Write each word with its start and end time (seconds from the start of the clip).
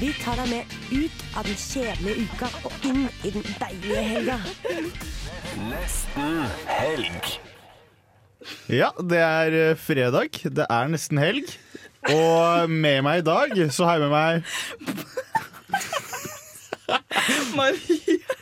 Vi 0.00 0.14
tar 0.16 0.38
deg 0.40 0.48
med 0.48 0.70
ut 0.96 1.22
av 1.36 1.44
den 1.44 1.58
kjedelige 1.60 2.22
uka 2.24 2.46
og 2.64 2.84
inn 2.88 3.02
i 3.20 3.32
den 3.34 3.44
deilige 3.60 4.04
helga. 4.06 4.36
Nesten 5.66 6.38
helg. 6.70 7.28
Ja, 8.72 8.88
det 8.96 9.20
er 9.20 9.56
eh, 9.58 9.76
fredag. 9.76 10.40
Det 10.40 10.64
er 10.64 10.88
nesten 10.88 11.20
helg. 11.20 11.52
Og 12.08 12.72
med 12.72 13.04
meg 13.04 13.20
i 13.20 13.26
dag 13.28 13.52
så 13.76 13.90
har 13.90 14.00
jeg 14.00 14.08
med 14.08 14.16
meg 14.16 14.40
Maria. 17.60 18.32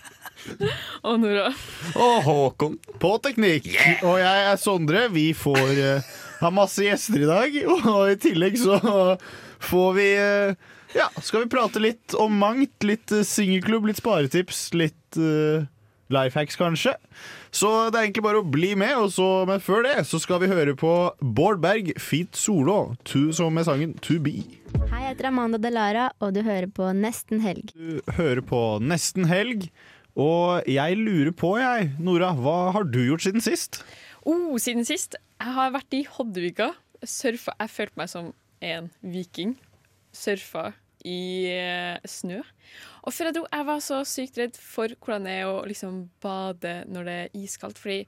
Og 1.03 1.21
Nora. 1.25 1.51
Og 1.99 2.17
Håkon 2.31 2.79
på 3.03 3.15
teknikk. 3.27 3.67
Og 4.07 4.23
jeg 4.23 4.47
er 4.53 4.63
Sondre. 4.63 5.09
Vi 5.11 5.33
får 5.35 5.75
uh, 5.75 6.17
ha 6.39 6.55
masse 6.55 6.87
gjester 6.87 7.27
i 7.27 7.31
dag. 7.35 7.63
Og 7.99 8.15
i 8.15 8.19
tillegg 8.31 8.63
så 8.63 8.79
får 9.59 9.95
vi 9.99 10.11
eh, 10.23 10.75
Ja, 10.99 11.07
skal 11.23 11.45
vi 11.45 11.53
prate 11.53 11.79
litt 11.79 12.15
om 12.19 12.33
mangt. 12.41 12.83
Litt 12.83 13.13
uh, 13.15 13.23
singelklubb, 13.23 13.85
litt 13.87 14.01
sparetips, 14.01 14.73
litt 14.75 15.19
uh, 15.23 15.63
life 16.11 16.35
hacks 16.35 16.59
kanskje. 16.59 16.97
Så 17.55 17.69
det 17.93 18.01
er 18.01 18.09
egentlig 18.09 18.25
bare 18.27 18.41
å 18.43 18.47
bli 18.47 18.73
med. 18.79 18.97
Og 18.99 19.13
så, 19.15 19.27
men 19.47 19.63
før 19.63 19.87
det 19.87 19.95
så 20.09 20.19
skal 20.19 20.43
vi 20.43 20.49
høre 20.51 20.75
på 20.79 20.95
Bård 21.23 21.61
Berg, 21.63 21.93
Solo, 22.35 22.97
to, 23.07 23.29
som 23.37 23.55
med 23.55 23.69
sangen 23.69 23.95
To 24.09 24.19
Be. 24.25 24.41
Hei, 24.91 25.05
jeg 25.05 25.13
heter 25.13 25.31
Amanda 25.31 25.61
Delara, 25.63 26.09
og 26.19 26.35
du 26.35 26.43
hører 26.43 26.67
på 26.67 26.91
Nesten 26.99 27.45
helg. 27.47 27.71
Du 27.79 28.03
hører 28.19 28.43
på 28.43 28.65
Nesten 28.83 29.31
helg. 29.31 29.69
Og 30.19 30.67
jeg 30.67 30.99
lurer 30.99 31.31
på, 31.31 31.55
jeg, 31.63 31.93
Nora, 32.03 32.33
hva 32.35 32.73
har 32.75 32.91
du 32.91 32.99
gjort 33.05 33.23
siden 33.23 33.45
sist? 33.45 33.85
Oh, 34.27 34.59
siden 34.59 34.83
sist. 34.89 35.15
Jeg 35.39 35.55
har 35.55 35.71
vært 35.79 35.95
i 35.95 36.03
Hoddevika. 36.11 36.73
Surfa. 37.07 37.55
Jeg 37.63 37.71
følte 37.71 38.03
meg 38.03 38.11
som 38.11 38.35
en 38.67 38.91
viking. 39.07 39.55
Surfa 40.11 40.73
i 41.07 41.51
eh, 41.53 41.99
snø. 42.09 42.41
Og 43.07 43.15
før 43.15 43.31
jeg 43.31 43.39
dro, 43.39 43.45
jeg 43.53 43.67
var 43.69 43.83
så 43.85 44.01
sykt 44.09 44.39
redd 44.41 44.59
for 44.61 44.93
hvordan 44.99 45.29
det 45.29 45.37
er 45.41 45.51
å 45.51 45.63
liksom 45.69 46.07
bade 46.23 46.75
når 46.91 47.09
det 47.09 47.17
er 47.23 47.37
iskaldt. 47.39 47.79
Fordi 47.81 48.03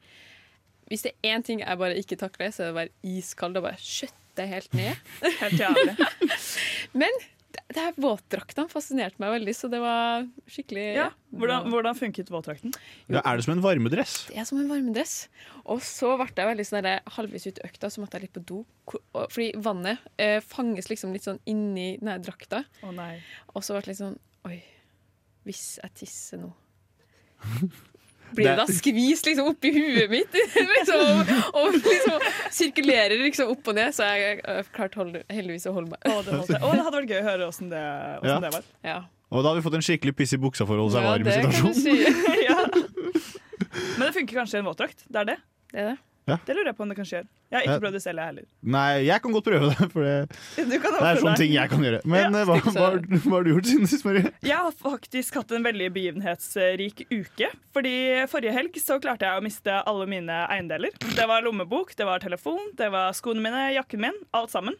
hvis 0.91 1.06
det 1.06 1.12
er 1.14 1.36
én 1.36 1.44
ting 1.47 1.62
jeg 1.62 1.80
bare 1.80 1.98
ikke 2.00 2.19
takler, 2.20 2.50
så 2.50 2.64
er 2.64 2.70
det 2.70 2.74
å 2.74 2.80
være 2.80 3.16
iskald. 3.16 3.58
og 3.60 3.69
bare 3.69 3.80
skjøtte 3.80 4.48
helt 4.50 4.74
ned. 4.74 5.12
Helt 5.42 5.60
jævlig. 5.60 5.94
Men 7.02 7.22
det, 7.50 7.76
her 7.76 7.96
våtdraktene 8.00 8.70
fascinerte 8.70 9.20
meg 9.22 9.32
veldig, 9.34 9.54
så 9.56 9.70
det 9.72 9.80
var 9.82 10.26
skikkelig 10.50 10.84
Ja. 10.96 11.08
Hvordan, 11.34 11.68
hvordan 11.70 11.98
funket 11.98 12.30
våtdrakten? 12.32 12.74
Ja, 13.10 13.22
er 13.22 13.38
det 13.38 13.46
som 13.46 13.54
en 13.54 13.62
varmedress? 13.64 14.14
Det 14.30 14.38
er 14.38 14.46
som 14.48 14.60
en 14.60 14.70
varmedress. 14.70 15.28
Og 15.64 15.82
så 15.86 16.12
ble 16.18 16.28
jeg 16.30 16.50
veldig 16.50 16.66
sånn 16.66 16.86
der, 16.86 17.04
halvveis 17.16 17.46
ut 17.46 17.60
i 17.60 17.66
økta, 17.68 17.90
så 17.90 18.02
måtte 18.02 18.18
jeg 18.18 18.28
litt 18.28 18.36
på 18.38 18.44
do. 18.50 18.60
Fordi 19.14 19.50
vannet 19.62 20.02
eh, 20.18 20.38
fanges 20.42 20.90
liksom 20.90 21.14
litt 21.14 21.26
sånn 21.26 21.38
inni 21.50 21.92
denne 22.00 22.18
drakta. 22.22 22.64
Å 22.82 22.94
nei. 22.94 23.14
Og 23.54 23.62
så 23.66 23.76
ble 23.76 23.84
det 23.86 23.92
litt 23.94 24.02
sånn 24.02 24.18
Oi, 24.48 24.56
hvis 25.44 25.64
jeg 25.82 25.92
tisser 26.00 26.40
nå 26.40 26.48
Blir 28.36 28.50
det 28.50 28.56
da 28.60 28.66
skvist 28.70 29.26
liksom 29.28 29.48
oppi 29.52 29.70
huet 29.74 30.10
mitt? 30.12 30.36
liksom, 30.74 31.22
og 31.58 31.78
liksom 31.78 32.26
sirkulerer 32.54 33.16
liksom 33.24 33.50
opp 33.54 33.70
og 33.72 33.78
ned. 33.78 33.94
Så 33.96 34.06
jeg, 34.18 34.41
klarte 34.76 35.06
heldigvis 35.32 35.66
å 35.70 35.74
holde 35.76 35.94
meg. 35.94 36.04
Å, 36.04 36.20
det, 36.26 36.36
holdt 36.38 36.52
jeg. 36.54 36.60
Å, 36.62 36.74
det 36.76 36.84
hadde 36.86 36.96
vært 37.00 37.14
gøy 37.14 37.20
å 37.22 37.26
høre 37.30 37.48
åssen 37.50 37.72
det, 37.72 37.82
Ja. 38.26 38.36
det 38.44 38.52
var. 38.56 38.69
Ja. 38.86 38.98
Og 39.30 39.44
da 39.46 39.52
har 39.52 39.60
vi 39.60 39.62
fått 39.62 39.76
en 39.78 39.84
skikkelig 39.86 40.16
piss 40.19 40.32
i 40.34 40.40
buksa 40.42 40.66
for 40.66 40.74
å 40.78 40.86
holde 40.88 40.96
seg 40.98 41.06
Ja, 41.06 41.10
varm. 41.14 41.26
det 41.26 41.38
situasjon. 41.38 41.74
si. 41.78 41.94
ja. 42.48 42.58
Men 43.98 44.08
det 44.08 44.14
funker 44.16 44.40
kanskje 44.40 44.58
i 44.58 44.62
en 44.64 44.70
våtdrakt? 44.70 45.04
Det 45.06 45.20
er 45.22 45.28
det? 45.34 45.36
Det 45.70 45.82
er 45.84 45.90
det. 45.92 45.98
Det 46.26 46.54
lurer 46.54 46.66
jeg 46.70 46.76
på 46.78 46.82
om 46.84 46.88
det 46.92 46.97
kanskje 46.98 47.16
gjør. 47.19 47.25
Jeg 47.50 47.56
har 47.58 47.64
Ja. 47.64 47.70
ikke 47.72 47.82
prøvd 47.82 47.92
det 47.97 48.03
selv, 48.04 48.19
jeg 48.20 48.26
heller. 48.31 48.44
Nei, 48.62 49.04
jeg 49.06 49.22
kan 49.22 49.32
godt 49.32 49.44
prøve 49.44 49.69
det, 49.70 49.86
for 49.91 50.03
det, 50.04 50.28
det 50.70 50.78
er 50.78 51.16
sånne 51.19 51.36
ting 51.41 51.53
jeg 51.53 51.70
kan 51.72 51.81
gjøre. 51.82 52.00
Men 52.06 52.20
Ja, 52.20 52.41
eh, 52.41 52.44
hva, 52.47 52.58
hva, 52.60 52.72
har- 52.84 53.00
hva 53.00 53.32
har 53.34 53.42
du 53.44 53.50
gjort 53.54 53.66
siden 53.66 53.86
sist, 53.91 54.04
Marie? 54.04 54.31
Jeg 54.47 54.56
har 54.56 54.70
faktisk 54.70 55.34
hatt 55.41 55.50
en 55.56 55.64
veldig 55.66 55.88
begivenhetsrik 55.97 57.03
uke. 57.10 57.50
Fordi 57.75 57.94
Forrige 58.31 58.53
helg 58.54 58.78
så 58.78 59.00
klarte 59.03 59.26
jeg 59.26 59.41
å 59.41 59.42
miste 59.44 59.81
alle 59.86 60.06
mine 60.06 60.47
eiendeler. 60.48 60.94
Det 61.16 61.26
var 61.26 61.42
lommebok, 61.42 61.97
det 61.97 62.06
var 62.06 62.22
telefon, 62.22 62.70
det 62.78 62.91
var 62.92 63.10
skoene 63.12 63.42
mine, 63.42 63.72
jakken 63.75 64.00
min. 64.00 64.20
Alt 64.32 64.50
sammen. 64.54 64.75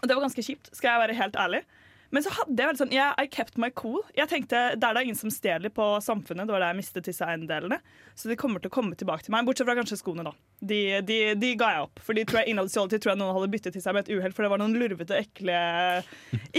Og 0.00 0.06
det 0.08 0.14
var 0.16 0.22
ganske 0.28 0.44
kjipt, 0.46 0.70
skal 0.76 0.94
jeg 0.94 1.08
være 1.08 1.18
helt 1.18 1.34
ærlig. 1.36 1.64
Men 2.10 2.24
så 2.26 2.32
hadde 2.34 2.58
jeg 2.58 2.66
veldig 2.70 2.80
sånn 2.80 2.94
yeah, 2.94 3.12
I 3.22 3.28
kept 3.30 3.58
my 3.60 3.68
cool. 3.78 4.00
Jeg 4.16 4.30
tenkte, 4.32 4.60
Det 4.74 4.88
er 4.88 4.98
ingen 5.02 5.18
som 5.18 5.30
stjeler 5.30 5.70
på 5.74 5.86
Samfunnet. 6.02 6.48
Det 6.48 6.54
var 6.54 6.64
der 6.64 6.72
jeg 6.72 6.80
mistet 6.80 7.06
disse 7.06 7.26
eiendelene. 7.26 7.78
Så 8.18 8.30
de 8.30 8.36
kommer 8.38 8.62
til 8.62 8.72
å 8.72 8.74
komme 8.74 8.98
tilbake 8.98 9.26
til 9.26 9.34
meg. 9.34 9.46
Bortsett 9.46 9.68
fra 9.68 9.76
kanskje 9.78 10.00
skoene, 10.00 10.26
da. 10.26 10.34
De, 10.58 10.80
de, 11.06 11.18
de 11.38 11.52
ga 11.60 11.70
jeg 11.76 11.84
opp. 11.86 12.02
For 12.02 12.18
de 12.18 12.26
tror 12.26 12.42
jeg 12.42 12.56
stjålet. 12.74 12.98
Tror 12.98 13.14
jeg 13.14 13.20
noen 13.22 13.36
hadde 13.36 13.52
byttet 13.54 13.76
til 13.78 13.84
seg 13.84 13.94
med 13.94 14.08
et 14.08 14.14
uhell. 14.16 14.34
For 14.34 14.46
det 14.46 14.50
var 14.52 14.62
noen 14.62 14.74
lurvete, 14.80 15.22
ekle, 15.22 15.60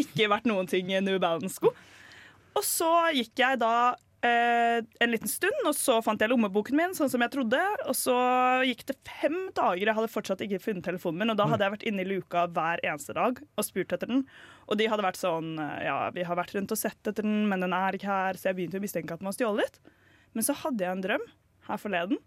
ikke 0.03 0.31
vært 0.31 0.47
noen 0.47 0.71
ting 0.71 0.87
New 1.03 1.19
Balance-sko. 1.19 1.73
Og 2.55 2.63
så 2.67 2.91
gikk 3.15 3.43
jeg 3.43 3.59
da 3.61 3.75
eh, 4.25 4.79
en 5.03 5.11
liten 5.11 5.29
stund, 5.29 5.59
og 5.65 5.75
så 5.77 5.97
fant 6.05 6.21
jeg 6.21 6.31
lommeboken 6.31 6.77
min, 6.77 6.95
sånn 6.97 7.09
som 7.11 7.23
jeg 7.23 7.33
trodde. 7.33 7.59
Og 7.89 7.97
så 7.97 8.15
gikk 8.67 8.83
det 8.89 8.97
fem 9.07 9.37
dager, 9.57 9.83
jeg 9.83 9.97
hadde 9.97 10.11
fortsatt 10.13 10.43
ikke 10.45 10.61
funnet 10.63 10.85
telefonen 10.87 11.23
min. 11.23 11.33
Og 11.33 11.39
da 11.39 11.47
hadde 11.51 11.67
jeg 11.67 11.75
vært 11.75 11.87
inne 11.91 12.05
i 12.05 12.09
luka 12.09 12.45
hver 12.51 12.83
eneste 12.85 13.15
dag 13.17 13.41
og 13.41 13.67
spurt 13.67 13.95
etter 13.97 14.11
den. 14.11 14.25
Og 14.69 14.79
de 14.79 14.89
hadde 14.91 15.05
vært 15.05 15.21
sånn 15.21 15.55
eh, 15.61 15.87
Ja, 15.87 15.97
vi 16.15 16.25
har 16.27 16.39
vært 16.39 16.53
rundt 16.57 16.73
og 16.73 16.79
sett 16.79 16.99
etter 17.01 17.25
den, 17.25 17.47
men 17.51 17.65
den 17.65 17.75
er 17.77 17.97
ikke 17.97 18.11
her. 18.11 18.39
Så 18.39 18.49
jeg 18.49 18.59
begynte 18.59 18.81
å 18.81 18.85
mistenke 18.85 19.15
at 19.17 19.23
den 19.23 19.31
var 19.31 19.37
stjålet. 19.37 19.81
Men 20.37 20.47
så 20.47 20.55
hadde 20.63 20.85
jeg 20.85 20.97
en 20.97 21.03
drøm 21.05 21.25
her 21.67 21.81
forleden. 21.81 22.21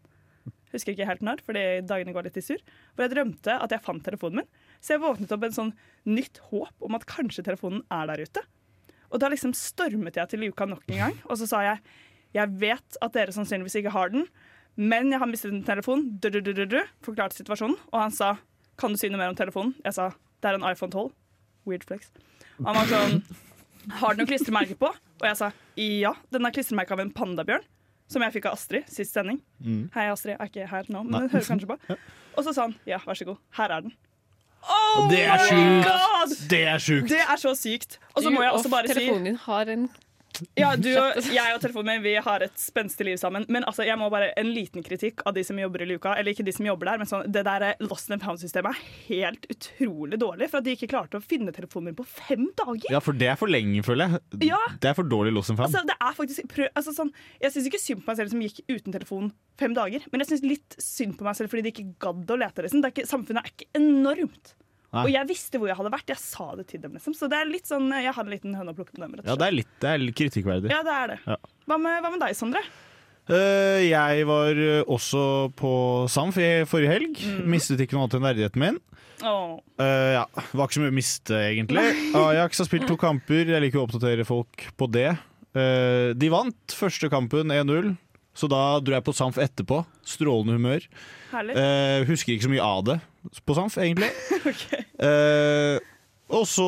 Husker 0.74 0.94
ikke 0.94 1.06
helt 1.06 1.22
når, 1.22 1.40
fordi 1.46 1.62
dagene 1.86 2.14
går 2.14 2.26
litt 2.26 2.40
i 2.40 2.44
surr. 2.44 2.62
Hvor 2.94 3.06
jeg 3.06 3.14
drømte 3.14 3.54
at 3.62 3.72
jeg 3.74 3.84
fant 3.84 4.02
telefonen 4.04 4.42
min. 4.42 4.50
Så 4.82 4.96
jeg 4.96 5.04
våknet 5.04 5.32
opp 5.32 5.44
med 5.44 5.52
en 5.52 5.58
sånn 5.60 5.72
nytt 6.10 6.42
håp 6.50 6.84
om 6.84 6.98
at 6.98 7.06
kanskje 7.08 7.46
telefonen 7.46 7.84
er 7.94 8.10
der 8.10 8.24
ute. 8.26 8.42
Og 9.14 9.22
da 9.22 9.30
liksom 9.30 9.54
stormet 9.54 10.18
jeg 10.18 10.32
til 10.32 10.42
luka 10.42 10.66
nok 10.66 10.82
en 10.90 11.04
gang, 11.04 11.14
og 11.28 11.38
så 11.38 11.48
sa 11.50 11.62
jeg 11.62 11.94
jeg 12.34 12.50
vet 12.58 12.96
at 12.98 13.14
dere 13.14 13.30
sannsynligvis 13.30 13.76
ikke 13.78 13.94
har 13.94 14.10
den, 14.10 14.24
men 14.74 15.12
jeg 15.12 15.20
har 15.22 15.30
mistet 15.30 15.52
en 15.54 15.62
telefon. 15.62 16.00
Du, 16.18 16.26
du, 16.34 16.40
du, 16.42 16.80
forklarte 17.06 17.38
situasjonen, 17.38 17.76
og 17.92 18.00
han 18.00 18.14
sa 18.14 18.32
kan 18.80 18.90
du 18.90 18.98
si 18.98 19.06
noe 19.06 19.20
mer 19.20 19.30
om 19.30 19.38
telefonen? 19.38 19.76
Jeg 19.84 19.94
sa 19.94 20.08
det 20.42 20.50
er 20.50 20.58
en 20.58 20.66
iPhone 20.66 20.90
12. 20.90 21.12
Weird 21.70 21.86
flex. 21.86 22.10
Og 22.58 22.66
han 22.66 22.80
var 22.80 22.90
sånn 22.90 23.20
har 24.00 24.14
den 24.14 24.24
noe 24.24 24.30
klistremerke 24.30 24.76
på? 24.80 24.88
Og 24.90 25.26
jeg 25.28 25.38
sa 25.38 25.50
ja, 25.78 26.14
den 26.32 26.46
er 26.46 26.54
klistremerke 26.54 26.96
av 26.96 27.02
en 27.04 27.12
pandabjørn. 27.14 27.64
Som 28.10 28.20
jeg 28.20 28.34
fikk 28.34 28.50
av 28.50 28.58
Astrid 28.58 28.88
sist 28.92 29.14
sending. 29.16 29.38
Mm. 29.64 29.86
Hei, 29.94 30.10
Astrid. 30.12 30.36
Er 30.36 30.50
ikke 30.50 30.66
her 30.68 30.90
nå, 30.92 31.00
men 31.06 31.14
Nei. 31.14 31.22
hun 31.24 31.32
hører 31.32 31.46
kanskje 31.48 31.70
på. 31.70 31.96
Og 32.36 32.44
så 32.44 32.52
sa 32.52 32.66
han 32.66 32.74
ja, 32.88 32.98
vær 33.06 33.16
så 33.16 33.26
god, 33.30 33.38
her 33.56 33.72
er 33.72 33.86
den. 33.86 33.94
Det 35.10 35.24
er 35.26 35.44
sjukt! 35.48 36.48
Det 36.50 36.62
er 36.70 36.80
sjukt! 36.80 37.10
Det 37.12 37.20
er 37.20 37.36
så 37.40 37.52
sykt. 37.58 37.98
Og 38.14 38.24
så 38.24 38.32
må 38.32 38.44
jeg 38.46 38.56
også 38.56 38.72
bare 38.72 38.88
si 38.88 38.96
Telefonen 38.96 39.30
din 39.32 39.38
har 39.44 39.70
en 39.74 39.86
Ja, 40.58 40.72
du 40.74 40.88
og 40.98 41.18
jeg 41.30 41.54
og 41.54 41.60
telefonen 41.62 41.92
min 41.92 42.02
Vi 42.02 42.12
har 42.26 42.42
et 42.42 42.54
spenstig 42.58 43.04
liv 43.06 43.18
sammen. 43.20 43.44
Men 43.52 43.62
altså, 43.70 43.84
jeg 43.86 43.94
må 44.00 44.08
bare 44.10 44.32
en 44.40 44.48
liten 44.50 44.82
kritikk 44.82 45.22
av 45.28 45.34
de 45.36 45.44
som 45.46 45.58
jobber 45.60 45.84
i 45.84 45.86
luka. 45.92 46.16
Eller 46.18 46.34
ikke 46.34 46.46
de 46.46 46.54
som 46.56 46.66
jobber 46.66 46.90
der, 46.90 46.98
men 47.02 47.10
sånn, 47.10 47.28
det 47.30 47.44
der 47.46 47.66
Lost 47.84 48.10
and 48.10 48.24
Found-systemet 48.24 48.72
er 48.72 48.88
helt 49.10 49.46
utrolig 49.52 50.18
dårlig. 50.22 50.48
For 50.50 50.58
at 50.58 50.66
de 50.66 50.74
ikke 50.74 50.90
klarte 50.90 51.20
å 51.20 51.22
finne 51.22 51.54
telefonen 51.54 51.92
min 51.92 51.98
på 52.00 52.06
fem 52.08 52.48
dager. 52.58 52.88
Ja, 52.96 53.02
for 53.04 53.14
det 53.20 53.30
er 53.30 53.38
for 53.38 53.52
lenge, 53.52 53.84
føler 53.86 54.16
jeg. 54.16 54.50
Ja. 54.50 54.58
Det 54.82 54.90
er 54.90 54.98
for 54.98 55.06
dårlig 55.06 55.34
lost 55.36 55.54
and 55.54 55.60
found. 55.60 55.70
Altså, 55.70 55.84
det 55.92 55.98
er 56.00 56.18
faktisk 56.18 56.50
prøv, 56.50 56.70
altså, 56.74 56.96
sånn, 56.98 57.14
Jeg 57.44 57.54
syns 57.54 57.70
ikke 57.70 57.84
synd 57.84 58.02
på 58.02 58.10
meg 58.10 58.22
selv 58.22 58.34
som 58.34 58.42
gikk 58.48 58.60
uten 58.72 58.98
telefon 58.98 59.30
fem 59.60 59.78
dager. 59.78 60.10
Men 60.10 60.24
jeg 60.24 60.32
syns 60.32 60.46
litt 60.50 60.78
synd 60.82 61.18
på 61.20 61.28
meg 61.28 61.38
selv 61.38 61.54
fordi 61.54 61.68
de 61.68 61.74
ikke 61.76 61.94
gadd 62.08 62.34
å 62.34 62.42
lete. 62.42 62.66
Liksom. 62.66 62.82
Det 62.82 62.90
er 62.90 62.96
ikke, 62.98 63.10
samfunnet 63.12 63.44
er 63.44 63.54
ikke 63.54 63.70
enormt. 63.78 64.56
Nei. 64.94 65.02
Og 65.02 65.10
jeg 65.10 65.28
visste 65.30 65.58
hvor 65.60 65.70
jeg 65.70 65.78
hadde 65.80 65.92
vært. 65.94 66.14
Jeg 66.14 66.22
sa 66.22 66.48
det 66.58 66.68
til 66.70 66.82
dem. 66.84 66.94
Liksom. 66.94 67.16
Så 67.18 67.28
det 67.30 67.40
er 67.40 67.50
litt 67.50 67.68
sånn, 67.70 67.90
jeg 67.90 68.14
har 68.14 68.26
en 68.26 68.34
liten 68.34 68.54
høne 68.54 68.74
å 68.74 68.78
plukke 68.78 68.94
med 68.96 69.08
dem. 69.08 69.18
rett 69.18 69.26
og 69.26 69.32
Ja, 69.32 69.38
det 69.40 69.50
er 69.50 69.56
litt, 69.58 69.76
det 69.82 69.90
er 69.90 70.02
litt 70.02 70.18
kritikkverdig. 70.20 70.72
Ja, 70.72 70.82
det 70.86 70.96
er 70.96 71.14
det. 71.14 71.20
Ja. 71.26 71.38
Hva, 71.66 71.78
med, 71.80 72.00
hva 72.04 72.12
med 72.14 72.22
deg, 72.22 72.36
Sondre? 72.38 72.62
Uh, 73.24 73.80
jeg 73.80 74.26
var 74.28 74.58
eh, 74.60 74.82
også 74.92 75.20
på 75.56 75.70
Samf 76.12 76.36
i 76.36 76.48
forrige 76.68 76.92
helg. 76.92 77.22
Mistet 77.48 77.80
ikke 77.80 77.96
noe 77.96 78.04
annet 78.04 78.18
enn 78.18 78.26
verdigheten 78.26 78.60
min. 78.62 78.80
Oh. 79.24 79.56
Uh, 79.80 80.20
ja, 80.20 80.24
var 80.52 80.68
ikke 80.68 80.76
så 80.76 80.84
mye 80.84 80.92
å 80.92 80.98
miste, 81.00 81.38
egentlig. 81.48 81.86
Ajax 82.20 82.60
har 82.60 82.68
spilt 82.68 82.86
to 82.90 82.98
kamper. 83.00 83.48
Jeg 83.48 83.64
liker 83.64 83.80
å 83.80 83.86
oppdatere 83.88 84.28
folk 84.28 84.68
på 84.76 84.90
det. 84.92 85.14
Uh, 85.56 86.12
de 86.18 86.30
vant 86.32 86.76
første 86.76 87.08
kampen 87.12 87.54
1-0, 87.54 87.94
så 88.34 88.50
da 88.50 88.62
dro 88.84 88.96
jeg 88.96 89.06
på 89.06 89.16
Samf 89.16 89.40
etterpå. 89.40 89.80
Strålende 90.04 90.58
humør. 90.58 90.86
Eh, 91.34 92.04
husker 92.06 92.34
ikke 92.34 92.46
så 92.46 92.52
mye 92.52 92.66
av 92.66 92.86
det 92.86 93.00
på 93.44 93.56
Samf, 93.56 93.78
egentlig. 93.82 94.10
okay. 94.50 94.84
Eh, 94.98 95.78
og 96.34 96.46
så 96.48 96.66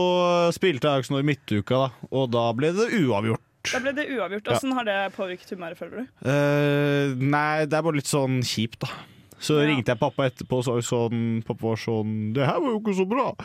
spilte 0.55 0.93
nå 1.11 1.23
i 1.23 1.27
midtuka, 1.27 1.87
da, 1.87 2.09
og 2.13 2.31
da 2.35 2.47
ble 2.57 2.73
det 2.77 2.91
uavgjort. 3.01 3.43
Da 3.73 3.81
ble 3.83 3.93
det 3.97 4.07
uavgjort. 4.15 4.53
Åssen 4.55 4.77
har 4.77 4.87
det 4.87 5.01
påvirket 5.17 5.57
humøret, 5.57 5.79
føler 5.81 6.05
du? 6.05 6.15
Eh, 6.31 7.17
nei, 7.19 7.67
det 7.67 7.79
er 7.79 7.87
bare 7.87 7.99
litt 7.99 8.11
sånn 8.11 8.43
kjipt, 8.47 8.85
da. 8.85 8.93
Så 9.37 9.59
Ja. 9.61 9.67
ringte 9.69 9.93
jeg 9.93 10.01
pappa 10.01 10.31
etterpå 10.31 10.63
og 10.63 10.65
sa 10.65 10.73
sånn 10.81 11.43
Pappa 11.45 11.67
var 11.69 11.77
sånn 11.77 12.33
'Det 12.33 12.47
her 12.47 12.59
var 12.59 12.71
jo 12.73 12.81
ikke 12.81 12.97
så 12.97 13.05
bra'. 13.05 13.37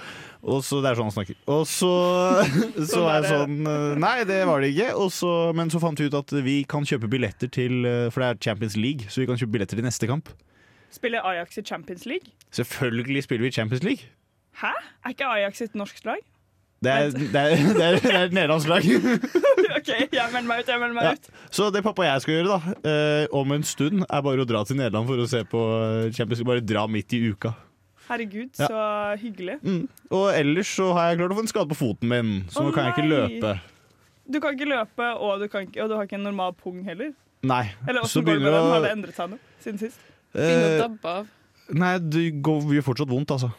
Og 0.44 0.64
så, 0.64 0.82
Det 0.82 0.92
er 0.92 0.96
sånn 0.96 1.12
han 1.12 1.12
snakker. 1.12 1.36
Og 1.48 1.66
så, 1.68 1.92
så 2.92 3.04
var 3.04 3.22
jeg 3.22 3.32
sånn 3.32 3.68
eh, 3.68 4.00
Nei, 4.00 4.24
det 4.24 4.46
var 4.48 4.62
det 4.62 4.72
ikke. 4.72 4.96
Så, 5.12 5.54
men 5.54 5.70
så 5.70 5.82
fant 5.82 6.00
vi 6.00 6.08
ut 6.08 6.14
at 6.14 6.32
vi 6.32 6.64
kan 6.64 6.84
kjøpe 6.84 7.10
billetter 7.12 7.52
til 7.52 7.86
eh, 7.86 8.10
For 8.10 8.22
det 8.22 8.30
er 8.30 8.40
Champions 8.40 8.78
League, 8.78 9.04
så 9.10 9.20
vi 9.20 9.28
kan 9.28 9.36
kjøpe 9.36 9.52
billetter 9.52 9.76
til 9.76 9.84
neste 9.84 10.08
kamp. 10.08 10.30
Spiller 10.92 11.22
Ajax 11.26 11.58
i 11.58 11.62
Champions 11.62 12.06
League? 12.06 12.32
Selvfølgelig 12.52 13.24
spiller 13.24 13.42
vi 13.42 13.48
i 13.48 13.52
Champions 13.52 13.84
League. 13.84 14.04
Hæ? 14.62 14.74
Er 15.06 15.10
ikke 15.10 15.26
Ajax 15.26 15.62
et 15.62 15.76
norsk 15.76 16.06
lag? 16.06 16.20
Det 16.84 16.92
er, 16.92 17.10
det 17.14 17.36
er, 17.36 17.50
det 17.56 17.84
er, 17.86 17.96
det 18.02 18.14
er 18.16 18.24
et 18.26 18.34
nederlandsk 18.34 18.68
lag. 18.68 18.86
OK, 19.78 19.90
jeg 20.14 20.30
melder 20.34 20.48
meg 20.50 20.64
ut. 20.64 20.68
Jeg 20.72 20.80
melder 20.82 20.94
meg 20.98 21.04
Ja. 21.04 21.12
ut. 21.14 21.28
Så 21.54 21.68
det 21.74 21.84
pappa 21.86 22.02
og 22.02 22.08
jeg 22.08 22.22
skal 22.24 22.34
gjøre 22.34 22.56
da 22.56 22.90
eh, 22.92 23.28
om 23.38 23.52
en 23.54 23.64
stund, 23.64 24.02
er 24.10 24.22
bare 24.26 24.42
å 24.42 24.48
dra 24.50 24.64
til 24.66 24.80
Nederland 24.80 25.06
for 25.08 25.22
å 25.22 25.28
se 25.30 25.44
på 25.52 25.62
eh, 25.78 26.08
Champions 26.12 26.42
League. 26.42 26.50
Bare 26.50 26.66
dra 26.66 26.88
midt 26.90 27.14
i 27.14 27.22
uka. 27.30 27.54
Herregud, 28.10 28.50
Ja. 28.60 28.68
så 28.68 28.82
hyggelig. 29.22 29.60
Mm. 29.62 29.84
Og 30.10 30.26
ellers 30.36 30.74
så 30.76 30.90
har 30.98 31.12
jeg 31.12 31.22
klart 31.22 31.32
å 31.32 31.38
få 31.38 31.46
en 31.46 31.52
skade 31.54 31.70
på 31.72 31.78
foten 31.80 32.10
min, 32.12 32.32
så 32.52 32.66
nå 32.66 32.74
kan 32.76 32.90
jeg 32.90 32.98
ikke 32.98 33.08
løpe. 33.14 33.54
Du 34.32 34.40
kan 34.44 34.58
ikke 34.58 34.68
løpe, 34.74 35.12
og 35.22 35.40
du, 35.40 35.48
kan 35.54 35.68
ikke, 35.70 35.84
og 35.86 35.90
du 35.94 35.96
har 36.00 36.10
ikke 36.10 36.18
en 36.20 36.26
normal 36.28 36.58
pung 36.58 36.82
heller. 36.84 37.14
Nei. 37.48 37.64
Eller 37.88 38.02
Så 38.04 38.20
åssen 38.20 38.26
går 38.26 38.42
det 38.42 38.42
med 38.44 38.54
den? 38.58 38.72
Har 38.74 38.84
det 38.90 38.92
endret 38.98 39.16
seg 39.22 39.32
noe 39.32 39.62
siden 39.64 39.80
sist? 39.86 40.02
Begynner 40.34 40.68
å 40.68 40.72
Eh, 40.72 40.80
dabbe 40.86 41.06
av. 41.20 41.28
nei, 41.74 41.98
det 42.00 42.24
gjør 42.44 42.84
fortsatt 42.88 43.10
vondt, 43.12 43.32
altså. 43.36 43.52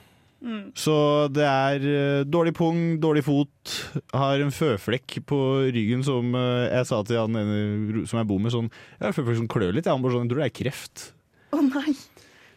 Mm. 0.42 0.72
Så 0.74 0.94
det 1.30 1.44
er 1.46 1.84
eh, 1.86 2.24
dårlig 2.26 2.52
pung, 2.58 2.98
dårlig 2.98 3.22
fot. 3.22 3.74
Har 4.12 4.40
en 4.42 4.50
føflekk 4.50 5.20
på 5.30 5.38
ryggen 5.70 6.02
som 6.02 6.34
eh, 6.34 6.69
jeg 6.72 6.88
sa 6.88 7.02
til 7.06 7.20
han 7.20 7.36
ene 7.38 8.06
som 8.10 8.19
jeg 8.19 8.26
bor 8.26 8.40
med. 8.42 8.50
Sånn, 8.50 8.70
jeg 8.98 9.04
har 9.04 9.12
en 9.12 9.19
føflekk 9.20 9.38
som 9.44 9.50
klør 9.52 9.76
litt. 9.76 9.86
Han 9.86 10.02
bare 10.02 10.16
sånn, 10.16 10.26
jeg 10.26 10.32
tror 10.34 10.42
det 10.42 10.48
er 10.50 10.56
kreft. 10.62 11.04
Å 11.52 11.60
nei! 11.69 11.94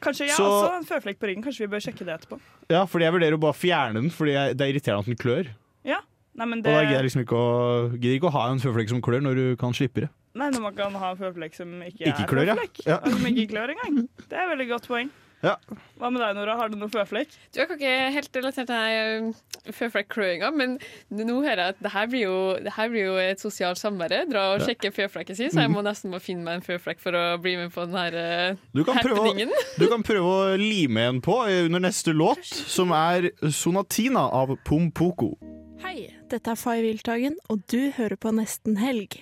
Kanskje 0.02 0.26
jeg 0.28 0.36
Så- 0.38 0.44
har 0.44 0.66
også 0.72 0.80
en 0.80 0.90
føflekk 0.90 1.20
på 1.22 1.28
ryggen. 1.30 1.44
Kanskje 1.46 1.66
vi 1.68 1.72
bør 1.76 1.84
sjekke 1.86 2.06
det 2.06 2.16
etterpå. 2.18 2.40
Ja, 2.74 2.86
fordi 2.90 3.06
jeg 3.06 3.14
vurderer 3.14 3.38
å 3.38 3.44
bare 3.46 3.54
fjerne 3.58 3.94
den, 4.02 4.10
fordi 4.14 4.34
jeg, 4.34 4.58
det 4.58 4.66
er 4.66 4.74
irriterende 4.74 5.00
at 5.06 5.06
den 5.14 5.22
klør. 5.22 5.48
Ja, 5.86 6.00
nei, 6.36 6.46
men 6.46 6.60
Og 6.60 6.64
det 6.68 6.74
da 6.76 6.82
gidder 6.84 7.00
jeg 7.00 7.08
liksom 7.10 7.24
ikke 7.26 7.40
å, 7.40 7.50
gidder 7.96 8.16
ikke 8.20 8.30
å 8.32 8.36
ha 8.38 8.46
en 8.52 8.60
føflekk 8.64 8.90
som 8.94 9.02
klør 9.02 9.22
når 9.26 9.36
du 9.42 9.46
kan 9.62 9.74
slippe 9.74 10.06
det. 10.06 10.10
Nei, 10.36 10.50
når 10.52 10.62
man 10.68 10.76
kan 10.76 10.96
ha 11.00 11.12
en 11.16 11.20
føflekk 11.20 11.54
som 11.56 11.70
ikke, 11.82 12.10
Ikke 12.12 12.24
er 12.26 12.32
klør, 12.32 12.50
føflekk. 12.56 12.82
Ja. 12.86 12.98
Ja. 13.00 13.12
Som 13.16 13.30
ikke 13.32 13.48
klør 13.54 13.72
engang. 13.76 14.02
Det 14.28 14.36
er 14.36 14.44
et 14.44 14.52
veldig 14.58 14.68
godt 14.74 14.88
poeng. 14.92 15.14
Ja. 15.46 15.54
Hva 16.00 16.10
med 16.10 16.22
deg, 16.24 16.34
Nora? 16.36 16.56
Har 16.58 16.72
du 16.72 16.76
noe 16.80 16.90
føflekk? 16.90 17.30
Du 17.54 17.60
har 17.62 17.70
ikke 17.76 17.92
helt 18.16 18.38
relatert 18.40 18.66
til 18.66 18.74
denne 18.74 19.74
føflekkløinga, 19.78 20.50
men 20.56 20.78
nå 21.14 21.36
hører 21.44 21.62
jeg 21.62 21.74
at 21.76 21.82
det 21.86 21.92
her 21.94 22.08
blir 22.10 22.24
jo, 22.26 22.38
det 22.66 22.74
her 22.76 22.90
blir 22.90 23.06
jo 23.12 23.16
et 23.22 23.44
sosialt 23.44 23.78
samvær. 23.80 24.16
Dra 24.32 24.46
og 24.56 24.64
sjekke 24.66 24.92
føflekken 24.96 25.38
sin, 25.38 25.52
så 25.54 25.66
jeg 25.66 25.72
må 25.74 25.84
nesten 25.86 26.12
må 26.14 26.22
finne 26.24 26.44
meg 26.48 26.60
en 26.60 26.66
føflekk 26.66 27.04
for 27.04 27.18
å 27.20 27.24
bli 27.44 27.56
med 27.62 27.72
på 27.76 27.86
den 27.86 28.00
her 28.00 28.18
eh, 28.22 28.58
Du 28.74 28.84
kan, 28.88 28.98
prøve, 29.04 29.20
å- 29.22 29.28
happeningen. 29.28 29.54
du 29.78 29.86
kan 29.92 30.04
prøve 30.08 30.34
å 30.40 30.58
lime 30.60 31.06
en 31.12 31.22
på 31.26 31.38
eh, 31.46 31.62
under 31.68 31.84
neste 31.84 32.16
låt, 32.16 32.44
som 32.46 32.92
er 32.96 33.30
'Sonatina' 33.44 34.26
av 34.34 34.56
Pompoko. 34.66 35.36
Hei, 35.84 36.10
dette 36.34 36.52
er 36.52 36.60
Fay 36.60 36.82
Wiltagen, 36.86 37.38
og 37.52 37.64
du 37.72 37.92
hører 37.96 38.18
på 38.20 38.32
Nesten 38.36 38.78
Helg. 38.82 39.20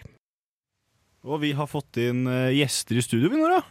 Og 1.24 1.40
vi 1.44 1.54
har 1.56 1.70
fått 1.72 2.00
inn 2.02 2.26
eh, 2.28 2.52
gjester 2.58 3.00
i 3.00 3.04
studio, 3.06 3.32
vi, 3.32 3.40
Nora. 3.40 3.62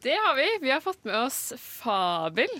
Det 0.00 0.16
har 0.16 0.36
vi. 0.36 0.48
Vi 0.62 0.72
har 0.72 0.82
fått 0.84 1.02
med 1.08 1.16
oss 1.16 1.52
Fabel. 1.60 2.52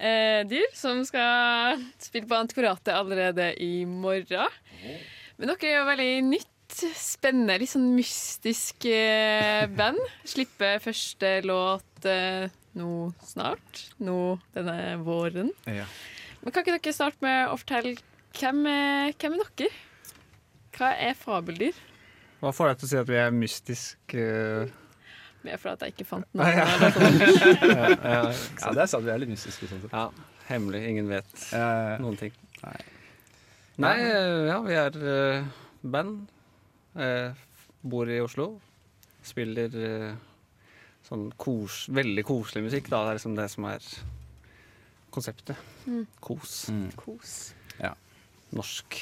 Eh, 0.00 0.40
dyr 0.48 0.68
som 0.76 1.02
skal 1.04 1.80
spille 2.00 2.28
på 2.28 2.38
Antikvariatet 2.38 2.94
allerede 2.96 3.50
i 3.60 3.84
morgen. 3.84 4.48
Men 5.36 5.52
dere 5.52 5.68
er 5.68 5.76
jo 5.76 5.88
veldig 5.90 6.14
nytt, 6.30 6.78
spennende, 6.96 7.58
litt 7.60 7.72
sånn 7.72 7.90
mystisk 7.96 8.86
eh, 8.88 9.66
band. 9.76 10.00
Slipper 10.28 10.80
første 10.84 11.34
låt 11.44 12.08
eh, 12.08 12.48
nå 12.80 13.10
snart. 13.28 13.84
Nå 14.00 14.38
denne 14.56 14.96
våren. 15.04 15.52
Ja. 15.68 15.88
Men 16.40 16.54
kan 16.54 16.64
ikke 16.64 16.78
dere 16.78 16.96
starte 16.96 17.20
med 17.24 17.50
å 17.50 17.58
fortelle 17.60 17.98
hvem 18.38 18.66
er, 18.70 19.12
hvem 19.20 19.32
er 19.38 19.50
dere? 19.58 19.70
Hva 20.76 20.92
er 21.08 21.16
fabeldyr? 21.18 21.78
Hva 22.40 22.52
får 22.56 22.70
deg 22.70 22.78
til 22.80 22.86
å 22.86 22.90
si 22.92 22.98
at 23.00 23.08
vi 23.10 23.18
er 23.20 23.34
mystisk 23.36 24.14
eh? 24.16 24.70
Mer 25.44 25.58
for 25.60 25.72
at 25.74 25.82
jeg 25.84 25.94
ikke 25.94 26.06
fant 26.08 26.26
Ah, 26.36 26.40
noe. 26.40 26.48
ja. 26.56 26.64
Ja, 27.64 27.90
ja, 27.90 28.22
Ja, 28.30 28.72
det 28.76 28.82
er 28.84 28.88
sant. 28.92 29.04
Vi 29.06 29.12
er 29.12 29.20
litt 29.22 29.30
mystiske. 29.32 29.68
Sånn. 29.70 29.86
Ja, 29.88 30.06
hemmelig. 30.50 30.82
Ingen 30.90 31.08
vet 31.08 31.30
uh, 31.56 31.96
noen 32.02 32.18
ting. 32.20 32.34
Nei. 32.60 32.74
Nei, 33.80 33.94
eh, 34.04 34.40
ja, 34.50 34.58
vi 34.66 34.76
er 34.76 34.98
uh, 35.00 35.46
band. 35.80 36.26
Eh, 37.00 37.30
bor 37.88 38.10
i 38.12 38.18
Oslo. 38.20 38.50
Spiller 39.24 39.72
sånn 41.08 41.30
kos, 41.40 41.86
veldig 41.96 42.24
koselig 42.28 42.66
musikk, 42.66 42.90
da. 42.92 43.00
Det 43.06 43.14
er 43.14 43.18
liksom 43.22 43.38
det 43.38 43.46
som 43.52 43.66
er 43.70 43.86
konseptet. 45.12 45.56
Mm. 45.88 46.04
Kos. 46.20 46.58
mm. 46.68 46.86
Kos. 47.00 47.38
Norsk 48.56 48.96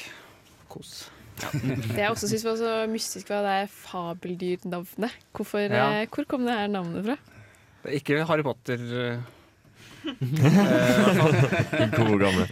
kos. 0.69 1.09
Det 1.39 1.95
jeg 1.95 2.11
også 2.11 2.27
syns 2.29 2.43
var 2.45 2.57
så 2.59 2.71
mystisk, 2.91 3.29
var 3.31 3.45
det 3.47 3.69
fabeldyrnavnet. 3.71 5.13
Hvorfor, 5.33 5.63
Ja. 5.71 5.85
eh, 6.01 6.07
Hvor 6.11 6.25
kom 6.27 6.43
det 6.45 6.53
her 6.57 6.67
navnet 6.67 7.05
fra? 7.05 7.15
Det 7.83 7.93
er 7.93 7.95
ikke 8.01 8.25
Harry 8.27 8.43
Potter. 8.43 8.75
eh, 8.75 9.19
eh. 10.09 11.89
Gode 11.95 12.19
gamle. 12.21 12.45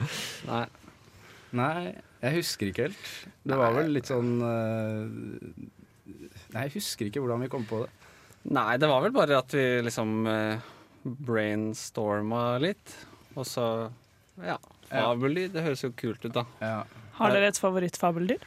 Nei. 0.47 0.65
Nei, 1.57 1.93
jeg 2.23 2.33
husker 2.41 2.67
ikke 2.71 2.87
helt. 2.89 3.11
Det 3.47 3.57
var 3.59 3.71
vel 3.75 3.91
litt 3.95 4.09
sånn 4.09 4.33
eh, 4.43 5.05
Nei, 6.53 6.63
jeg 6.67 6.73
husker 6.77 7.07
ikke 7.09 7.21
hvordan 7.23 7.43
vi 7.43 7.51
kom 7.51 7.63
på 7.67 7.83
det. 7.83 7.91
Nei, 8.55 8.77
det 8.79 8.87
var 8.87 9.01
vel 9.03 9.11
bare 9.15 9.37
at 9.41 9.51
vi 9.55 9.63
liksom 9.83 10.25
brainstorma 11.27 12.57
litt. 12.63 12.93
Og 13.35 13.45
så 13.47 13.65
ja. 14.43 14.57
Fabeldyr, 14.89 15.49
det 15.51 15.63
høres 15.65 15.83
jo 15.83 15.91
kult 15.97 16.23
ut, 16.25 16.33
da. 16.35 16.43
Ja. 16.63 16.83
Har 17.17 17.33
dere 17.33 17.49
et 17.51 17.59
favorittfabeldyr? 17.59 18.43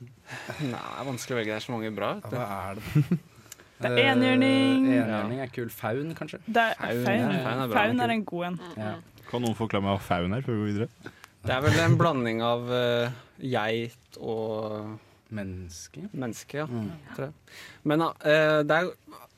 Nei, 0.00 0.70
det 0.70 0.76
er 0.76 1.06
vanskelig 1.08 1.34
å 1.34 1.38
velge. 1.40 1.52
Det 1.52 1.56
er 1.60 1.64
så 1.64 1.72
mange 1.74 1.90
bra. 1.96 2.12
Vet 2.20 2.30
du. 2.32 2.36
Hva 2.36 2.60
er 2.70 2.78
det? 2.80 3.18
Det 3.76 3.90
er 3.92 4.06
enhjørning. 4.14 4.86
Eh, 4.88 5.02
Enhjørning 5.02 5.40
er 5.44 5.50
kul. 5.52 5.66
Faun, 5.68 6.14
kanskje? 6.16 6.38
Det 6.48 6.62
er 6.62 6.78
Faun, 6.80 7.02
faun. 7.04 7.18
ja, 7.20 7.40
faun 7.44 7.58
er 7.60 7.68
bra. 7.68 7.82
Faun 7.82 8.00
er 8.06 8.12
en 8.14 8.22
god 8.30 8.44
en. 8.46 8.54
Ja. 8.80 8.92
Kan 9.28 9.42
noen 9.44 9.56
forklare 9.58 9.84
meg 9.84 9.98
hva 9.98 10.04
faun 10.06 10.32
er, 10.32 10.44
før 10.46 10.56
vi 10.56 10.62
går 10.62 10.70
videre? 10.70 11.12
Det 11.44 11.52
er 11.52 11.60
vel 11.66 11.76
en 11.82 11.96
blanding 12.00 12.40
av 12.46 12.64
uh, 12.72 13.18
geit 13.44 14.16
og 14.16 14.94
Menneske? 15.36 16.06
menneske, 16.14 16.62
ja. 16.62 16.64
Mm. 16.70 16.88
Tror 17.18 17.26
jeg. 17.26 17.58
Men 17.92 18.06
uh, 18.06 18.62
det 18.64 18.78
er 18.80 18.88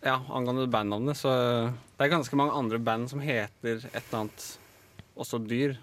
ja, 0.07 0.15
angående 0.31 0.69
bandnavnet, 0.71 1.19
så 1.19 1.35
det 1.99 2.07
er 2.07 2.15
ganske 2.15 2.39
mange 2.39 2.55
andre 2.63 2.79
band 2.79 3.11
som 3.11 3.25
heter 3.25 3.83
et 3.91 3.99
eller 4.05 4.21
annet 4.21 4.47
også 5.19 5.41
dyr. 5.45 5.77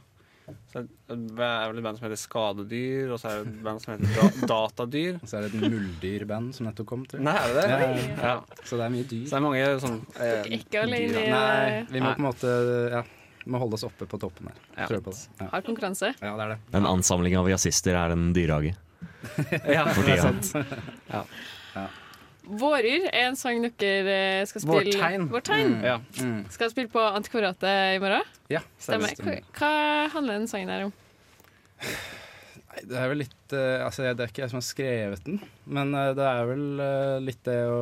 Så 0.69 0.83
det 1.09 1.41
er 1.41 1.71
vel 1.71 1.79
et 1.79 1.85
band 1.87 1.97
som 1.97 2.05
heter 2.05 2.19
Skadedyr, 2.21 3.09
og 3.15 3.17
så 3.17 3.31
er 3.31 3.39
det 3.41 3.47
et 3.55 3.61
band 3.65 3.81
som 3.81 3.95
heter 3.95 4.11
da 4.13 4.27
Datadyr. 4.51 5.15
Og 5.17 5.29
så 5.31 5.39
er 5.39 5.47
det 5.47 5.55
et 5.57 5.63
muldyrband 5.73 6.51
som 6.53 6.67
nettopp 6.69 6.89
kom, 6.91 7.05
til. 7.09 7.23
Nei, 7.25 7.33
er 7.33 7.55
det 7.55 7.63
det? 7.63 7.69
Ja, 7.71 7.79
ja. 7.81 8.17
Ja. 8.21 8.61
Så 8.61 8.77
det 8.77 8.85
er 8.85 8.93
mye 8.93 9.07
dyr. 9.09 9.23
Så 9.25 9.33
det 9.33 9.39
er 9.39 9.45
mange 9.47 9.71
sånn 9.81 9.97
eh, 10.21 10.51
Ikke 10.59 10.83
alene 10.85 11.13
dyr. 11.15 11.31
Nei, 11.33 11.79
vi 11.89 12.03
må 12.03 12.11
Nei. 12.11 12.13
på 12.19 12.21
en 12.21 12.27
måte 12.27 12.53
Ja, 12.93 13.01
må 13.49 13.61
holde 13.61 13.77
oss 13.79 13.85
oppe 13.89 14.05
på 14.09 14.19
toppen 14.21 14.51
her. 14.51 14.61
Ja. 14.77 14.85
Tror 14.91 15.01
på 15.07 15.15
det. 15.15 15.23
Ja. 15.41 15.49
Har 15.55 15.65
konkurranse. 15.65 16.13
ja, 16.13 16.35
det 16.37 16.45
er 16.45 16.53
det. 16.53 16.59
En 16.77 16.89
ansamling 16.93 17.37
av 17.41 17.49
jazzister 17.49 17.97
er 18.05 18.13
en 18.13 18.29
dyrehage. 18.37 18.75
Ja, 19.75 19.87
For 19.89 20.05
det 20.05 20.19
er 20.19 20.23
sant. 20.27 20.51
sant. 20.53 21.35
Våryr 22.45 23.07
er 23.09 23.29
en 23.29 23.37
sang 23.39 23.63
dere 23.65 24.17
eh, 24.41 24.43
skal 24.49 24.63
spille 24.63 24.93
Vårtegn. 24.93 25.27
Vårtegn. 25.31 25.73
Ja. 25.85 25.95
Mm. 26.21 26.43
Skal 26.53 26.71
spille 26.73 26.91
på 26.91 27.01
Antikvariatet 27.01 27.95
i 27.95 28.01
morgen. 28.03 28.29
Ja, 28.51 28.61
Stemmer. 28.81 29.15
Hva, 29.19 29.39
hva 29.57 29.73
handler 30.13 30.39
den 30.39 30.49
sangen 30.51 30.71
her 30.73 30.87
om? 30.87 30.93
Nei, 31.81 32.83
det 32.87 32.97
er 33.01 33.11
vel 33.11 33.21
litt 33.23 33.53
uh, 33.55 33.83
Altså, 33.85 34.05
det 34.05 34.23
er 34.23 34.31
ikke 34.31 34.43
jeg 34.45 34.53
som 34.53 34.59
har 34.61 34.65
skrevet 34.67 35.25
den, 35.27 35.41
men 35.65 35.91
uh, 35.95 36.13
det 36.15 36.25
er 36.29 36.47
vel 36.49 36.65
uh, 36.79 37.17
litt 37.23 37.41
det 37.47 37.59
å 37.67 37.81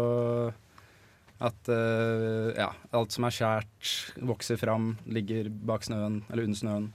At 1.43 1.69
ja, 2.55 2.69
alt 2.95 3.11
som 3.11 3.25
er 3.27 3.33
skjært, 3.35 3.89
vokser 4.23 4.55
fram, 4.61 4.93
ligger 5.11 5.49
bak 5.51 5.83
snøen, 5.83 6.21
eller 6.31 6.47
under 6.47 6.59
snøen. 6.61 6.85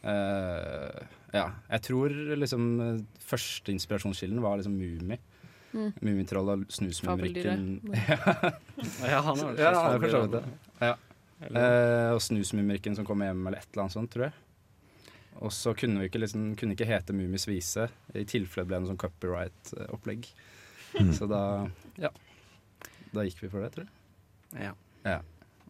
Eh, 0.00 1.00
ja, 1.36 1.46
jeg 1.68 1.82
tror 1.84 2.14
liksom 2.40 2.68
eh, 2.80 3.00
første 3.20 3.72
inspirasjonskilden 3.74 4.40
var 4.42 4.60
liksom 4.60 4.78
Mummi. 4.78 5.18
Mm. 5.70 5.92
Mummitrollet 6.02 6.64
og 6.64 6.72
Snusmumrikken. 6.74 7.64
Ja, 7.94 9.20
han 9.22 9.38
har 9.38 9.58
Ja, 9.60 9.72
han 9.76 10.00
for 10.02 10.10
så 10.10 10.22
vidt 10.24 10.32
det. 10.34 10.44
Ja. 10.82 10.94
Eh, 11.46 12.10
og 12.14 12.20
Snusmumrikken 12.24 12.96
som 12.98 13.06
kommer 13.08 13.30
hjem, 13.30 13.44
eller 13.46 13.62
et 13.62 13.68
eller 13.72 13.86
annet 13.86 13.96
sånt, 13.96 14.10
tror 14.12 14.28
jeg. 14.28 14.34
Og 15.40 15.52
så 15.56 15.72
kunne 15.78 16.02
vi 16.02 16.10
ikke, 16.10 16.20
liksom, 16.20 16.50
kunne 16.58 16.74
ikke 16.76 16.88
hete 16.88 17.14
Mummis 17.16 17.46
vise, 17.48 17.86
i 18.12 18.26
tilfelle 18.28 18.66
det 18.66 18.72
ble 18.72 18.80
noe 18.82 18.90
sånn 18.90 19.00
copyright-opplegg. 19.00 20.28
Mm. 20.98 21.12
Så 21.16 21.28
da 21.30 21.40
ja. 22.02 22.10
Da 23.14 23.24
gikk 23.26 23.40
vi 23.44 23.50
for 23.52 23.62
det, 23.64 23.70
tror 23.74 23.86
jeg. 23.86 24.66
Ja. 24.66 24.74
Ja. 25.06 25.20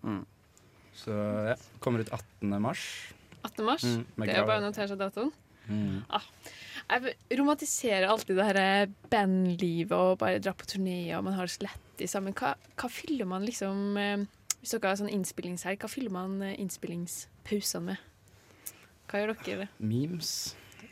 Mm. 0.03 0.25
Så 0.97 1.15
ja. 1.53 1.55
Kommer 1.85 2.03
ut 2.03 2.11
18. 2.13 2.57
mars. 2.61 2.83
18. 3.45 3.65
mars. 3.65 3.85
Mm, 3.85 4.03
det 4.25 4.35
er 4.35 4.49
bare 4.49 4.61
å 4.61 4.67
notere 4.67 4.89
seg 4.91 5.01
datoen. 5.01 5.31
Ah, 6.11 6.25
jeg 6.91 7.15
romantiserer 7.39 8.09
alltid 8.11 8.37
det 8.41 8.47
her 8.49 8.91
bandlivet 9.13 9.93
og 9.95 10.19
bare 10.19 10.41
dra 10.43 10.53
på 10.57 10.67
turné 10.67 10.99
og 11.17 11.25
man 11.29 11.37
har 11.37 11.47
det 11.47 11.55
så 11.55 11.67
lett 11.69 12.05
sammen. 12.11 12.35
Hva, 12.35 12.55
hva 12.81 12.89
fyller 12.91 13.29
man 13.29 13.45
liksom 13.47 13.97
eh, 14.01 14.25
Hvis 14.61 14.73
dere 14.75 14.91
har 14.91 14.99
sånn 15.01 15.13
innspillingshelg, 15.13 15.79
hva 15.83 15.91
fyller 15.93 16.13
man 16.15 16.41
eh, 16.43 16.57
innspillingspausene 16.61 17.93
med? 17.93 18.09
Hva 19.11 19.23
gjør 19.23 19.37
dere? 19.45 19.69
Memes. 19.79 20.33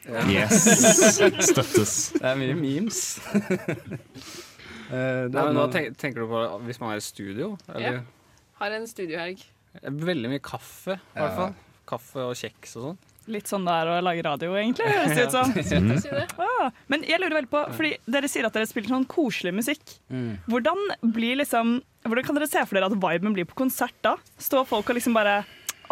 Yes. 0.09 0.63
Støttes. 1.51 1.97
Det 2.17 2.25
er 2.31 2.39
mye 2.41 2.55
memes. 2.59 3.03
Eh, 4.89 5.27
Nei, 5.29 5.43
men 5.45 5.59
Hva 5.59 5.67
tenker 5.69 6.23
du 6.23 6.31
på 6.31 6.39
hvis 6.65 6.79
man 6.81 6.95
er 6.95 7.01
i 7.03 7.05
studio? 7.05 7.51
Eller? 7.69 7.99
Ja. 7.99 8.37
Har 8.57 8.73
en 8.73 8.87
studiohelg. 8.89 9.43
Veldig 9.85 10.31
mye 10.33 10.41
kaffe, 10.41 10.95
i 10.97 11.19
hvert 11.21 11.35
fall. 11.37 11.53
Kaffe 11.91 12.25
og 12.25 12.33
kjeks 12.41 12.73
og 12.81 12.87
sånn. 12.87 12.97
Litt 13.29 13.51
sånn 13.51 13.67
det 13.69 13.75
er 13.77 13.91
å 13.93 13.97
lage 14.05 14.23
radio, 14.25 14.55
egentlig. 14.57 14.87
høres 14.89 15.15
det 15.19 15.27
ut 15.29 15.35
som. 15.35 15.53
Det. 16.19 16.25
Ah, 16.41 16.71
men 16.89 17.03
jeg 17.05 17.21
lurer 17.21 17.37
veldig 17.43 17.51
på, 17.53 17.61
fordi 17.77 17.91
dere 18.09 18.31
sier 18.31 18.47
at 18.49 18.55
dere 18.57 18.69
spiller 18.71 18.95
sånn 18.95 19.05
koselig 19.11 19.53
musikk. 19.59 19.83
Mm. 20.09 20.39
Hvordan, 20.49 20.81
blir 21.15 21.37
liksom, 21.43 21.75
hvordan 22.07 22.25
kan 22.29 22.39
dere 22.39 22.49
se 22.49 22.63
for 22.65 22.79
dere 22.79 22.89
at 22.89 22.97
viben 22.97 23.37
blir 23.37 23.49
på 23.51 23.59
konsert 23.61 23.97
da? 24.07 24.15
Står 24.41 24.65
folk 24.71 24.89
og 24.89 24.97
liksom 24.99 25.17
bare 25.19 25.43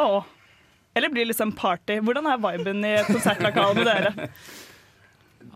Å. 0.01 0.23
Eller 0.97 1.13
blir 1.13 1.27
det 1.27 1.35
liksom 1.35 1.53
party? 1.57 1.99
Hvordan 2.05 2.31
er 2.33 2.41
viben 2.41 2.81
i 2.89 2.95
konsertlokalet 3.11 3.77
med 3.83 3.91
dere? 3.91 4.31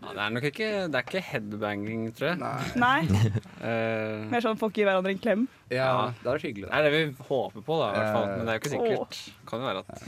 Ja, 0.01 0.13
det 0.15 0.21
er 0.23 0.31
nok 0.33 0.45
ikke, 0.47 0.67
det 0.89 0.97
er 0.97 1.03
ikke 1.05 1.21
headbanging, 1.25 2.03
tror 2.17 2.31
jeg. 2.31 2.59
Nei? 2.81 2.99
Eh, 3.61 4.23
Mer 4.31 4.41
sånn 4.41 4.57
folk 4.57 4.73
gir 4.73 4.87
hverandre 4.87 5.11
en 5.13 5.19
klem? 5.21 5.41
Ja, 5.69 6.09
det 6.23 6.29
er 6.31 6.39
hyggelig. 6.41 6.65
Det 6.71 6.77
er 6.79 6.85
det 6.87 6.91
vi 6.95 7.01
håper 7.27 7.61
på, 7.61 7.75
da, 7.77 7.89
i 7.91 7.97
hvert 7.99 8.15
fall. 8.15 8.23
Eh, 8.25 8.31
Men 8.39 8.47
det 8.47 8.53
er 8.53 8.57
jo 8.57 8.61
ikke 8.63 8.71
sikkert. 8.73 9.19
Kan 9.51 9.61
jo 9.61 9.67
være 9.67 9.83
at 9.83 10.05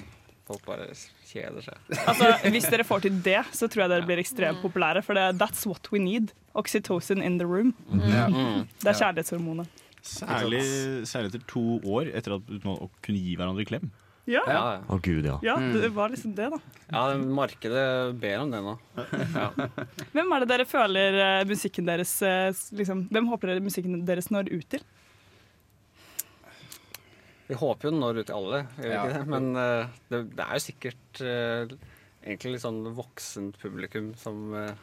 folk 0.49 0.63
bare 0.65 0.87
kjeder 1.33 1.65
seg. 1.65 1.79
Altså, 2.05 2.29
Hvis 2.53 2.69
dere 2.71 2.85
får 2.87 3.05
til 3.07 3.17
det, 3.25 3.41
så 3.51 3.67
tror 3.67 3.85
jeg 3.85 3.93
dere 3.95 4.07
blir 4.07 4.21
ekstremt 4.21 4.61
populære. 4.63 5.03
For 5.05 5.17
det, 5.17 5.25
that's 5.41 5.65
what 5.69 5.89
we 5.93 6.01
need. 6.01 6.31
Oxytocin 6.53 7.23
in 7.25 7.39
the 7.41 7.47
room. 7.49 7.73
Mm. 7.89 8.69
Det 8.79 8.93
er 8.93 8.99
kjærlighetshormonet. 9.01 9.83
Særlig, 10.03 10.63
særlig 11.07 11.31
etter 11.31 11.43
to 11.47 11.79
år 11.87 12.09
etter 12.11 12.35
at 12.35 12.49
uten 12.51 12.73
å 12.73 12.89
kunne 13.05 13.21
gi 13.23 13.37
hverandre 13.39 13.65
klem. 13.67 13.91
Ja. 14.25 14.41
Ja, 14.47 14.79
oh, 14.87 14.99
gud, 15.03 15.25
ja. 15.25 15.35
Ja, 15.43 15.57
det 15.59 15.89
var 15.91 16.11
liksom 16.11 16.31
det, 16.35 16.47
da. 16.53 16.59
ja 16.91 17.17
markedet 17.17 18.15
ber 18.21 18.37
om 18.39 18.51
det 18.53 18.61
nå. 18.63 18.75
Ja. 18.95 19.49
Hvem 20.15 20.35
er 20.35 20.43
det 20.43 20.49
dere 20.53 20.65
føler 20.67 21.17
eh, 21.19 21.47
musikken 21.49 21.89
deres 21.89 22.13
eh, 22.23 22.53
liksom, 22.77 23.07
Hvem 23.11 23.27
håper 23.33 23.51
dere 23.51 23.63
musikken 23.65 24.05
deres 24.07 24.29
når 24.31 24.53
ut 24.53 24.69
til? 24.71 24.85
Vi 27.53 27.59
håper 27.61 27.87
jo 27.89 27.93
den 27.93 28.01
når 28.01 28.21
ut 28.23 28.29
til 28.31 28.37
alle, 28.39 28.63
gjør 28.79 28.87
vi 28.87 28.93
Ja. 28.95 29.03
ikke 29.05 29.19
det? 29.19 29.27
men 29.33 29.51
uh, 29.59 29.99
det, 30.09 30.23
det 30.33 30.47
er 30.47 30.57
jo 30.57 30.63
sikkert 30.65 31.21
uh, 31.21 31.75
egentlig 32.23 32.55
litt 32.55 32.65
sånn 32.65 32.81
voksent 32.97 33.59
publikum 33.61 34.11
som 34.19 34.41
uh, 34.57 34.73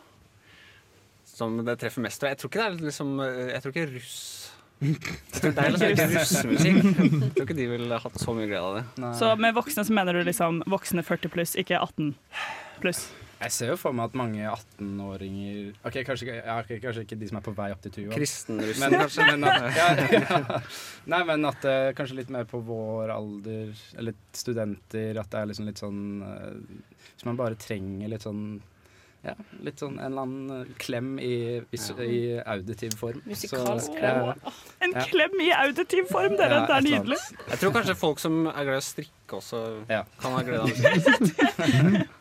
som 1.30 1.60
det 1.64 1.76
treffer 1.80 2.02
mest. 2.04 2.22
Jeg 2.26 2.36
tror 2.40 2.50
ikke 2.50 2.60
det 2.60 2.66
er 2.68 2.86
liksom 2.90 3.12
Jeg 3.22 3.60
tror 3.62 3.74
ikke 3.74 3.84
russ 3.94 4.16
Det 4.80 5.50
er 5.52 5.70
liksom 5.74 5.92
ikke 5.92 6.06
russemusikk. 6.14 6.78
Jeg 6.88 7.32
tror 7.36 7.44
ikke 7.46 7.56
de 7.58 7.66
ville 7.70 7.98
hatt 8.04 8.16
så 8.20 8.32
mye 8.36 8.48
glede 8.48 8.64
av 8.64 8.78
det. 8.78 9.10
Så 9.20 9.28
med 9.40 9.52
voksne 9.56 9.84
så 9.84 9.92
mener 9.96 10.16
du 10.16 10.22
liksom 10.24 10.62
voksne 10.72 11.04
40 11.04 11.32
pluss, 11.34 11.52
ikke 11.60 11.76
18 11.76 12.14
pluss? 12.80 13.02
Jeg 13.40 13.52
ser 13.56 13.70
jo 13.72 13.76
for 13.80 13.96
meg 13.96 14.10
at 14.10 14.16
mange 14.20 14.42
18-åringer 14.44 15.70
Ok, 15.88 15.94
kanskje, 16.04 16.34
ja, 16.42 16.58
kanskje 16.68 17.04
ikke 17.06 17.16
de 17.20 17.28
som 17.30 17.38
er 17.40 17.44
på 17.46 17.54
vei 17.56 17.70
opp 17.72 17.80
til 17.86 17.94
20 17.94 18.10
år. 18.10 18.16
Kristenrussen, 18.18 18.84
Men- 18.84 19.00
kanskje? 19.00 19.28
Men 19.30 19.46
at, 19.48 19.78
ja, 19.78 19.86
ja. 20.12 20.58
Nei, 21.14 21.22
men 21.30 21.48
at 21.48 21.64
uh, 21.64 21.90
kanskje 21.96 22.18
litt 22.20 22.32
mer 22.34 22.44
på 22.50 22.60
vår 22.68 23.12
alder, 23.14 23.72
eller 23.96 24.18
studenter, 24.36 25.16
at 25.22 25.30
det 25.32 25.40
er 25.40 25.48
liksom 25.52 25.70
litt 25.70 25.80
sånn 25.80 26.02
uh, 26.20 26.52
Hvis 27.14 27.24
man 27.30 27.40
bare 27.40 27.56
trenger 27.60 28.12
litt 28.12 28.28
sånn 28.28 28.44
ja, 29.20 29.34
litt 29.60 29.76
sånn 29.82 29.98
en 30.00 30.06
eller 30.06 30.22
annen 30.24 30.52
eh, 30.62 30.68
klem 30.80 31.08
i, 31.20 31.32
i, 31.60 31.80
i 32.06 32.20
auditiv 32.40 32.94
form. 32.96 33.18
Musikalsk 33.28 33.92
klem. 33.92 34.30
ja. 34.30 34.52
En 34.80 34.94
Ja. 34.96 35.02
klem 35.10 35.34
i 35.44 35.50
auditiv 35.52 36.06
form, 36.08 36.38
dere! 36.40 36.62
Ja, 36.62 36.64
det 36.70 36.76
er 36.78 36.86
nydelig. 36.86 37.18
Jeg 37.50 37.60
tror 37.60 37.74
kanskje 37.74 37.96
folk 38.00 38.22
som 38.22 38.38
er 38.48 38.64
glad 38.64 38.78
i 38.78 38.80
å 38.80 38.86
strikke 38.86 39.36
også, 39.42 39.60
kan 39.92 40.32
ha 40.38 40.40
glede 40.40 40.62
av 40.64 40.72
musikk. 40.72 42.16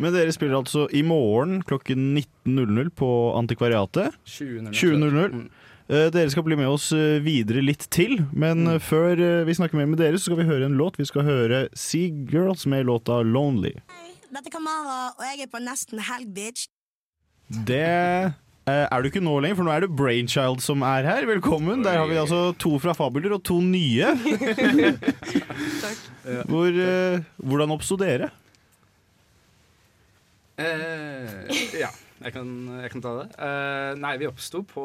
Men 0.00 0.14
dere 0.14 0.32
spiller 0.32 0.60
altså 0.60 0.86
i 0.94 1.02
morgen 1.06 1.60
klokken 1.66 2.12
19.00 2.46 2.94
på 2.96 3.10
Antikvariatet. 3.38 4.16
20.00. 4.24 4.72
20.00. 4.72 5.44
Eh, 5.92 6.08
Dere 6.14 6.30
skal 6.30 6.44
bli 6.46 6.56
med 6.56 6.70
oss 6.70 6.90
eh, 6.94 7.18
videre 7.24 7.62
litt 7.64 7.88
til, 7.92 8.22
men 8.32 8.64
mm. 8.64 8.76
før 8.86 9.18
eh, 9.18 9.42
vi 9.48 9.56
snakker 9.58 9.76
mer 9.76 9.90
med 9.90 10.00
dere, 10.00 10.16
så 10.16 10.30
skal 10.30 10.38
vi 10.40 10.48
høre 10.48 10.68
en 10.68 10.78
låt. 10.78 10.96
Vi 11.00 11.08
skal 11.08 11.26
høre 11.26 11.66
Sea 11.76 12.12
Girls 12.30 12.64
med 12.70 12.86
låta 12.88 13.20
'Lonely'. 13.26 13.82
Dette 14.32 14.48
er 14.48 14.54
Kamara, 14.54 15.12
og 15.18 15.26
jeg 15.26 15.44
er 15.44 15.50
på 15.52 15.60
nesten 15.60 16.00
helg, 16.06 16.30
bitch. 16.32 16.70
Det 17.52 17.82
er 18.64 19.02
du 19.02 19.10
ikke 19.10 19.20
nå 19.20 19.34
lenger, 19.42 19.58
for 19.58 19.66
nå 19.66 19.72
er 19.74 19.84
det 19.84 19.92
Brainchild 19.98 20.62
som 20.64 20.84
er 20.86 21.04
her. 21.04 21.26
Velkommen. 21.28 21.82
Der 21.84 21.98
har 21.98 22.08
vi 22.08 22.16
altså 22.16 22.54
to 22.56 22.78
fra 22.80 22.94
Fabuler 22.96 23.34
og 23.36 23.42
to 23.44 23.58
nye. 23.60 24.14
Hvor, 26.48 26.78
hvordan 27.42 27.74
oppsto 27.74 27.98
dere? 28.00 28.30
Eh, 30.60 31.52
ja, 31.80 31.88
jeg 32.22 32.34
kan, 32.34 32.48
jeg 32.82 32.92
kan 32.92 33.04
ta 33.04 33.12
det. 33.22 33.28
Eh, 33.36 33.92
nei, 34.02 34.16
vi 34.20 34.28
oppsto 34.28 34.62
på 34.68 34.84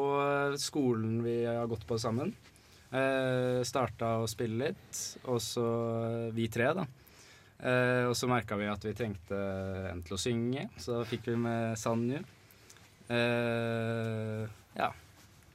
skolen 0.60 1.18
vi 1.24 1.40
har 1.46 1.68
gått 1.70 1.84
på 1.88 1.98
sammen. 2.00 2.32
Eh, 2.88 3.60
starta 3.68 4.14
å 4.22 4.28
spille 4.30 4.70
litt, 4.70 5.02
og 5.28 5.42
så 5.44 5.66
vi 6.32 6.48
tre, 6.52 6.70
da. 6.78 6.86
Eh, 7.58 8.04
og 8.08 8.14
så 8.16 8.30
merka 8.30 8.56
vi 8.56 8.70
at 8.70 8.84
vi 8.86 8.94
trengte 8.96 9.38
en 9.90 10.00
til 10.06 10.16
å 10.16 10.20
synge, 10.20 10.68
så 10.80 11.02
fikk 11.08 11.28
vi 11.32 11.36
med 11.42 11.76
Sanju. 11.80 12.22
Eh, 13.08 14.48
ja. 14.78 14.92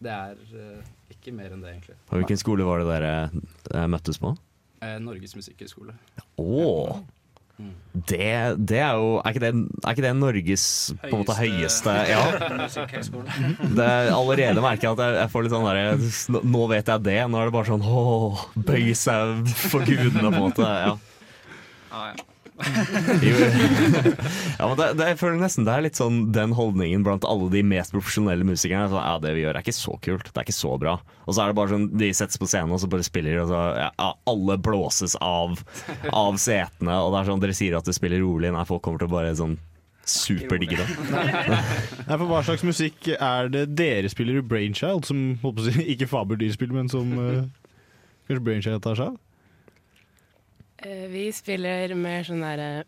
Det 0.04 0.12
er 0.12 0.40
eh, 0.60 0.88
ikke 1.14 1.32
mer 1.32 1.54
enn 1.56 1.62
det, 1.64 1.78
egentlig. 1.78 1.96
Og 2.10 2.20
hvilken 2.20 2.40
skole 2.42 2.66
var 2.68 2.82
det 2.82 2.90
dere 2.90 3.12
eh, 3.32 3.86
møttes 3.88 4.20
på? 4.20 4.34
Eh, 4.84 4.98
Norges 5.00 5.36
musikkhøgskole. 5.38 5.96
Å! 6.44 6.98
Det, 7.94 8.58
det 8.58 8.80
er 8.82 8.96
jo 8.98 9.20
Er 9.22 9.30
ikke 9.30 9.42
det, 9.44 9.50
er 9.86 9.94
ikke 9.94 10.02
det 10.02 10.14
Norges 10.18 10.64
på 11.04 11.12
en 11.12 11.20
måte 11.22 11.36
høyeste 11.38 11.94
Ja. 12.10 12.24
Det 12.34 13.86
er, 13.86 14.10
allerede 14.10 14.64
merker 14.66 14.88
jeg 14.90 14.96
at 14.98 15.04
jeg, 15.06 15.20
jeg 15.22 15.32
får 15.36 15.46
litt 15.46 15.54
sånn 15.54 15.68
derre 15.70 16.42
Nå 16.56 16.66
vet 16.74 16.90
jeg 16.90 17.06
det. 17.06 17.20
Nå 17.30 17.40
er 17.40 17.52
det 17.52 17.56
bare 17.56 17.70
sånn 17.70 17.86
åh, 17.86 18.44
bøye 18.58 18.98
seg 18.98 19.54
for 19.70 19.86
gudene, 19.86 20.26
på 20.26 20.34
en 20.34 20.40
måte. 20.42 20.66
Ja. 20.66 20.96
Ah, 21.94 22.10
ja. 22.10 22.33
Ja, 24.60 24.68
men 24.68 24.78
det, 24.78 24.88
det, 25.00 25.08
jeg 25.10 25.18
føler 25.20 25.40
nesten 25.42 25.66
det 25.68 25.74
er 25.74 25.86
litt 25.86 26.00
sånn 26.00 26.20
den 26.36 26.54
holdningen 26.56 27.04
blant 27.06 27.26
alle 27.28 27.50
de 27.54 27.64
mest 27.66 27.94
profesjonelle 27.96 28.46
musikerne. 28.48 28.88
Så, 28.92 29.00
ja, 29.00 29.18
det 29.24 29.34
vi 29.36 29.44
gjør 29.44 29.58
er 29.58 29.66
ikke 29.66 29.76
så 29.76 29.98
kult, 30.04 30.30
det 30.30 30.40
er 30.40 30.48
ikke 30.48 30.56
så 30.56 30.76
bra. 30.80 30.96
Og 31.26 31.34
så 31.34 31.44
er 31.44 31.52
det 31.52 31.58
bare 31.60 31.74
sånn, 31.74 31.90
de 32.00 32.12
settes 32.16 32.40
på 32.40 32.48
scenen 32.50 32.76
og 32.76 32.82
så 32.84 32.90
bare 32.92 33.08
spiller, 33.08 33.42
og 33.44 33.52
så 33.52 33.62
ja, 33.82 33.90
alle 34.30 34.58
blåses 34.62 35.18
av, 35.24 35.60
av 36.14 36.40
setene. 36.42 37.00
Og 37.02 37.14
det 37.14 37.22
er 37.22 37.32
sånn, 37.32 37.44
dere 37.44 37.58
sier 37.58 37.78
at 37.80 37.90
du 37.90 37.96
spiller 37.96 38.24
rolig, 38.24 38.54
nei, 38.54 38.66
folk 38.70 38.84
kommer 38.86 39.04
til 39.04 39.12
å 39.12 39.16
bare 39.18 39.36
sånn 39.40 39.58
superdigge 40.10 40.82
det. 40.82 40.88
Nei, 42.10 42.16
for 42.18 42.28
Hva 42.28 42.42
slags 42.44 42.66
musikk 42.68 43.08
er 43.14 43.48
det 43.54 43.70
dere 43.80 44.10
spiller 44.12 44.42
i 44.42 44.46
Brainchild, 44.46 45.08
som 45.08 45.38
ikke 45.80 46.10
Fabeldyr 46.12 46.52
spiller, 46.56 46.76
men 46.76 46.92
som 46.92 47.14
uh, 47.16 47.46
kanskje 48.28 48.44
Brainchild 48.44 48.84
tar 48.84 49.00
seg 49.00 49.14
av? 49.14 49.22
Eh, 50.86 51.06
Vi 51.12 51.26
spiller 51.36 51.94
mer 51.96 52.24
sånn 52.28 52.42
derre 52.44 52.84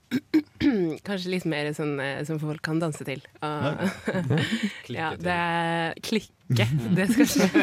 Kanskje 1.08 1.30
litt 1.32 1.46
mer 1.50 1.70
sånn 1.78 1.94
eh, 2.02 2.22
som 2.28 2.40
folk 2.42 2.62
kan 2.66 2.80
danse 2.82 3.06
til. 3.08 3.22
Og- 3.46 3.84
ja, 4.92 5.12
det 5.26 5.36
er 5.36 5.94
klikke. 6.06 6.66
Det 6.96 7.06
skal 7.14 7.30
skje. 7.32 7.48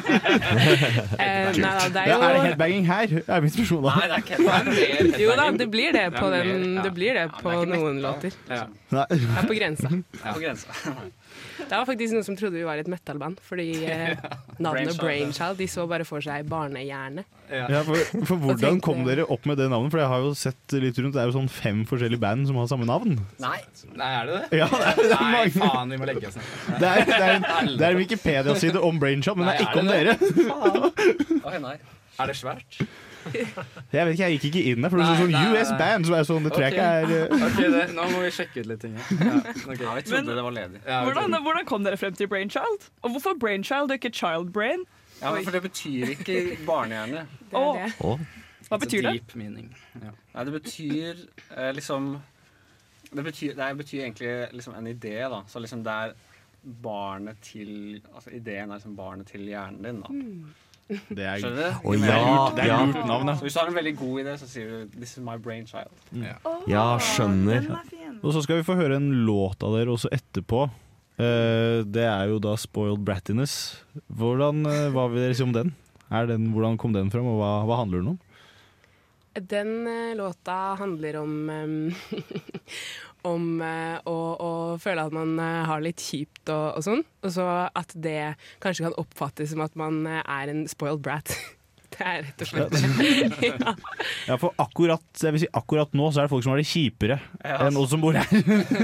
Eh, 1.22 1.52
nei 1.54 1.70
da, 1.76 1.88
det 1.92 2.00
er 2.02 2.08
jo... 2.10 2.16
er 2.24 2.34
det 2.34 2.42
headbanging 2.46 2.86
her? 2.88 3.12
Er 3.30 3.42
mitt 3.44 3.54
spørsmål 3.54 3.84
da. 3.86 3.92
Nei, 3.94 4.06
det 4.08 4.14
er 4.16 4.22
ikke 4.22 4.38
headbanging. 4.38 5.12
Jo 5.22 5.34
da, 5.38 5.44
det 5.60 5.66
blir 5.70 5.94
det 5.94 6.04
på, 6.16 6.30
den, 6.32 6.62
det 6.82 6.92
blir 6.96 7.18
det 7.18 7.26
på 7.42 7.52
noen 7.70 8.00
låter. 8.02 8.34
Det 8.48 8.58
er 8.58 9.46
på 9.48 9.56
grensa. 9.58 9.90
På 10.22 10.38
grensa. 10.42 10.96
Det 11.72 11.78
var 11.80 11.86
faktisk 11.88 12.12
noen 12.12 12.24
som 12.26 12.36
trodde 12.36 12.58
vi 12.58 12.64
var 12.66 12.76
et 12.76 12.88
metal-band, 12.92 13.38
fordi 13.48 13.64
eh, 13.88 14.10
navnet 14.60 14.90
Brainchild, 14.92 15.00
Brainchild 15.00 15.60
De 15.62 15.68
så 15.72 15.86
bare 15.88 16.04
for 16.04 16.20
seg 16.20 16.44
barnehjerne. 16.50 17.24
Ja, 17.48 17.80
for, 17.86 17.96
for 18.28 18.42
Hvordan 18.44 18.76
kom 18.84 19.06
dere 19.06 19.24
opp 19.24 19.46
med 19.48 19.56
det 19.60 19.70
navnet? 19.72 19.88
For 19.94 20.02
jeg 20.02 20.10
har 20.12 20.26
jo 20.26 20.34
sett 20.36 20.74
litt 20.80 21.00
rundt 21.00 21.16
Det 21.16 21.22
er 21.22 21.30
jo 21.30 21.34
sånn 21.38 21.48
fem 21.52 21.82
forskjellige 21.88 22.20
band 22.20 22.50
som 22.50 22.58
har 22.60 22.68
samme 22.68 22.88
navn. 22.88 23.16
Nei. 23.40 23.56
Nei, 23.96 24.10
er 24.18 24.28
det 24.28 24.34
det? 24.36 24.60
Ja, 24.60 24.68
det 24.68 24.82
er, 24.82 25.00
det 25.00 25.06
er 25.06 25.24
Nei, 25.24 25.30
mange. 25.38 25.54
faen, 25.56 25.94
vi 25.96 26.00
må 26.02 26.10
legge 26.10 26.28
oss 26.28 26.36
ned. 26.36 26.50
Det 26.76 26.90
er, 26.92 27.06
det 27.08 27.22
er, 27.22 27.32
en, 27.38 27.72
det 27.72 27.86
er 27.88 27.96
en 27.96 28.02
Wikipedia-side 28.02 28.84
om 28.90 29.00
Brainchild, 29.00 29.40
men 29.40 29.48
det 29.48 29.56
er 29.56 29.64
ikke 29.64 29.80
om 29.80 29.88
er 29.88 30.12
dere. 30.12 30.18
Faen. 30.52 31.40
Oi, 31.52 31.56
nei. 31.64 31.74
Er 32.20 32.28
det 32.28 32.36
svært? 32.36 32.82
Jeg 33.92 34.06
vet 34.06 34.14
ikke, 34.14 34.22
jeg 34.22 34.38
gikk 34.38 34.46
ikke 34.48 34.62
inn 34.70 34.84
der, 34.84 34.92
for 34.92 35.00
det 35.00 35.06
er 35.06 35.20
sånn 35.20 35.32
Nei, 35.32 35.42
nei, 35.44 35.60
US 35.60 35.70
nei. 35.70 35.78
Band, 35.82 36.08
som 36.08 36.16
er 36.16 36.26
sånn, 36.28 36.46
det 36.46 36.52
tror 36.54 36.64
jeg 36.66 36.74
ikke 36.74 36.88
er 36.98 37.12
eh, 37.16 37.44
Ok, 37.48 37.60
det, 37.74 37.82
Nå 37.96 38.06
må 38.12 38.22
vi 38.24 38.30
sjekke 38.38 38.62
ut 38.64 38.70
litt 38.70 38.82
ting. 38.84 38.96
Ja, 38.98 39.34
okay. 39.42 39.84
Ja, 39.84 39.94
vi 39.98 40.04
trodde 40.08 40.36
det 40.38 40.44
var 40.48 40.56
ledig. 40.56 40.82
Ja. 40.86 41.02
Hvordan, 41.06 41.36
hvordan 41.44 41.68
kom 41.68 41.86
dere 41.86 42.00
frem 42.00 42.16
til 42.18 42.30
Brainchild? 42.32 42.88
Og 43.02 43.14
hvorfor 43.14 43.36
Brainchild 43.40 43.92
og 43.92 43.98
ikke 44.00 44.12
Child 44.16 44.52
Brain? 44.56 44.86
Ja, 45.22 45.34
For 45.36 45.54
det 45.54 45.62
betyr 45.62 46.16
ikke 46.16 46.38
barnehjerne. 46.66 47.26
Det 47.52 47.62
det. 47.78 47.92
Å. 48.02 48.16
Hva 48.72 48.78
betyr 48.82 49.04
det? 49.06 49.14
Deep 49.20 49.36
meaning. 49.38 49.70
Ja. 50.00 50.10
Nei, 50.32 50.44
det 50.48 50.54
betyr 50.56 51.24
eh, 51.56 51.70
liksom 51.76 52.14
Det 53.12 53.24
betyr, 53.26 53.54
det 53.58 53.70
betyr 53.76 54.06
egentlig 54.06 54.34
liksom 54.56 54.74
en 54.78 54.88
idé, 54.88 55.18
da. 55.28 55.42
Så 55.46 55.60
liksom 55.62 55.84
det 55.84 55.92
er 56.06 56.14
barnet 56.62 57.40
til 57.42 58.00
Altså 58.14 58.32
ideen 58.32 58.70
er 58.70 58.78
liksom 58.78 58.96
barnet 58.96 59.28
til 59.30 59.46
hjernen 59.50 59.82
din, 59.84 60.02
da. 60.02 60.12
Det 61.08 61.24
er, 61.24 61.40
Skjønner 61.42 61.58
du? 61.58 61.88
Å, 61.88 61.96
ja, 61.98 62.36
det 62.56 62.64
er 62.64 62.70
ja. 62.70 62.78
lurt 62.86 63.08
navn. 63.08 63.32
Så 63.38 63.46
hvis 63.46 63.56
du 63.56 63.60
har 63.62 63.72
en 63.72 63.78
veldig 63.78 63.94
god 63.98 64.22
idé, 64.22 64.36
så 64.40 64.48
sier 64.50 64.70
du 64.70 64.96
'This 64.96 65.16
is 65.16 65.24
my 65.24 65.36
brainchild'. 65.40 65.92
Ja, 66.70 66.86
skjønner. 66.98 67.68
Og 68.22 68.32
så 68.36 68.42
skal 68.44 68.60
vi 68.60 68.66
få 68.66 68.78
høre 68.78 69.00
en 69.00 69.10
låt 69.26 69.62
av 69.64 69.76
dere 69.78 69.94
også 69.94 70.12
etterpå. 70.14 70.66
Eh, 71.20 71.84
det 71.84 72.04
er 72.08 72.28
jo 72.30 72.38
da 72.42 72.56
'Spoiled 72.56 73.04
Brattiness'. 73.04 73.82
Hvordan, 74.08 74.66
eh, 74.66 74.90
hva 74.90 75.08
vil 75.10 75.22
dere 75.22 75.34
si 75.34 75.42
om 75.42 75.52
den? 75.52 75.74
Er 76.10 76.26
den? 76.26 76.52
Hvordan 76.52 76.78
kom 76.78 76.92
den 76.92 77.10
fram, 77.10 77.26
og 77.26 77.40
hva, 77.40 77.52
hva 77.66 77.80
handler 77.84 78.00
den 78.00 78.12
om? 78.14 78.20
Den 79.34 79.86
eh, 79.86 80.14
låta 80.14 80.76
handler 80.76 81.16
om 81.22 81.48
Om 83.28 83.62
eh, 83.62 83.98
å, 84.10 84.16
å 84.34 84.52
føle 84.82 85.06
at 85.06 85.14
man 85.14 85.36
eh, 85.38 85.62
har 85.68 85.82
litt 85.84 86.02
kjipt 86.02 86.50
og, 86.50 86.78
og 86.78 86.86
sånn. 86.86 87.04
Og 87.22 87.34
så 87.36 87.48
at 87.70 87.94
det 87.94 88.34
kanskje 88.64 88.88
kan 88.88 88.98
oppfattes 88.98 89.52
som 89.54 89.62
at 89.62 89.78
man 89.78 90.02
eh, 90.10 90.22
er 90.26 90.52
en 90.52 90.64
spoiled 90.70 91.04
brat. 91.06 91.34
Det 92.02 92.08
er 92.10 92.22
rett 92.26 92.42
og 92.42 92.48
slett 92.50 93.42
ja. 93.62 93.72
Ja, 94.26 94.36
for 94.40 94.54
akkurat, 94.58 95.04
jeg 95.22 95.34
vil 95.36 95.42
si, 95.44 95.48
akkurat 95.54 95.92
nå 95.94 96.08
så 96.10 96.22
er 96.22 96.26
det 96.26 96.32
folk 96.32 96.42
som 96.42 96.50
har 96.54 96.58
det 96.62 96.66
kjipere 96.66 97.18
Ja. 97.44 97.58
enn 97.68 97.78
oss 97.78 97.92
som 97.92 98.02
bor 98.02 98.16
her. 98.18 98.26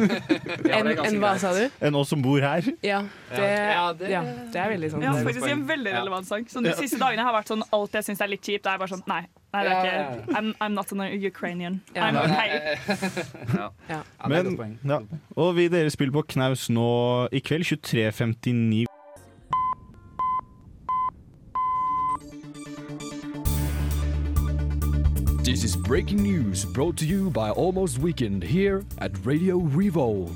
Enn 0.78 0.90
en 0.92 1.18
hva 1.22 1.32
sa 1.40 1.50
du? 1.56 1.64
enn 1.82 1.98
oss 1.98 2.12
som 2.12 2.22
bor 2.22 2.42
her. 2.44 2.62
Ja, 2.86 3.00
det, 3.32 3.48
ja, 3.72 3.84
det 3.98 4.60
er 4.62 4.70
veldig 4.74 4.90
sånn. 4.92 5.02
Ja, 5.06 5.16
faktisk 5.26 5.48
en 5.50 5.64
veldig 5.68 5.94
relevant 5.96 6.28
sang. 6.30 6.46
Sånn, 6.50 6.66
de 6.68 6.74
Ja. 6.74 6.78
siste 6.78 7.00
dagene 7.00 7.26
har 7.26 7.34
vært 7.34 7.50
sånn 7.50 7.64
alt 7.74 7.98
jeg 7.98 8.06
syns 8.06 8.22
er 8.22 8.30
litt 8.30 8.44
kjipt. 8.46 8.62
Det 8.66 8.72
er 8.74 8.78
bare 8.82 8.92
sånn 8.92 9.02
Nei, 9.08 9.22
nei 9.54 9.62
det 9.64 9.72
er 9.72 9.88
ikke 9.88 10.36
I'm, 10.38 10.52
I'm 10.60 10.74
not 10.78 10.92
an 10.92 11.02
Ukrainian. 11.18 11.80
I'm 11.96 12.18
okay. 12.22 12.76
Ja. 13.88 14.02
Men, 14.28 14.78
ja. 14.84 15.00
Og 15.38 15.54
vi 15.58 15.66
dere 15.72 15.90
spiller 15.90 16.14
på 16.20 16.26
Knaus 16.34 16.68
nå 16.70 16.88
i 17.34 17.40
kveld, 17.42 17.64
23.59. 17.72 18.84
This 25.48 25.64
is 25.64 25.76
breaking 25.76 26.22
news 26.22 26.64
brought 26.76 26.96
to 26.98 27.06
you 27.06 27.30
by 27.30 27.48
Almost 27.50 27.98
Weekend 27.98 28.42
here 28.44 28.84
at 29.00 29.12
Radio 29.24 29.56
Revolve. 29.80 30.34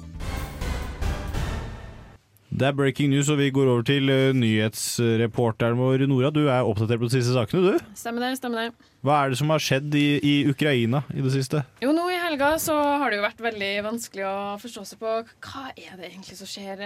Det 2.52 2.66
er 2.69 2.73
breaking 2.76 3.11
news, 3.11 3.28
og 3.33 3.38
vi 3.40 3.50
går 3.50 3.69
over 3.73 3.83
til 3.88 4.11
eh, 4.12 4.31
nyhetsreporteren 4.37 5.76
vår. 5.78 6.02
Nora, 6.09 6.28
du 6.33 6.42
er 6.52 6.64
oppdatert 6.69 7.00
på 7.00 7.09
de 7.09 7.14
siste 7.16 7.33
sakene, 7.33 7.73
du. 7.75 7.85
Stemmer 7.97 8.25
det, 8.26 8.31
stemmer 8.38 8.61
det. 8.69 8.88
Hva 9.04 9.16
er 9.25 9.33
det 9.33 9.38
som 9.40 9.52
har 9.54 9.62
skjedd 9.64 9.95
i, 9.99 10.04
i 10.21 10.33
Ukraina 10.50 11.00
i 11.16 11.25
det 11.25 11.33
siste? 11.35 11.62
Jo, 11.83 11.92
nå 11.97 12.04
i 12.12 12.19
helga 12.21 12.50
så 12.62 12.76
har 13.00 13.09
det 13.12 13.19
jo 13.21 13.25
vært 13.25 13.40
veldig 13.49 13.71
vanskelig 13.88 14.26
å 14.28 14.35
forstå 14.62 14.85
seg 14.92 15.00
på 15.00 15.14
hva 15.49 15.64
er 15.73 15.97
det 16.00 16.11
egentlig 16.11 16.37
som 16.40 16.50
skjer. 16.52 16.85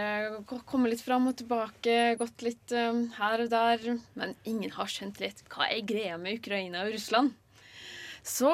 Gå- 0.51 0.63
Komme 0.71 0.91
litt 0.93 1.03
fram 1.05 1.27
og 1.31 1.39
tilbake, 1.43 1.99
gått 2.23 2.47
litt 2.47 2.75
um, 2.79 3.05
her 3.19 3.43
og 3.47 3.51
der. 3.55 3.99
Men 4.19 4.35
ingen 4.47 4.75
har 4.79 4.91
skjønt 4.91 5.19
litt 5.23 5.43
hva 5.53 5.67
er 5.71 5.83
greia 5.87 6.15
med 6.19 6.39
Ukraina 6.41 6.87
og 6.87 6.95
Russland. 6.95 7.35
Så 8.27 8.51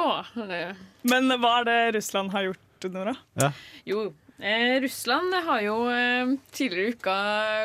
eh, 0.52 0.74
Men 1.08 1.32
hva 1.40 1.52
er 1.62 1.68
det 1.68 1.78
Russland 1.96 2.32
har 2.34 2.44
gjort, 2.50 2.86
Nora? 2.92 3.14
Ja. 3.40 3.48
Jo, 3.88 4.02
eh, 4.38 4.76
Russland 4.84 5.32
har 5.46 5.62
jo 5.64 5.76
eh, 5.88 6.34
tidligere 6.52 6.90
i 6.90 6.96
uka 6.98 7.16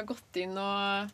gått 0.07 0.39
inn 0.39 0.55
og 0.61 1.11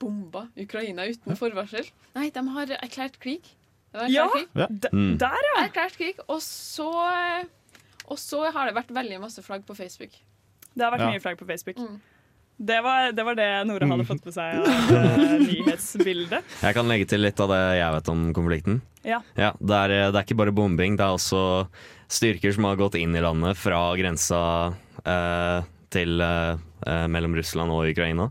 bomba 0.00 0.46
Ukraina 0.60 1.06
uten 1.08 1.36
forvarsel. 1.38 1.88
Nei, 2.16 2.28
de 2.34 2.42
har 2.56 2.74
erklært 2.80 3.18
krig. 3.22 3.48
Har 3.94 4.08
Ja, 4.12 4.26
erklært. 4.28 4.52
Ja. 4.60 4.66
d- 4.70 4.92
Mm. 4.92 5.16
der, 5.18 5.46
ja! 5.48 5.64
Erklært 5.66 5.96
krig. 5.98 6.20
Og 6.28 6.40
så, 6.44 6.86
eh, 7.10 7.44
og 8.08 8.18
så 8.18 8.44
har 8.52 8.66
det 8.70 8.74
vært 8.76 8.92
veldig 8.94 9.20
masse 9.20 9.42
flagg 9.42 9.64
på 9.66 9.74
Facebook. 9.76 10.10
Det 10.74 10.84
har 10.84 10.92
vært 10.92 11.00
Ja. 11.06 11.10
mye 11.10 11.20
flagg 11.20 11.38
på 11.38 11.46
Facebook. 11.48 11.76
Mm. 11.76 12.00
Det, 12.60 12.76
var, 12.84 13.10
det 13.16 13.24
var 13.24 13.38
det 13.38 13.48
Nora 13.64 13.88
hadde 13.88 14.04
fått 14.04 14.26
med 14.28 14.36
seg 14.36 14.60
av 14.60 14.92
uh, 14.92 15.34
nyhetsbildet. 15.40 16.54
Jeg 16.66 16.76
kan 16.76 16.90
legge 16.92 17.08
til 17.08 17.24
litt 17.24 17.40
av 17.40 17.48
det 17.54 17.60
jeg 17.80 17.94
vet 17.96 18.12
om 18.12 18.28
konflikten. 18.36 18.80
Ja. 19.00 19.22
Ja, 19.32 19.54
det, 19.56 19.80
er, 19.80 19.94
det 20.12 20.20
er 20.20 20.26
ikke 20.26 20.36
bare 20.42 20.52
bombing, 20.52 21.00
det 21.00 21.06
er 21.06 21.16
også 21.16 21.42
styrker 22.10 22.52
som 22.52 22.68
har 22.68 22.76
gått 22.76 22.98
inn 23.00 23.16
i 23.16 23.22
landet 23.24 23.56
fra 23.56 23.80
grensa 23.96 24.40
uh, 24.76 25.60
til 25.94 26.22
eh, 26.22 26.54
eh, 26.86 27.06
mellom 27.10 27.36
Russland 27.38 27.74
og 27.74 27.90
Ukraina. 27.90 28.30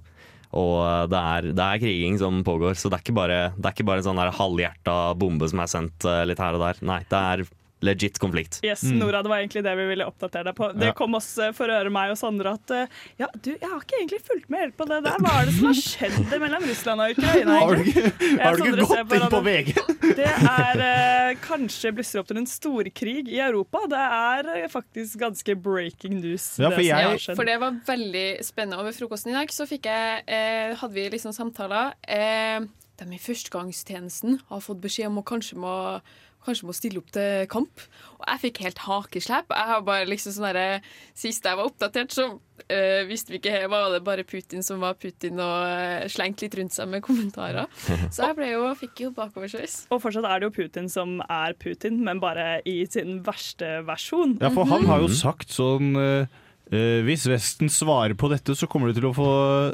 Og 0.58 0.76
eh, 0.82 1.06
det 1.12 1.20
er, 1.20 1.50
det 1.54 1.66
er 1.66 1.84
kriging 1.84 2.20
som 2.22 2.42
pågår, 2.46 2.78
så 2.80 2.90
det 2.90 3.00
er 3.00 3.06
ikke 3.06 3.18
bare, 3.20 3.40
det 3.58 3.70
er 3.70 3.76
ikke 3.76 3.88
bare 3.90 4.04
en 4.04 4.10
sånn 4.10 4.24
halvhjerta 4.40 4.98
bombe 5.20 5.50
som 5.52 5.64
er 5.64 5.72
sendt 5.72 6.08
eh, 6.10 6.26
litt 6.30 6.42
her 6.42 6.58
og 6.58 6.66
der. 6.66 6.84
Nei, 6.90 7.02
det 7.10 7.24
er 7.34 7.46
legit 7.82 8.18
konflikt. 8.20 8.60
Yes, 8.64 8.84
Mm. 8.84 8.98
Nora, 9.00 9.22
Det 9.24 9.30
var 9.30 9.38
egentlig 9.40 9.64
det 9.64 9.76
vi 9.78 9.86
ville 9.88 10.06
oppdatere 10.06 10.44
deg 10.50 10.56
på. 10.56 10.74
Det 10.78 10.86
Ja. 10.90 10.92
kom 10.94 11.16
oss 11.16 11.36
for 11.36 11.54
for 11.54 11.68
øre 11.70 11.90
meg 11.90 12.12
og 12.12 12.18
Sondre 12.18 12.54
at 12.54 12.72
eh, 12.72 12.88
ja, 13.20 13.28
du, 13.42 13.52
jeg 13.52 13.70
har 13.70 13.80
ikke 13.80 13.98
egentlig 14.00 14.22
fulgt 14.26 14.50
med 14.50 14.60
helt 14.60 14.78
på 14.78 14.86
det 14.90 15.04
der. 15.04 15.18
Hva 15.20 15.42
er 15.42 15.46
det 15.46 15.54
som 15.56 15.66
har 15.70 15.74
skjedd 15.80 16.40
mellom 16.40 16.64
Russland 16.64 17.02
og 17.02 17.12
Ukraina? 17.18 17.60
Har 17.60 17.76
du 17.76 17.84
ikke, 17.84 18.12
har 18.42 18.56
du 18.58 18.64
ikke 18.64 18.84
gått 18.84 19.14
inn 19.14 19.30
på. 19.30 19.42
VG? 19.44 19.74
Det 20.20 20.26
er 20.26 20.82
eh, 20.84 21.36
kanskje 21.44 21.92
blusser 21.96 22.20
opp 22.20 22.28
til 22.28 22.38
en 22.42 22.46
storkrig 22.50 23.28
i 23.30 23.40
Europa. 23.40 23.80
Det 23.88 24.00
er 24.00 24.50
eh, 24.64 24.68
faktisk 24.68 25.20
ganske 25.20 25.56
breaking 25.56 26.20
news. 26.20 26.58
Ja, 26.60 26.70
for 26.72 26.78
det 26.82 26.86
jeg- 26.90 27.06
har 27.08 27.18
skjedd. 27.18 27.36
For 27.36 27.46
det 27.46 27.60
var 27.62 27.72
veldig 27.88 28.28
spennende. 28.44 28.80
Over 28.82 28.92
frokosten 28.92 29.32
i 29.32 29.38
dag 29.40 29.48
så 29.54 29.68
fikk 29.70 29.86
jeg, 29.86 30.24
eh, 30.28 30.74
hadde 30.76 30.94
vi 30.94 31.10
liksom 31.10 31.32
samtaler. 31.36 31.94
Eh, 32.08 32.60
de 33.00 33.06
i 33.16 33.18
førstegangstjenesten 33.22 34.40
har 34.50 34.60
fått 34.62 34.82
beskjed 34.82 35.08
om 35.08 35.20
å 35.22 35.24
kanskje 35.24 35.56
må, 35.56 36.02
kanskje 36.50 36.68
må 36.68 36.76
stille 36.76 37.02
opp 37.02 37.14
til 37.16 37.48
kamp. 37.52 37.86
Og 38.20 38.26
jeg 38.28 38.42
fikk 38.44 38.62
helt 38.66 38.82
hakeslepp. 38.84 39.54
Jeg 39.56 39.72
har 39.72 39.86
bare 39.88 40.10
liksom 40.10 40.36
sånn 40.36 40.50
derre 40.50 40.82
Sist 41.18 41.46
jeg 41.48 41.60
var 41.60 41.70
oppdatert, 41.70 42.14
så 42.16 42.26
uh, 42.36 43.02
visste 43.08 43.34
vi 43.34 43.40
ikke 43.40 43.70
var 43.72 43.90
det 43.94 44.02
bare 44.08 44.26
Putin 44.28 44.66
som 44.66 44.84
var 44.84 44.98
Putin, 45.00 45.40
og 45.44 45.70
uh, 45.70 46.10
slengte 46.12 46.46
litt 46.46 46.58
rundt 46.60 46.76
seg 46.76 46.92
med 46.92 47.04
kommentarer. 47.06 47.70
Så 48.16 48.30
jeg 48.30 48.38
ble 48.38 48.52
jo, 48.52 48.68
fikk 48.80 49.06
jo 49.06 49.14
bakoversveis. 49.16 49.82
Og 49.94 50.04
fortsatt 50.04 50.28
er 50.28 50.42
det 50.42 50.50
jo 50.50 50.56
Putin 50.60 50.92
som 50.92 51.18
er 51.28 51.56
Putin, 51.60 52.02
men 52.06 52.22
bare 52.24 52.60
i 52.68 52.82
sin 52.92 53.20
verste 53.26 53.80
versjon. 53.88 54.38
Ja, 54.44 54.52
for 54.56 54.70
han 54.70 54.88
har 54.90 55.04
jo 55.06 55.12
sagt 55.14 55.56
sånn 55.56 55.96
uh 55.96 56.46
Uh, 56.70 57.02
Hvis 57.02 57.26
Vesten 57.26 57.70
svarer 57.74 58.14
på 58.14 58.30
dette, 58.30 58.54
så 58.54 58.68
kommer 58.70 58.92
du 58.92 59.00
til 59.00 59.08
å 59.10 59.14
få 59.16 59.30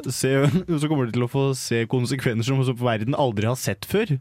se, 0.08 0.32
så 0.80 0.88
kommer 0.88 1.08
du 1.08 1.12
til 1.12 1.26
å 1.26 1.30
få 1.30 1.50
se 1.58 1.84
konsekvenser 1.92 2.48
som 2.48 2.62
som 2.64 2.78
verden 2.80 3.16
aldri 3.16 3.48
har 3.50 3.58
sett 3.60 3.84
før. 3.88 4.16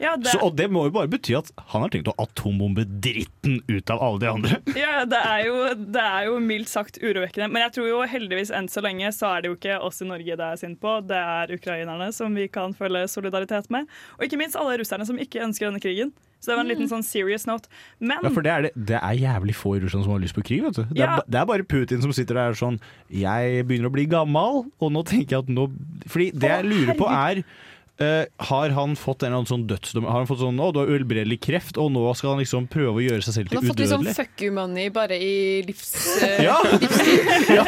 Ja, 0.00 0.14
det, 0.16 0.30
Så, 0.32 0.40
og 0.46 0.54
det 0.56 0.70
må 0.72 0.86
jo 0.86 0.92
bare 0.94 1.10
bety 1.12 1.34
at 1.36 1.50
han 1.74 1.82
har 1.84 1.90
tenkt 1.92 2.08
å 2.08 2.14
atombombe 2.22 2.86
dritten 3.04 3.58
ut 3.68 3.90
av 3.92 4.00
alle 4.06 4.22
de 4.22 4.30
andre. 4.30 4.60
ja, 4.80 5.02
det, 5.04 5.20
er 5.20 5.44
jo, 5.50 5.58
det 5.76 6.04
er 6.06 6.30
jo 6.30 6.38
mildt 6.40 6.72
sagt 6.72 6.96
urovekkende. 7.02 7.50
Men 7.52 7.66
jeg 7.66 7.74
tror 7.76 7.90
jo 7.90 8.00
heldigvis 8.08 8.52
enn 8.56 8.70
så 8.72 8.80
lenge 8.86 9.12
så 9.12 9.34
er 9.34 9.44
det 9.44 9.52
jo 9.52 9.58
ikke 9.58 9.76
oss 9.84 10.00
i 10.00 10.08
Norge 10.08 10.38
det 10.40 10.48
er 10.54 10.62
synd 10.62 10.80
på. 10.80 10.96
Det 11.10 11.20
er 11.20 11.52
ukrainerne 11.58 12.08
som 12.16 12.34
vi 12.36 12.48
kan 12.48 12.72
føle 12.76 13.04
solidaritet 13.12 13.68
med. 13.74 13.86
Og 14.18 14.24
ikke 14.26 14.40
minst 14.40 14.56
alle 14.56 14.80
russerne 14.80 15.04
som 15.08 15.20
ikke 15.20 15.44
ønsker 15.44 15.68
denne 15.68 15.82
krigen. 15.84 16.12
Så 16.40 16.48
det 16.48 16.56
var 16.56 16.64
en 16.64 16.70
liten 16.72 16.88
sånn 16.88 17.02
serious 17.04 17.42
note. 17.44 17.68
Men 18.00 18.22
Ja, 18.24 18.30
for 18.32 18.40
det 18.46 18.52
er, 18.54 18.62
det, 18.64 18.70
det 18.88 18.96
er 18.96 19.16
jævlig 19.20 19.52
få 19.58 19.74
i 19.76 19.82
Russland 19.82 20.06
som 20.06 20.14
har 20.14 20.22
lyst 20.22 20.32
på 20.38 20.40
krig. 20.48 20.62
vet 20.64 20.78
du. 20.78 20.84
Det 20.88 21.02
Ja. 21.02 21.18
er, 21.18 21.26
det 21.28 21.36
er 21.42 21.48
bare 21.50 21.66
Putin 21.68 22.00
som 22.00 22.14
sitter 22.16 22.38
der 22.40 22.56
sånn 22.56 22.78
Jeg 23.12 23.66
begynner 23.68 23.90
å 23.90 23.92
bli 23.92 24.06
gammel, 24.08 24.62
og 24.80 24.92
nå 24.94 25.02
tenker 25.04 25.36
jeg 25.36 25.44
at 25.44 25.50
nå 25.52 25.66
Fordi 26.08 26.30
det 26.32 26.48
jeg 26.54 26.64
lurer 26.70 26.96
på 26.96 27.10
er 27.12 27.42
eh, 28.00 28.24
har 28.48 28.70
han 28.76 28.94
fått 28.96 29.22
en 29.22 29.28
eller 29.30 29.42
annen 29.42 29.50
sånn 29.50 29.66
dødsdom? 29.68 30.04
Har 30.08 30.18
han 30.22 30.26
fått 30.30 30.40
sånn 30.40 30.58
'Å, 30.60 30.72
du 30.72 30.78
har 30.80 30.88
uhelbredelig 30.90 31.40
kreft', 31.44 31.76
og 31.78 31.92
nå 31.92 32.02
skal 32.16 32.30
han 32.34 32.40
liksom 32.42 32.66
prøve 32.72 32.96
å 32.96 33.04
gjøre 33.04 33.22
seg 33.26 33.34
selv 33.36 33.50
Han 33.50 33.50
til 33.50 33.60
har 33.60 33.74
fått 33.74 33.82
liksom 33.84 34.04
fuck 34.16 34.42
you 34.42 34.52
money 34.56 34.88
bare 34.90 35.16
i 35.20 35.62
livs... 35.68 36.22
eh, 36.24 36.42
Ja. 36.44 36.58
Ja. 37.60 37.64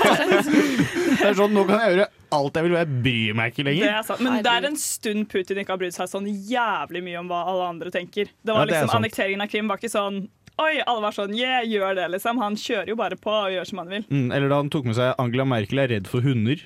Det 1.23 1.29
er 1.29 1.35
sånn, 1.39 1.53
Nå 1.55 1.65
kan 1.69 1.79
jeg 1.83 1.95
gjøre 1.97 2.09
alt 2.33 2.55
jeg 2.57 2.65
vil, 2.65 2.73
og 2.75 2.81
jeg 2.81 3.03
bryr 3.05 3.35
meg 3.37 3.53
ikke 3.53 3.65
Det 3.65 3.69
lenger. 3.69 3.89
er 3.99 4.03
sant. 4.09 4.21
Men 4.25 4.43
det 4.43 4.53
er 4.53 4.67
en 4.71 4.77
stund 4.81 5.29
Putin 5.29 5.59
ikke 5.63 5.75
har 5.75 5.81
brydd 5.83 5.95
seg 5.95 6.09
sånn 6.09 6.27
jævlig 6.49 7.03
mye 7.05 7.19
om 7.21 7.29
hva 7.29 7.43
alle 7.53 7.67
andre 7.75 7.91
tenker. 7.95 8.31
Det 8.43 8.49
Ja, 8.53 8.55
var 8.57 8.67
det 8.67 8.75
er 8.79 8.87
liksom. 8.87 8.97
Annekteringen 9.03 9.43
av 9.45 9.49
Krim 9.53 9.69
var 9.69 9.77
ikke 9.79 9.93
sånn 9.93 10.23
Oi, 10.61 10.81
alle 10.87 11.01
var 11.01 11.13
sånn 11.17 11.33
Yeah, 11.37 11.63
gjør 11.65 11.95
det, 11.97 12.11
liksom. 12.13 12.39
Han 12.39 12.55
kjører 12.61 12.89
jo 12.93 12.97
bare 12.97 13.17
på 13.17 13.31
og 13.33 13.51
gjør 13.55 13.67
som 13.67 13.79
han 13.79 13.89
vil. 13.89 14.03
Mm, 14.11 14.33
eller 14.37 14.49
da 14.53 14.57
han 14.61 14.69
tok 14.71 14.85
med 14.85 14.95
seg 14.99 15.15
Angela 15.19 15.45
Merkel 15.49 15.79
er 15.81 15.89
redd 15.89 16.07
for 16.11 16.21
hunder. 16.21 16.61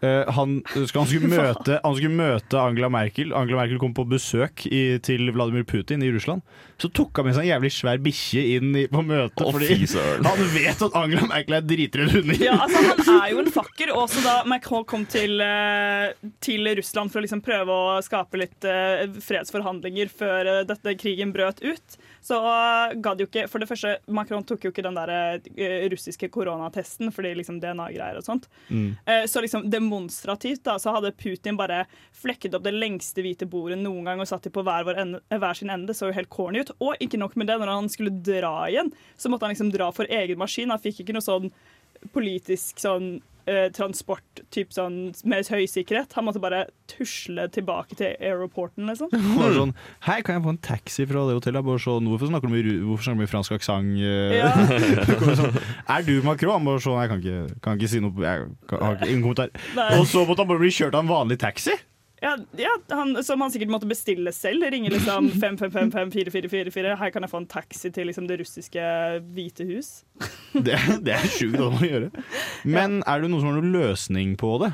Eh, 0.00 0.28
han, 0.30 0.60
skal, 0.70 1.00
han, 1.00 1.08
skulle 1.10 1.28
møte, 1.32 1.78
han 1.82 1.96
skulle 1.96 2.14
møte 2.14 2.58
Angela 2.60 2.90
Merkel. 2.92 3.32
Angela 3.34 3.64
Merkel 3.64 3.80
kom 3.82 3.94
på 3.96 4.04
besøk 4.06 4.62
i, 4.70 4.98
til 5.02 5.32
Vladimir 5.34 5.64
Putin 5.66 6.04
i 6.06 6.10
Russland. 6.14 6.44
Så 6.78 6.90
tok 6.94 7.18
han 7.18 7.26
med 7.26 7.34
seg 7.34 7.48
en 7.48 7.50
jævlig 7.50 7.72
svær 7.74 7.98
bikkje 8.04 8.44
inn 8.58 8.76
i, 8.78 8.84
på 8.92 9.02
møtet, 9.02 9.42
Oh, 9.42 9.50
fordi 9.54 9.74
han 9.74 10.44
vet 10.54 10.84
at 10.86 10.98
Angela 10.98 11.26
Merkel 11.30 11.58
er 11.58 11.66
dritredd 11.66 12.12
hunder. 12.14 12.38
Ja, 12.42 12.54
altså 12.62 12.82
Han 12.84 13.10
er 13.16 13.32
jo 13.32 13.42
en 13.42 13.50
fakker. 13.54 13.92
og 13.94 14.04
Også 14.04 14.22
da 14.22 14.36
Macron 14.50 14.86
kom 14.88 15.06
til, 15.10 15.40
eh, 15.42 16.12
til 16.44 16.70
Russland 16.78 17.10
for 17.10 17.20
å 17.20 17.26
liksom 17.26 17.42
prøve 17.44 17.74
å 17.74 17.98
skape 18.04 18.38
litt 18.38 18.68
eh, 18.68 19.08
fredsforhandlinger 19.24 20.12
før 20.14 20.52
dette 20.68 20.94
krigen 21.00 21.34
brøt 21.34 21.62
ut, 21.64 21.98
så 22.24 22.38
ga 22.42 22.94
gadd 22.94 23.22
jo 23.22 23.26
ikke 23.28 23.46
For 23.48 23.62
det 23.62 23.68
første, 23.70 23.94
Macron 24.12 24.44
tok 24.46 24.66
jo 24.66 24.72
ikke 24.72 24.84
den 24.84 24.96
der 24.98 25.12
eh, 25.14 25.86
russiske 25.92 26.28
koronatesten 26.34 27.12
fordi 27.14 27.34
liksom 27.38 27.60
DNA-greier 27.62 28.18
og 28.20 28.26
sånt. 28.26 28.48
Mm. 28.68 28.96
Eh, 29.06 29.24
Så 29.30 29.42
liksom, 29.44 29.68
demonstrativt 29.70 30.64
da, 30.66 30.78
så 30.82 30.94
hadde 30.96 31.14
Putin 31.16 31.56
bare 31.58 31.84
flekket 32.16 32.54
opp 32.58 32.66
det 32.66 32.74
lengste 32.76 33.22
hvite 33.24 33.48
bordet 33.48 33.78
noen 33.80 34.04
gang 34.04 34.20
og 34.20 34.28
satt 34.28 34.46
de 34.48 34.52
på 34.54 34.64
hver, 34.66 34.92
ende, 34.98 35.22
hver 35.30 35.54
sin 35.58 35.70
ende. 35.70 35.88
Det 35.90 35.96
så 35.98 36.10
jo 36.10 36.18
helt 36.18 36.30
corny 36.32 36.62
ut. 36.64 36.74
Og 36.80 36.96
ikke 37.00 37.20
nok 37.20 37.36
med 37.36 37.48
det, 37.50 37.58
når 37.60 37.74
han 37.74 37.90
skulle 37.92 38.14
dra 38.14 38.54
igjen, 38.68 38.92
så 39.16 39.30
måtte 39.30 39.46
han 39.46 39.54
liksom 39.54 39.72
dra 39.74 39.90
for 39.94 40.08
egen 40.10 40.38
maskin. 40.40 40.70
Han 40.74 40.82
fikk 40.82 41.04
ikke 41.04 41.16
noe 41.16 41.24
sånn 41.24 41.50
politisk 42.14 42.78
sånn 42.82 43.18
eh, 43.48 43.66
transport 43.74 44.42
typ 44.54 44.72
sånn, 44.74 44.98
med 45.28 45.48
høy 45.50 45.64
sikkerhet. 45.70 46.14
Han 46.18 46.28
måtte 46.28 46.42
bare 46.42 46.66
tusle 46.90 47.48
tilbake 47.54 47.98
til 47.98 48.14
aeroporten, 48.20 48.88
liksom. 48.90 49.10
Bare 49.40 49.54
sånn, 49.56 49.74
Hei, 50.06 50.20
kan 50.26 50.38
jeg 50.38 50.46
få 50.46 50.54
en 50.54 50.62
taxi 50.68 51.08
fra 51.08 51.26
det 51.28 51.38
hotellet? 51.40 51.66
Bare 51.66 51.82
sånn, 51.82 52.08
hvorfor 52.10 52.32
snakker 52.32 52.50
du 52.50 52.54
med, 52.54 52.70
hvorfor 52.86 53.08
snakker 53.08 53.20
du 53.20 53.24
med 53.24 53.32
fransk 53.32 53.56
aksent? 53.58 53.98
eh?» 53.98 54.38
Ja. 54.38 54.52
sånn, 55.40 55.60
er 55.96 56.06
du 56.06 56.14
Macron? 56.26 56.56
Han 56.58 56.68
bare 56.68 56.84
sånn, 56.84 56.98
jeg 57.02 57.12
kan 57.12 57.22
ikke, 57.24 57.60
kan 57.64 57.78
ikke 57.78 57.92
si 57.92 58.02
noe 58.04 58.24
Jeg 58.24 58.48
kan, 58.70 58.82
har 58.84 59.06
ingen 59.06 59.24
kommentar. 59.26 59.52
Nei. 59.78 59.92
Og 59.98 60.08
så 60.10 60.24
måtte 60.28 60.44
han 60.44 60.50
bare 60.52 60.62
bli 60.64 60.74
kjørt 60.74 60.96
av 60.96 61.06
en 61.06 61.12
vanlig 61.12 61.40
taxi? 61.42 61.76
Ja, 62.22 62.34
ja 62.58 62.72
han, 62.90 63.24
Som 63.24 63.40
han 63.44 63.52
sikkert 63.54 63.70
måtte 63.72 63.88
bestille 63.90 64.32
selv. 64.34 64.66
Ringe 64.72 64.90
liksom 64.92 65.30
5555444. 65.42 66.96
Her 66.98 67.14
kan 67.14 67.26
jeg 67.26 67.32
få 67.32 67.42
en 67.44 67.50
taxi 67.50 67.92
til 67.94 68.10
liksom, 68.10 68.28
det 68.30 68.40
russiske 68.42 68.82
hvite 69.34 69.68
hus. 69.68 69.92
Det, 70.52 70.78
det 71.06 71.16
er 71.16 71.30
sjukt 71.30 71.62
å 71.62 71.72
gjøre. 71.84 72.10
Men 72.64 73.00
er 73.06 73.22
det 73.22 73.30
noen 73.30 73.42
som 73.42 73.52
har 73.52 73.58
noen 73.60 73.74
løsning 73.74 74.36
på 74.40 74.56
det? 74.64 74.72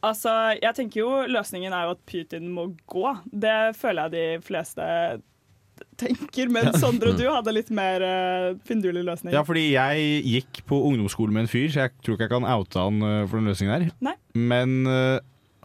Altså, 0.00 0.30
jeg 0.56 0.72
tenker 0.78 1.02
jo 1.02 1.08
Løsningen 1.28 1.74
er 1.76 1.88
jo 1.88 1.96
at 1.96 2.04
Putin 2.08 2.46
må 2.54 2.70
gå. 2.88 3.10
Det 3.28 3.74
føler 3.76 4.08
jeg 4.08 4.14
de 4.14 4.46
fleste 4.46 4.86
tenker. 6.00 6.48
Men 6.52 6.72
Sondre, 6.80 7.12
du 7.16 7.26
hadde 7.28 7.52
litt 7.54 7.70
mer 7.74 8.04
uh, 8.04 8.58
finurlig 8.68 9.04
løsning. 9.06 9.34
Ja, 9.34 9.44
fordi 9.46 9.66
jeg 9.74 10.22
gikk 10.28 10.62
på 10.68 10.80
ungdomsskole 10.88 11.34
med 11.34 11.46
en 11.46 11.52
fyr, 11.52 11.68
så 11.72 11.84
jeg 11.84 11.96
tror 12.00 12.16
ikke 12.16 12.28
jeg 12.28 12.34
kan 12.34 12.48
oute 12.48 12.86
han 12.86 13.04
eh, 13.04 13.22
for 13.26 13.40
den 13.40 13.50
løsningen 13.50 13.74
der. 13.74 13.94
Nei. 14.10 14.16
Men 14.36 14.78
eh, 14.88 15.18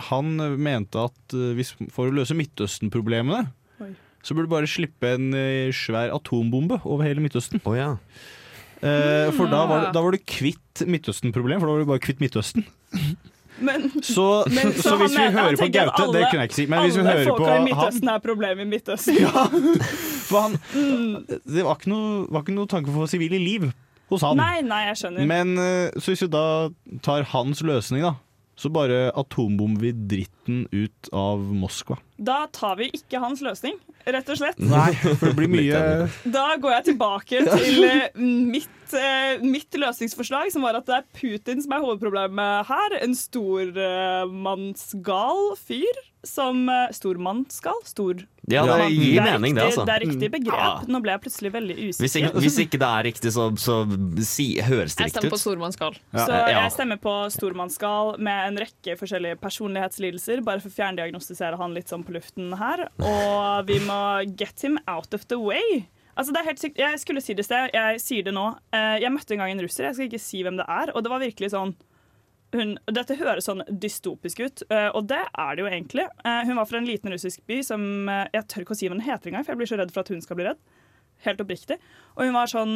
han 0.09 0.35
mente 0.61 0.99
at 1.07 1.33
eh, 1.37 1.53
hvis, 1.57 1.73
for 1.93 2.09
å 2.09 2.15
løse 2.15 2.35
Midtøsten-problemene, 2.37 3.45
så 4.25 4.33
burde 4.33 4.49
du 4.49 4.53
bare 4.55 4.67
slippe 4.69 5.11
en 5.15 5.27
eh, 5.37 5.69
svær 5.75 6.09
atombombe 6.15 6.79
over 6.83 7.05
hele 7.05 7.21
Midtøsten. 7.21 7.61
Oh, 7.65 7.75
ja. 7.77 7.91
Eh, 8.81 9.29
for 9.37 9.47
da 9.49 9.61
var, 9.69 9.87
da 9.93 10.01
var 10.01 10.11
du 10.15 10.19
kvitt 10.25 10.81
Midtøsten-problemet, 10.89 11.61
for 11.61 11.69
da 11.69 11.75
var 11.77 11.85
du 11.85 11.91
bare 11.93 12.03
kvitt 12.03 12.19
Midtøsten. 12.23 12.65
Men, 13.63 13.85
Så, 14.03 14.25
men 14.51 14.73
så, 14.83 14.97
hvis 14.99 15.13
vi 15.15 15.21
han- 15.21 15.31
han 15.31 15.45
hører 15.45 15.55
på 15.61 15.69
Gaute 15.71 15.93
alle, 16.03 16.17
det 16.17 16.25
kunne 16.27 16.41
jeg 16.43 16.49
ikke 16.51 16.57
si, 16.57 16.65
men 16.67 16.81
hvis 16.83 16.97
vi 16.99 17.05
hører 17.07 17.21
på 17.29 17.35
Alle 17.37 17.45
folka 17.45 17.55
i 17.55 17.63
Midtøsten 17.69 18.09
er 18.11 18.19
problemet 18.25 18.65
i 18.65 18.69
Midtøsten. 18.73 19.21
Ja, 19.21 19.45
For 20.25 20.41
han 20.41 20.57
Det 21.45 21.63
var 21.63 21.77
ikke 21.79 21.93
noe, 21.93 22.25
var 22.33 22.43
ikke 22.43 22.55
noe 22.57 22.67
tanke 22.73 22.91
for 22.97 23.07
sivile 23.07 23.39
liv 23.39 23.69
hos 24.11 24.21
han. 24.27 24.35
Nei, 24.41 24.59
nei, 24.65 24.81
jeg 24.89 24.99
skjønner. 25.05 25.25
Men 25.29 25.53
eh, 25.61 25.95
så 26.01 26.11
hvis 26.11 26.25
vi 26.25 26.31
da 26.33 26.43
tar 27.05 27.23
hans 27.31 27.63
løsning, 27.65 28.03
da, 28.05 28.11
så 28.55 28.69
bare 28.71 29.11
atombomber 29.19 29.81
vi 29.81 29.91
dritten 29.91 30.67
ut 30.71 31.09
av 31.11 31.39
Moskva. 31.39 31.97
Da 32.17 32.47
tar 32.55 32.75
vi 32.79 32.89
ikke 32.95 33.19
hans 33.19 33.41
løsning, 33.43 33.75
rett 34.07 34.29
og 34.31 34.37
slett. 34.39 34.59
Nei, 34.63 34.93
for 34.95 35.27
det 35.27 35.35
blir 35.39 35.49
mye 35.57 36.07
Da 36.23 36.55
går 36.61 36.71
jeg 36.77 36.83
tilbake 36.91 37.37
til 37.49 37.83
eh, 37.89 38.07
mitt, 38.21 38.93
eh, 38.95 39.43
mitt 39.43 39.73
løsningsforslag, 39.75 40.51
som 40.53 40.61
var 40.65 40.75
at 40.79 40.87
det 40.87 40.95
er 41.01 41.05
Putin 41.19 41.61
som 41.63 41.71
er 41.75 41.81
hovedproblemet 41.83 42.53
her. 42.71 42.89
En 43.01 43.15
stormannsgal 43.19 45.41
fyr 45.59 45.95
som 46.25 46.69
eh, 46.69 46.91
Stormannsgal? 46.95 47.83
Stor... 47.87 48.25
Ja, 48.47 48.61
det 48.67 48.91
gir 48.93 49.21
mening, 49.25 49.55
det, 49.55 49.63
riktig, 49.63 49.71
altså. 49.71 49.85
Det 49.89 49.93
er 49.95 50.03
riktig 50.05 50.27
begrep. 50.35 50.59
Ja. 50.59 50.73
Nå 50.93 50.99
ble 51.01 51.11
jeg 51.15 51.21
plutselig 51.23 51.51
veldig 51.55 51.75
Hvis 51.79 51.97
usikker. 52.03 52.27
ikke, 52.29 52.41
hvis 52.43 52.57
ikke 52.61 52.79
det 52.83 52.89
er 52.91 53.03
riktig, 53.07 53.31
så, 53.33 53.45
så 53.57 53.77
si, 54.21 54.45
høres 54.61 54.93
det 54.99 55.07
Jeg 55.07 55.13
stemmer 55.15 55.33
på 55.33 55.39
ut. 55.39 55.43
stormannsgal. 55.45 55.97
Ja. 56.13 56.25
Så 56.27 56.41
jeg 56.53 56.71
stemmer 56.75 56.99
på 57.01 57.15
stormannsgal 57.33 58.13
med 58.21 58.51
en 58.51 58.59
rekke 58.65 58.97
forskjellige 59.01 59.39
personlighetslidelser, 59.41 60.43
bare 60.45 60.61
for 60.61 60.69
å 60.69 60.75
fjerndiagnostisere 60.77 61.57
han 61.57 61.73
litt 61.73 61.89
sånn 61.89 62.05
på 62.05 62.13
luften 62.15 62.53
her. 62.59 62.85
Og 63.01 63.65
vi 63.71 63.79
må 63.87 63.99
get 64.37 64.61
him 64.61 64.77
out 64.87 65.13
of 65.17 65.25
the 65.31 65.39
way. 65.41 65.85
Altså 66.15 66.31
det 66.31 66.39
er 66.43 66.47
helt 66.51 66.61
sykt. 66.61 66.77
Jeg 66.79 66.99
skulle 67.01 67.21
si 67.25 67.33
det 67.35 67.43
i 67.43 67.49
sted, 67.49 67.73
jeg 67.75 67.99
sier 67.99 68.23
det 68.29 68.31
nå. 68.37 68.45
Eh, 68.71 68.99
Jeg 69.03 69.11
møtte 69.11 69.33
en 69.35 69.41
gang 69.43 69.51
en 69.51 69.65
russer, 69.65 69.89
jeg 69.89 69.95
skal 69.97 70.07
ikke 70.07 70.21
si 70.23 70.43
hvem 70.45 70.55
det 70.61 70.69
er, 70.69 70.93
og 70.95 71.03
det 71.03 71.11
var 71.11 71.19
virkelig 71.19 71.49
sånn 71.51 71.73
hun, 72.59 72.73
dette 72.93 73.15
høres 73.19 73.45
sånn 73.47 73.61
dystopisk 73.69 74.39
ut, 74.45 74.63
eh, 74.69 74.87
og 74.95 75.07
det 75.09 75.21
er 75.25 75.55
det 75.55 75.63
jo 75.63 75.69
egentlig. 75.69 76.05
Eh, 76.25 76.41
Hun 76.47 76.55
var 76.59 76.65
fra 76.69 76.77
en 76.81 76.87
liten 76.89 77.11
russisk 77.13 77.41
by 77.47 77.61
som 77.63 78.09
eh, 78.09 78.25
Jeg 78.33 78.47
tør 78.51 78.65
ikke 78.65 78.75
å 78.75 78.79
si 78.79 78.87
hva 78.89 78.95
den 78.97 79.05
heter 79.07 79.29
engang, 79.31 79.45
for 79.45 79.53
jeg 79.55 79.61
blir 79.63 79.71
så 79.71 79.77
redd 79.79 79.91
for 79.95 80.03
at 80.05 80.11
hun 80.13 80.21
skal 80.21 80.39
bli 80.39 80.45
redd. 80.49 80.59
Helt 81.25 81.41
oppriktig. 81.41 81.77
Og 82.15 82.25
hun 82.27 82.33
var 82.35 82.51
sånn 82.51 82.75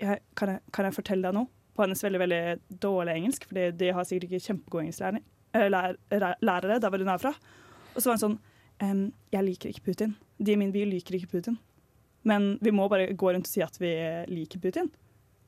jeg, 0.00 0.20
kan, 0.38 0.54
jeg, 0.54 0.62
kan 0.72 0.86
jeg 0.88 0.94
fortelle 0.96 1.26
deg 1.28 1.34
noe? 1.36 1.50
På 1.74 1.84
hennes 1.84 2.02
veldig 2.02 2.20
veldig 2.24 2.42
dårlig 2.82 3.14
engelsk, 3.18 3.44
Fordi 3.50 3.66
de 3.78 3.90
har 3.94 4.04
sikkert 4.08 4.28
ikke 4.32 4.44
kjempegode 4.48 4.84
engelsklærere 4.88 5.70
lær, 5.72 5.94
lær- 6.12 6.40
lærere 6.44 6.78
der 6.82 6.90
hvor 6.92 7.02
hun 7.02 7.08
er 7.14 7.18
fra. 7.22 7.32
Og 7.94 8.02
så 8.02 8.08
var 8.10 8.16
hun 8.18 8.22
sånn 8.24 8.38
ehm, 8.84 9.04
Jeg 9.34 9.44
liker 9.46 9.70
ikke 9.72 9.84
Putin. 9.90 10.16
De 10.38 10.52
i 10.54 10.58
min 10.60 10.72
by 10.74 10.84
liker 10.90 11.16
ikke 11.18 11.30
Putin. 11.36 11.58
Men 12.28 12.56
vi 12.62 12.70
må 12.74 12.88
bare 12.90 13.12
gå 13.14 13.30
rundt 13.32 13.46
og 13.46 13.52
si 13.52 13.62
at 13.64 13.78
vi 13.80 13.92
liker 14.30 14.60
Putin. 14.62 14.90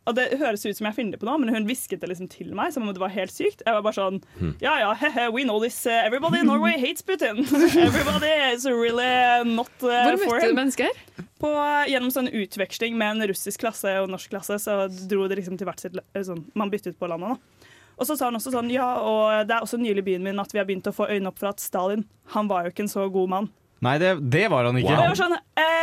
Og 0.08 0.14
det 0.16 0.24
høres 0.40 0.62
ut 0.64 0.76
som 0.78 0.86
jeg 0.88 0.96
finner 0.96 1.12
det 1.14 1.20
på 1.20 1.26
nå, 1.28 1.34
men 1.42 1.52
hun 1.52 1.66
hvisket 1.68 2.00
det 2.00 2.08
liksom 2.08 2.28
til 2.32 2.54
meg 2.56 2.72
som 2.72 2.86
om 2.86 2.94
det 2.96 3.02
var 3.02 3.12
helt 3.12 3.34
sykt. 3.34 3.60
Jeg 3.66 3.76
var 3.76 3.82
bare 3.84 3.98
sånn 3.98 4.20
Hmm. 4.40 4.54
Ja 4.62 4.78
ja, 4.80 4.94
he-he, 4.96 5.26
we 5.34 5.44
know 5.44 5.60
this. 5.60 5.76
uh, 5.86 5.92
Everybody 6.06 6.40
in 6.40 6.46
Norway 6.48 6.78
hates 6.80 7.02
Putin. 7.02 7.42
Everybody 7.88 8.30
is 8.54 8.64
really 8.64 9.44
not 9.44 9.68
uh, 9.84 9.90
Hvor 10.08 10.16
møtte 10.24 10.48
du 10.48 10.56
mennesker? 10.56 11.02
På, 11.40 11.52
gjennom 11.88 12.10
sånn 12.12 12.28
utveksling 12.32 12.96
med 12.98 13.16
en 13.18 13.28
russisk 13.30 13.60
klasse 13.60 13.92
og 14.00 14.08
norsk 14.12 14.32
klasse, 14.32 14.58
så 14.60 14.86
dro 15.10 15.28
det 15.28 15.38
liksom 15.40 15.58
til 15.60 15.68
hvert 15.68 15.80
sitt 15.84 15.96
eh, 16.00 16.24
sånn, 16.24 16.46
Man 16.54 16.72
byttet 16.72 16.98
på 17.00 17.08
landet, 17.08 17.36
da. 17.36 17.68
Og 18.00 18.08
så 18.08 18.16
sa 18.16 18.30
han 18.30 18.36
også 18.40 18.52
sånn 18.54 18.70
Ja, 18.72 18.88
og 19.04 19.46
det 19.48 19.52
er 19.58 19.64
også 19.64 19.76
nylig 19.80 20.00
i 20.04 20.08
byen 20.14 20.24
min 20.24 20.40
at 20.40 20.52
vi 20.54 20.58
har 20.62 20.68
begynt 20.68 20.88
å 20.88 20.96
få 20.96 21.10
øynene 21.12 21.28
opp 21.28 21.38
for 21.40 21.52
at 21.52 21.60
Stalin, 21.60 22.06
han 22.32 22.48
var 22.48 22.64
jo 22.64 22.72
ikke 22.72 22.86
en 22.88 22.92
så 22.92 23.04
god 23.12 23.28
mann. 23.28 23.50
Nei, 23.80 23.94
det, 23.98 24.10
det 24.32 24.42
var 24.52 24.66
han 24.68 24.76
ikke. 24.76 24.90
Wow. 24.92 25.00
jeg 25.00 25.12
var 25.14 25.18
sånn 25.22 25.36
eh, 25.36 25.76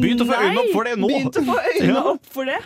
Begynt 0.00 0.22
å 0.24 0.26
få 0.28 0.36
øynene 0.40 0.62
opp 0.62 0.70
for 0.72 0.88
det 0.88 0.94
nå! 0.98 1.08
Begynt 1.10 1.36
å 1.40 1.42
få 1.44 1.56
øynene 1.60 1.92
Ja. 1.98 2.02
opp 2.14 2.26
for 2.32 2.48
det. 2.48 2.60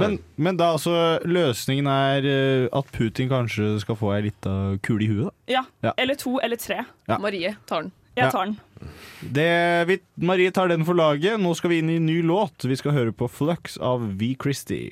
men, 0.00 0.18
men 0.36 0.56
da 0.60 0.70
altså 0.74 0.94
løsningen 1.28 1.86
er 1.92 2.28
eh, 2.32 2.66
at 2.72 2.88
Putin 2.96 3.28
kanskje 3.30 3.74
skal 3.84 3.98
få 4.00 4.14
ei 4.16 4.22
lita 4.30 4.54
kule 4.84 5.04
i 5.04 5.10
huet, 5.12 5.28
da. 5.28 5.52
Ja. 5.52 5.62
Ja. 5.84 5.92
Eller 6.00 6.16
to 6.20 6.38
eller 6.40 6.56
tre. 6.60 6.80
Ja. 7.08 7.18
Marie 7.20 7.54
tar 7.68 7.84
den. 7.86 7.92
Jeg 8.16 8.24
Ja. 8.26 8.30
tar 8.30 8.44
den. 8.50 8.58
Det, 9.32 9.48
vi, 9.88 9.98
Marie 10.26 10.50
tar 10.52 10.68
den 10.68 10.84
for 10.84 10.94
laget. 10.98 11.38
Nå 11.40 11.52
skal 11.56 11.70
vi 11.70 11.78
inn 11.80 11.88
i 11.92 11.96
en 12.00 12.06
ny 12.08 12.18
låt. 12.26 12.64
Vi 12.68 12.76
skal 12.76 12.92
høre 12.92 13.12
på 13.14 13.28
Flux 13.30 13.78
av 13.78 14.02
V. 14.18 14.34
Christie. 14.42 14.90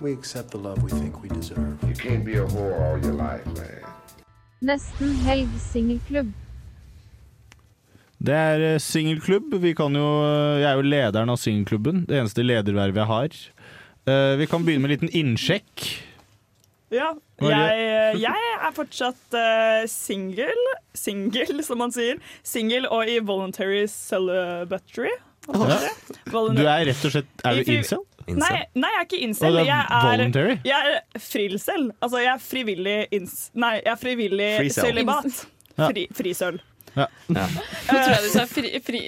We 0.00 0.12
accept 0.12 0.50
the 0.52 0.58
love 0.58 0.82
we 0.82 0.90
think 0.90 1.22
we 1.22 1.28
deserve. 1.28 1.76
You 1.86 1.94
can't 1.94 2.24
be 2.24 2.36
a 2.38 2.46
whore 2.46 2.72
all 2.80 2.98
your 3.04 3.12
life, 3.14 3.44
man. 3.56 3.82
Nesten 4.62 5.12
helg 5.26 5.48
singelklubb. 5.72 6.32
Det 8.22 8.38
er 8.38 8.64
eh, 8.74 8.78
singelklubb. 8.82 9.56
Vi 9.62 9.74
kan 9.78 9.96
jo, 9.98 10.06
eh, 10.22 10.62
jeg 10.62 10.68
er 10.70 10.78
jo 10.78 10.86
lederen 10.86 11.32
av 11.32 11.40
singelklubben. 11.42 12.04
Det 12.06 12.20
eneste 12.20 12.44
ledervervet 12.46 13.02
jeg 13.02 13.10
har. 13.10 13.36
Eh, 14.06 14.34
vi 14.38 14.48
kan 14.50 14.64
begynne 14.66 14.84
med 14.84 14.92
en 14.92 14.96
liten 14.96 15.14
innsjekk. 15.22 15.88
Ja. 16.92 17.10
Jeg, 17.42 18.18
jeg 18.20 18.48
er 18.52 18.72
fortsatt 18.76 19.34
uh, 19.34 19.82
singel, 19.88 20.58
singel 20.94 21.62
som 21.66 21.80
man 21.80 21.90
sier. 21.90 22.20
Singel 22.46 22.84
og 22.84 23.08
i 23.08 23.16
voluntary 23.24 23.86
celibatory. 23.90 25.10
Ja. 25.48 25.78
heter 25.82 26.52
Du 26.54 26.60
er 26.62 26.84
rett 26.86 27.06
og 27.08 27.10
slett 27.16 27.40
Er 27.42 27.56
du 27.58 27.70
incel? 27.72 28.04
Nei, 28.28 28.60
nei, 28.78 28.90
jeg 28.92 29.00
er 29.00 29.06
ikke 29.08 29.18
Og 29.18 29.24
incel. 29.26 29.56
er 29.56 29.66
Jeg 29.66 29.80
er, 29.80 30.04
voluntary? 30.06 30.58
jeg 30.68 30.92
er 30.92 31.24
frilsel. 31.24 31.88
Altså, 31.98 32.20
jeg 32.22 32.30
er 32.36 32.44
frivillig 32.44 32.98
ins... 33.18 33.34
Nei, 33.58 33.72
jeg 33.80 33.90
er 33.96 33.98
frivillig 34.04 34.52
celibat. 34.76 35.42
Ja. 35.72 35.88
Fri, 35.88 36.06
frisøl. 36.14 36.60
Ja. 36.96 37.06
Nå 37.32 37.42
tror 37.88 38.10
jeg 38.12 38.22
du 38.26 38.30
sa 38.34 38.42
fri, 38.50 38.70
fri, 38.84 38.98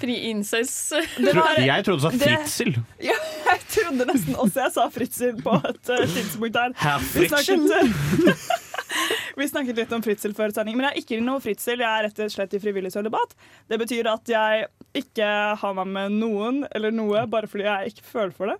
fri 0.00 0.14
incest. 0.30 0.94
Det 1.20 1.34
var- 1.36 1.58
Jeg 1.60 1.84
trodde 1.84 2.00
du 2.00 2.06
sa 2.06 2.12
det- 2.14 2.22
fritzel. 2.24 2.70
Ja, 3.10 3.16
jeg 3.50 3.60
trodde 3.74 4.06
nesten 4.08 4.38
også 4.40 4.62
jeg 4.64 4.72
sa 4.76 4.86
fritzel 4.94 5.34
på 5.44 5.56
et 5.60 5.90
uh, 5.92 6.04
tidspunkt 6.14 6.54
der. 6.56 6.72
Vi 7.14 7.28
snakket, 7.28 8.48
vi 9.40 9.48
snakket 9.50 9.76
litt 9.82 9.92
om 9.92 10.02
fritsel 10.04 10.34
før 10.36 10.54
sending, 10.56 10.76
men 10.78 10.86
jeg 10.88 10.94
er 10.94 11.02
ikke 11.04 11.20
noe 11.26 11.42
fritzel. 11.44 11.82
Jeg 11.84 11.90
er 11.90 12.06
rett 12.08 12.22
og 12.24 12.32
slett 12.32 12.54
i 12.56 12.62
frivillig 12.62 12.92
sølibat. 12.94 13.34
Det 13.68 13.80
betyr 13.82 14.08
at 14.14 14.30
jeg 14.30 14.66
ikke 15.04 15.28
har 15.60 15.76
meg 15.80 15.90
med 15.90 16.16
noen 16.22 16.62
eller 16.70 16.94
noe 16.94 17.26
bare 17.30 17.50
fordi 17.50 17.66
jeg 17.68 17.92
ikke 17.94 18.08
føler 18.12 18.34
for 18.36 18.52
det. 18.54 18.58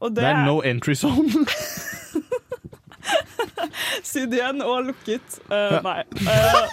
Og 0.00 0.14
Det 0.16 0.24
er 0.24 0.44
no 0.46 0.60
entry 0.64 0.94
zone. 0.96 1.44
Sydd 4.10 4.34
igjen 4.36 4.60
og 4.64 4.90
lukket. 4.90 5.38
Uh, 5.50 5.78
nei. 5.84 6.02
Uh, 6.20 6.64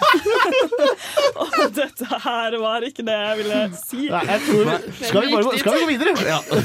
og 1.44 1.58
dette 1.76 2.08
her 2.24 2.56
var 2.62 2.84
ikke 2.86 3.04
det 3.06 3.16
jeg 3.18 3.38
ville 3.42 3.60
si. 3.78 4.02
Nei, 4.12 4.22
jeg 4.32 4.44
tror, 4.46 4.72
skal, 5.00 5.26
vi 5.26 5.34
bare, 5.36 5.62
skal 5.62 5.78
vi 5.78 5.84
gå 5.84 5.88
videre? 5.94 6.12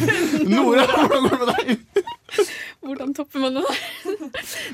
Nora, 0.54 0.88
hvordan 0.92 1.28
går 1.28 1.30
det 1.30 1.40
med 1.40 1.54
deg? 1.54 2.04
Hvordan 2.84 3.14
topper 3.16 3.40
man 3.40 3.56
det 3.56 3.64
der? 3.64 3.78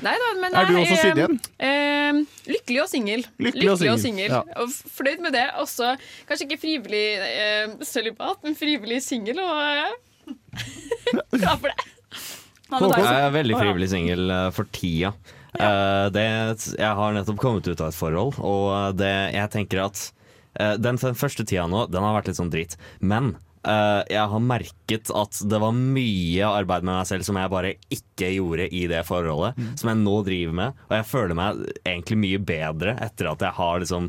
Nei 0.02 0.14
da, 0.18 0.28
men 0.40 0.54
Er 0.56 0.66
du 0.70 0.78
også 0.80 0.96
sydd 0.98 1.20
igjen? 1.20 1.36
eh, 1.62 2.20
lykkelig 2.50 2.80
og 2.82 2.88
singel. 2.90 3.22
Lykkelig 3.38 3.70
og 3.74 3.78
singel, 3.82 4.00
singel. 4.02 4.32
ja. 4.34 4.40
Og 4.64 4.72
fornøyd 4.96 5.22
med 5.26 5.36
det. 5.36 5.44
Også 5.62 5.92
kanskje 6.28 6.48
ikke 6.48 6.60
frivillig 6.64 7.04
eh, 7.28 7.76
sølibat, 7.86 8.40
men 8.46 8.58
frivillig 8.58 9.02
singel. 9.06 9.38
Og 9.44 9.54
eh, 9.62 9.92
glad 11.36 11.56
for 11.62 11.68
det. 11.70 11.90
Jeg 12.70 13.26
er 13.26 13.34
veldig 13.34 13.58
frivillig 13.58 13.90
singel 13.90 14.30
eh, 14.30 14.48
for 14.54 14.70
tida. 14.74 15.12
Eh, 15.58 16.06
det, 16.14 16.24
jeg 16.78 16.96
har 17.00 17.14
nettopp 17.16 17.40
kommet 17.42 17.66
ut 17.66 17.80
av 17.80 17.90
et 17.90 17.98
forhold, 17.98 18.38
og 18.38 18.98
det, 19.00 19.12
jeg 19.34 19.52
tenker 19.54 19.84
at 19.88 20.02
eh, 20.54 20.76
den, 20.78 21.00
den 21.00 21.18
første 21.18 21.46
tida 21.46 21.66
nå, 21.70 21.86
den 21.90 22.06
har 22.06 22.18
vært 22.20 22.30
litt 22.30 22.40
sånn 22.40 22.52
dritt. 22.52 22.78
Men 23.00 23.34
Uh, 23.60 24.00
jeg 24.08 24.24
har 24.32 24.40
merket 24.40 25.10
at 25.12 25.38
det 25.52 25.58
var 25.60 25.74
mye 25.76 26.46
arbeid 26.48 26.84
med 26.86 26.94
meg 26.94 27.08
selv 27.10 27.26
som 27.26 27.36
jeg 27.36 27.52
bare 27.52 27.74
ikke 27.92 28.30
gjorde 28.32 28.70
i 28.72 28.86
det 28.88 29.02
forholdet, 29.04 29.58
som 29.76 29.90
jeg 29.90 30.00
nå 30.00 30.14
driver 30.24 30.56
med. 30.56 30.78
Og 30.88 30.94
jeg 30.96 31.08
føler 31.10 31.36
meg 31.36 31.60
egentlig 31.84 32.16
mye 32.22 32.40
bedre 32.40 32.94
etter 33.04 33.28
at 33.28 33.44
jeg 33.44 33.52
har 33.58 33.82
liksom 33.82 34.08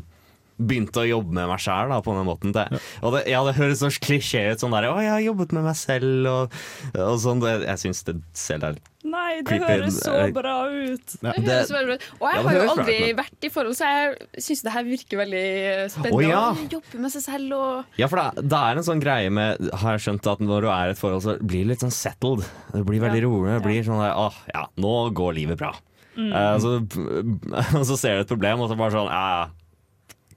begynt 0.68 0.96
å 0.98 1.06
jobbe 1.08 1.36
med 1.36 1.50
meg 1.50 1.62
sjæl 1.62 1.92
på 2.04 2.16
den 2.16 2.28
måten. 2.28 2.54
Det, 2.56 2.68
og 3.02 3.16
det, 3.16 3.26
ja, 3.32 3.42
det 3.46 3.56
høres 3.58 3.82
så 3.82 3.90
klisjé 4.02 4.46
ut, 4.52 4.62
sånn 4.62 4.74
der 4.74 4.90
Å, 4.90 4.96
jeg 5.02 5.12
har 5.14 5.26
jobbet 5.26 5.54
med 5.56 5.68
meg 5.68 5.76
selv, 5.78 6.30
og, 6.30 6.56
og 6.96 7.20
sånn. 7.22 7.42
Det, 7.42 7.58
jeg 7.66 7.84
syns 7.86 8.04
det 8.08 8.18
selv 8.36 8.70
er 8.70 8.80
Nei, 9.02 9.40
det 9.42 9.48
Creepy. 9.48 9.66
høres 9.66 9.96
så 9.98 10.12
bra 10.30 10.56
ut. 10.70 11.14
Ja, 11.18 11.32
Det 11.34 11.48
høres 11.48 11.72
veldig 11.74 11.88
bra 11.90 11.96
ut. 11.98 12.04
Og 12.20 12.26
jeg 12.28 12.44
har 12.46 12.54
jo 12.54 12.66
aldri 12.70 12.96
vært 13.18 13.46
i 13.48 13.50
forhold, 13.50 13.74
så 13.74 13.88
jeg 13.90 14.42
syns 14.46 14.62
det 14.62 14.74
her 14.76 14.86
virker 14.86 15.20
veldig 15.24 15.46
spennende. 15.90 16.18
Å, 16.20 16.22
ja. 16.22 16.42
Å 16.52 16.66
jobbe 16.76 17.00
med 17.02 17.14
seg 17.14 17.24
selv 17.26 17.56
og 17.58 17.98
Ja, 17.98 18.06
for 18.12 18.22
det, 18.22 18.44
det 18.52 18.60
er 18.60 18.78
en 18.78 18.86
sånn 18.86 19.02
greie 19.02 19.32
med 19.34 19.72
Har 19.82 19.96
jeg 19.96 20.04
skjønt 20.06 20.28
at 20.30 20.44
når 20.44 20.66
du 20.66 20.70
er 20.70 20.92
i 20.92 20.94
et 20.94 21.00
forhold, 21.00 21.24
så 21.26 21.34
blir 21.40 21.64
det 21.64 21.72
litt 21.72 21.86
sånn 21.86 21.94
settled. 21.94 22.44
Det 22.70 22.84
blir 22.86 23.02
veldig 23.02 23.24
rolig. 23.26 23.56
Det 23.56 23.64
blir 23.66 23.88
sånn 23.88 24.04
der 24.04 24.14
Å, 24.14 24.28
ja, 24.54 24.68
nå 24.86 24.94
går 25.18 25.34
livet 25.40 25.58
bra. 25.58 25.72
Mm. 26.14 26.30
Uh, 26.30 26.56
så, 26.62 27.82
så 27.88 27.98
ser 27.98 28.20
du 28.20 28.26
et 28.26 28.30
problem, 28.30 28.62
og 28.62 28.70
så 28.70 28.78
bare 28.78 28.94
sånn 28.94 29.10
Ja, 29.10 29.26
ja, 29.34 29.44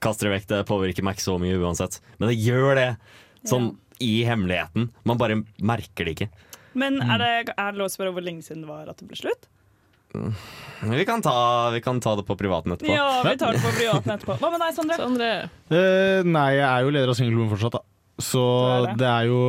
kaster 0.02 0.28
det 0.28 0.36
vekk. 0.36 0.46
Det 0.52 0.62
påvirker 0.68 1.06
meg 1.06 1.16
ikke 1.16 1.26
så 1.26 1.36
mye 1.42 1.58
uansett. 1.60 2.00
Men 2.20 2.32
det 2.32 2.38
gjør 2.40 2.78
det. 2.78 2.88
Sånn 3.46 3.74
i 4.02 4.24
hemmeligheten. 4.28 4.90
Man 5.08 5.20
bare 5.20 5.38
merker 5.64 6.08
det 6.08 6.16
ikke. 6.16 6.30
Men 6.76 6.98
er 7.00 7.20
det, 7.22 7.54
er 7.56 7.72
det 7.72 7.80
lov 7.80 7.88
å 7.88 7.92
spørre 7.94 8.12
hvor 8.12 8.24
lenge 8.24 8.44
siden 8.44 8.66
det 8.66 8.68
var 8.68 8.90
at 8.92 8.98
det 9.00 9.08
ble 9.08 9.16
slutt? 9.16 9.46
Vi 10.16 11.04
kan 11.08 11.22
ta, 11.24 11.70
vi 11.74 11.80
kan 11.84 12.00
ta 12.00 12.14
det 12.16 12.24
på 12.28 12.36
privaten 12.36 12.72
etterpå. 12.72 12.92
Ja, 12.92 13.22
vi 13.24 13.36
tar 13.40 13.56
det 13.56 13.62
på 13.64 13.72
privaten 13.76 14.14
etterpå. 14.14 14.36
Hva 14.40 14.50
med 14.52 14.62
deg, 14.62 14.76
Sondre? 14.76 15.32
Eh, 15.68 16.20
nei, 16.24 16.46
jeg 16.56 16.66
er 16.68 16.84
jo 16.86 16.92
leder 16.94 17.12
av 17.12 17.18
Singelklubben 17.18 17.52
fortsatt, 17.52 17.78
da. 17.78 17.82
Så 18.22 18.42
er 18.64 18.86
det. 18.86 18.92
det 19.02 19.08
er 19.12 19.26
jo 19.28 19.40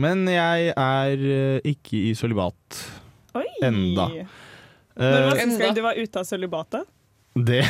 Men 0.00 0.22
jeg 0.32 0.70
er 0.72 1.24
eh, 1.36 1.66
ikke 1.68 1.98
i 2.08 2.14
sølibat 2.16 2.78
Oi! 3.36 3.44
enda. 3.66 4.06
Når 4.96 5.26
var 5.26 5.36
Eh, 5.36 5.42
sist 5.44 5.60
gang 5.60 5.76
du 5.76 5.82
var 5.84 6.00
ute 6.00 6.22
av 6.22 6.24
sølibatet? 6.28 6.88
Det, 7.34 7.62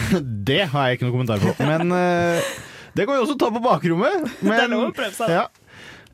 det 0.46 0.62
har 0.72 0.88
jeg 0.88 0.98
ikke 0.98 1.08
noe 1.08 1.16
kommentar 1.18 1.42
på. 1.42 1.52
Men 1.64 1.92
uh, 1.92 2.50
det 2.96 3.06
kan 3.06 3.16
vi 3.16 3.20
også 3.26 3.38
ta 3.40 3.52
på 3.52 3.62
bakrommet. 3.64 4.26
Men, 4.40 4.56
Det 4.56 4.64
er 4.64 4.72
lov 4.72 4.88
å 4.88 4.96
prøve 4.96 5.14
seg. 5.16 5.36
Ja. 5.36 5.46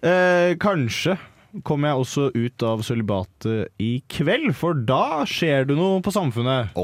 Uh, 0.03 0.53
kanskje 0.61 1.17
kommer 1.65 1.89
jeg 1.89 2.03
også 2.03 2.25
ut 2.35 2.65
av 2.67 2.83
sølibatet 2.85 3.83
i 3.83 3.91
kveld, 4.13 4.51
for 4.59 4.77
da 4.77 5.25
skjer 5.29 5.69
det 5.69 5.77
noe 5.79 6.03
på 6.05 6.13
samfunnet. 6.15 6.75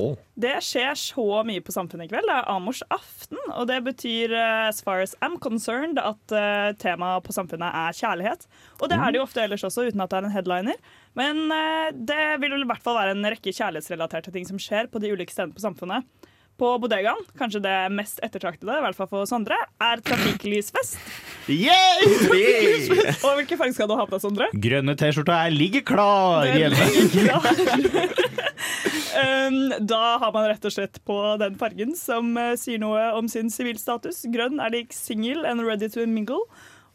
Det 0.43 0.55
skjer 0.65 0.95
så 0.97 1.25
mye 1.45 1.61
på 1.65 1.75
Samfunnet 1.75 2.09
i 2.09 2.11
kveld. 2.11 2.25
Det 2.29 2.37
er 2.39 2.49
Amors 2.49 2.81
aften, 2.93 3.41
og 3.53 3.67
det 3.69 3.83
betyr 3.85 4.33
eh, 4.33 4.69
as 4.71 4.81
far 4.85 5.03
as 5.05 5.13
I'm 5.21 5.37
concerned 5.43 6.01
at 6.01 6.35
uh, 6.35 6.73
temaet 6.81 7.27
på 7.27 7.35
Samfunnet 7.37 7.69
er 7.69 7.99
kjærlighet. 7.99 8.47
Og 8.81 8.89
det 8.89 8.97
er 8.97 9.13
det 9.13 9.21
jo 9.21 9.27
ofte 9.27 9.45
ellers 9.45 9.67
også, 9.69 9.85
uten 9.91 10.01
at 10.01 10.13
det 10.13 10.23
er 10.23 10.29
en 10.29 10.35
headliner. 10.35 10.81
Men 11.19 11.45
uh, 11.53 11.93
det 11.93 12.41
vil 12.41 12.57
vel 12.57 12.65
i 12.65 12.71
hvert 12.71 12.85
fall 12.85 12.97
være 12.97 13.13
en 13.17 13.29
rekke 13.29 13.53
kjærlighetsrelaterte 13.53 14.33
ting 14.33 14.49
som 14.49 14.61
skjer 14.63 14.89
på 14.89 15.03
de 15.03 15.13
ulike 15.13 15.35
stedene 15.35 15.55
på 15.57 15.65
Samfunnet. 15.67 16.09
På 16.63 16.77
bodegaen, 16.79 17.19
kanskje 17.35 17.59
det 17.65 17.77
mest 17.91 18.21
ettertraktede, 18.23 18.77
i 18.79 18.83
hvert 18.85 18.95
fall 18.95 19.09
for 19.11 19.27
Sondre, 19.27 19.57
er 19.83 19.99
trafikklysfest. 20.07 20.95
Yay! 21.51 22.05
og 23.27 23.41
hvilke 23.41 23.59
farger 23.59 23.75
skal 23.75 23.89
du 23.91 23.97
ha 23.99 24.05
på 24.07 24.15
deg, 24.15 24.23
Sondre? 24.23 24.47
Grønne 24.63 24.95
T-skjorta 24.95 25.41
er 25.49 25.57
ligger 25.57 25.83
klar 25.89 26.47
hjemme. 26.47 26.79
um, 29.25 29.59
da 29.91 30.03
har 30.23 30.31
man 30.37 30.47
rett 30.53 30.71
og 30.71 30.77
slett 30.77 31.03
på 31.03 31.19
den 31.43 31.59
fargen 31.59 31.97
som 31.99 32.31
eh, 32.39 32.55
sier 32.61 32.79
noe 32.79 33.09
om 33.19 33.27
sin 33.33 33.51
sivilstatus. 33.51 34.23
Grønn 34.31 34.63
er 34.63 34.71
lik 34.77 34.95
singel 34.95 35.43
and 35.43 35.67
ready 35.67 35.91
to 35.91 36.07
mingle. 36.07 36.45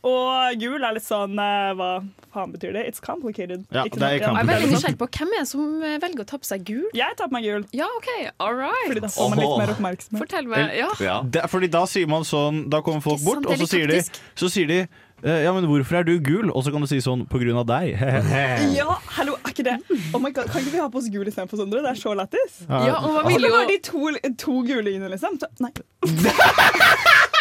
Og 0.06 0.60
gul 0.62 0.84
er 0.86 0.94
litt 0.94 1.04
sånn 1.04 1.34
eh, 1.42 1.72
Hva 1.76 1.88
faen 2.34 2.52
betyr 2.54 2.76
det? 2.78 2.84
It's 2.92 3.02
complicated. 3.04 3.64
Ja, 3.74 3.84
det 3.84 3.98
er 3.98 4.22
complicated. 4.22 4.22
Jeg 4.22 4.44
er 4.44 4.50
veldig 4.52 4.70
nysgjerrig 4.76 5.00
på 5.02 5.08
hvem 5.18 5.32
er 5.34 5.42
det 5.42 5.48
som 5.50 5.82
eh, 5.84 5.96
velger 6.04 6.22
å 6.22 6.28
ta 6.30 6.38
på 6.38 6.48
seg 6.48 6.64
gul? 6.68 6.86
Jeg 6.96 7.18
tar 7.18 7.32
på 7.32 7.34
meg 7.38 7.48
gul. 7.48 7.66
Ja, 7.76 7.88
OK. 7.98 8.12
All 8.38 8.54
right. 8.60 8.86
Fordi 8.92 9.02
da 9.04 9.10
får 9.16 9.30
man 9.34 9.42
litt 9.42 9.56
mer 9.64 9.74
oppmerksomhet. 9.74 10.22
Fortell 10.22 10.48
meg. 10.54 10.78
Ja. 11.02 11.18
Det, 11.26 11.42
er 11.44 11.52
fordi 11.52 11.72
da 11.74 11.84
sier 11.90 12.08
man 12.12 12.24
sånn 12.28 12.68
Da 12.70 12.84
kommer 12.86 13.02
folk 13.04 13.20
sant, 13.24 13.42
bort, 13.44 13.52
og 13.52 13.60
så 13.66 13.68
sier 13.74 13.90
de, 13.92 14.00
så 14.38 14.50
sier 14.54 14.70
de 14.70 14.80
Ja, 15.26 15.50
men 15.56 15.66
hvorfor 15.66 15.98
er 16.00 16.06
du 16.06 16.14
gul? 16.22 16.52
Og 16.54 16.62
så 16.64 16.72
kan 16.72 16.84
du 16.86 16.88
si 16.92 17.00
sånn 17.02 17.26
på 17.28 17.42
grunn 17.42 17.58
av 17.58 17.66
deg. 17.68 17.98
Ja, 18.78 19.00
hallo, 19.18 19.34
er 19.42 19.50
ikke 19.56 19.66
det 19.66 19.76
Oh 20.14 20.22
my 20.22 20.30
God, 20.30 20.52
Kan 20.54 20.62
ikke 20.62 20.76
vi 20.78 20.84
ha 20.84 20.88
på 20.94 21.02
oss 21.02 21.10
gul 21.12 21.26
istedenfor 21.26 21.58
Sondre? 21.64 21.82
Det 21.82 21.96
er 21.96 22.00
så 22.00 22.14
lættis. 22.18 22.62
Ja. 22.70 22.84
Ja, 22.92 23.00
og 23.02 23.18
hva 23.18 23.26
Og 23.26 23.32
vil 23.34 23.50
jo- 23.50 23.56
bare 23.58 23.72
de 23.74 23.80
to, 23.90 24.14
to 24.46 24.60
gule 24.68 24.94
inne, 24.94 25.10
liksom. 25.16 25.42
Så- 25.42 25.50
Nei. 25.66 25.74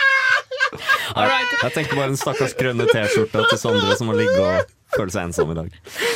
Jeg 1.17 1.73
tenker 1.75 1.97
bare 1.97 2.11
den 2.13 2.19
stakkars 2.21 2.53
grønne 2.59 2.85
T-skjorta 2.91 3.45
til 3.51 3.59
Sondre 3.61 3.95
som 3.97 4.11
må 4.11 4.17
ligge 4.19 4.37
og 4.43 4.73
føle 4.97 5.11
seg 5.13 5.27
ensom 5.31 5.51
i 5.53 5.57
dag. 5.57 5.71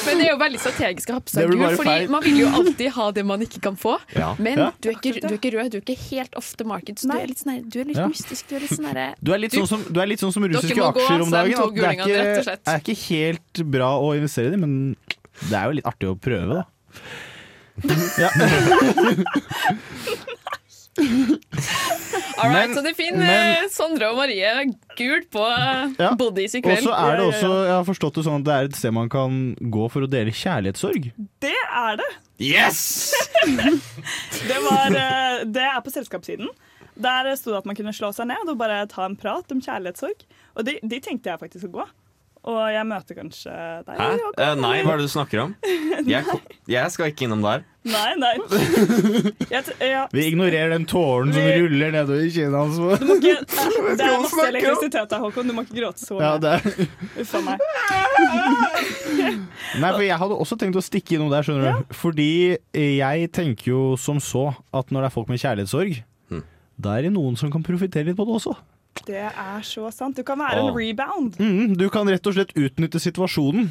Men 0.06 0.20
det 0.20 0.26
er 0.26 0.30
jo 0.30 0.38
veldig 0.40 0.60
strategisk 0.62 1.10
å 1.10 1.16
ha 1.16 1.20
på 1.24 1.32
seg 1.32 1.48
gul, 1.50 1.64
fordi 1.78 1.88
feil. 1.88 2.10
man 2.12 2.22
vil 2.24 2.36
jo 2.42 2.50
alltid 2.60 2.92
ha 2.96 3.06
det 3.16 3.24
man 3.26 3.40
ikke 3.46 3.60
kan 3.64 3.76
få. 3.80 3.96
Ja. 4.16 4.34
Men 4.38 4.58
Ja. 4.60 4.68
du, 4.80 4.90
er 4.90 4.94
ikke, 4.98 5.14
du 5.24 5.26
er 5.32 5.38
ikke 5.38 5.52
rød, 5.56 5.70
du 5.72 5.78
er 5.80 5.84
ikke 5.86 5.98
helt 6.10 6.36
off 6.36 6.52
the 6.60 6.64
market. 6.68 7.00
Så 7.00 7.08
du 7.10 7.16
er 7.18 7.26
litt, 7.32 7.40
sånn 7.42 7.52
her- 7.54 7.64
du 7.66 7.80
er 7.80 7.84
litt 7.90 7.96
Ja. 7.96 8.06
mystisk. 8.12 8.46
Du 8.48 8.54
er 8.56 8.60
litt 8.60 8.70
sånn 8.76 9.14
Du 9.22 9.32
er 9.32 9.38
litt 9.38 9.52
sånn 9.56 9.66
som, 9.68 9.82
du 9.90 10.00
er 10.00 10.06
litt 10.06 10.20
sånn 10.20 10.32
som 10.32 10.44
russiske 10.44 10.84
aksjer 10.90 11.20
om 11.22 11.30
dagen. 11.30 11.74
det 11.74 11.84
er 11.84 11.96
ikke, 11.96 12.58
er 12.66 12.78
ikke 12.84 12.96
helt 13.08 13.64
bra 13.70 13.90
å 13.98 14.14
investere 14.16 14.46
i 14.48 14.50
dem, 14.50 14.60
men 14.60 14.96
det 15.48 15.56
er 15.56 15.64
jo 15.66 15.72
litt 15.80 15.84
artig 15.88 16.08
å 16.08 16.16
prøve, 16.20 16.60
da. 16.60 16.64
Ja. 18.20 18.28
All 20.98 22.48
right, 22.50 22.68
Men- 22.70 22.74
så 22.74 22.82
det 22.82 22.94
finner 22.96 23.26
men- 23.26 23.68
Sondre 23.70 24.08
og 24.10 24.16
Marie 24.16 24.50
gult 24.98 25.30
på 25.30 25.44
Ja. 25.98 26.14
bodies 26.14 26.54
i 26.54 26.58
Og 26.58 26.64
kveld. 26.64 26.82
så 26.84 26.94
er 26.96 27.16
det 27.16 27.26
også, 27.26 27.50
jeg 27.66 27.74
har 27.74 27.84
forstått 27.84 28.14
det 28.14 28.24
sånn 28.24 28.40
at 28.40 28.44
det 28.44 28.54
er 28.54 28.64
et 28.64 28.76
sted 28.76 28.92
man 28.92 29.08
kan 29.08 29.54
gå 29.60 29.90
for 29.90 30.00
å 30.02 30.10
dele 30.10 30.30
kjærlighetssorg. 30.30 31.12
Det 31.40 31.54
er 31.74 31.96
det. 31.96 32.10
Yes! 32.40 33.14
det, 33.46 34.58
var, 34.64 34.86
eh, 34.90 35.44
det 35.44 35.62
er 35.62 35.80
på 35.80 35.92
selskapssiden. 35.92 36.48
Der 37.00 37.34
sto 37.36 37.50
det 37.52 37.58
at 37.58 37.66
man 37.66 37.76
kunne 37.76 37.92
slå 37.96 38.12
seg 38.12 38.26
ned 38.28 38.48
og 38.48 38.58
bare 38.58 38.86
ta 38.86 39.04
en 39.06 39.16
prat 39.16 39.50
om 39.52 39.60
kjærlighetssorg. 39.60 40.24
Og 40.56 40.64
de, 40.66 40.78
de 40.82 41.00
tenkte 41.00 41.30
jeg 41.30 41.38
faktisk 41.40 41.68
å 41.68 41.72
gå. 41.80 41.86
Og 42.48 42.56
jeg 42.72 42.86
møter 42.88 43.16
kanskje 43.18 43.52
deg. 43.84 43.98
Hæ? 44.00 44.06
Eh, 44.40 44.54
nei, 44.56 44.76
hva 44.86 44.94
er 44.94 45.00
det 45.02 45.08
du 45.10 45.12
snakker 45.12 45.42
om? 45.42 45.50
Jeg, 46.08 46.24
jeg 46.70 46.90
skal 46.94 47.10
ikke 47.10 47.26
innom 47.26 47.42
der. 47.44 47.60
Nei, 47.84 48.14
nei. 48.16 48.30
Jeg, 49.52 49.60
t- 49.66 49.74
ja. 49.84 50.06
Vi 50.14 50.22
ignorerer 50.30 50.72
den 50.72 50.86
tåren 50.88 51.28
som 51.34 51.44
Vi- 51.44 51.58
ruller 51.60 51.92
nedover 51.92 52.22
kinnet 52.32 52.56
hans. 52.56 52.78
Du 53.02 53.04
må 53.10 53.16
ikke, 53.18 53.34
det 54.00 54.06
er 54.06 54.14
masse 54.22 54.46
elektrisitet 54.48 55.12
her, 55.12 55.20
Håkon. 55.26 55.50
Du 55.50 55.56
må 55.58 55.66
ikke 55.66 55.76
gråte 55.82 56.00
så 56.00 56.16
Ja, 56.22 56.30
mye. 56.38 56.40
det 56.40 56.54
er. 56.56 56.88
Uff 57.20 57.34
a 57.36 57.42
meg. 57.44 57.60
Nei, 59.80 59.90
for 59.92 60.04
jeg 60.06 60.18
hadde 60.22 60.38
også 60.40 60.56
tenkt 60.60 60.78
å 60.80 60.84
stikke 60.84 61.18
innom 61.18 61.30
der, 61.32 61.44
skjønner 61.46 61.80
du. 61.82 61.94
Fordi 62.00 62.28
jeg 62.72 63.30
tenker 63.36 63.72
jo 63.74 63.82
som 64.00 64.20
så 64.24 64.46
at 64.72 64.88
når 64.94 65.04
det 65.04 65.10
er 65.10 65.16
folk 65.18 65.28
med 65.32 65.42
kjærlighetssorg, 65.44 66.00
da 66.80 66.94
er 66.96 67.04
det 67.04 67.12
noen 67.12 67.36
som 67.36 67.52
kan 67.52 67.60
profitere 67.66 68.08
litt 68.08 68.16
på 68.16 68.24
det 68.24 68.38
også. 68.40 68.54
Det 69.06 69.22
er 69.22 69.62
så 69.66 69.90
sant. 69.94 70.16
Du 70.18 70.26
kan 70.26 70.38
være 70.38 70.60
en 70.60 70.74
rebound. 70.74 71.38
Mm, 71.40 71.76
du 71.78 71.88
kan 71.92 72.08
rett 72.10 72.26
og 72.26 72.36
slett 72.36 72.52
utnytte 72.58 73.00
situasjonen. 73.02 73.70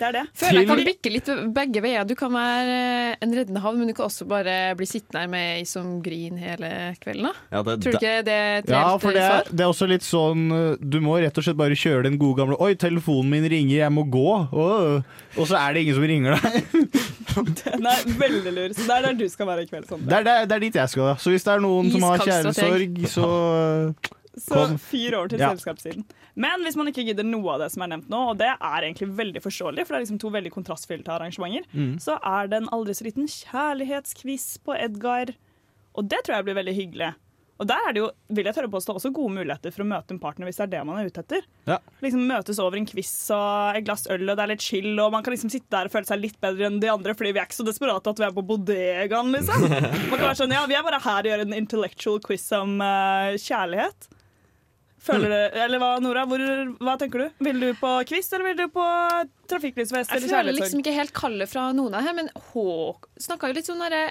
Det 0.00 0.06
er 0.08 0.14
det. 0.16 0.22
Føler 0.40 0.62
jeg 0.62 0.68
kan 0.70 0.80
bikke 0.88 1.10
litt 1.12 1.26
begge 1.54 1.80
veier. 1.84 2.06
Du 2.08 2.14
kan 2.16 2.32
være 2.32 2.76
eh, 3.12 3.16
en 3.26 3.34
reddende 3.36 3.60
havn, 3.60 3.78
men 3.82 3.90
du 3.90 3.94
kan 3.98 4.06
også 4.08 4.24
bare 4.30 4.54
bli 4.78 4.86
sittende 4.88 5.20
her 5.26 5.28
med 5.28 5.58
ei 5.58 5.64
som 5.68 5.98
griner 6.04 6.40
hele 6.40 6.70
kvelden. 7.02 7.28
Da. 7.28 7.32
Ja, 7.52 7.62
det- 7.66 7.74
Tror 7.84 7.92
du 7.92 7.98
ikke 8.00 8.14
det 8.24 8.32
er 8.38 8.56
et 8.62 8.70
Ja, 8.72 8.84
for 9.02 9.12
det, 9.12 9.20
svar? 9.26 9.44
er- 9.44 9.52
det 9.52 9.60
er 9.66 9.68
også 9.74 9.88
litt 9.90 10.06
sånn 10.06 10.46
uh, 10.52 10.76
Du 10.80 10.98
må 11.04 11.18
rett 11.20 11.36
og 11.36 11.44
slett 11.44 11.58
bare 11.60 11.76
kjøre 11.76 12.04
den 12.08 12.16
gode 12.18 12.40
gamle 12.40 12.56
Oi, 12.60 12.72
telefonen 12.80 13.28
min 13.30 13.44
ringer, 13.52 13.76
jeg 13.84 13.92
må 13.92 14.06
gå. 14.08 14.26
oh. 14.52 15.02
Og 15.36 15.46
så 15.46 15.60
er 15.60 15.74
det 15.76 15.82
ingen 15.84 15.94
som 16.00 16.08
ringer 16.08 16.40
deg. 16.40 16.96
Den 17.60 17.86
er 17.86 18.00
veldig 18.18 18.52
lur. 18.56 18.72
Så 18.74 18.86
det 18.88 18.94
er 18.96 19.02
der 19.06 19.18
du 19.20 19.28
skal 19.30 19.46
være 19.46 19.62
i 19.62 19.68
kveld. 19.70 19.86
Sånn. 19.86 20.00
Det 20.08 20.16
er, 20.16 20.24
det, 20.26 20.32
er, 20.40 20.46
det 20.50 20.56
er 20.56 20.64
dit 20.64 20.74
jeg 20.80 20.90
skal. 20.90 21.12
da. 21.12 21.18
Så 21.22 21.30
hvis 21.30 21.44
det 21.46 21.52
er 21.54 21.60
noen 21.62 21.92
som 21.92 22.02
har 22.08 22.24
kjærlighetssorg, 22.24 22.96
så 23.12 23.28
uh, 23.28 24.10
Så 24.40 24.54
kom. 24.56 24.74
fire 24.78 25.20
år 25.20 25.28
til 25.30 25.38
Ja. 25.42 25.52
selskapssiden. 25.54 26.04
Men 26.40 26.64
hvis 26.64 26.76
man 26.80 26.88
ikke 26.88 27.04
gidder 27.04 27.26
noe 27.28 27.54
av 27.54 27.60
det 27.66 27.70
som 27.74 27.84
er 27.84 27.92
nevnt 27.92 28.08
nå, 28.12 28.20
og 28.32 28.38
det 28.40 28.48
er 28.54 28.86
egentlig 28.86 29.10
veldig 29.18 29.42
forståelig, 29.44 29.84
for 29.84 29.92
det 29.92 29.98
er 30.00 30.04
liksom 30.06 30.20
to 30.22 30.30
veldig 30.32 30.52
kontrastfylte 30.54 31.12
arrangementer, 31.12 31.66
Mm. 31.76 31.98
så 32.00 32.16
er 32.24 32.48
det 32.48 32.62
en 32.62 32.70
aldri 32.72 32.94
så 32.96 33.04
liten 33.04 33.28
kjærlighetsquiz 33.28 34.46
på 34.64 34.76
Edgar. 34.78 35.34
Og 35.98 36.06
det 36.08 36.22
tror 36.24 36.36
jeg 36.38 36.46
blir 36.48 36.56
veldig 36.60 36.76
hyggelig. 36.76 37.10
Og 37.60 37.66
der 37.68 37.76
er 37.84 37.92
det 37.92 38.00
jo, 38.00 38.06
vil 38.32 38.46
jeg 38.48 38.54
tørre 38.56 38.70
påstå, 38.72 38.94
også 38.96 39.10
gode 39.12 39.34
muligheter 39.36 39.72
for 39.74 39.84
å 39.84 39.88
møte 39.90 40.14
en 40.14 40.20
partner 40.22 40.48
hvis 40.48 40.56
det 40.56 40.62
er 40.64 40.70
det 40.78 40.84
man 40.88 40.96
er 40.96 41.10
ute 41.10 41.20
etter. 41.20 41.42
Ja. 41.68 41.76
Liksom 42.00 42.22
Møtes 42.30 42.60
over 42.62 42.78
en 42.78 42.86
quiz 42.88 43.10
og 43.36 43.76
et 43.76 43.84
glass 43.84 44.06
øl, 44.08 44.24
og 44.32 44.38
det 44.38 44.44
er 44.46 44.52
litt 44.54 44.64
chill, 44.64 44.94
og 44.96 45.12
man 45.12 45.26
kan 45.26 45.34
liksom 45.34 45.52
sitte 45.52 45.68
der 45.74 45.90
og 45.90 45.92
føle 45.92 46.08
seg 46.08 46.22
litt 46.22 46.38
bedre 46.40 46.70
enn 46.70 46.78
de 46.80 46.88
andre, 46.88 47.12
fordi 47.18 47.34
vi 47.36 47.42
er 47.42 47.50
ikke 47.50 47.58
så 47.58 47.66
desperate 47.68 48.14
at 48.14 48.22
vi 48.22 48.24
er 48.30 48.32
på 48.38 48.46
bodegaen, 48.48 49.28
liksom. 49.36 49.66
Man 49.68 50.16
kan 50.16 50.24
være 50.30 50.38
sånn, 50.40 50.56
ja, 50.56 50.64
vi 50.72 50.78
er 50.78 50.86
bare 50.88 51.02
her 51.04 51.20
og 51.20 51.30
gjør 51.34 51.44
en 51.44 51.58
intellectual 51.58 52.22
quiz 52.24 52.46
om 52.56 52.78
uh, 52.80 53.36
kjærlighet. 53.36 54.08
Føler 55.00 55.32
du, 55.32 55.58
eller 55.64 55.80
hva, 55.80 55.90
Nora? 56.04 56.26
Hvor, 56.28 56.42
hva 56.84 56.94
tenker 57.00 57.22
du? 57.24 57.44
Vil 57.46 57.60
du 57.62 57.68
på 57.80 57.92
quiz, 58.10 58.26
eller 58.36 58.50
vil 58.50 58.58
du 58.58 58.66
på 58.74 58.86
trafikklysfest 59.48 60.12
Jeg 60.12 60.28
føler 60.28 60.52
liksom 60.56 60.82
ikke 60.82 60.92
helt 60.96 61.14
kallet 61.16 61.48
fra 61.50 61.70
noen 61.76 61.96
av 61.96 62.04
her, 62.04 62.16
men 62.18 62.28
Håk 62.52 63.08
snakka 63.20 63.48
jo 63.50 63.56
litt 63.56 63.70
sånn 63.70 63.80
derre 63.80 64.10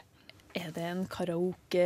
Er 0.58 0.72
det 0.74 0.88
en 0.90 1.04
karaoke 1.12 1.86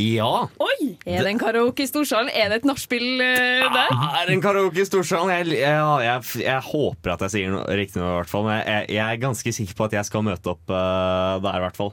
Ja! 0.00 0.30
Oi! 0.64 0.78
Er 1.04 1.20
det 1.20 1.34
en 1.34 1.42
karaoke 1.42 1.84
i 1.84 1.90
Storsalen? 1.90 2.32
Er 2.32 2.48
det 2.54 2.62
et 2.62 2.68
nachspiel 2.72 3.06
uh, 3.20 3.68
der? 3.76 3.92
Er 3.92 4.24
det 4.30 4.38
en 4.38 4.44
karaoke 4.48 4.80
i 4.80 4.88
Storsalen? 4.88 5.34
Jeg, 5.36 5.60
jeg, 5.60 6.02
jeg, 6.08 6.44
jeg 6.46 6.66
håper 6.72 7.14
at 7.18 7.28
jeg 7.28 7.36
sier 7.36 7.54
noe 7.54 7.78
riktig 7.78 8.00
nå, 8.00 8.08
i 8.08 8.18
hvert 8.22 8.32
fall. 8.32 8.48
Men 8.48 8.62
jeg, 8.64 8.88
jeg 8.96 9.04
er 9.04 9.22
ganske 9.28 9.56
sikker 9.60 9.76
på 9.78 9.90
at 9.90 10.00
jeg 10.00 10.08
skal 10.08 10.24
møte 10.32 10.56
opp 10.56 10.64
uh, 10.72 11.36
der, 11.44 11.60
i 11.60 11.66
hvert 11.68 11.80
fall. 11.84 11.92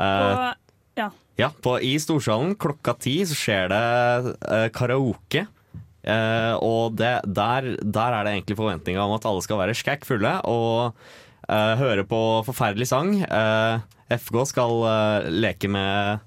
Eh, 0.00 0.06
Og 0.06 0.59
ja. 1.00 1.08
ja, 1.40 1.50
på, 1.64 1.78
I 1.82 1.96
Storsalen 2.02 2.54
klokka 2.60 2.94
ti 3.00 3.16
så 3.28 3.36
skjer 3.38 3.72
det 3.72 4.34
eh, 4.44 4.68
karaoke. 4.76 5.46
Eh, 6.00 6.54
og 6.64 6.96
det, 6.96 7.12
der, 7.28 7.74
der 7.80 8.16
er 8.16 8.24
det 8.24 8.36
egentlig 8.36 8.56
forventninga 8.60 9.04
om 9.04 9.16
at 9.18 9.26
alle 9.28 9.44
skal 9.44 9.60
være 9.60 9.76
skækk 9.76 10.06
fulle 10.08 10.32
og 10.48 10.96
eh, 11.48 11.74
høre 11.80 12.06
på 12.08 12.20
forferdelig 12.48 12.88
sang. 12.92 13.14
Eh, 13.20 13.82
FK 14.16 14.40
skal 14.48 14.84
eh, 14.88 15.30
leke 15.44 15.70
med, 15.70 16.24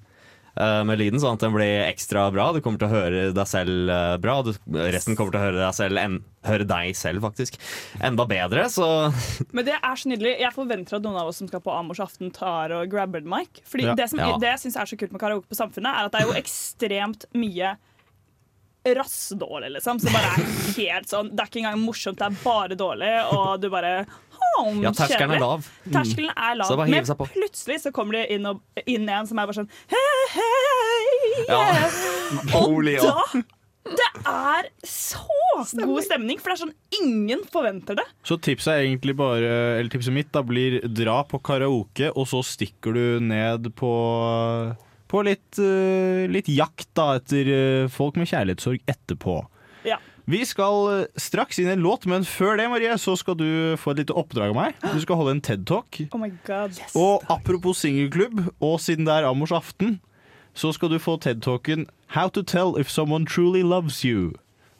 med 0.56 1.00
lyden, 1.00 1.20
sånn 1.20 1.34
at 1.38 1.42
den 1.42 1.54
blir 1.56 1.82
ekstra 1.88 2.28
bra. 2.34 2.52
Du 2.54 2.60
kommer 2.62 2.78
til 2.78 2.86
å 2.90 2.94
høre 2.94 3.22
deg 3.34 3.48
selv 3.50 3.90
eh, 3.90 4.18
bra. 4.22 4.36
Du, 4.46 4.52
resten 4.94 5.16
kommer 5.18 5.34
til 5.34 5.40
å 5.42 5.46
høre 5.48 5.62
deg 5.64 5.74
selv, 5.78 5.98
en, 5.98 6.20
høre 6.46 6.68
deg 6.70 6.92
selv 7.00 7.26
faktisk 7.26 7.58
enda 8.04 8.26
bedre. 8.30 8.68
Så 8.70 8.86
Men 9.56 9.66
det 9.66 9.80
er 9.80 9.96
så 9.98 10.12
nydelig. 10.12 10.36
Jeg 10.44 10.54
forventer 10.54 11.00
at 11.00 11.08
noen 11.08 11.18
av 11.24 11.32
oss 11.32 11.42
som 11.42 11.50
skal 11.50 11.64
på 11.66 11.74
Amorsaften, 11.74 12.30
tar 12.36 12.76
og 12.78 12.86
grabber 12.92 13.24
en 13.24 13.32
mic. 13.34 13.64
Fordi 13.66 13.90
Ja. 13.90 13.96
det, 13.98 14.10
som, 14.14 14.20
Ja. 14.22 14.36
det 14.38 14.52
jeg 14.54 14.66
syns 14.68 14.78
er 14.78 14.86
så 14.94 15.00
kult 15.02 15.12
med 15.16 15.22
karaoke 15.26 15.50
på 15.50 15.58
Samfunnet, 15.58 15.90
er 15.90 16.06
at 16.06 16.14
det 16.14 16.22
er 16.22 16.30
jo 16.30 16.38
ekstremt 16.38 17.26
mye 17.34 17.74
rassdårlig, 18.84 19.70
liksom. 19.78 20.00
Så 20.04 20.12
bare 20.12 20.34
er 20.36 20.48
helt 20.76 21.08
sånn 21.08 21.30
Det 21.32 21.40
er 21.40 21.48
ikke 21.48 21.62
engang 21.62 21.80
morsomt, 21.86 22.20
det 22.20 22.26
er 22.28 22.40
bare 22.44 22.76
dårlig, 22.76 23.12
og 23.32 23.62
du 23.64 23.70
bare 23.72 23.94
«Hm, 24.04 24.18
Ja, 24.84 24.92
terskelen 24.96 25.36
er 25.36 25.42
lav. 25.42 25.66
Mm. 25.86 25.96
Terskelen 25.96 26.32
er 26.34 26.56
lav. 26.60 26.70
Så 26.70 26.78
Men 26.80 27.32
plutselig 27.34 27.82
så 27.84 27.92
kommer 27.96 28.20
det 28.20 28.28
inn, 28.36 28.46
og, 28.50 28.62
inn 28.86 29.10
en 29.10 29.28
som 29.30 29.42
er 29.42 29.50
bare 29.50 29.64
sånn 29.64 29.72
hei, 29.92 30.22
hei, 30.36 31.04
Ja. 31.50 31.64
Og 32.60 32.84
da 32.86 33.16
Det 33.84 34.10
er 34.30 34.70
så 34.88 35.26
god 35.60 36.06
stemning, 36.06 36.40
for 36.40 36.52
det 36.52 36.56
er 36.56 36.62
sånn 36.64 37.02
ingen 37.02 37.44
forventer 37.52 37.98
det. 38.00 38.06
Så 38.26 38.38
tipset 38.42 38.72
er 38.74 38.86
egentlig 38.86 39.16
bare 39.20 39.50
Eller 39.80 39.92
tipset 39.94 40.16
mitt 40.16 40.32
da 40.34 40.44
blir 40.46 40.80
dra 40.88 41.22
på 41.28 41.42
karaoke, 41.44 42.12
og 42.14 42.30
så 42.32 42.44
stikker 42.46 42.96
du 42.96 43.06
ned 43.24 43.74
på 43.80 43.94
På 45.12 45.22
litt, 45.26 45.60
eh, 45.62 46.26
litt 46.32 46.50
jakt 46.50 46.90
da 46.98 47.12
etter 47.20 47.50
eh, 47.54 47.90
folk 47.92 48.16
med 48.18 48.32
kjærlighetssorg 48.32 48.82
etterpå. 48.90 49.36
Vi 50.30 50.40
skal 50.48 50.88
eh, 50.94 51.08
straks 51.20 51.60
inn 51.60 51.68
i 51.68 51.74
en 51.76 51.84
låt, 51.84 52.06
men 52.08 52.24
før 52.24 52.56
det 52.60 52.70
Marie, 52.72 52.96
så 53.02 53.18
skal 53.20 53.36
du 53.40 53.76
få 53.80 53.92
et 53.92 54.04
lite 54.04 54.16
oppdrag 54.16 54.54
av 54.54 54.56
meg. 54.56 54.78
Du 54.96 55.02
skal 55.04 55.20
holde 55.20 55.36
en 55.36 55.44
TED-talk. 55.44 56.00
Oh 56.16 56.22
my 56.22 56.32
god. 56.48 56.80
Og 56.96 57.26
apropos 57.32 57.84
singelklubb, 57.84 58.46
og 58.64 58.80
siden 58.80 59.10
det 59.10 59.18
er 59.18 59.28
Amors 59.28 59.52
aften, 59.52 59.98
så 60.56 60.72
skal 60.72 60.94
du 60.94 61.00
få 61.02 61.18
TED-talken 61.20 61.90
How 62.16 62.30
to 62.30 62.44
tell 62.44 62.78
if 62.80 62.90
someone 62.90 63.26
truly 63.26 63.64
loves 63.64 64.04
you. 64.06 64.32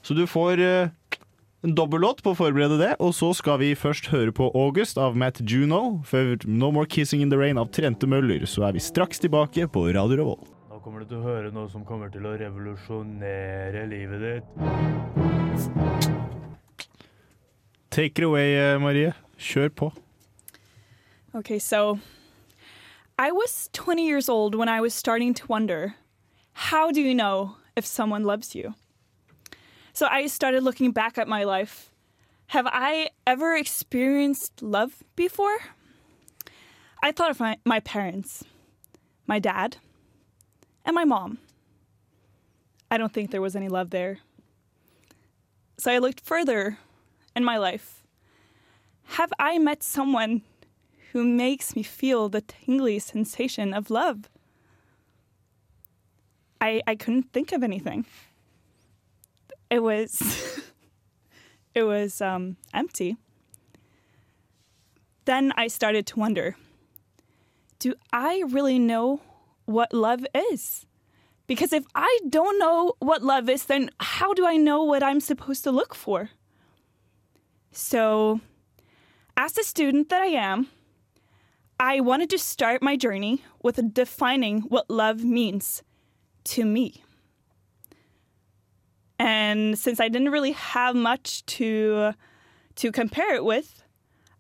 Så 0.04 0.14
du 0.14 0.26
får 0.28 0.62
uh, 0.62 1.20
en 1.64 1.76
dobbellåt 1.76 2.22
på 2.24 2.32
å 2.32 2.38
forberede 2.38 2.78
det, 2.80 2.94
og 3.04 3.16
så 3.18 3.34
skal 3.36 3.60
vi 3.60 3.74
først 3.76 4.12
høre 4.14 4.32
på 4.36 4.52
August 4.56 5.00
av 5.02 5.18
Matt 5.20 5.42
Juno. 5.44 6.04
Før 6.08 6.38
No 6.46 6.72
More 6.72 6.88
Kissing 6.88 7.24
in 7.26 7.34
the 7.34 7.40
Rain 7.40 7.60
av 7.60 7.74
Trente 7.76 8.08
Møller, 8.08 8.46
så 8.48 8.70
er 8.70 8.78
vi 8.78 8.84
straks 8.84 9.24
tilbake 9.24 9.68
på 9.72 9.88
Radio 9.92 10.22
Revolt. 10.24 10.53
Kommer 10.84 11.00
du 11.00 11.06
til 11.08 11.22
å 11.22 11.24
høre 11.24 11.52
noe 11.56 11.70
som 11.72 11.86
kommer 11.88 12.10
til 12.12 12.26
å 12.28 12.34
revolusjonere 12.36 13.86
livet 13.88 14.20
ditt. 14.20 14.44
Take 17.90 18.20
it 18.20 18.26
away, 18.28 18.58
eh, 18.58 18.78
Marie. 18.78 19.14
Kjør 19.40 19.70
på. 19.70 19.94
Okay, 21.34 21.58
so 21.58 22.00
I 23.18 23.32
was 23.32 23.70
20 23.72 24.04
years 24.04 24.28
old 24.28 24.56
when 24.56 24.68
I 24.68 24.82
was 24.82 24.94
starting 24.94 25.34
to 25.36 25.48
wonder 25.48 25.96
how 26.54 26.92
do 26.92 27.00
you 27.00 27.16
know 27.16 27.56
if 27.78 27.86
someone 27.86 28.26
loves 28.26 28.54
you? 28.54 28.74
So 29.94 30.08
I 30.08 30.28
started 30.28 30.64
looking 30.64 30.92
back 30.92 31.18
at 31.18 31.30
my 31.30 31.46
life. 31.46 31.92
Have 32.48 32.68
I 32.68 33.12
ever 33.26 33.56
experienced 33.56 34.62
love 34.62 35.02
before? 35.16 35.60
I 37.02 37.14
thought 37.14 37.32
of 37.32 37.40
my, 37.40 37.58
my 37.64 37.80
parents, 37.80 38.44
my 39.28 39.40
dad, 39.40 39.78
and 40.86 40.96
my 40.96 41.06
mom. 41.06 41.40
I 42.90 42.98
don't 42.98 43.12
think 43.12 43.32
there 43.32 43.42
was 43.42 43.56
any 43.56 43.70
love 43.70 43.90
there. 43.90 44.20
So 45.78 45.92
I 45.92 45.98
looked 45.98 46.22
further 46.22 46.78
in 47.36 47.44
my 47.44 47.58
life. 47.58 48.04
Have 49.18 49.34
I 49.40 49.58
met 49.58 49.84
someone 49.84 50.44
who 51.12 51.24
makes 51.24 51.76
me 51.76 51.84
feel 51.84 52.30
the 52.30 52.42
tingly 52.42 53.00
sensation 53.00 53.74
of 53.74 53.90
love? 53.90 54.30
I, 56.62 56.82
I 56.88 56.96
couldn't 56.96 57.34
think 57.34 57.52
of 57.52 57.64
anything. 57.64 58.06
It 59.70 59.84
was 59.84 60.62
it 61.76 61.84
was 61.84 62.22
um, 62.22 62.58
empty. 62.74 63.18
Then 65.26 65.52
I 65.56 65.68
started 65.68 66.06
to 66.08 66.20
wonder, 66.20 66.56
do 67.80 67.96
I 68.12 68.44
really 68.48 68.78
know 68.78 69.22
what 69.66 69.94
love 69.94 70.26
is? 70.34 70.86
Because 71.48 71.74
if 71.74 71.86
I 71.94 72.20
don't 72.30 72.58
know 72.58 72.94
what 73.00 73.22
love 73.22 73.50
is, 73.50 73.66
then 73.66 73.90
how 74.00 74.34
do 74.34 74.46
I 74.46 74.56
know 74.56 74.84
what 74.84 75.04
I'm 75.04 75.20
supposed 75.20 75.64
to 75.66 75.72
look 75.72 75.94
for? 75.94 76.30
So, 77.72 78.40
as 79.36 79.54
the 79.54 79.64
student 79.64 80.10
that 80.10 80.22
I 80.22 80.28
am, 80.28 80.68
I 81.80 82.00
wanted 82.00 82.30
to 82.30 82.38
start 82.38 82.82
my 82.82 82.96
journey 82.96 83.44
with 83.62 83.94
defining 83.94 84.62
what 84.62 84.90
love 84.90 85.24
means 85.24 85.84
to 86.46 86.66
me. 86.66 87.04
And 89.20 89.78
since 89.78 90.00
I 90.00 90.08
didn't 90.08 90.32
really 90.32 90.52
have 90.52 90.96
much 90.96 91.46
to 91.58 92.14
to 92.76 92.92
compare 92.92 93.36
it 93.36 93.46
with, 93.46 93.84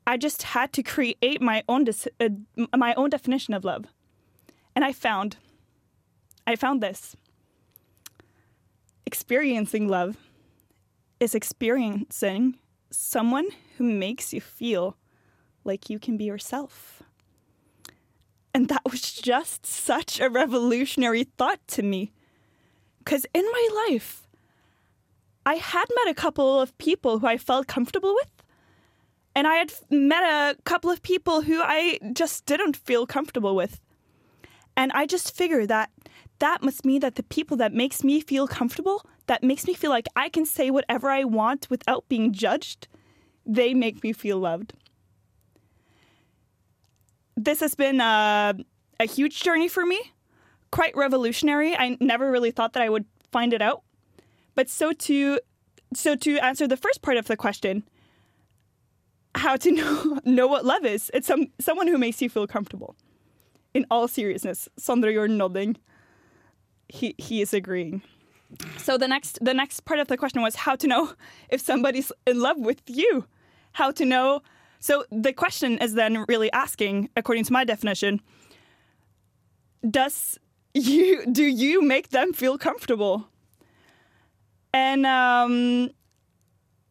I 0.08 0.18
just 0.18 0.44
had 0.44 0.74
to 0.74 0.84
create 0.84 1.42
my 1.42 1.64
own 1.68 1.84
dis- 1.84 2.08
uh, 2.20 2.30
my 2.76 2.94
own 2.96 3.10
definition 3.10 3.54
of 3.54 3.64
love. 3.64 3.86
And 4.76 4.84
I 4.84 4.92
found 4.92 5.38
I 6.46 6.56
found 6.56 6.82
this. 6.82 7.16
Experiencing 9.06 9.88
love 9.88 10.18
is 11.20 11.36
experiencing 11.36 12.58
someone 12.90 13.48
who 13.78 13.84
makes 13.86 14.34
you 14.34 14.42
feel 14.42 14.98
like 15.64 15.90
you 15.90 16.00
can 16.00 16.18
be 16.18 16.26
yourself. 16.26 17.04
And 18.54 18.68
that 18.68 18.82
was 18.90 19.14
just 19.14 19.66
such 19.66 20.20
a 20.20 20.30
revolutionary 20.30 21.24
thought 21.24 21.60
to 21.70 21.82
me. 21.82 22.12
Because 23.00 23.26
in 23.34 23.44
my 23.44 23.88
life, 23.90 24.28
I 25.46 25.56
had 25.56 25.86
met 26.04 26.12
a 26.12 26.14
couple 26.14 26.62
of 26.62 26.78
people 26.78 27.20
who 27.20 27.28
I 27.28 27.38
felt 27.38 27.68
comfortable 27.68 28.14
with. 28.14 28.32
And 29.36 29.48
I 29.48 29.56
had 29.56 29.74
met 29.90 30.24
a 30.24 30.62
couple 30.64 30.92
of 30.92 31.02
people 31.02 31.42
who 31.42 31.62
I 31.62 32.00
just 32.14 32.46
didn't 32.46 32.78
feel 32.78 33.08
comfortable 33.08 33.56
with. 33.56 33.80
And 34.76 34.92
I 34.94 35.06
just 35.06 35.36
figure 35.36 35.66
that 35.68 35.92
that 36.40 36.64
must 36.64 36.86
mean 36.86 37.00
that 37.02 37.16
the 37.16 37.24
people 37.24 37.58
that 37.58 37.74
makes 37.74 38.04
me 38.04 38.20
feel 38.20 38.48
comfortable, 38.48 39.06
that 39.28 39.44
makes 39.44 39.66
me 39.66 39.74
feel 39.74 39.92
like 39.92 40.08
I 40.16 40.30
can 40.30 40.46
say 40.46 40.72
whatever 40.72 41.10
I 41.10 41.24
want 41.24 41.70
without 41.70 42.08
being 42.10 42.34
judged, 42.34 42.88
they 43.46 43.74
make 43.74 44.04
me 44.04 44.14
feel 44.14 44.40
loved. 44.40 44.74
This 47.36 47.60
has 47.60 47.76
been 47.76 48.02
a, 48.02 48.56
a 49.00 49.06
huge 49.06 49.42
journey 49.42 49.68
for 49.68 49.86
me, 49.86 50.00
quite 50.72 50.96
revolutionary. 50.96 51.76
I 51.76 51.98
never 52.00 52.32
really 52.32 52.52
thought 52.52 52.74
that 52.74 52.84
I 52.84 52.90
would 52.90 53.06
find 53.32 53.54
it 53.54 53.62
out. 53.62 53.84
But 54.56 54.70
so 54.70 54.94
to 54.94 55.40
so 55.96 56.16
to 56.16 56.38
answer 56.40 56.68
the 56.68 56.78
first 56.78 57.02
part 57.02 57.18
of 57.18 57.28
the 57.28 57.38
question, 57.38 57.84
how 59.36 59.56
to 59.58 59.72
know 59.78 60.20
know 60.26 60.48
what 60.48 60.66
love 60.66 60.86
is, 60.86 61.10
it's 61.14 61.28
some 61.28 61.48
someone 61.60 61.88
who 61.88 61.98
makes 61.98 62.22
you 62.22 62.30
feel 62.30 62.48
comfortable. 62.48 62.96
In 63.74 63.86
all 63.90 64.08
seriousness, 64.08 64.70
Sondre, 64.80 65.12
you're 65.12 65.28
nodding. 65.28 65.78
He 66.90 67.16
he 67.18 67.42
is 67.42 67.54
agreeing. 67.54 68.04
So 68.78 68.98
the 68.98 69.08
next 69.08 69.40
the 69.42 69.54
next 69.54 69.86
part 69.86 70.00
of 70.00 70.08
the 70.08 70.18
question 70.18 70.42
was 70.42 70.56
how 70.56 70.76
to 70.76 70.88
know 70.88 71.14
if 71.50 71.62
somebody's 71.62 72.12
in 72.28 72.40
love 72.40 72.58
with 72.58 72.82
you. 72.88 73.26
How 73.74 73.92
to 73.92 74.06
know 74.06 74.42
so 74.84 75.06
the 75.10 75.32
question 75.32 75.78
is 75.78 75.94
then 75.94 76.26
really 76.28 76.52
asking, 76.52 77.08
according 77.16 77.46
to 77.46 77.54
my 77.54 77.64
definition, 77.64 78.20
does 79.90 80.38
you 80.74 81.26
do 81.32 81.46
you 81.46 81.82
make 81.82 82.10
them 82.10 82.34
feel 82.34 82.58
comfortable? 82.58 83.30
And 84.74 85.06
um, 85.06 85.90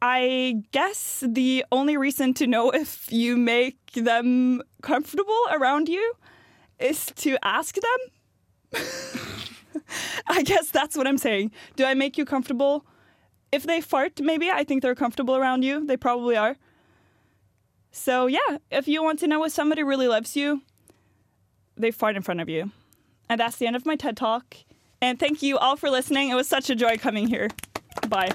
I 0.00 0.62
guess 0.70 1.22
the 1.26 1.66
only 1.70 1.98
reason 1.98 2.32
to 2.34 2.46
know 2.46 2.70
if 2.70 3.12
you 3.12 3.36
make 3.36 3.92
them 3.92 4.62
comfortable 4.80 5.42
around 5.50 5.90
you 5.90 6.14
is 6.82 7.06
to 7.16 7.38
ask 7.42 7.76
them. 7.76 8.00
I 10.26 10.42
guess 10.42 10.70
that's 10.70 10.96
what 10.96 11.06
I'm 11.06 11.18
saying. 11.18 11.52
Do 11.76 11.84
I 11.84 11.94
make 11.94 12.18
you 12.18 12.24
comfortable? 12.24 12.84
If 13.50 13.64
they 13.64 13.80
fart, 13.80 14.20
maybe 14.20 14.50
I 14.50 14.64
think 14.64 14.82
they're 14.82 14.94
comfortable 14.94 15.36
around 15.36 15.62
you. 15.62 15.86
They 15.86 15.96
probably 15.96 16.36
are. 16.36 16.56
So, 17.90 18.26
yeah, 18.26 18.58
if 18.70 18.88
you 18.88 19.02
want 19.02 19.18
to 19.20 19.26
know 19.26 19.44
if 19.44 19.52
somebody 19.52 19.82
really 19.82 20.08
loves 20.08 20.34
you, 20.36 20.62
they 21.76 21.90
fart 21.90 22.16
in 22.16 22.22
front 22.22 22.40
of 22.40 22.48
you. 22.48 22.70
And 23.28 23.38
that's 23.38 23.56
the 23.56 23.66
end 23.66 23.76
of 23.76 23.84
my 23.84 23.96
TED 23.96 24.16
talk. 24.16 24.56
And 25.02 25.18
thank 25.18 25.42
you 25.42 25.58
all 25.58 25.76
for 25.76 25.90
listening. 25.90 26.30
It 26.30 26.34
was 26.34 26.48
such 26.48 26.70
a 26.70 26.74
joy 26.74 26.96
coming 26.96 27.28
here. 27.28 27.48
Bye. 28.08 28.32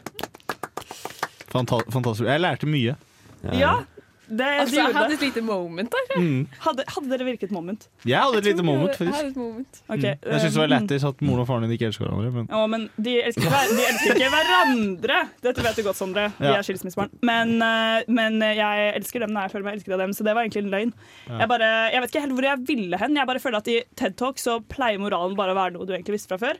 Fanta 1.50 1.80
fantastisk. 1.89 2.28
Jeg 2.28 2.39
lærte 2.39 2.66
mye. 2.68 2.95
Ja, 3.43 3.84
det, 4.28 4.48
Altså, 4.60 4.76
de 4.76 4.78
jeg 4.82 4.94
hadde 4.96 5.14
et 5.14 5.22
lite 5.24 5.42
moment 5.42 5.90
der. 5.92 6.18
Mm. 6.20 6.48
Hadde, 6.60 6.84
hadde 6.88 7.10
dere 7.14 7.26
virket 7.28 7.52
moment? 7.56 7.88
Jeg 8.06 8.20
hadde 8.20 8.38
et 8.42 8.48
lite 8.50 8.64
moment, 8.64 8.92
Jeg 8.92 9.08
hadde 9.08 9.14
faktisk. 9.14 9.32
et 9.32 9.38
moment. 9.38 9.82
Ok, 9.90 10.04
Mm. 10.04 10.32
Jeg 10.32 10.42
syns 10.44 10.54
det 10.54 10.62
var 10.62 10.72
lættis 10.74 11.04
at 11.08 11.22
moren 11.22 11.40
og 11.44 11.48
faren 11.48 11.62
din 11.64 11.72
ikke 11.78 11.88
elsker 11.88 12.06
hverandre. 12.06 12.32
Men 12.34 12.48
Å, 12.52 12.68
men 12.70 12.90
de 13.00 13.14
elsker, 13.24 13.48
de 13.48 13.84
elsker 13.88 14.16
ikke 14.18 14.32
hverandre! 14.36 15.20
Dette 15.48 15.64
vet 15.64 15.76
du 15.80 15.84
godt, 15.88 15.96
Sondre. 16.02 16.28
Vi 16.38 16.46
Ja. 16.46 16.58
er 16.60 16.64
skilsmissebarn. 16.68 17.10
Men, 17.22 17.62
eh, 17.62 18.04
men 18.08 18.40
jeg 18.42 18.94
elsker 19.00 19.20
dem 19.24 19.32
når 19.32 19.42
jeg 19.48 19.52
føler 19.56 19.64
meg 19.64 19.74
elsket 19.80 19.94
av 19.94 20.00
dem, 20.00 20.12
så 20.12 20.24
det 20.24 20.34
var 20.36 20.44
egentlig 20.44 20.64
en 20.66 20.72
løgn. 20.72 20.94
Ja. 21.30 21.38
Jeg, 21.40 21.48
bare, 21.50 21.70
jeg 21.94 22.02
vet 22.02 22.10
ikke 22.12 22.22
helt 22.28 22.34
hvor 22.38 22.44
jeg 22.44 22.68
ville 22.68 22.98
hen. 22.98 23.16
Jeg 23.16 23.28
bare 23.28 23.40
føler 23.40 23.58
at 23.58 23.68
I 23.68 23.84
TED 23.96 24.18
Talk 24.18 24.38
så 24.38 24.60
pleier 24.68 25.00
moralen 25.00 25.36
bare 25.38 25.54
å 25.54 25.56
være 25.56 25.74
noe 25.74 25.86
du 25.86 25.94
egentlig 25.94 26.18
visste 26.20 26.28
fra 26.36 26.38
før. 26.38 26.58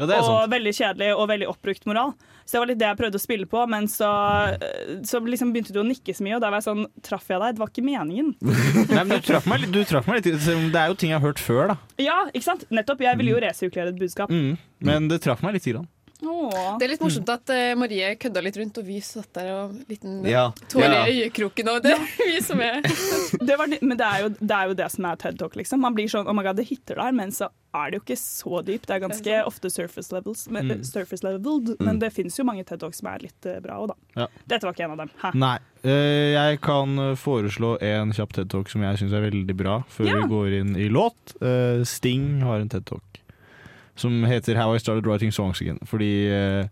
Ja, 0.00 0.06
det 0.06 0.16
og 0.18 0.24
sant. 0.26 0.50
veldig 0.50 0.72
kjedelig 0.74 1.12
og 1.16 1.28
veldig 1.28 1.46
oppbrukt 1.52 1.86
moral. 1.86 2.14
Så 2.44 2.56
det 2.56 2.60
var 2.60 2.70
litt 2.70 2.80
det 2.80 2.88
jeg 2.90 2.98
prøvde 2.98 3.20
å 3.20 3.22
spille 3.22 3.48
på, 3.48 3.62
men 3.72 3.86
så, 3.88 4.10
så 5.08 5.20
liksom 5.24 5.54
begynte 5.54 5.72
du 5.72 5.80
å 5.80 5.86
nikke 5.86 6.14
så 6.14 6.26
mye, 6.26 6.36
og 6.36 6.44
da 6.44 6.50
var 6.52 6.60
jeg 6.60 6.68
sånn 6.68 6.84
Traff 7.04 7.30
jeg 7.30 7.40
deg? 7.40 7.56
Det 7.56 7.62
var 7.62 7.72
ikke 7.72 7.84
meningen. 7.86 8.34
Nei, 8.94 9.00
men 9.00 9.16
du 9.16 9.24
traff 9.24 9.48
meg 9.48 9.64
litt. 9.64 9.72
Meg 10.08 10.20
litt. 10.20 10.28
Det 10.28 10.80
er 10.80 10.92
jo 10.92 10.98
ting 11.00 11.14
jeg 11.14 11.20
har 11.20 11.24
hørt 11.24 11.40
før, 11.42 11.72
da. 11.72 11.78
Ja, 12.02 12.18
ikke 12.32 12.46
sant? 12.50 12.66
Nettopp. 12.74 13.02
Jeg 13.04 13.20
ville 13.20 13.34
jo 13.34 13.40
resirkulere 13.42 13.94
et 13.94 14.00
budskap. 14.00 14.32
Mm. 14.32 14.56
Men 14.84 15.08
det 15.10 15.22
traff 15.24 15.44
meg 15.44 15.56
litt. 15.56 15.68
Grann. 15.68 15.88
Åh. 16.24 16.78
Det 16.78 16.86
er 16.86 16.92
litt 16.94 17.00
morsomt 17.04 17.28
at 17.34 17.50
uh, 17.54 17.74
Marie 17.78 18.14
kødda 18.20 18.42
litt 18.44 18.56
rundt, 18.60 18.78
og 18.80 18.86
vi 18.88 19.00
satt 19.04 19.30
der 19.36 19.50
og 19.54 19.74
liten 19.90 20.24
Ja. 20.26 20.50
tåre 20.72 20.88
Ja. 20.90 21.04
i 21.06 21.22
øyekroken. 21.24 21.68
Og 21.74 21.82
det 21.84 21.92
er 21.92 22.06
vi 22.18 22.40
som 22.42 22.60
er 22.60 22.80
det 23.48 23.58
var, 23.60 23.68
men 23.80 23.96
det 23.96 24.06
er, 24.06 24.22
jo, 24.24 24.28
det 24.40 24.50
er 24.56 24.70
jo 24.72 24.74
det 24.74 24.90
som 24.94 25.04
er 25.10 25.16
TED 25.20 25.38
Talk. 25.38 25.54
Liksom. 25.56 25.80
Man 25.80 25.94
blir 25.94 26.08
sånn, 26.08 26.26
oh 26.28 26.34
my 26.36 26.42
god, 26.46 26.56
det 26.56 26.66
hitter 26.70 26.96
der, 27.02 27.12
men 27.12 27.30
så 27.34 27.48
er 27.74 27.90
det 27.90 27.98
jo 27.98 28.02
ikke 28.04 28.16
så 28.20 28.60
dypt. 28.62 28.86
Det 28.86 28.94
er 28.94 29.00
ganske 29.02 29.38
ofte 29.48 29.70
surface 29.70 30.12
levels, 30.14 30.44
men, 30.48 30.68
Mm. 30.70 30.84
surface 30.86 31.24
leveled, 31.26 31.74
men 31.80 31.98
det 31.98 32.12
fins 32.14 32.36
jo 32.38 32.44
mange 32.46 32.62
TED 32.64 32.78
Talks 32.80 33.00
som 33.02 33.08
er 33.10 33.18
litt 33.26 33.46
eh, 33.50 33.58
bra 33.60 33.80
òg, 33.82 33.88
da. 33.90 33.96
Ja. 34.22 34.26
Dette 34.46 34.62
var 34.68 34.72
ikke 34.76 34.84
en 34.86 34.94
av 34.94 35.00
dem. 35.02 35.10
Hæ? 35.22 35.32
Nei. 35.34 35.56
eh, 35.82 36.34
jeg 36.36 36.60
kan 36.62 36.98
eh, 36.98 37.14
foreslå 37.18 37.74
en 37.82 38.12
kjapp 38.14 38.32
TED 38.32 38.48
Talk 38.54 38.70
som 38.70 38.82
jeg 38.86 39.00
syns 39.02 39.12
er 39.12 39.26
veldig 39.26 39.56
bra, 39.58 39.80
før 39.90 40.06
Ja. 40.06 40.20
vi 40.22 40.30
går 40.30 40.60
inn 40.60 40.76
i 40.76 40.88
låt. 40.88 41.34
Eh, 41.42 41.82
Sting 41.84 42.40
har 42.46 42.60
en 42.62 42.68
TED 42.70 42.86
Talk 42.86 43.02
som 43.96 44.24
heter 44.24 44.54
How 44.54 44.76
I 44.76 44.78
Started 44.78 45.06
Writing 45.06 45.32
Songs 45.32 45.60
Again. 45.60 45.78
Fordi 45.82 46.26
eh, 46.26 46.66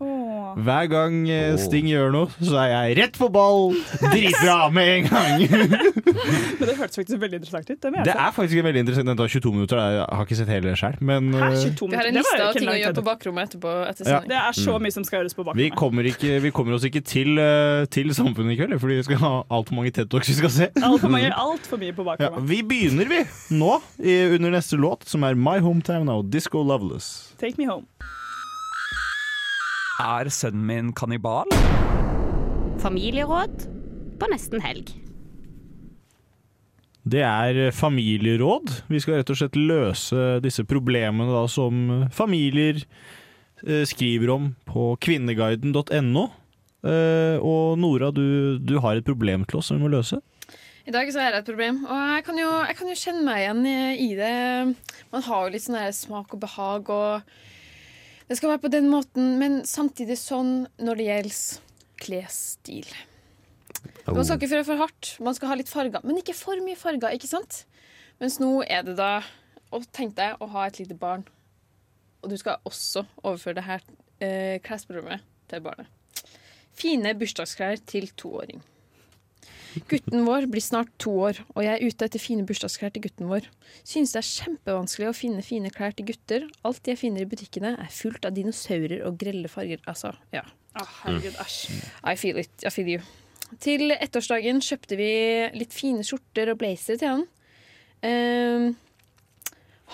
hver 0.57 0.87
gang 0.91 1.29
eh, 1.29 1.55
Sting 1.57 1.87
gjør 1.89 2.11
noe, 2.13 2.27
så 2.41 2.57
er 2.63 2.69
jeg 2.73 2.97
rett 3.01 3.17
på 3.17 3.29
ball! 3.33 3.73
Dritbra 4.01 4.69
med 4.73 4.87
en 4.97 5.07
gang! 5.09 5.45
Men 6.59 6.67
det 6.69 6.75
hørtes 6.77 6.99
faktisk 6.99 7.19
veldig 7.19 7.39
interessant 7.41 7.69
ut. 7.69 7.79
Det, 7.81 7.89
må 7.91 7.97
jeg 7.99 8.05
Det 8.07 8.13
si. 8.13 8.19
er 8.23 8.31
faktisk 8.35 8.63
veldig 8.63 8.81
interessant. 8.83 9.07
Den 9.09 9.17
tar 9.19 9.27
22 9.33 9.51
minutter. 9.53 9.77
da. 9.79 9.85
Jeg 9.93 10.05
har 10.17 10.25
ikke 10.27 10.37
sett 10.39 10.51
hele 10.53 10.75
sjøl, 10.79 10.95
men 11.03 11.31
Hæ, 11.33 11.49
eh, 11.49 11.57
22 11.73 11.89
Vi 11.89 11.97
har 11.99 12.07
en 12.09 12.13
Det 12.13 12.23
var 12.23 12.23
liste 12.23 12.37
jo 12.37 12.43
av 12.43 12.53
ikke 12.53 12.59
ting 12.63 12.69
å 12.69 12.77
gjøre 12.79 12.97
på 12.99 13.05
bakrommet 13.09 13.49
etterpå. 13.49 13.73
Etter 13.89 14.03
Ja. 14.03 14.19
sending. 14.19 14.29
Det 14.29 14.39
er 14.39 14.53
så 14.59 14.73
Mm. 14.77 14.81
mye 14.85 14.93
som 14.93 15.03
skal 15.03 15.19
gjøres 15.23 15.35
på 15.35 15.43
vi 15.43 15.49
bakrommet. 15.49 15.75
kommer, 15.77 16.03
ikke, 16.13 16.41
vi 16.41 16.51
kommer 16.51 16.73
oss 16.77 16.83
ikke 16.85 17.03
til, 17.03 17.37
eh, 17.39 17.85
til 17.85 18.07
samfunnet 18.13 18.53
i 18.53 18.57
kveld, 18.61 18.79
fordi 18.79 18.95
vi 19.01 19.03
skal 19.03 19.17
ha 19.17 19.33
altfor 19.51 19.73
mange 19.75 19.91
TED 19.91 20.09
Talks 20.09 20.27
vi 20.29 20.33
skal 20.39 20.49
se. 20.49 20.67
Altfor 20.81 21.09
mange, 21.09 21.31
alt 21.35 21.65
for 21.67 21.77
mye 21.77 21.91
på 21.93 22.05
Ja, 22.05 22.15
bakrommet. 22.29 22.47
vi 22.47 22.61
begynner, 22.61 23.07
vi, 23.09 23.23
nå, 23.57 23.81
i, 23.99 24.35
under 24.35 24.51
neste 24.51 24.77
låt, 24.79 25.03
som 25.09 25.23
er 25.23 25.35
My 25.35 25.59
Hometown 25.59 26.09
av 26.09 26.29
Disco 26.29 26.61
Loveless. 26.63 27.33
Take 27.39 27.57
me 27.57 27.65
home. 27.65 27.85
Er 30.01 30.25
sønnen 30.33 30.65
min 30.65 30.87
kannibal? 30.97 31.51
Familieråd 32.81 33.67
på 34.17 34.29
nesten 34.31 34.63
helg. 34.63 34.89
Det 37.05 37.21
er 37.21 37.69
familieråd. 37.75 38.71
Vi 38.89 39.01
skal 39.03 39.19
rett 39.19 39.29
og 39.29 39.37
slett 39.37 39.59
løse 39.59 40.39
disse 40.41 40.65
problemene 40.65 41.29
da, 41.29 41.43
som 41.51 42.07
familier 42.15 42.79
eh, 42.81 43.83
skriver 43.85 44.33
om 44.33 44.49
på 44.65 44.95
kvinneguiden.no. 45.03 46.25
Eh, 46.83 47.37
og 47.37 47.77
Nora, 47.77 48.09
du, 48.15 48.57
du 48.57 48.79
har 48.81 48.97
et 48.97 49.05
problem 49.05 49.45
til 49.45 49.61
oss 49.61 49.69
som 49.69 49.77
vi 49.77 49.85
må 49.85 49.93
løse. 49.93 50.23
I 50.89 50.91
dag 50.95 51.13
så 51.13 51.21
er 51.21 51.31
det 51.31 51.43
et 51.43 51.53
problem, 51.53 51.83
og 51.85 51.99
jeg 52.17 52.25
kan 52.25 52.39
jo, 52.41 52.49
jeg 52.65 52.81
kan 52.81 52.89
jo 52.89 52.99
kjenne 52.99 53.27
meg 53.29 53.43
igjen 53.45 53.65
i, 53.69 53.79
i 54.09 54.11
det. 54.17 54.35
Man 55.13 55.29
har 55.29 55.45
jo 55.45 55.53
litt 55.53 55.69
sånn 55.69 55.83
smak 55.95 56.33
og 56.33 56.41
behag, 56.41 56.89
og 56.91 57.52
det 58.33 58.39
skal 58.39 58.49
være 58.49 58.63
på 58.63 58.69
den 58.73 58.87
måten, 58.89 59.35
men 59.37 59.59
samtidig 59.69 60.15
sånn 60.17 60.63
når 60.81 60.97
det 60.97 61.03
gjelder 61.05 61.73
klesstil. 62.01 62.87
Man 64.07 64.25
skal 64.25 64.39
ikke 64.39 64.49
føre 64.55 64.65
for 64.65 64.81
hardt, 64.81 65.09
man 65.21 65.37
skal 65.37 65.51
ha 65.51 65.57
litt 65.59 65.69
farger, 65.69 66.01
men 66.01 66.17
ikke 66.17 66.33
for 66.33 66.57
mye 66.65 66.79
farger, 66.79 67.13
ikke 67.13 67.29
sant? 67.29 67.59
Mens 68.17 68.39
nå 68.41 68.63
er 68.65 68.87
det 68.87 68.97
da 68.97 69.21
Og 69.73 69.85
tenk 69.93 70.13
deg 70.17 70.41
å 70.41 70.47
ha 70.53 70.67
et 70.69 70.75
lite 70.77 70.93
barn, 70.97 71.23
og 72.21 72.29
du 72.29 72.35
skal 72.37 72.61
også 72.65 73.07
overføre 73.23 73.57
det 73.57 73.63
her 73.65 73.85
eh, 74.21 74.57
klesprogrammet 74.61 75.23
til 75.49 75.63
barnet. 75.65 75.89
Fine 76.77 77.15
bursdagsklær 77.17 77.81
til 77.89 78.05
toåring. 78.13 78.61
Gutten 79.89 80.25
vår 80.27 80.45
blir 80.51 80.61
snart 80.61 80.91
to 81.01 81.11
år, 81.27 81.39
og 81.55 81.63
jeg 81.65 81.73
er 81.73 81.87
ute 81.87 82.05
etter 82.05 82.21
fine 82.21 82.45
bursdagsklær 82.45 82.91
til 82.93 83.05
gutten 83.07 83.29
vår. 83.31 83.47
Synes 83.81 84.13
det 84.13 84.21
er 84.21 84.29
kjempevanskelig 84.29 85.09
å 85.09 85.15
finne 85.17 85.45
fine 85.45 85.71
klær 85.73 85.95
til 85.97 86.11
gutter. 86.11 86.45
Alt 86.67 86.89
jeg 86.89 86.99
finner 87.01 87.25
i 87.25 87.29
butikkene 87.29 87.73
er 87.81 87.93
fullt 87.93 88.27
av 88.29 88.35
dinosaurer 88.37 89.01
og 89.07 89.17
grelle 89.21 89.49
farger. 89.49 89.81
Altså, 89.89 90.13
ja. 90.35 90.45
Oh, 90.77 90.93
herregud, 91.03 91.37
æsj. 91.41 91.57
I 92.05 92.15
feel 92.17 92.41
it. 92.41 92.53
I 92.65 92.73
feel 92.73 92.93
you. 92.95 93.01
Til 93.61 93.93
ettårsdagen 93.93 94.61
kjøpte 94.65 94.97
vi 94.97 95.11
litt 95.57 95.73
fine 95.75 96.05
skjorter 96.05 96.53
og 96.53 96.61
blazer 96.61 96.97
til 97.01 97.11
han. 97.11 97.25
Ehm, 98.05 98.71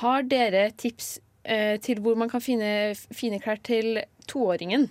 har 0.03 0.23
dere 0.31 0.69
tips 0.79 1.17
uh, 1.43 1.75
til 1.83 1.99
hvor 2.03 2.15
man 2.19 2.31
kan 2.31 2.43
finne 2.43 2.95
fine 3.15 3.39
klær 3.43 3.59
til 3.63 3.99
toåringen? 4.31 4.87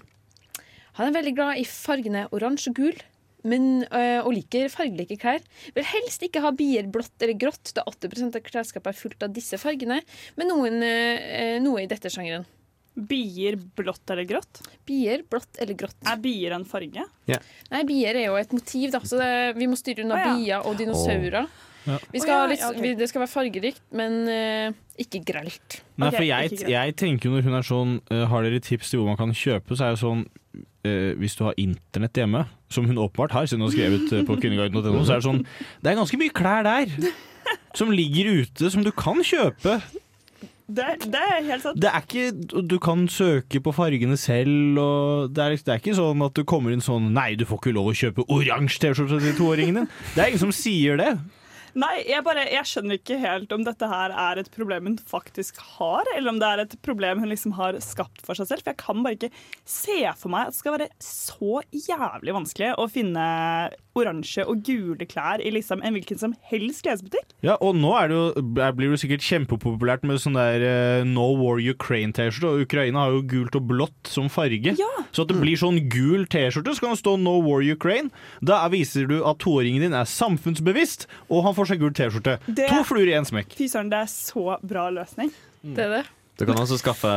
Han 0.99 1.09
er 1.09 1.15
veldig 1.15 1.35
glad 1.37 1.61
i 1.61 1.65
fargene 1.69 2.27
oransje 2.35 2.73
og 2.73 2.81
gul, 2.81 3.01
men, 3.47 3.85
øh, 3.87 4.21
og 4.25 4.33
liker 4.35 4.71
fargelike 4.73 5.19
klær. 5.21 5.43
Vil 5.77 5.87
helst 5.87 6.25
ikke 6.27 6.43
ha 6.43 6.53
bier 6.57 6.89
blått 6.91 7.23
eller 7.23 7.39
grått, 7.39 7.73
da 7.77 7.85
80 7.87 8.33
av 8.33 8.43
klesskapet 8.45 8.91
er 8.91 8.99
fullt 8.99 9.27
av 9.27 9.35
disse 9.35 9.59
fargene, 9.61 10.01
men 10.39 10.51
noen, 10.51 10.83
øh, 10.83 11.59
noe 11.63 11.85
i 11.85 11.91
dette 11.91 12.11
sjangeren. 12.13 12.47
Bier 12.99 13.55
blått 13.79 14.11
eller 14.11 14.27
grått? 14.27 14.59
Bier 14.89 15.23
blått 15.31 15.61
eller 15.63 15.79
grått. 15.79 16.01
Er 16.03 16.19
bier 16.19 16.57
en 16.57 16.67
farge? 16.67 17.05
Nei, 17.71 17.83
bier 17.87 18.17
er 18.19 18.27
jo 18.27 18.39
et 18.41 18.53
motiv, 18.57 18.91
da, 18.91 19.01
så 19.07 19.21
det, 19.21 19.33
vi 19.61 19.71
må 19.71 19.79
styre 19.79 20.03
unna 20.03 20.19
Å, 20.19 20.25
ja. 20.25 20.35
bier 20.35 20.67
og 20.67 20.81
dinosaurer. 20.81 21.47
Ja. 21.87 21.99
Vi 22.13 22.21
skal 22.21 22.43
ha 22.43 22.49
litt, 22.51 22.65
vi, 22.83 22.91
det 22.99 23.07
skal 23.09 23.23
være 23.23 23.33
fargerikt, 23.33 23.85
men 23.97 24.19
eh, 24.29 24.75
ikke 25.01 25.23
grelt. 25.25 25.79
Nei, 25.97 26.11
for 26.11 26.27
jeg, 26.27 26.59
jeg 26.69 26.97
tenker 26.99 27.31
jo 27.31 27.37
når 27.37 27.47
hun 27.47 27.57
er 27.57 27.65
sånn 27.65 27.95
Har 28.29 28.45
dere 28.45 28.61
tips 28.61 28.93
til 28.93 29.01
hvor 29.01 29.09
man 29.13 29.21
kan 29.21 29.33
kjøpe, 29.33 29.79
så 29.79 29.87
er 29.87 29.95
det 29.95 30.03
sånn 30.03 30.27
eh, 30.89 31.15
Hvis 31.21 31.37
du 31.39 31.45
har 31.47 31.57
internett 31.61 32.19
hjemme, 32.23 32.45
som 32.73 32.89
hun 32.89 32.99
åpenbart 32.99 33.37
har, 33.37 33.47
siden 33.49 33.63
hun 33.65 33.71
har 33.71 33.77
skrevet 33.77 34.13
eh, 34.17 34.27
på 34.29 34.37
kvinneguiden.no, 34.41 35.05
så 35.05 35.17
er 35.17 35.23
det 35.23 35.29
sånn 35.29 35.45
Det 35.85 35.93
er 35.93 36.01
ganske 36.01 36.21
mye 36.21 36.35
klær 36.35 36.67
der 36.67 36.93
som 37.79 37.93
ligger 37.95 38.43
ute, 38.43 38.71
som 38.73 38.83
du 38.85 38.91
kan 38.97 39.21
kjøpe. 39.25 39.79
Det, 40.69 40.85
det 41.09 41.21
er 41.21 41.47
helt 41.47 41.65
sant. 41.65 41.79
Det 41.81 41.89
er 41.89 42.03
ikke 42.05 42.65
Du 42.69 42.75
kan 42.83 43.07
søke 43.09 43.61
på 43.65 43.73
fargene 43.73 44.19
selv, 44.21 44.77
og 44.83 45.31
det 45.33 45.45
er, 45.45 45.57
det 45.57 45.73
er 45.73 45.81
ikke 45.81 45.97
sånn 45.97 46.25
at 46.27 46.37
du 46.37 46.45
kommer 46.49 46.75
inn 46.75 46.85
sånn 46.85 47.09
Nei, 47.17 47.31
du 47.41 47.47
får 47.49 47.63
ikke 47.63 47.73
lov 47.79 47.89
å 47.89 47.97
kjøpe 47.97 48.27
oransje 48.29 48.83
T-skjorte 48.83 49.21
til 49.25 49.37
toåringen 49.39 49.81
din. 49.81 49.89
Det 50.13 50.25
er 50.25 50.33
ingen 50.33 50.45
som 50.45 50.53
sier 50.53 51.01
det. 51.01 51.15
Nei, 51.79 52.01
jeg, 52.09 52.25
bare, 52.27 52.43
jeg 52.51 52.67
skjønner 52.67 52.99
ikke 52.99 53.19
helt 53.23 53.53
om 53.55 53.63
dette 53.67 53.87
her 53.91 54.11
er 54.11 54.41
et 54.43 54.49
problem 54.55 54.89
hun 54.89 54.97
faktisk 54.99 55.61
har, 55.79 56.09
eller 56.17 56.33
om 56.33 56.41
det 56.43 56.49
er 56.49 56.63
et 56.65 56.73
problem 56.83 57.21
hun 57.23 57.31
liksom 57.31 57.53
har 57.59 57.77
skapt 57.85 58.25
for 58.27 58.35
seg 58.39 58.49
selv. 58.51 58.65
For 58.65 58.73
jeg 58.73 58.81
kan 58.83 59.05
bare 59.05 59.19
ikke 59.19 59.31
se 59.69 60.01
for 60.19 60.33
meg 60.35 60.49
at 60.49 60.57
det 60.57 60.59
skal 60.59 60.75
være 60.75 60.89
så 61.05 61.61
jævlig 61.71 62.35
vanskelig 62.35 62.73
å 62.83 62.89
finne 62.91 63.27
oransje 63.99 64.45
og 64.47 64.61
gule 64.67 65.07
klær 65.11 65.41
i 65.43 65.51
liksom 65.55 65.81
en 65.83 65.95
hvilken 65.97 66.19
som 66.21 66.35
helst 66.51 66.85
klesbutikk. 66.87 67.33
Ja, 67.47 67.57
og 67.63 67.75
nå 67.79 67.91
er 67.99 68.11
det 68.11 68.19
jo, 68.19 68.27
er- 68.63 68.75
blir 68.79 68.93
det 68.95 69.01
sikkert 69.03 69.25
kjempepopulært 69.27 70.05
med 70.07 70.21
sånn 70.23 70.39
der 70.39 70.63
uh, 70.63 71.05
No 71.07 71.29
War 71.41 71.59
Ukraine-T-skjorte, 71.63 72.53
og 72.59 72.67
Ukraina 72.67 73.05
har 73.07 73.17
jo 73.17 73.25
gult 73.31 73.59
og 73.59 73.67
blått 73.71 74.11
som 74.13 74.29
farge. 74.31 74.75
Så 75.15 75.25
at 75.25 75.31
det 75.33 75.39
blir 75.41 75.59
sånn 75.59 75.81
gul 75.91 76.27
T-skjorte, 76.31 76.75
så 76.79 76.85
kan 76.85 76.95
det 76.95 77.01
stå 77.03 77.17
No 77.23 77.39
War 77.47 77.63
Ukraine. 77.65 78.11
Da 78.43 78.61
viser 78.73 79.07
du 79.11 79.19
at 79.27 79.41
toåringen 79.43 79.83
din 79.89 79.97
er 79.99 80.07
samfunnsbevisst, 80.11 81.09
og 81.29 81.43
han 81.49 81.57
får 81.59 81.68
seg 81.69 81.81
gul 81.83 81.93
T-skjorte. 81.97 82.39
Det- 82.49 82.69
To 82.73 82.83
fluer 82.89 83.09
i 83.11 83.17
én 83.19 83.27
smekk. 83.29 83.53
Fy 83.59 83.69
søren, 83.69 83.91
det 83.93 84.01
er 84.03 84.11
så 84.13 84.59
bra 84.63 84.89
løsning. 84.91 85.31
Det 85.63 85.85
er 85.85 85.91
det. 85.99 86.05
Du 86.39 86.45
kan 86.47 86.55
også 86.63 86.77
skaffe 86.79 87.11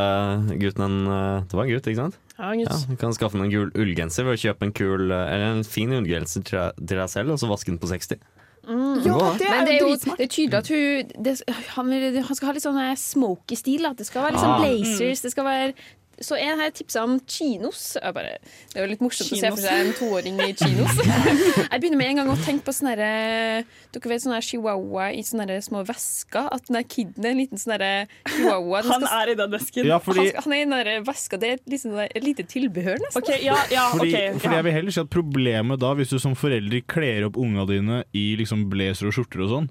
gutten 0.58 0.82
en 0.82 0.96
eh, 1.06 1.42
Det 1.46 1.54
var 1.54 1.68
en 1.68 1.70
gutt, 1.76 1.86
ikke 1.92 2.00
sant? 2.02 2.16
Ja, 2.40 2.52
en 2.56 2.64
gutt. 2.64 2.88
du 2.90 2.96
kan 2.98 3.14
skaffe 3.14 3.38
ham 3.38 3.44
en 3.46 3.52
gul 3.54 3.70
ullgenser 3.78 4.26
ved 4.26 4.34
å 4.34 4.42
kjøpe 4.42 4.66
en 4.66 4.72
kul 4.74 5.12
eh, 5.14 5.28
Eller 5.36 5.52
en 5.60 5.64
fin 5.64 5.92
ullgenser 5.94 6.42
til 6.44 6.58
deg- 6.58 6.88
til 6.88 6.98
deg 6.98 7.10
selv, 7.10 7.30
og 7.36 7.38
så 7.38 7.48
vaske 7.52 7.70
den 7.70 7.78
på 7.78 7.88
60. 7.92 8.18
Mm. 8.66 9.06
Ja, 9.06 9.18
det 9.38 9.48
Men 9.50 9.66
det 9.66 9.74
er 9.74 9.80
jo 9.82 9.96
det 9.98 10.26
er 10.26 10.28
tydelig 10.30 10.58
at 10.58 10.68
hun 10.70 11.24
det, 11.26 11.32
han, 11.76 11.88
vil, 11.90 12.18
han 12.24 12.36
skal 12.38 12.48
ha 12.48 12.54
litt 12.54 12.64
sånn 12.66 12.78
her 12.82 12.96
smoky 12.96 13.56
stil. 13.58 13.86
At 13.90 13.98
det 13.98 14.06
skal 14.10 14.24
være 14.26 14.34
litt 14.36 14.42
sånn 14.42 14.58
Ah. 14.58 14.62
blazers, 14.66 15.22
det 15.22 15.32
skal 15.34 15.46
være 15.46 15.74
så 16.22 16.38
er 16.40 16.60
her 16.60 16.72
tipsa 16.76 17.04
om 17.06 17.18
chinos. 17.28 17.96
Jeg 17.98 18.14
bare, 18.16 18.38
det 18.72 18.80
er 18.80 18.86
jo 18.86 18.90
litt 18.94 19.04
morsomt 19.04 19.34
å 19.34 19.40
se 19.40 19.52
for 19.52 19.64
seg 19.64 19.82
en 19.86 19.94
toåring 19.98 20.40
i 20.46 20.52
chinos. 20.58 21.00
jeg 21.72 21.82
begynner 21.82 22.00
med 22.00 22.12
en 22.12 22.22
gang 22.22 22.32
å 22.34 22.38
tenke 22.46 22.68
på 22.68 22.76
sånne 22.76 22.96
her, 22.98 23.66
Dere 23.92 24.12
vet 24.12 24.24
sånne 24.24 24.38
her 24.40 24.46
chihuahua 24.48 25.10
i 25.18 25.24
sånne 25.28 25.48
her 25.50 25.64
små 25.66 25.84
vesker? 25.88 26.48
At 26.54 26.68
den 26.70 26.78
der 26.80 26.86
kiden 26.88 27.26
er 27.28 27.34
en 27.34 27.42
liten 27.42 27.62
sånn 27.62 27.86
chihuahua. 28.30 28.84
Den 28.86 28.92
Han 28.96 29.08
er 29.22 29.34
i 29.34 29.38
den 29.42 29.54
vesken. 29.58 29.90
Ja, 29.90 30.00
fordi- 30.04 30.28
han, 30.28 30.32
skal- 30.32 30.48
han 30.48 30.54
er 30.54 30.62
i 30.62 30.66
den 30.70 30.78
der 30.78 31.06
veska. 31.12 31.42
Det 31.42 31.52
er 31.56 31.64
liksom, 31.74 31.98
et 32.06 32.24
lite 32.24 32.48
tilbehør, 32.48 33.02
nesten. 33.04 33.22
Okay, 33.22 33.42
ja, 33.46 33.58
ja, 33.74 33.90
Fordi, 33.96 34.14
okay, 34.14 34.40
fordi 34.40 34.56
jeg 34.60 34.68
vil 34.70 34.78
heller 34.80 34.92
si 34.98 35.00
at 35.04 35.10
Problemet 35.12 35.80
da, 35.82 35.94
hvis 35.98 36.10
du 36.14 36.20
som 36.22 36.36
forelder 36.40 36.82
kler 36.88 37.26
opp 37.28 37.38
unga 37.42 37.66
dine 37.70 38.04
i 38.16 38.36
liksom 38.40 38.70
blazer 38.72 39.10
og 39.10 39.16
skjorter 39.18 39.44
og 39.46 39.50
sånn, 39.52 39.70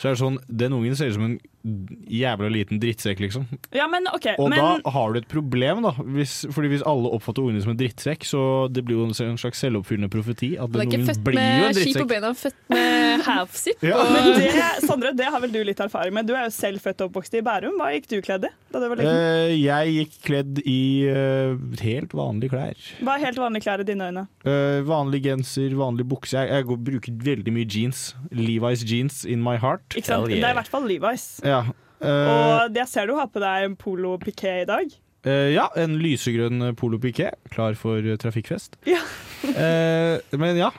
så 0.00 0.08
er 0.08 0.14
det 0.14 0.20
sånn 0.22 0.38
Den 0.48 0.72
ungen 0.72 0.96
ser 0.96 1.10
ut 1.12 1.18
som 1.18 1.26
en 1.26 1.38
jævla 1.64 2.48
liten 2.52 2.80
drittsekk, 2.80 3.20
liksom. 3.20 3.44
Ja, 3.76 3.86
men 3.90 4.06
okay, 4.14 4.34
Og 4.40 4.48
men 4.50 4.58
da 4.58 4.90
har 4.94 5.12
du 5.12 5.18
et 5.20 5.28
problem, 5.28 5.82
da. 5.84 5.92
Hvis, 6.16 6.46
fordi 6.54 6.70
hvis 6.72 6.84
alle 6.88 7.10
oppfatter 7.12 7.44
ungene 7.44 7.60
som 7.64 7.74
en 7.74 7.80
drittsekk, 7.80 8.24
så 8.24 8.42
det 8.72 8.84
blir 8.86 8.96
jo 8.96 9.08
en 9.10 9.38
slags 9.40 9.60
selvoppfyllende 9.60 10.08
profeti. 10.12 10.54
At 10.56 10.70
Han 10.72 10.80
er 10.80 10.80
den 10.80 10.88
ikke 10.88 11.00
ungen 11.00 11.10
født 11.10 11.24
blir 11.26 11.40
jo 11.40 11.42
en 11.44 11.66
med 11.68 11.80
ski 11.80 11.92
på 11.98 12.06
bena, 12.08 12.30
beina, 12.30 12.32
født 12.40 12.58
med 12.72 13.24
half-zip. 13.28 13.84
Ja. 13.84 13.98
og- 14.00 14.12
Men 14.14 14.30
det, 14.40 14.48
Sondre, 14.86 15.12
det 15.16 15.28
har 15.34 15.40
vel 15.44 15.52
du 15.52 15.60
litt 15.64 15.80
erfaring 15.84 16.14
med. 16.16 16.26
Du 16.26 16.34
er 16.34 16.48
jo 16.48 16.54
selv 16.54 16.80
født 16.80 17.04
og 17.04 17.10
oppvokst 17.10 17.36
i 17.36 17.44
Bærum. 17.44 17.76
Hva 17.80 17.90
gikk 17.94 18.08
du 18.08 18.16
kledd 18.24 18.48
i 18.48 18.52
da 18.70 18.80
du 18.80 18.88
var 18.88 18.96
liten? 18.96 19.20
Eh, 19.20 19.54
jeg 19.60 19.94
gikk 19.98 20.16
kledd 20.24 20.60
i 20.64 20.80
uh, 21.10 21.56
helt 21.82 22.12
vanlige 22.16 22.52
klær. 22.54 22.80
Hva 23.04 23.16
er 23.18 23.24
helt 23.26 23.40
vanlige 23.42 23.66
klær 23.66 23.82
i 23.84 23.86
dine 23.88 24.08
øyne? 24.10 24.24
Uh, 24.46 24.80
vanlig 24.88 25.22
genser, 25.26 25.74
vanlig 25.76 26.06
bukse. 26.08 26.38
Jeg, 26.38 26.48
jeg 26.54 26.68
går, 26.70 26.80
bruker 26.88 27.20
veldig 27.30 27.52
mye 27.52 27.68
jeans. 27.68 28.14
Levi's 28.32 28.84
jeans 28.86 29.24
in 29.28 29.42
my 29.44 29.56
heart. 29.60 29.84
Ikke 29.96 30.06
sant? 30.08 30.30
Det 30.30 30.40
er 30.40 30.54
i 30.54 30.58
hvert 30.60 30.70
fall 30.70 30.86
Levi's. 30.88 31.26
Ja. 31.50 31.62
Uh, 32.00 32.08
Og 32.08 32.76
jeg 32.78 32.88
ser 32.88 33.10
du 33.10 33.16
har 33.18 33.28
på 33.28 33.42
deg 33.42 33.66
en 33.66 33.76
polo 33.78 34.14
piqué 34.22 34.62
i 34.62 34.68
dag. 34.68 34.92
Uh, 35.26 35.50
ja, 35.52 35.66
en 35.76 35.98
lysegrønn 36.00 36.70
polo 36.80 37.00
piqué, 37.02 37.28
klar 37.52 37.76
for 37.76 38.00
eh, 38.00 38.16
trafikkfest. 38.20 38.78
Ja. 38.88 39.02
uh, 39.44 40.16
men 40.40 40.56
ja. 40.60 40.70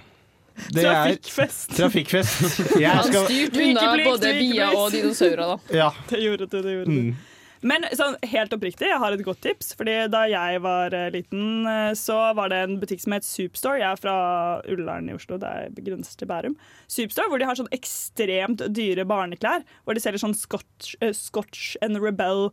Det 0.72 0.84
Trafikkfest. 0.84 1.72
Er, 1.72 1.78
trafikkfest. 1.78 2.58
Jeg 2.82 2.92
Han 2.92 3.14
styrte 3.14 3.62
unna 3.64 3.86
både 4.04 4.34
bia 4.38 4.72
og 4.76 4.92
dinosaurer, 4.94 5.44
da. 5.54 5.78
Ja. 5.78 5.92
Det 6.10 6.20
gjorde 6.22 6.48
du. 6.50 6.58
det 6.62 6.74
gjorde 6.76 6.90
du. 6.90 6.98
Mm. 6.98 7.31
Men 7.62 7.86
sånn, 7.94 8.16
helt 8.26 8.54
oppriktig, 8.56 8.88
jeg 8.90 9.00
har 9.02 9.14
et 9.14 9.24
godt 9.26 9.44
tips. 9.46 9.74
Fordi 9.78 9.96
Da 10.12 10.24
jeg 10.30 10.62
var 10.64 10.94
eh, 10.98 11.10
liten, 11.14 11.68
eh, 11.70 11.92
så 11.98 12.18
var 12.38 12.50
det 12.50 12.62
en 12.66 12.78
butikk 12.82 13.04
som 13.04 13.16
het 13.16 13.28
Superstore. 13.28 13.82
Jeg 13.82 13.90
er 13.92 14.02
fra 14.02 14.16
Ullern 14.72 15.10
i 15.12 15.16
Oslo, 15.18 15.38
det 15.42 15.50
er 15.50 15.82
grenser 15.86 16.18
til 16.18 16.30
Bærum. 16.32 16.58
Superstore, 16.90 17.30
Hvor 17.30 17.42
de 17.42 17.50
har 17.50 17.60
sånn 17.60 17.74
ekstremt 17.76 18.66
dyre 18.74 19.06
barneklær. 19.06 19.66
Hvor 19.86 19.98
de 19.98 20.04
selger 20.04 20.24
sånn 20.24 20.38
Scotch, 20.38 20.96
uh, 21.02 21.14
Scotch 21.14 21.76
and 21.86 22.02
Rebel 22.02 22.50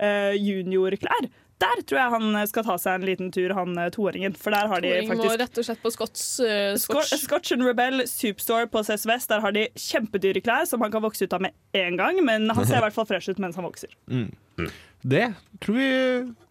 uh, 0.00 0.32
junior-klær. 0.32 1.28
Der 1.62 1.80
tror 1.88 2.00
jeg 2.02 2.12
han 2.12 2.40
skal 2.50 2.66
ta 2.66 2.74
seg 2.80 2.98
en 2.98 3.06
liten 3.08 3.30
tur, 3.32 3.54
han 3.56 3.78
eh, 3.80 3.88
toåringen. 3.94 4.34
For 4.36 4.52
der 4.52 4.68
har 4.68 4.82
de 4.84 4.90
faktisk 5.08 5.30
må 5.32 5.36
rett 5.40 5.60
og 5.62 5.68
slett 5.68 5.82
på 5.84 5.92
Scots 5.94 6.24
uh, 6.44 6.74
Scotch. 6.80 7.14
Scotch 7.22 7.54
and 7.56 7.64
Rebel 7.64 8.04
Superstore 8.10 8.68
på 8.68 8.82
CS 8.84 9.06
Vest. 9.08 9.32
Der 9.32 9.40
har 9.44 9.56
de 9.56 9.68
kjempedyre 9.72 10.42
klær 10.44 10.68
som 10.68 10.84
han 10.84 10.92
kan 10.92 11.04
vokse 11.04 11.24
ut 11.24 11.36
av 11.36 11.46
med 11.46 11.56
en 11.76 11.96
gang. 11.96 12.20
Men 12.26 12.50
han 12.52 12.68
ser 12.68 12.82
i 12.82 12.84
hvert 12.84 12.96
fall 12.96 13.08
fresh 13.08 13.32
ut 13.32 13.40
mens 13.42 13.56
han 13.56 13.68
vokser. 13.68 13.92
Mm. 14.56 14.70
Det 15.04 15.26
tror 15.60 15.74
vi, 15.76 15.88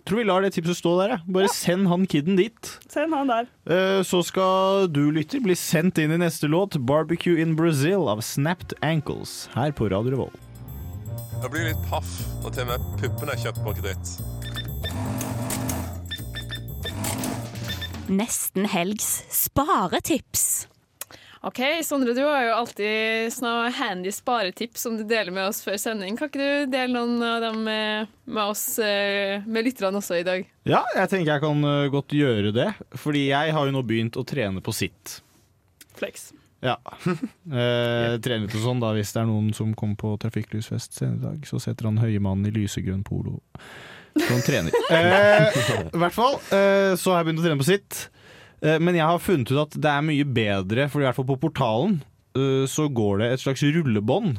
tror 0.05 0.17
vi 0.17 0.23
lar 0.23 0.43
det 0.45 0.51
tipset 0.53 0.77
stå 0.77 0.91
der. 0.99 1.15
Bare 1.25 1.33
Bare 1.39 1.49
send 1.49 1.87
han 1.89 2.05
kiden 2.07 2.37
dit. 2.37 2.69
Send 2.91 3.13
han 3.17 3.31
der. 3.31 3.49
Eh, 3.65 4.03
Så 4.05 4.21
skal 4.23 4.85
du, 4.93 5.09
lytter, 5.11 5.41
bli 5.41 5.55
sendt 5.57 5.97
inn 5.97 6.13
i 6.13 6.19
neste 6.21 6.47
låt, 6.47 6.77
'Barbecue 6.77 7.41
in 7.41 7.55
Brazil' 7.57 8.05
av 8.11 8.21
Snapped 8.21 8.77
Ankles, 8.81 9.49
her 9.55 9.71
på 9.71 9.89
Radio 9.89 10.13
Revolt. 10.13 10.39
Jeg 11.41 11.51
blir 11.51 11.67
litt 11.73 11.83
paff 11.89 12.13
når 12.43 12.53
til 12.55 12.63
og 12.63 12.71
med 12.71 12.87
puppene 13.01 13.33
er 13.33 13.41
kjøpt 13.43 13.63
på 13.65 13.73
kreditt. 13.81 14.34
Nesten 18.15 18.65
helgs 18.69 19.23
sparetips. 19.33 20.67
OK, 21.45 21.59
Sondre, 21.83 22.13
du 22.13 22.23
har 22.25 22.41
jo 22.41 22.53
alltid 22.57 23.33
sånne 23.33 23.69
handy 23.77 24.09
sparetips 24.13 24.81
som 24.85 24.95
du 24.97 25.03
deler 25.05 25.33
med 25.33 25.45
oss 25.45 25.59
før 25.65 25.77
sending. 25.77 26.15
Kan 26.17 26.31
ikke 26.31 26.41
du 26.41 26.71
dele 26.73 26.93
noen 26.95 27.21
av 27.21 27.43
dem 27.43 27.59
med, 27.67 28.13
med 28.25 28.53
oss, 28.53 28.63
eh, 28.81 29.45
med 29.45 29.67
lytterne 29.67 30.01
også 30.01 30.17
i 30.21 30.25
dag? 30.25 30.47
Ja, 30.65 30.81
jeg 30.97 31.11
tenker 31.11 31.35
jeg 31.35 31.43
kan 31.43 31.61
eh, 31.69 31.89
godt 31.93 32.15
gjøre 32.17 32.53
det, 32.55 32.71
fordi 32.97 33.27
jeg 33.27 33.53
har 33.53 33.69
jo 33.69 33.75
nå 33.75 33.83
begynt 33.85 34.17
å 34.17 34.25
trene 34.25 34.63
på 34.65 34.73
sitt. 34.73 35.19
Flex. 35.99 36.31
Ja. 36.65 36.79
Eh, 37.45 38.15
trene 38.25 38.47
litt 38.47 38.55
og 38.57 38.63
sånn, 38.63 38.81
da, 38.81 38.89
hvis 38.97 39.13
det 39.13 39.21
er 39.21 39.27
noen 39.29 39.51
som 39.53 39.75
kommer 39.77 39.99
på 40.01 40.15
trafikklysfest 40.23 40.97
senere 40.97 41.19
i 41.19 41.25
dag, 41.27 41.43
så 41.45 41.61
setter 41.61 41.91
han 41.91 42.01
høye 42.01 42.17
mannen 42.17 42.49
i 42.49 42.55
lysegrønn 42.55 43.05
polo 43.05 43.37
som 44.15 44.41
trener. 44.45 44.71
Eh, 44.95 45.89
I 45.91 45.99
hvert 45.99 46.15
fall 46.15 46.37
eh, 46.53 46.93
så 46.99 47.11
har 47.11 47.21
jeg 47.21 47.27
begynt 47.29 47.41
å 47.41 47.45
trene 47.45 47.61
på 47.61 47.67
sitt. 47.67 48.01
Eh, 48.63 48.77
men 48.79 48.97
jeg 48.97 49.05
har 49.07 49.21
funnet 49.23 49.51
ut 49.51 49.61
at 49.65 49.77
det 49.81 49.91
er 49.91 50.05
mye 50.05 50.27
bedre, 50.27 50.87
for 50.91 51.03
i 51.03 51.07
hvert 51.07 51.17
fall 51.17 51.29
på 51.33 51.39
portalen 51.47 51.97
eh, 52.37 52.65
så 52.71 52.87
går 52.91 53.21
det 53.21 53.31
et 53.33 53.43
slags 53.43 53.63
rullebånd 53.65 54.37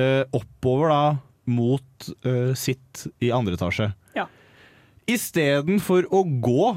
eh, 0.00 0.22
oppover 0.36 0.92
da 0.94 1.02
mot 1.48 2.10
eh, 2.28 2.52
sitt 2.58 3.06
i 3.24 3.32
andre 3.34 3.56
etasje. 3.58 3.90
Ja. 4.16 4.26
Istedenfor 5.08 6.08
å 6.14 6.22
gå 6.44 6.70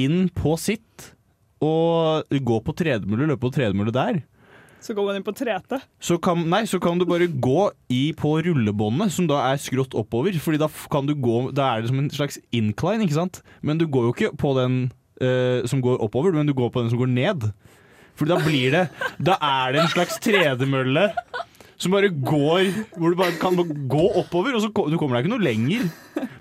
inn 0.00 0.28
på 0.34 0.56
sitt 0.58 1.12
og 1.62 2.24
gå 2.30 2.56
på 2.64 2.74
tredemølle, 2.78 3.28
løpe 3.30 3.44
på 3.44 3.52
tredemølle 3.58 3.92
der, 3.94 4.22
Så 4.80 4.94
går 4.96 5.06
man 5.06 5.18
inn 5.18 5.26
på 5.26 5.34
trete. 5.36 5.80
så 6.00 6.16
kan, 6.22 6.40
nei, 6.48 6.62
så 6.68 6.80
kan 6.80 6.98
du 6.98 7.04
bare 7.08 7.28
gå 7.28 7.70
i 7.92 8.12
på 8.16 8.38
rullebåndet, 8.46 9.12
som 9.12 9.28
da 9.28 9.42
er 9.50 9.60
skrått 9.60 9.94
oppover. 9.98 10.36
Fordi 10.40 10.60
da 10.60 10.70
kan 10.92 11.06
du 11.08 11.14
gå 11.14 11.50
Da 11.52 11.74
er 11.74 11.82
det 11.82 11.90
som 11.92 11.98
en 12.00 12.10
slags 12.10 12.40
incline, 12.52 13.04
ikke 13.04 13.18
sant? 13.18 13.42
Men 13.62 13.78
du 13.78 13.86
går 13.86 14.08
jo 14.08 14.14
ikke 14.14 14.32
på 14.40 14.54
den 14.56 14.80
uh, 15.22 15.66
som 15.68 15.82
går 15.84 16.00
oppover, 16.00 16.32
men 16.32 16.48
du 16.48 16.54
går 16.56 16.72
på 16.72 16.80
den 16.80 16.90
som 16.90 17.00
går 17.00 17.12
ned. 17.12 17.50
For 18.16 18.28
da 18.28 18.40
blir 18.42 18.74
det 18.74 18.88
Da 19.20 19.36
er 19.40 19.72
det 19.72 19.84
en 19.84 19.94
slags 19.94 20.18
tredemølle 20.20 21.10
som 21.80 21.94
bare 21.94 22.10
går 22.12 22.66
Hvor 22.96 23.12
du 23.12 23.16
bare 23.18 23.36
kan 23.40 23.56
gå 23.56 24.04
oppover, 24.20 24.56
og 24.56 24.64
så 24.64 24.68
du 24.68 24.96
kommer 25.00 25.16
deg 25.16 25.26
ikke 25.26 25.32
noe 25.32 25.44
lenger. 25.44 25.86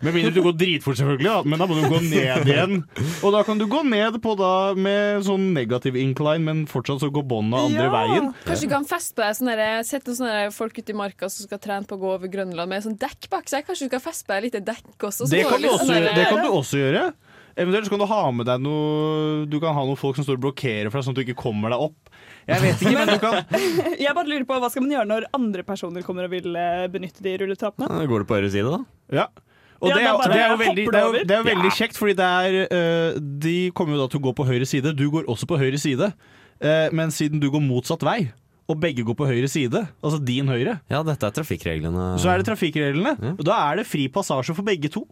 Med 0.03 0.15
mindre 0.15 0.33
du 0.35 0.41
går 0.43 0.55
dritfort, 0.59 0.97
selvfølgelig, 0.99 1.29
da. 1.29 1.43
men 1.47 1.61
da 1.61 1.67
må 1.69 1.77
du 1.77 1.85
gå 1.91 2.01
ned 2.03 2.49
igjen. 2.49 2.81
Og 3.23 3.33
da 3.35 3.43
kan 3.47 3.59
du 3.59 3.65
gå 3.71 3.81
ned 3.87 4.19
på 4.23 4.35
da 4.39 4.51
med 4.75 5.23
sånn 5.27 5.49
negativ 5.55 5.95
incline, 5.99 6.43
men 6.43 6.65
fortsatt 6.69 7.03
så 7.03 7.11
går 7.13 7.25
båndet 7.29 7.69
andre 7.69 7.87
veien. 7.93 8.29
Kanskje 8.47 8.67
du 8.67 8.73
kan 8.73 8.87
feste 8.89 9.15
på 9.15 9.23
deg 9.25 9.39
sånn 9.39 9.55
Sett 9.89 10.07
noen 10.07 10.17
sånne 10.17 10.51
folk 10.53 10.75
ute 10.77 10.93
i 10.93 10.97
marka 10.97 11.29
som 11.31 11.47
skal 11.47 11.61
trene 11.63 11.87
på 11.87 11.95
å 11.97 12.01
gå 12.01 12.11
over 12.17 12.31
Grønland 12.31 12.71
med 12.71 12.83
sånn 12.83 12.99
dekk 12.99 13.29
bak 13.31 13.47
seg. 13.51 13.65
Kanskje 13.67 13.87
du 13.87 13.93
kan 13.95 14.03
feste 14.03 14.27
på 14.27 14.35
deg 14.35 14.49
litt 14.49 14.59
dekk 14.67 15.07
også? 15.09 15.29
Det 15.31 15.45
kan, 15.47 15.63
også, 15.63 15.87
sånn 15.87 16.09
det 16.15 16.27
kan 16.27 16.43
du 16.43 16.51
også 16.51 16.83
gjøre. 16.83 17.09
Eventuelt 17.59 17.87
så 17.87 17.93
kan 17.93 18.03
du 18.03 18.07
ha 18.07 18.21
med 18.31 18.47
deg 18.47 18.61
noe 18.63 19.47
Du 19.49 19.57
kan 19.59 19.75
ha 19.75 19.81
noen 19.83 19.99
folk 19.99 20.15
som 20.15 20.23
står 20.23 20.37
og 20.37 20.45
blokkerer 20.47 20.91
for 20.91 20.99
deg, 20.99 21.07
sånn 21.07 21.17
at 21.17 21.19
du 21.19 21.25
ikke 21.25 21.41
kommer 21.41 21.73
deg 21.73 21.87
opp. 21.89 22.13
Jeg 22.49 22.61
vet 22.63 22.81
ikke, 22.81 22.95
men 22.97 23.11
du 23.13 23.19
kan 23.21 23.37
Jeg 24.05 24.15
bare 24.17 24.29
lurer 24.31 24.45
på 24.49 24.57
Hva 24.63 24.69
skal 24.73 24.83
man 24.85 24.93
gjøre 24.95 25.09
når 25.09 25.27
andre 25.37 25.63
personer 25.67 26.05
kommer 26.07 26.25
og 26.27 26.33
vil 26.33 26.49
eh, 26.57 26.87
benytte 26.91 27.21
de 27.25 27.35
rulletrappene? 27.43 27.87
Da 27.91 28.07
går 28.09 28.25
du 28.25 28.29
på 28.29 28.39
høyre 28.39 28.49
side, 28.53 28.65
da. 28.73 28.81
Ja. 29.21 29.27
Og 29.79 29.93
Ja, 29.93 29.95
det, 29.95 30.03
er, 30.03 30.17
bare 30.19 30.33
det 30.33 30.41
er 30.43 30.49
jo 30.51 30.57
veldig, 30.59 30.85
det 30.91 30.99
er 30.99 31.05
jo, 31.05 31.13
det 31.23 31.35
er 31.35 31.39
jo 31.43 31.47
veldig 31.51 31.69
Ja. 31.71 31.75
kjekt, 31.77 31.95
fordi 32.01 32.15
det 32.19 32.25
er 32.27 32.57
eh, 32.65 33.19
De 33.45 33.55
kommer 33.77 33.95
jo 33.95 34.01
da 34.03 34.09
til 34.11 34.19
å 34.19 34.25
gå 34.27 34.33
på 34.41 34.47
høyre 34.49 34.67
side. 34.67 34.91
Du 34.99 35.05
går 35.13 35.29
også 35.31 35.47
på 35.47 35.59
høyre 35.61 35.79
side. 35.79 36.09
uh, 36.59 36.89
men 36.91 37.13
siden 37.15 37.39
du 37.39 37.47
går 37.53 37.61
motsatt 37.63 38.03
vei, 38.03 38.31
og 38.69 38.75
begge 38.83 39.05
går 39.07 39.15
på 39.15 39.25
høyre 39.29 39.47
side, 39.49 39.79
altså 40.03 40.19
din 40.19 40.49
høyre, 40.51 40.75
Ja, 40.91 40.99
dette 41.07 41.23
er 41.25 41.31
trafikkreglene. 41.39 42.09
så 42.19 42.27
er 42.33 42.41
det 42.43 42.49
trafikkreglene. 42.51 43.13
Og 43.37 43.45
da 43.47 43.55
er 43.71 43.79
det 43.79 43.87
fri 43.87 44.09
passasje 44.11 44.53
for 44.53 44.67
begge 44.67 44.91
to. 44.91 45.05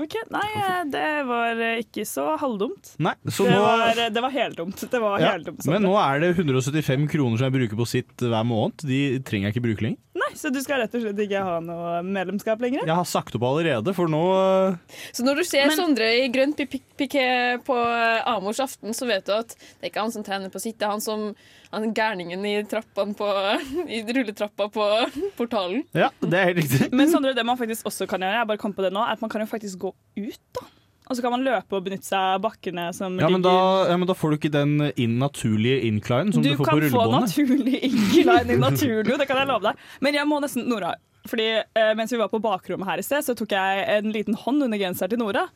Ok, 0.00 0.14
Nei, 0.32 0.46
eh, 0.56 0.84
det 0.88 1.08
var 1.28 1.58
eh, 1.60 1.80
ikke 1.82 2.04
så 2.08 2.30
halvdumt. 2.40 2.94
Nei, 3.02 3.12
så 3.28 3.44
det, 3.44 3.52
nå 3.52 3.60
var, 3.60 3.82
eh, 3.92 4.08
det 4.14 4.22
var 4.24 4.32
heldumt. 4.32 4.84
Det 4.88 5.00
var 5.02 5.20
ja, 5.20 5.34
heldumt 5.36 5.66
Men 5.68 5.84
nå 5.84 5.92
er 6.00 6.22
det 6.22 6.30
175 6.38 7.08
kroner 7.12 7.36
som 7.40 7.50
jeg 7.50 7.56
bruker 7.58 7.80
på 7.82 7.88
sitt 7.90 8.24
hver 8.24 8.46
måned. 8.48 8.86
De 8.88 9.02
trenger 9.26 9.50
jeg 9.50 9.56
ikke 9.56 9.66
bruke 9.68 9.86
lenger. 9.88 10.00
Så 10.40 10.50
du 10.54 10.58
skal 10.64 10.82
rett 10.82 10.94
og 10.98 11.02
slett 11.04 11.22
ikke 11.24 11.42
ha 11.46 11.56
noe 11.64 11.98
medlemskap 12.06 12.60
lenger? 12.64 12.84
Jeg 12.88 12.96
har 12.98 13.08
sagt 13.08 13.36
opp 13.38 13.46
allerede, 13.48 13.94
for 13.96 14.10
nå 14.12 14.20
eh, 14.36 14.98
Så 15.14 15.24
når 15.26 15.40
du 15.40 15.44
ser 15.48 15.72
Sondre 15.76 16.08
i 16.22 16.28
grønt 16.32 16.56
pi- 16.58 16.66
pi- 16.74 16.82
piké 17.04 17.26
på 17.66 17.76
eh, 17.76 18.20
Amors 18.32 18.60
aften, 18.64 18.94
så 18.96 19.08
vet 19.08 19.26
du 19.28 19.34
at 19.36 19.54
det 19.56 19.86
er 19.86 19.92
ikke 19.92 20.04
han 20.06 20.14
som 20.14 20.24
trener 20.26 20.52
på 20.52 20.60
sitt, 20.62 20.78
det 20.80 20.88
er 20.88 20.94
han 20.96 21.04
som 21.04 21.28
han 21.72 21.88
gærningen 21.96 22.42
i 22.44 22.54
på 22.66 23.28
I 23.96 24.02
rulletrappa 24.04 24.68
på 24.74 24.88
portalen. 25.38 25.84
Ja, 25.96 26.10
det 26.20 26.36
er 26.38 26.50
helt 26.52 26.62
riktig. 26.64 26.90
Men 26.92 27.08
Sondre, 27.12 27.32
det 27.36 27.46
man 27.48 27.56
faktisk 27.60 27.86
også 27.88 28.06
kan 28.10 28.20
gjøre, 28.24 28.42
jeg 28.42 28.50
bare 28.52 28.60
kom 28.60 28.74
på 28.76 28.84
det 28.84 28.92
nå, 28.92 29.00
er 29.04 29.16
at 29.16 29.24
man 29.24 29.30
kan 29.32 29.40
jo 29.44 29.48
faktisk 29.50 29.78
gå 29.86 29.94
ut, 30.20 30.40
da. 30.58 30.68
Og 31.10 31.18
så 31.18 31.22
kan 31.24 31.32
man 31.34 31.42
løpe 31.44 31.76
og 31.76 31.84
benytte 31.84 32.06
seg 32.06 32.36
av 32.36 32.42
bakkene 32.44 32.84
som 32.96 33.16
ja 33.20 33.28
men, 33.28 33.42
da, 33.44 33.52
ligger 33.52 33.90
ja, 33.90 33.96
men 34.00 34.08
da 34.08 34.14
får 34.16 34.32
du 34.32 34.36
ikke 34.38 34.52
den 34.54 34.74
inn 34.94 35.16
naturlige 35.20 35.80
incline 35.88 36.34
som 36.34 36.44
du, 36.44 36.52
Du 36.52 36.60
får 36.60 36.70
på 36.70 36.76
rullebåndet. 36.84 36.92
Du 36.92 37.42
kan 37.42 37.48
få 37.48 37.56
naturlig 37.56 37.80
incline 37.88 38.54
i 38.54 38.60
naturlig, 38.60 39.16
det 39.18 39.26
kan 39.28 39.42
jeg 39.42 39.50
love 39.50 39.66
deg. 39.66 39.82
Men 40.06 40.20
jeg 40.20 40.30
må 40.30 40.38
nesten 40.44 40.68
Nora. 40.70 40.94
Fordi 41.28 41.48
eh, 41.58 41.92
Mens 41.98 42.14
vi 42.14 42.20
var 42.22 42.30
på 42.32 42.40
bakrommet 42.42 42.88
her 42.88 43.02
i 43.02 43.04
sted, 43.06 43.26
så 43.26 43.34
tok 43.38 43.52
jeg 43.54 43.84
en 43.96 44.14
liten 44.14 44.38
hånd 44.38 44.64
under 44.68 44.80
genseren 44.80 45.12
til 45.12 45.20
Nora. 45.22 45.46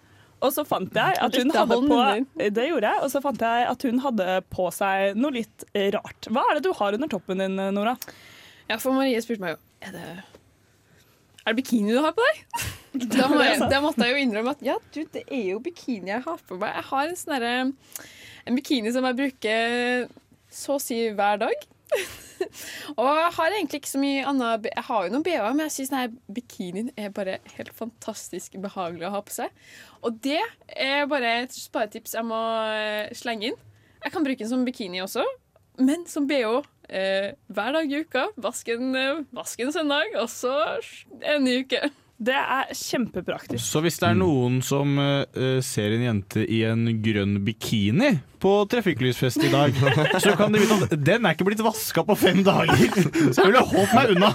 Og 0.44 0.52
så 0.52 0.66
fant 0.68 0.92
jeg 0.92 1.16
at 1.24 1.36
hun 1.40 1.52
hadde 1.54 1.78
på 1.88 2.00
Det 2.52 2.66
gjorde 2.68 2.90
jeg. 2.90 3.02
Og 3.06 3.12
så 3.12 3.22
fant 3.24 3.40
jeg 3.40 3.68
at 3.70 3.86
hun 3.88 4.02
hadde 4.04 4.40
på 4.52 4.66
seg 4.74 5.16
noe 5.16 5.32
litt 5.38 5.64
rart. 5.96 6.28
Hva 6.28 6.44
er 6.50 6.58
det 6.58 6.66
du 6.66 6.74
har 6.76 6.98
under 6.98 7.10
toppen 7.10 7.40
din, 7.40 7.56
Nora? 7.74 7.96
Ja, 8.66 8.76
for 8.82 8.92
Marie 8.96 9.20
spurte 9.22 9.44
meg 9.44 9.54
jo 9.54 9.58
Er 9.86 9.94
det, 9.94 10.06
er 11.46 11.54
det 11.54 11.60
bikini 11.60 11.94
du 11.94 12.02
har 12.02 12.14
på 12.16 12.24
deg. 12.26 12.42
Da, 13.16 13.28
jeg, 13.42 13.60
da 13.70 13.80
måtte 13.84 14.06
jeg 14.06 14.14
jo 14.14 14.24
innrømme 14.24 14.54
at 14.56 14.62
ja, 14.64 14.76
du, 14.94 15.00
det 15.12 15.24
er 15.26 15.50
jo 15.52 15.62
bikini 15.64 16.12
jeg 16.14 16.24
har 16.26 16.42
på 16.48 16.58
meg. 16.60 16.74
Jeg 16.78 16.88
har 16.90 17.08
en 17.08 17.18
sånn 17.20 17.34
derre 17.36 17.54
En 18.46 18.58
bikini 18.58 18.92
som 18.94 19.06
jeg 19.08 19.18
bruker 19.18 20.06
så 20.52 20.76
å 20.76 20.82
si 20.82 21.00
hver 21.16 21.40
dag. 21.42 21.64
og 22.98 23.08
jeg 23.08 23.32
har 23.36 23.54
egentlig 23.54 23.80
ikke 23.80 23.90
så 23.90 24.00
mye 24.02 24.22
annet 24.26 24.68
Jeg 24.72 24.84
har 24.88 25.04
jo 25.06 25.12
noen 25.12 25.24
BH-er, 25.26 25.54
men 25.54 25.66
jeg 25.68 25.74
syns 25.76 26.14
bikinien 26.38 26.90
er 26.98 27.14
bare 27.14 27.38
helt 27.56 27.72
fantastisk 27.76 28.56
behagelig 28.62 29.08
å 29.08 29.14
ha 29.16 29.22
på 29.26 29.34
seg. 29.34 29.66
Og 30.02 30.18
det 30.24 30.40
er 30.74 31.10
bare 31.10 31.40
et 31.42 31.56
sparetips 31.56 32.16
jeg 32.16 32.26
må 32.26 32.40
eh, 32.70 33.12
slenge 33.16 33.50
inn. 33.50 33.60
Jeg 34.04 34.14
kan 34.14 34.26
bruke 34.26 34.42
den 34.42 34.50
som 34.50 34.64
bikini 34.66 35.02
også, 35.02 35.24
men 35.82 36.04
som 36.10 36.28
BH 36.30 36.60
eh, 36.88 37.30
hver 37.52 37.76
dag 37.76 37.92
i 37.92 38.02
uka. 38.02 38.26
Vask 38.38 38.68
en, 38.74 38.94
eh, 38.94 39.70
søndag, 39.74 40.14
og 40.20 40.28
så 40.30 40.54
en 41.22 41.46
ny 41.46 41.60
uke. 41.64 41.82
Det 42.16 42.36
er 42.36 42.70
kjempepraktisk. 42.72 43.60
Så 43.60 43.82
hvis 43.84 43.98
det 44.00 44.08
er 44.08 44.16
noen 44.16 44.62
som 44.64 44.96
uh, 44.96 45.60
ser 45.64 45.92
en 45.92 46.04
jente 46.06 46.46
i 46.48 46.62
en 46.64 46.88
grønn 47.04 47.36
bikini 47.44 48.14
på 48.40 48.54
trafikklysfest 48.72 49.44
i 49.44 49.52
dag, 49.52 49.76
så 50.24 50.32
kan 50.38 50.54
de 50.54 50.62
vite 50.62 50.78
at 50.86 50.96
den 50.96 51.28
er 51.28 51.36
ikke 51.36 51.50
blitt 51.50 51.64
vaska 51.64 52.06
på 52.08 52.16
fem 52.16 52.40
dager. 52.46 52.72
Så 53.32 53.42
jeg 53.42 53.50
ville 53.50 53.66
holdt 53.68 53.96
meg 53.96 54.14
unna. 54.16 54.32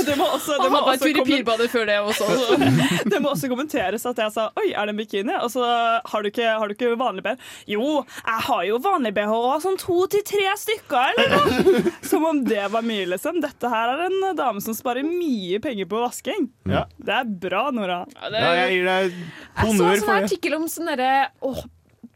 Og 0.00 0.06
det 0.06 0.16
må 0.18 0.26
også, 0.36 0.56
det 0.62 0.70
må 0.72 0.80
også 0.92 1.10
i 1.10 1.24
Pirbadet 1.26 1.68
før 1.72 1.86
det 1.88 1.96
også. 2.00 2.26
Så. 2.26 2.58
det 3.12 3.20
må 3.22 3.32
også 3.34 3.50
kommenteres 3.52 4.06
at 4.08 4.18
jeg 4.24 4.34
sa 4.34 4.48
'oi, 4.56 4.70
er 4.72 4.88
det 4.88 4.94
en 4.94 5.00
bikini?' 5.00 5.38
Og 5.44 5.50
så 5.52 5.64
har 5.64 6.22
du 6.22 6.30
ikke, 6.30 6.46
har 6.46 6.66
du 6.68 6.74
ikke 6.74 6.92
vanlig 7.00 7.24
BH. 7.26 7.36
Jo, 7.74 8.04
jeg 8.26 8.44
har 8.48 8.62
jo 8.68 8.80
vanlig 8.84 9.14
BH 9.16 9.34
sånn 9.66 9.78
to 9.80 9.98
til 10.12 10.24
tre 10.26 10.46
stykker, 10.64 11.14
eller 11.16 11.34
noe. 11.36 11.82
Som 12.10 12.24
om 12.28 12.42
det 12.44 12.66
var 12.72 12.82
mye, 12.86 13.06
liksom. 13.14 13.40
Dette 13.44 13.70
her 13.70 13.94
er 13.94 14.06
en 14.08 14.36
dame 14.38 14.62
som 14.64 14.74
sparer 14.76 15.06
mye 15.06 15.60
penger 15.62 15.86
på 15.90 16.00
vasking. 16.02 16.48
Ja. 16.68 16.84
Det 16.98 17.14
er 17.20 17.28
bra, 17.44 17.68
Nora. 17.74 18.02
Ja, 18.16 18.30
det 18.32 18.40
Ja, 18.40 18.54
jeg 18.64 18.78
gir 18.78 18.88
deg 18.88 19.12
Jeg 19.12 19.60
så 19.60 19.68
en 19.68 19.76
sånn 19.78 20.00
for 20.00 20.14
det. 20.14 20.24
artikkel 20.24 20.56
om 20.56 20.66
sånn 20.70 20.90
derre 20.90 21.12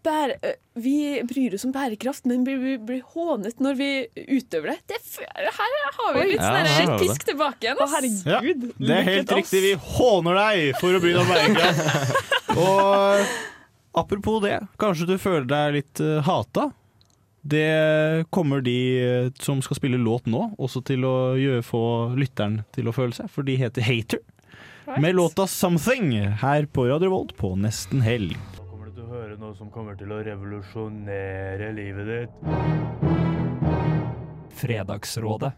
bære, 0.05 0.53
Vi 0.85 1.23
bryr 1.29 1.55
oss 1.57 1.65
om 1.67 1.73
bærekraft, 1.75 2.25
men 2.31 2.45
blir, 2.47 2.59
blir, 2.63 2.79
blir 2.87 3.03
hånet 3.15 3.61
når 3.63 3.79
vi 3.79 3.89
utøver 4.39 4.73
det. 4.73 4.77
det 4.89 5.53
her 5.57 5.75
har 5.99 6.15
vi 6.19 6.27
litt 6.33 6.41
Ja, 6.41 6.53
sånn 6.53 6.69
vi 6.69 6.87
det. 6.93 6.99
pisk 7.03 7.27
tilbake 7.31 7.69
igjen. 7.69 7.83
ass. 7.85 8.23
Ja, 8.27 8.41
det 8.45 8.95
er 8.99 9.09
helt 9.11 9.35
riktig. 9.39 9.63
Vi 9.65 9.75
håner 9.97 10.39
deg 10.41 10.79
for 10.81 10.95
å 10.95 11.03
bry 11.03 11.15
deg 11.15 11.23
om 11.23 11.33
bærekraft. 11.35 12.23
Og 12.65 14.01
apropos 14.05 14.41
det, 14.45 14.61
kanskje 14.79 15.09
du 15.13 15.17
føler 15.19 15.47
deg 15.51 15.79
litt 15.81 16.03
uh, 16.05 16.21
hata. 16.27 16.69
Det 17.45 18.25
kommer 18.33 18.63
de 18.65 19.33
som 19.43 19.59
skal 19.61 19.77
spille 19.77 19.99
låt 20.01 20.25
nå, 20.33 20.47
også 20.57 20.81
til 20.89 21.05
å 21.05 21.17
gjøre, 21.37 21.65
få 21.67 21.83
lytteren 22.17 22.63
til 22.73 22.89
å 22.89 22.95
føle 22.97 23.13
seg, 23.13 23.29
for 23.29 23.45
de 23.45 23.59
heter 23.61 23.85
Hater. 23.85 24.23
Med 25.01 25.15
låta 25.17 25.45
'Something' 25.49 26.37
her 26.41 26.67
på 26.67 26.87
Radio 26.89 27.11
Volt 27.13 27.37
på 27.37 27.55
nesten 27.57 28.01
helg. 28.05 28.37
Noe 29.45 29.57
som 29.59 29.69
kommer 29.73 29.97
til 29.99 30.13
å 30.15 30.23
revolusjonere 30.25 31.69
livet 31.77 32.09
ditt. 32.09 32.33
Fredagsrådet. 34.55 35.53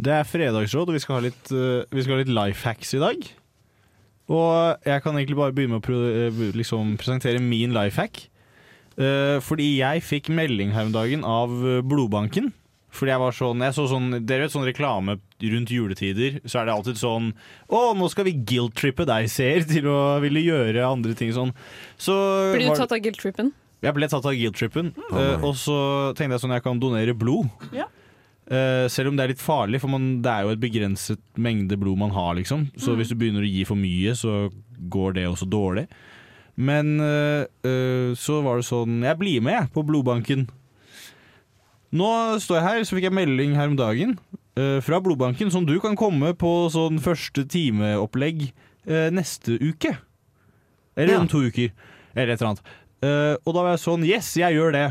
Det 0.00 0.14
er 0.16 0.26
fredagsråd, 0.26 0.90
og 0.90 0.96
vi 0.96 1.02
skal 1.02 1.18
ha 1.18 1.24
litt, 1.28 1.52
uh, 1.52 1.84
vi 1.92 2.02
skal 2.02 2.16
ha 2.16 2.22
litt 2.22 2.32
life 2.32 2.66
hacks 2.66 2.94
i 2.96 3.02
dag. 3.02 3.28
Og 4.30 4.86
jeg 4.86 5.04
kan 5.04 5.18
egentlig 5.18 5.38
bare 5.38 5.54
begynne 5.54 5.76
med 5.76 5.90
å 5.92 6.00
uh, 6.32 6.42
liksom 6.56 6.96
presentere 6.98 7.42
min 7.44 7.74
life 7.76 8.00
hack. 8.00 8.24
Uh, 8.96 9.38
fordi 9.44 9.76
jeg 9.78 10.02
fikk 10.06 10.32
melding 10.34 10.74
her 10.74 10.88
om 10.88 10.94
dagen 10.96 11.22
av 11.26 11.52
blodbanken. 11.86 12.50
Fordi 12.90 13.12
jeg 13.12 13.20
var 13.22 13.32
sånn, 13.36 13.60
jeg 13.62 13.74
så 13.76 13.84
sånn 13.86 14.08
Dere 14.26 14.42
vet 14.46 14.50
sånn 14.52 14.66
reklame 14.66 15.18
rundt 15.40 15.70
juletider, 15.70 16.40
så 16.44 16.60
er 16.60 16.66
det 16.66 16.74
alltid 16.74 16.98
sånn 16.98 17.32
Å, 17.70 17.94
nå 17.96 18.08
skal 18.10 18.24
vi 18.26 18.32
guilt-trippe 18.34 19.06
deg, 19.06 19.28
ser, 19.30 19.62
til 19.70 19.86
å 19.86 20.20
ville 20.20 20.42
gjøre 20.42 20.82
andre 20.88 21.14
ting 21.14 21.30
sånn. 21.32 21.52
Så 21.96 22.12
Blir 22.54 22.66
du 22.66 22.68
var- 22.72 22.82
tatt 22.82 22.92
av 22.92 22.98
guilt-trippen? 23.04 23.52
jeg 23.82 23.94
ble 23.94 24.08
tatt 24.08 24.26
av 24.26 24.34
guilt-trippen, 24.36 24.90
eh, 25.12 25.40
og 25.40 25.54
så 25.56 26.12
tenkte 26.14 26.34
jeg 26.36 26.40
sånn 26.42 26.52
jeg 26.52 26.62
kan 26.66 26.78
donere 26.82 27.14
blod. 27.16 27.48
Ja. 27.72 27.86
Uh, 28.50 28.88
selv 28.90 29.08
om 29.08 29.16
det 29.16 29.22
er 29.24 29.28
litt 29.30 29.38
farlig, 29.40 29.78
for 29.80 29.86
man, 29.88 30.20
det 30.22 30.26
er 30.28 30.42
jo 30.42 30.50
et 30.50 30.58
begrenset 30.60 31.20
mengde 31.38 31.76
blod 31.78 31.96
man 31.96 32.10
har, 32.10 32.34
liksom. 32.34 32.66
Så 32.76 32.90
Mm. 32.90 32.96
hvis 32.98 33.08
du 33.08 33.14
begynner 33.14 33.44
å 33.46 33.48
gi 33.48 33.62
for 33.64 33.76
mye, 33.76 34.10
så 34.18 34.50
går 34.90 35.14
det 35.14 35.24
også 35.30 35.46
dårlig. 35.48 35.86
Men 36.56 36.98
uh, 37.00 37.46
eh, 37.64 38.10
så 38.18 38.42
var 38.42 38.56
det 38.58 38.66
sånn 38.66 39.00
Jeg 39.06 39.16
blir 39.20 39.40
med, 39.40 39.54
jeg, 39.54 39.72
på 39.72 39.86
blodbanken. 39.86 40.48
Nå 41.92 42.08
står 42.38 42.60
jeg 42.60 42.66
her, 42.68 42.84
så 42.86 42.96
fikk 42.96 43.08
jeg 43.08 43.16
melding 43.16 43.56
her 43.58 43.70
om 43.72 43.76
dagen 43.78 44.12
eh, 44.56 44.78
fra 44.84 45.00
blodbanken 45.02 45.50
som 45.50 45.64
du 45.66 45.74
kan 45.82 45.96
komme 45.98 46.32
på 46.38 46.50
sånn 46.70 47.00
første 47.02 47.42
timeopplegg 47.50 48.44
eh, 48.86 49.08
neste 49.14 49.56
uke. 49.58 49.96
Eller 50.96 51.18
om 51.18 51.26
to 51.30 51.42
uker. 51.48 51.72
Eller 52.14 52.34
et 52.34 52.40
eller 52.42 52.52
annet. 52.52 52.62
Eh, 53.02 53.34
og 53.42 53.54
da 53.56 53.64
var 53.64 53.74
jeg 53.74 53.82
sånn 53.86 54.06
Yes, 54.06 54.30
jeg 54.38 54.54
gjør 54.58 54.74
det. 54.76 54.86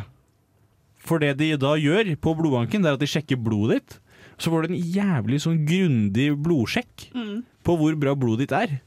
For 1.00 1.22
det 1.24 1.38
de 1.40 1.54
da 1.62 1.76
gjør 1.80 2.12
på 2.20 2.36
blodbanken, 2.36 2.84
det 2.84 2.92
er 2.92 2.98
at 3.00 3.04
de 3.04 3.08
sjekker 3.10 3.40
blodet 3.40 3.80
ditt. 3.80 3.98
Så 4.40 4.52
får 4.52 4.66
du 4.68 4.74
en 4.74 4.84
jævlig 4.96 5.40
sånn 5.44 5.62
grundig 5.68 6.30
blodsjekk 6.44 7.10
Mm. 7.16 7.44
på 7.64 7.76
hvor 7.80 7.96
bra 8.00 8.14
blodet 8.16 8.48
ditt 8.48 8.56
er. 8.56 8.78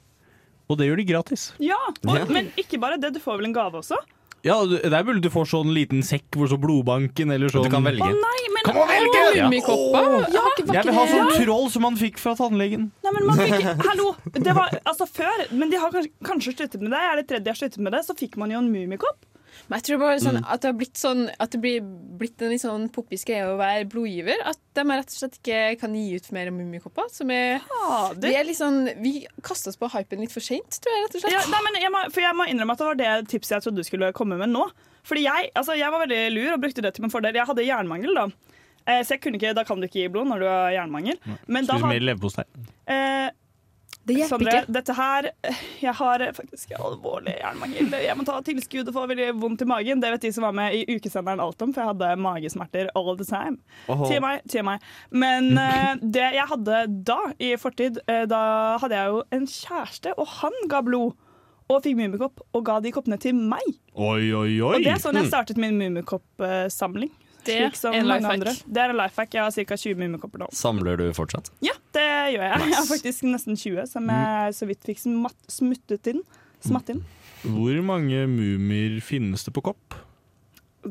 Og 0.69 0.79
det 0.79 0.87
gjør 0.89 0.97
de 1.01 1.05
gratis. 1.09 1.53
Ja, 1.61 1.77
og, 1.89 2.17
Ja. 2.17 2.25
men 2.29 2.53
ikke 2.57 2.81
bare 2.81 2.97
det, 3.01 3.13
du 3.15 3.21
får 3.21 3.37
vel 3.41 3.47
en 3.51 3.53
gave 3.57 3.81
også? 3.81 3.97
Ja, 4.43 4.57
det 4.67 4.91
er 4.91 5.05
mulig 5.07 5.23
du 5.23 5.29
får 5.31 5.47
sånn 5.53 5.71
liten 5.75 6.01
sekk 6.03 6.35
hvor 6.35 6.49
så 6.51 6.57
blodbanken 6.59 7.31
eller 7.31 7.53
sånn. 7.53 7.67
Du 7.69 7.71
kan 7.71 7.85
velge. 7.87 8.03
Å 8.03 8.17
nei, 8.19 8.41
men 8.51 8.67
Kan 8.67 8.79
man 8.81 8.91
velge? 8.91 9.21
Å, 9.23 9.35
Mummikopper? 9.45 10.09
Ja, 10.35 10.45
Jeg 10.59 10.87
vil 10.89 10.97
ha 10.97 11.05
sånn 11.13 11.31
troll 11.37 11.69
som 11.71 11.87
man 11.87 11.99
fikk 12.01 12.19
fra 12.23 12.35
tannlegen. 12.39 12.89
Nei, 13.07 13.13
men 13.15 13.29
man 13.29 13.39
fikk, 13.39 13.69
hallo, 13.89 14.09
det 14.35 14.57
var 14.59 14.75
altså 14.83 15.07
før, 15.07 15.45
men 15.55 15.71
de 15.71 15.79
har 15.83 15.95
kanskje, 15.95 16.13
kanskje 16.27 16.57
sluttet 16.57 16.83
med 16.83 16.91
det. 16.91 17.03
Er 17.13 17.21
det 17.23 17.29
tredje 17.31 17.47
de 17.47 17.55
har 17.55 17.61
sluttet 17.61 17.85
med 17.87 17.95
det. 17.95 18.03
Så 18.09 18.19
fikk 18.19 18.35
man 18.43 18.51
jo 18.55 18.59
en 18.65 18.73
mummikopp. 18.75 19.21
Men 19.69 19.79
jeg 19.79 19.85
tror 19.87 19.99
bare 20.03 20.19
sånn 20.21 20.39
Mm. 20.41 20.47
at 20.53 20.61
det 20.61 20.69
har 20.69 20.79
blitt 20.79 20.99
sånn 20.99 21.31
At 21.41 21.51
det 21.55 21.61
blir 21.63 21.81
blitt 22.19 22.43
en 22.43 22.51
litt 22.51 22.61
sånn 22.63 22.89
poppis 22.93 23.25
greie 23.25 23.45
å 23.47 23.57
være 23.57 23.87
blodgiver. 23.89 24.37
At 24.45 24.59
de 24.75 24.83
rett 24.85 25.07
og 25.07 25.19
slett 25.19 25.39
ikke 25.39 25.79
kan 25.81 25.95
gi 25.95 26.17
ut 26.17 26.31
mer 26.33 26.51
mummikopper. 26.51 27.09
Som 27.11 27.31
er 27.31 27.61
Vi 28.19 28.35
er 28.35 28.45
litt 28.45 28.59
sånn 28.59 28.91
Vi 29.03 29.27
kasta 29.43 29.71
oss 29.71 29.77
på 29.77 29.89
hypen 29.91 30.21
litt 30.21 30.33
for 30.33 30.41
seint, 30.41 30.69
tror 30.83 30.93
jeg, 30.93 31.05
rett 31.07 31.15
og 31.15 31.21
slett. 31.23 31.33
Ja, 31.33 31.43
nei, 31.51 31.61
men 31.63 31.81
jeg 31.83 31.91
må, 31.93 32.05
for 32.13 32.21
jeg 32.21 32.35
må 32.35 32.47
innrømme 32.49 32.73
at 32.73 32.79
det 32.79 32.87
var 32.87 32.95
det 33.03 33.29
tipset 33.29 33.57
jeg 33.57 33.63
trodde 33.63 33.77
du 33.77 33.85
skulle 33.85 34.13
komme 34.13 34.37
med 34.39 34.49
nå. 34.51 34.71
Fordi 35.05 35.23
jeg, 35.25 35.51
altså, 35.57 35.77
jeg 35.77 35.91
var 35.91 36.07
veldig 36.07 36.33
lur 36.35 36.53
og 36.55 36.61
brukte 36.63 36.83
det 36.83 36.95
til 36.95 37.03
min 37.03 37.11
fordel. 37.11 37.35
Jeg 37.35 37.47
hadde 37.47 37.65
jernmangel 37.67 38.15
da. 38.15 38.27
Eh, 38.87 39.03
Så 39.03 39.15
jeg 39.15 39.21
kunne 39.23 39.39
ikke, 39.39 39.55
da 39.55 39.63
kan 39.65 39.79
du 39.81 39.87
ikke 39.87 40.03
gi 40.03 40.09
blod 40.09 40.27
når 40.27 40.39
du 40.41 40.47
har 40.47 40.71
jernmangel. 40.75 41.19
Men 41.47 41.67
da 41.67 41.75
leverpostei. 41.79 42.45
Eh, 42.87 43.31
Det 44.03 44.17
hjelper 44.19 44.35
Sandra, 44.35 44.55
ikke. 44.63 44.73
dette 44.75 44.95
her 44.99 45.29
Jeg 45.83 45.95
har 45.99 46.25
faktisk 46.35 46.73
alvorlig 46.75 47.37
hjernemangel. 47.39 47.93
Jeg 48.03 48.17
må 48.19 48.27
ta 48.27 48.41
tilskudd 48.45 48.91
og 48.91 48.97
få 48.97 49.05
veldig 49.13 49.29
vondt 49.39 49.63
i 49.63 49.69
magen. 49.71 50.03
Det 50.03 50.11
vet 50.15 50.27
de 50.27 50.33
som 50.35 50.47
var 50.49 50.57
med 50.59 50.75
i 50.75 50.83
ukesenderen 50.91 51.43
alt 51.43 51.63
om, 51.63 51.75
for 51.75 51.85
jeg 51.85 51.93
hadde 51.93 52.11
magesmerter 52.23 52.91
all 52.99 53.15
the 53.19 53.27
time. 53.29 53.61
Åhå. 53.87 54.11
TMI, 54.11 54.35
TMI. 54.51 54.77
Men 55.15 55.53
uh, 55.55 55.93
det 56.03 56.33
jeg 56.35 56.49
hadde 56.51 56.83
da, 57.13 57.21
i 57.39 57.55
fortid, 57.61 58.03
uh, 58.11 58.25
da 58.31 58.43
hadde 58.83 58.99
jeg 58.99 59.15
jo 59.15 59.23
en 59.39 59.47
kjæreste, 59.55 60.17
og 60.19 60.35
han 60.41 60.59
ga 60.73 60.83
blod. 60.87 61.15
Og 61.71 61.79
fikk 61.85 61.95
mummikopp, 61.97 62.43
og 62.53 62.65
ga 62.67 62.81
de 62.85 62.91
koppene 62.93 63.17
til 63.23 63.39
meg. 63.39 63.65
Oi, 63.95 64.33
oi, 64.35 64.59
oi. 64.59 64.73
Og 64.75 64.83
det 64.83 64.97
er 64.97 65.01
sånn 65.01 65.17
jeg 65.17 65.31
startet 65.31 65.61
min 65.63 65.79
mummikoppsamling. 65.79 67.13
Det 67.45 67.57
Slik 67.59 67.77
som 67.81 67.95
er 67.95 67.99
en 68.03 68.07
mange 68.07 68.21
life 68.21 68.29
hack. 68.31 68.39
andre. 68.41 68.53
Det 68.77 68.83
er 68.85 68.93
en 68.95 69.01
life 69.01 69.17
hack. 69.23 69.35
Jeg 69.35 69.43
har 69.43 69.51
ca. 69.51 69.77
20 69.87 69.99
mummikopper 70.03 70.39
nå. 70.45 70.49
Samler 70.55 70.97
du 71.01 71.09
fortsatt? 71.17 71.51
Ja, 71.65 71.75
det 71.97 72.07
gjør 72.37 72.47
jeg. 72.47 72.61
Jeg 72.69 72.77
har 72.79 72.87
faktisk 72.91 73.27
nesten 73.31 73.57
20, 73.59 73.87
som 73.91 74.07
jeg 74.15 74.55
så 74.61 74.69
vidt 74.71 74.87
fikk 74.87 75.03
smuttet 75.03 76.07
inn. 76.15 76.23
Smatt 76.63 76.89
inn. 76.95 77.03
Hvor 77.43 77.83
mange 77.83 78.27
mumier 78.31 79.01
finnes 79.03 79.43
det 79.45 79.53
på 79.57 79.63
kopp? 79.73 79.97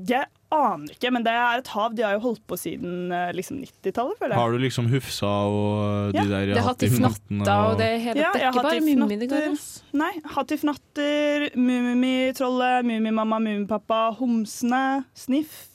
Jeg 0.07 0.23
aner 0.55 0.91
ikke, 0.93 1.09
men 1.11 1.23
det 1.23 1.31
er 1.35 1.59
et 1.59 1.67
hav. 1.67 1.91
De 1.95 2.03
har 2.03 2.13
jo 2.15 2.21
holdt 2.23 2.41
på 2.47 2.55
siden 2.59 3.11
eh, 3.11 3.31
liksom 3.35 3.57
90-tallet, 3.59 4.15
føler 4.19 4.31
jeg. 4.35 4.39
Har 4.39 4.51
du 4.51 4.57
liksom 4.63 4.87
Hufsa 4.91 5.31
og 5.51 6.13
de 6.15 6.19
Ja, 6.21 6.23
der 6.29 6.45
det 6.53 6.57
er 6.59 6.63
Hattifnatta 6.67 7.55
og 7.71 7.77
det 7.79 7.89
hele 8.03 8.21
Ja, 8.23 8.29
Det 8.31 8.39
jeg 8.39 8.47
er 8.47 8.51
ikke 8.51 8.61
har 8.61 8.67
bare 8.69 8.83
Mummi 8.85 9.15
i. 9.15 9.27
Hattifnatter. 9.27 9.97
Nei, 9.99 10.11
Hattifnatter, 10.35 11.47
Mummitrollet, 11.59 12.85
Mummimamma, 12.87 13.39
Mummipappa, 13.43 13.99
Homsene, 14.19 15.03
Sniff. 15.15 15.67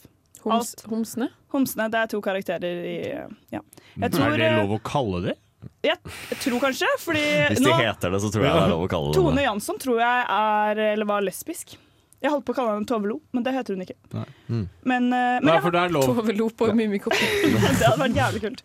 Homs, 0.47 0.75
homsene? 0.87 1.31
Homsene, 1.53 1.89
det 1.93 2.05
er 2.05 2.13
to 2.13 2.21
karakterer 2.25 2.87
i 2.87 2.97
Ja. 3.55 3.63
Jeg 3.97 4.13
er 4.13 4.37
det 4.37 4.47
eh, 4.47 4.61
lov 4.61 4.77
å 4.77 4.81
kalle 4.85 5.23
det? 5.25 5.37
Jeg, 5.83 5.99
jeg 6.31 6.39
tror 6.43 6.61
kanskje, 6.63 6.89
fordi 7.03 7.25
Hvis 7.51 7.63
de 7.63 7.67
nå 7.67 7.75
heter 7.81 8.13
det, 8.13 8.21
så 8.23 8.31
tror 8.31 8.45
jeg 8.47 8.55
det 8.55 8.63
er 8.63 8.73
lov 8.75 8.85
å 8.85 8.91
kalle 8.91 9.11
det 9.11 9.19
Tone. 9.19 9.43
Jansson 9.43 9.81
tror 9.83 10.01
jeg 10.03 10.25
er, 10.37 10.83
eller 10.93 11.09
var 11.09 11.25
lesbisk. 11.27 11.77
Jeg 12.23 12.33
holdt 12.33 12.47
på 12.49 12.55
å 12.55 12.57
kalle 12.57 12.75
henne 12.75 12.89
Tove 12.89 13.11
Lo, 13.11 13.19
men 13.37 13.45
det 13.45 13.53
heter 13.55 13.77
hun 13.77 13.85
ikke. 13.85 13.97
Mm. 14.49 14.65
Men, 14.89 15.09
eh, 15.13 15.37
men 15.43 15.51
Nei, 15.51 15.61
for 15.65 15.75
det 15.75 15.85
er 15.85 15.95
lov. 15.95 16.09
Tove 16.09 16.35
Lo 16.37 16.49
på 16.51 16.71
Mummikoppen. 16.73 17.35
det 17.53 17.83
hadde 17.83 18.01
vært 18.01 18.19
jævlig 18.19 18.43
kult. 18.47 18.65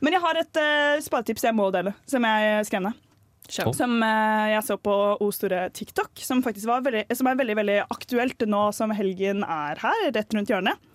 Men 0.00 0.16
jeg 0.16 0.24
har 0.24 0.40
et 0.40 0.58
uh, 0.58 0.96
sparetips 1.04 1.44
jeg 1.44 1.56
må 1.56 1.68
dele, 1.74 1.92
som 2.08 2.24
jeg 2.24 2.66
skrev 2.70 2.86
ned. 2.86 3.06
Kjør. 3.50 3.72
Som 3.76 3.98
uh, 4.00 4.46
jeg 4.48 4.62
så 4.64 4.78
på 4.80 4.94
O 5.20 5.28
store 5.34 5.66
TikTok, 5.76 6.22
som 6.24 6.40
faktisk 6.44 6.70
var 6.70 6.86
veldig, 6.86 7.04
som 7.18 7.28
er 7.28 7.36
veldig 7.42 7.56
veldig 7.58 7.78
aktuelt 7.90 8.46
nå 8.48 8.62
som 8.76 8.94
helgen 8.96 9.44
er 9.44 9.82
her, 9.82 10.06
rett 10.16 10.36
rundt 10.36 10.52
hjørnet. 10.52 10.89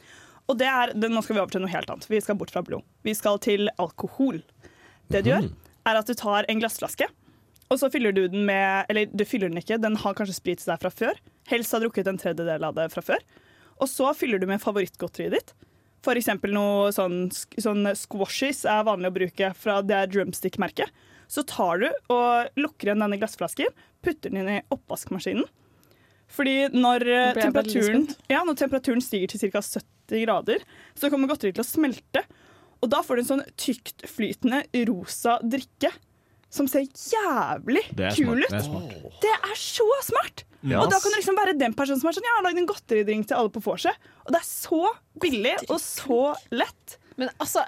Og 0.45 0.57
det 0.59 0.69
er, 0.69 0.93
det, 0.93 1.09
Nå 1.09 1.23
skal 1.25 1.37
vi 1.37 1.41
over 1.41 1.53
til 1.53 1.63
noe 1.63 1.73
helt 1.73 1.89
annet. 1.89 2.07
Vi 2.09 2.21
skal 2.21 2.37
bort 2.39 2.53
fra 2.53 2.63
blod. 2.65 2.85
Vi 3.05 3.13
skal 3.17 3.39
til 3.41 3.69
alkohol. 3.81 4.41
Det 5.09 5.23
du 5.25 5.31
gjør, 5.31 5.47
er 5.85 5.99
at 5.99 6.09
du 6.09 6.17
tar 6.17 6.47
en 6.49 6.61
glassflaske, 6.61 7.07
og 7.69 7.79
så 7.81 7.89
fyller 7.93 8.13
du 8.13 8.27
den 8.29 8.45
med 8.45 8.85
Eller 8.89 9.09
du 9.09 9.25
fyller 9.25 9.49
den 9.49 9.61
ikke, 9.61 9.79
den 9.81 9.97
har 10.01 10.17
kanskje 10.17 10.37
sprit 10.37 10.65
deg 10.65 10.81
fra 10.81 10.91
før. 10.93 11.17
Helst 11.49 11.73
har 11.73 11.81
drukket 11.81 12.09
en 12.09 12.19
tredjedel 12.21 12.65
av 12.65 12.75
det 12.77 12.89
fra 12.93 13.01
før. 13.05 13.23
Og 13.81 13.89
så 13.91 14.11
fyller 14.17 14.39
du 14.39 14.47
med 14.49 14.61
favorittgodteriet 14.63 15.35
ditt. 15.35 15.55
Eksempel 16.05 16.53
noe 16.53 16.91
sånn, 16.93 17.31
sånn 17.33 17.89
squashes 17.97 18.61
er 18.69 18.85
vanlig 18.85 19.09
å 19.09 19.15
bruke 19.15 19.47
fra 19.57 19.79
det 19.81 19.97
er 19.97 20.11
drumstick-merket. 20.13 20.91
Så 21.25 21.41
tar 21.49 21.81
du 21.81 21.87
og 22.13 22.59
lukker 22.61 22.91
igjen 22.91 23.01
denne 23.01 23.17
glassflasken, 23.17 23.73
putter 24.05 24.29
den 24.29 24.43
inn 24.43 24.51
i 24.59 24.65
oppvaskmaskinen. 24.69 25.47
Fordi 26.31 26.55
når, 26.73 27.05
eh, 27.07 27.33
temperaturen, 27.37 28.07
ja, 28.31 28.41
når 28.43 28.57
temperaturen 28.59 29.03
stiger 29.03 29.31
til 29.31 29.51
ca. 29.51 29.61
70 29.61 30.25
grader, 30.25 30.65
så 30.97 31.09
kommer 31.09 31.29
godteriet 31.29 31.57
til 31.57 31.65
å 31.65 31.67
smelte. 31.67 32.25
Og 32.83 32.89
da 32.91 33.01
får 33.01 33.15
du 33.15 33.21
en 33.23 33.29
sånn 33.31 33.45
tyktflytende 33.57 34.65
rosa 34.89 35.39
drikke 35.41 35.93
som 36.55 36.67
ser 36.69 36.85
jævlig 36.85 37.83
kul 38.15 38.43
ut. 38.43 38.51
det 38.51 38.59
er. 38.61 39.07
Det 39.23 39.33
er 39.33 39.55
så 39.59 39.87
smart! 40.07 40.45
Ja. 40.65 40.81
Og 40.81 40.89
da 40.89 40.97
kan 40.97 41.13
du 41.13 41.19
liksom 41.19 41.37
være 41.37 41.57
den 41.59 41.75
personen 41.77 42.01
som 42.01 42.09
er 42.09 42.15
sånn 42.17 42.25
Jeg 42.25 42.33
har 42.39 42.45
lagd 42.47 42.57
en 42.57 42.69
godteridrink 42.69 43.27
til 43.29 43.37
alle 43.37 43.53
på 43.53 43.61
vorset. 43.61 43.93
Og 44.25 44.33
det 44.33 44.39
er 44.41 44.47
så 44.47 44.81
billig 45.21 45.55
og 45.69 45.77
så 45.81 46.21
lett. 46.55 46.95
Men 47.21 47.29
altså 47.37 47.65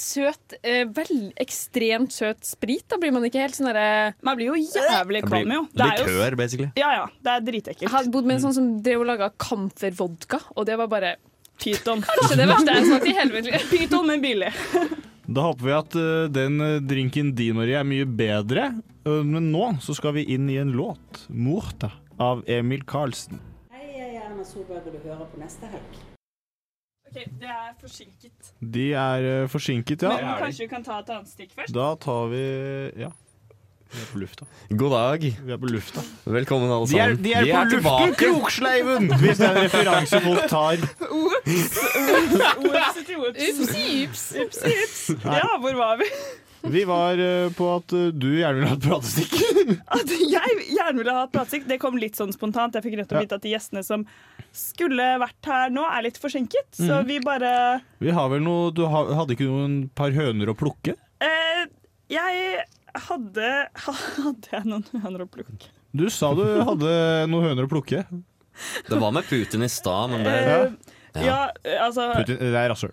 Søt, 0.00 0.54
eh, 0.64 0.86
vel, 0.96 1.30
ekstremt 1.40 2.14
søt 2.14 2.46
sprit, 2.48 2.86
da 2.88 2.96
blir 3.00 3.12
man 3.12 3.26
ikke 3.28 3.42
helt 3.42 3.56
sånn 3.56 3.68
derre 3.68 4.14
Man 4.24 4.38
blir 4.38 4.48
jo 4.48 4.56
jævlig 4.56 5.20
kvalm, 5.26 5.52
jo. 5.58 5.64
Det 5.76 5.88
blir 5.90 6.08
kør, 6.08 6.36
basically. 6.40 6.70
Ja, 6.80 6.92
ja. 6.96 7.04
Det 7.20 7.34
er 7.34 7.44
dritekkelt. 7.50 7.84
Jeg 7.84 7.92
hadde 7.92 8.12
bodd 8.14 8.28
med 8.30 8.38
en 8.38 8.44
sånn 8.46 8.56
som 8.56 8.70
drev 8.84 9.04
og 9.04 9.10
laga 9.10 9.28
kamfervodka, 9.44 10.40
og 10.56 10.66
det 10.70 10.78
var 10.80 10.88
bare 10.92 11.12
Pyton. 11.60 12.00
Kanskje 12.08 12.38
det 12.40 12.48
verste 12.48 12.72
jeg 12.72 12.80
har 12.80 12.88
smakt 12.88 13.10
i 13.10 13.16
hele 13.18 13.36
mitt. 13.36 13.66
Pyton, 13.74 14.08
men 14.08 14.24
billig. 14.24 14.52
Da 15.30 15.44
håper 15.50 15.66
vi 15.68 15.74
at 15.76 15.98
eh, 16.00 16.28
den 16.32 16.60
eh, 16.64 16.78
drinken 16.80 17.34
din, 17.36 17.58
Marie, 17.60 17.76
er 17.78 17.86
mye 17.86 18.08
bedre. 18.08 18.70
Men 19.04 19.50
nå 19.52 19.70
så 19.80 19.94
skal 19.96 20.16
vi 20.18 20.26
inn 20.34 20.48
i 20.52 20.58
en 20.60 20.72
låt. 20.76 21.26
'Morta' 21.28 21.92
av 22.20 22.42
Emil 22.48 22.82
Karlsen. 22.84 23.40
Hei, 23.72 23.86
jeg 23.96 24.16
er 24.16 24.26
Erna 24.26 24.44
Solberg, 24.44 24.84
og 24.84 24.92
du 24.92 25.08
hører 25.08 25.28
på 25.32 25.40
neste 25.40 25.70
helg. 25.72 26.00
Ok, 27.10 27.24
Det 27.40 27.48
er 27.50 27.72
forsinket. 27.80 28.52
De 28.60 28.92
er 28.94 29.24
eh, 29.42 29.48
forsinket, 29.50 30.02
ja. 30.06 30.12
Men 30.20 30.44
kanskje 30.44 30.62
vi 30.66 30.68
kan 30.70 30.84
ta 30.86 31.00
et 31.02 31.10
annet 31.10 31.28
stikk 31.32 31.56
først? 31.56 31.74
Da 31.74 31.94
tar 31.98 32.28
vi 32.30 32.44
Ja. 33.02 33.10
Vi 33.90 33.98
er 33.98 34.06
på 34.12 34.18
lufta. 34.22 34.46
God 34.70 34.92
dag. 34.94 35.24
Vi 35.46 35.50
er 35.52 35.56
på 35.58 35.66
lufta. 35.66 36.02
Velkommen, 36.30 36.70
alle 36.70 36.86
De 36.86 36.94
er, 36.94 37.08
sammen. 37.10 37.24
de 37.24 37.32
er 37.32 37.40
på 37.42 37.46
luften, 37.50 37.72
tilbake. 37.74 38.14
Kroksleiven! 38.20 39.08
Hvis 39.24 39.40
det 39.40 39.48
er 39.48 39.56
en 39.56 39.64
referanse 39.64 40.20
folk 40.22 40.44
tar. 40.52 40.76
Upsi, 42.70 44.06
ups. 44.06 44.30
Upsi, 44.44 44.70
ups. 44.84 45.10
Ja, 45.24 45.58
hvor 45.58 45.74
var 45.74 45.98
vi? 45.98 46.06
Vi 46.74 46.82
var 46.84 47.18
eh, 47.18 47.48
på 47.56 47.66
at 47.76 47.92
eh, 47.96 48.10
du 48.12 48.26
gjerne 48.36 48.58
ville 48.60 48.68
ha 48.68 48.76
et 48.76 48.84
pratestikk. 48.84 49.36
At 49.96 50.10
jeg 50.12 50.56
gjerne 50.74 50.98
ville 50.98 51.14
ha 51.14 51.22
et 51.24 51.32
pratestikk, 51.32 51.66
det 51.70 51.78
kom 51.80 51.96
litt 51.96 52.18
sånn 52.18 52.32
spontant. 52.34 52.74
Jeg 52.76 52.84
fikk 52.84 52.96
rett 53.00 53.12
og 53.12 53.16
Ja. 53.16 53.22
vite 53.24 53.36
at 53.38 53.42
de 53.46 53.52
gjestene 53.54 53.82
som 53.86 54.04
skulle 54.52 55.06
vært 55.22 55.46
her 55.48 55.70
nå, 55.72 55.84
er 55.88 56.02
litt 56.08 56.18
forsinket. 56.20 56.68
Så 56.76 57.00
Mhm. 57.00 57.06
vi 57.08 57.18
bare 57.24 57.52
Vi 58.00 58.10
har 58.10 58.28
vel 58.28 58.40
noe 58.44 58.70
Du 58.72 58.82
hadde 58.86 59.32
ikke 59.36 59.46
noen 59.48 59.88
par 59.94 60.10
høner 60.10 60.50
å 60.52 60.56
plukke? 60.58 60.96
eh, 61.20 61.66
Jeg 62.10 62.64
hadde 63.08 63.50
Hadde 64.24 64.50
jeg 64.52 64.64
noen 64.66 64.84
høner 65.04 65.24
å 65.24 65.28
plukke? 65.30 65.70
Du 65.94 66.08
sa 66.10 66.34
du 66.34 66.44
hadde 66.44 67.26
noen 67.30 67.48
høner 67.48 67.66
å 67.66 67.70
plukke. 67.70 68.04
Det 68.88 68.98
var 69.00 69.10
med 69.12 69.24
Putin 69.24 69.62
i 69.64 69.68
stad, 69.68 70.10
men 70.10 70.22
det 70.24 70.76
Eh, 71.16 71.24
ja, 71.26 71.48
altså 71.82 72.12
Putin, 72.14 72.38
det 72.38 72.54
er 72.54 72.68
rasshøl. 72.70 72.92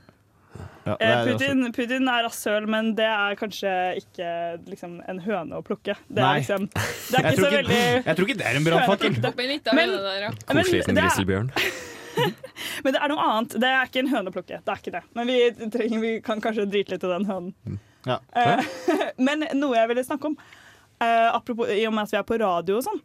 Ja, 0.87 0.95
eh, 0.99 1.13
er 1.13 1.31
Putin, 1.31 1.63
Putin 1.75 2.07
er 2.11 2.23
rasshøl, 2.25 2.67
men 2.71 2.93
det 2.97 3.07
er 3.07 3.35
kanskje 3.39 3.73
ikke 4.01 4.29
liksom, 4.69 4.97
en 5.11 5.19
høne 5.25 5.59
å 5.59 5.63
plukke. 5.65 5.97
Det 6.07 6.23
er 6.23 6.39
liksom 6.41 6.69
Det 7.11 7.19
er 7.19 7.27
ikke 7.31 7.41
så 7.41 7.49
ikke- 7.49 7.57
veldig 7.57 7.81
jeg 8.07 8.15
tror 8.19 8.27
ikke 8.29 8.37
det 8.39 8.47
er 8.47 8.59
en 8.61 8.67
brannfakkel. 8.69 9.17
Opp 9.27 9.41
Men- 9.75 9.97
Koselig 10.47 10.83
som 10.85 10.95
det 10.95 11.03
er- 11.03 11.09
grizzlybjørn. 11.09 11.51
Men 12.83 12.93
det 12.95 13.01
er 13.03 13.11
noe 13.11 13.25
annet. 13.29 13.57
Det 13.61 13.69
er 13.69 13.89
ikke 13.89 14.01
en 14.01 14.11
høne 14.13 14.31
å 14.31 14.33
plukke. 14.33 14.57
Det 14.65 14.73
er 14.73 14.79
ikke 14.81 14.93
det. 14.95 15.03
Men 15.17 15.27
vi, 15.29 15.37
trenger, 15.73 15.99
vi 16.01 16.13
kan 16.25 16.41
kanskje 16.41 16.65
drite 16.69 16.95
litt 16.95 17.03
i 17.05 17.11
den 17.11 17.27
hønen. 17.29 17.77
Ja. 18.07 18.19
Eh, 18.33 18.63
men 19.27 19.45
noe 19.59 19.75
jeg 19.77 19.91
ville 19.91 20.05
snakke 20.07 20.31
om, 20.31 20.37
eh, 21.03 21.27
apropos 21.33 21.69
i 21.73 21.83
og 21.89 21.93
med 21.93 22.07
at 22.07 22.13
vi 22.15 22.19
er 22.21 22.27
på 22.27 22.39
radio 22.41 22.79
og 22.79 22.85
sånn, 22.87 23.01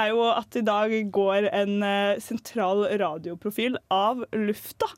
er 0.00 0.12
jo 0.12 0.22
at 0.32 0.56
i 0.56 0.64
dag 0.64 0.92
går 1.12 1.48
en 1.52 1.74
eh, 1.84 2.20
sentral 2.22 2.84
radioprofil 3.00 3.78
av 3.92 4.22
lufta. 4.36 4.88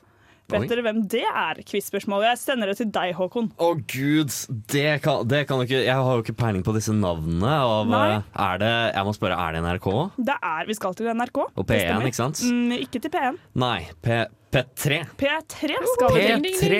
Vet 0.45 0.61
Oi. 0.61 0.67
dere 0.69 0.83
hvem 0.85 0.99
det 1.09 1.23
er? 1.25 1.59
Quiz-spørsmålet. 1.65 2.27
Jeg 2.35 2.41
sender 2.43 2.69
det 2.69 2.77
til 2.77 2.89
deg, 2.93 3.15
Håkon. 3.17 3.47
Å 3.57 3.69
gud, 3.89 4.33
det 4.69 5.01
kan, 5.01 5.23
det 5.25 5.41
kan 5.49 5.63
ikke 5.63 5.79
Jeg 5.81 5.95
har 5.95 6.19
jo 6.19 6.21
ikke 6.21 6.37
peiling 6.37 6.61
på 6.65 6.75
disse 6.75 6.93
navnene. 6.93 7.49
Av, 7.65 7.95
eh, 7.97 8.29
er 8.45 8.61
det, 8.61 8.73
jeg 8.93 9.07
må 9.07 9.15
spørre, 9.17 9.39
er 9.41 9.57
det 9.57 9.63
NRK? 9.65 9.89
Det 10.29 10.37
er, 10.37 10.69
Vi 10.69 10.77
skal 10.77 10.97
til 10.97 11.09
NRK. 11.09 11.41
Og 11.49 11.65
P1, 11.65 12.05
ikke 12.11 12.21
sant? 12.21 12.43
Mm, 12.45 12.77
ikke 12.77 13.01
til 13.01 13.13
P1. 13.15 13.41
Nei, 13.65 13.79
P, 14.05 14.21
P3. 14.53 15.01
P3 15.17 15.81
skal. 15.95 16.21
P3, 16.45 16.79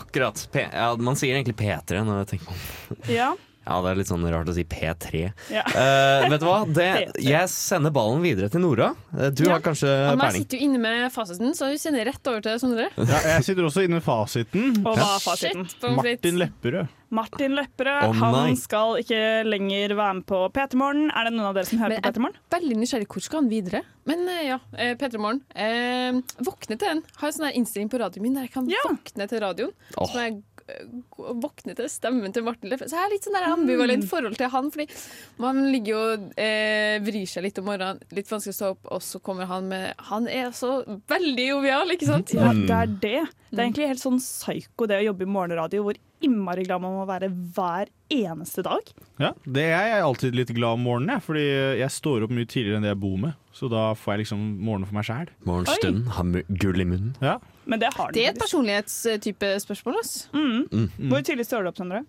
akkurat. 0.00 0.46
P, 0.50 0.66
ja, 0.66 0.90
man 0.98 1.18
sier 1.20 1.38
egentlig 1.38 1.54
P3 1.62 2.02
når 2.02 2.24
jeg 2.24 2.32
tenker 2.34 2.50
på 2.50 2.98
det. 2.98 3.14
Ja. 3.14 3.30
Ja, 3.64 3.78
det 3.84 3.92
er 3.92 3.98
litt 4.00 4.10
sånn 4.10 4.24
rart 4.28 4.50
å 4.50 4.54
si 4.56 4.64
P3. 4.68 5.22
Ja. 5.52 5.64
Uh, 5.72 6.26
vet 6.32 6.42
du 6.42 6.48
hva? 6.48 6.58
Det, 6.74 6.88
jeg 7.22 7.48
sender 7.52 7.92
ballen 7.94 8.20
videre 8.24 8.50
til 8.52 8.64
Nora. 8.64 8.90
Du 9.12 9.44
Du 9.44 9.50
har 9.50 9.62
kanskje 9.64 9.88
Og 9.88 10.14
Jeg 10.14 10.20
peiling? 10.20 10.42
sitter 10.42 10.58
jo 10.60 10.68
inne 10.68 10.80
med 10.82 11.06
fasiten, 11.14 11.54
så 11.56 11.70
hun 11.70 11.80
sender 11.80 12.08
rett 12.10 12.30
over 12.30 12.44
til 12.44 12.60
Sondre. 12.62 12.90
Ja, 13.14 13.20
jeg 13.36 13.46
sitter 13.46 13.68
også 13.68 13.84
inne 13.86 14.00
med 14.00 14.04
fasiten. 14.06 14.82
Og 14.82 14.98
hva 14.98 15.14
er 15.16 15.24
fasiten? 15.24 15.66
Shit. 15.70 15.88
Martin 15.96 16.38
Lepperød. 16.42 16.92
Martin 17.14 17.54
Lepperød 17.54 18.08
oh, 18.08 18.14
han 18.18 18.56
skal 18.58 18.96
ikke 18.98 19.18
lenger 19.46 19.94
være 19.94 20.14
med 20.18 20.26
på 20.26 20.40
P3 20.56 20.78
Morgen. 20.80 21.04
Er 21.14 21.28
det 21.28 21.34
noen 21.36 21.50
av 21.50 21.58
dere 21.58 21.68
som 21.68 21.78
hører 21.82 21.94
Men 22.00 22.02
på 22.02 22.10
P3 22.10 22.24
Morgen? 22.24 22.40
Veldig 22.56 22.78
nysgjerrig. 22.80 23.08
Hvor 23.14 23.24
skal 23.26 23.42
han 23.42 23.50
videre? 23.52 23.82
Men 24.08 24.24
eh, 24.32 24.40
ja, 24.48 24.58
eh, 24.74 24.96
P3 24.98 25.20
Morgen. 25.22 25.42
Eh, 25.54 26.18
våkne 26.44 26.74
til 26.74 26.88
den. 26.90 27.04
Har 27.20 27.30
en 27.30 27.36
sånn 27.36 27.54
innstilling 27.60 27.92
på 27.92 28.00
radioen 28.02 28.26
min 28.26 28.34
der 28.40 28.48
jeg 28.48 28.54
kan 28.56 28.66
våkne 28.66 29.28
til 29.30 29.44
radioen. 29.44 29.72
Oh. 29.94 30.08
Som 30.10 30.20
jeg 30.24 30.34
eh, 30.40 30.42
våkne 31.16 31.74
til 31.76 31.88
stemmen 31.92 32.32
til 32.34 32.44
Martin 32.46 32.70
Lepperød. 32.72 32.90
Så 32.90 32.96
jeg 32.96 33.04
har 33.04 33.12
litt 33.12 33.26
sånn 33.26 33.36
der 33.36 33.48
ambivalent 33.50 34.06
forhold 34.08 34.38
til 34.40 34.50
han, 34.52 34.70
fordi 34.74 34.86
man 35.42 35.60
ligger 35.72 35.92
jo 35.92 36.02
og 36.04 36.24
eh, 36.40 36.96
vrir 37.04 37.28
seg 37.30 37.46
litt 37.46 37.60
om 37.60 37.68
morgenen, 37.68 38.00
litt 38.16 38.30
vanskelig 38.30 38.54
å 38.54 38.58
stå 38.58 38.70
opp, 38.74 38.90
og 38.96 39.04
så 39.04 39.20
kommer 39.24 39.48
han 39.50 39.68
med 39.70 40.06
Han 40.10 40.28
er 40.30 40.50
så 40.56 40.76
veldig 41.10 41.46
jovial, 41.48 41.94
ikke 41.94 42.08
sant? 42.08 42.34
Ja, 42.36 42.52
det 42.54 42.78
er 42.80 42.94
det. 43.04 43.20
Det 43.50 43.60
er 43.60 43.66
egentlig 43.68 43.90
helt 43.92 44.02
sånn 44.02 44.20
psyko 44.22 44.88
det 44.90 45.02
å 45.02 45.08
jobbe 45.10 45.26
i 45.26 45.32
morgenradio, 45.36 45.84
hvor 45.86 46.00
innmari 46.24 46.64
glad 46.66 46.82
man 46.82 46.96
må 46.98 47.04
være 47.08 47.28
hver 47.28 47.90
eneste 48.12 48.64
dag. 48.66 48.90
Ja, 49.20 49.32
det 49.44 49.64
er 49.70 49.88
jeg 49.90 50.04
alltid 50.06 50.36
litt 50.36 50.52
glad 50.56 50.78
om 50.78 50.84
morgenen, 50.86 51.14
jeg, 51.16 51.24
fordi 51.26 51.44
jeg 51.80 51.94
står 51.94 52.26
opp 52.26 52.34
mye 52.34 52.48
tidligere 52.48 52.80
enn 52.80 52.86
det 52.86 52.92
jeg 52.92 53.02
bor 53.04 53.18
med. 53.20 53.36
Så 53.54 53.68
da 53.70 53.86
får 53.98 54.14
jeg 54.14 54.24
liksom 54.24 54.44
morgenen 54.66 54.88
for 54.88 54.98
meg 54.98 55.06
sjæl. 55.08 55.28
Morgenstund, 55.46 56.08
har 56.16 56.56
gull 56.64 56.82
i 56.82 56.88
munnen. 56.88 57.12
Ja. 57.22 57.36
Men 57.70 57.80
det 57.80 57.92
har 57.96 58.12
Det 58.12 58.24
er 58.24 58.32
et 58.34 58.40
personlighetstype 58.40 59.52
spørsmål, 59.62 60.00
ass. 60.02 60.14
Mm. 60.34 60.64
Mm. 60.72 61.10
Hvor 61.12 61.22
tidlig 61.24 61.46
står 61.46 61.62
du 61.64 61.70
opp, 61.70 61.78
Sondre? 61.80 62.02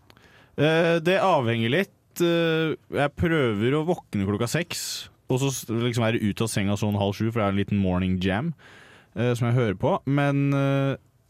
Uh, 0.57 0.97
det 1.03 1.20
avhenger 1.22 1.72
litt. 1.72 1.93
Uh, 2.22 2.76
jeg 2.95 3.13
prøver 3.20 3.76
å 3.76 3.86
våkne 3.88 4.28
klokka 4.28 4.49
seks, 4.49 4.82
og 5.30 5.41
så 5.41 5.51
liksom 5.70 6.05
være 6.05 6.22
ute 6.24 6.45
av 6.45 6.51
senga 6.51 6.78
sånn 6.80 6.97
halv 6.99 7.16
sju, 7.18 7.28
for 7.30 7.41
det 7.41 7.45
er 7.45 7.53
en 7.53 7.61
liten 7.61 7.82
morning 7.82 8.18
jam 8.24 8.53
uh, 9.18 9.34
som 9.36 9.49
jeg 9.49 9.57
hører 9.57 9.80
på. 9.80 9.97
Men, 10.05 10.47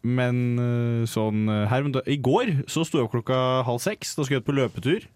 men 0.05 0.41
eh, 0.61 1.03
sånn 1.09 1.45
eh, 1.49 1.65
her, 1.71 1.83
men 1.85 1.95
da- 1.97 2.05
I 2.05 2.17
går 2.21 2.51
så 2.71 2.85
sto 2.85 2.99
jeg 3.01 3.07
opp 3.09 3.15
klokka 3.17 3.39
halv 3.67 3.81
seks. 3.83 4.13
Da 4.15 4.23
skulle 4.25 4.39
jeg 4.39 4.45
ut 4.45 4.49
på 4.51 4.57
løpetur. 4.57 5.07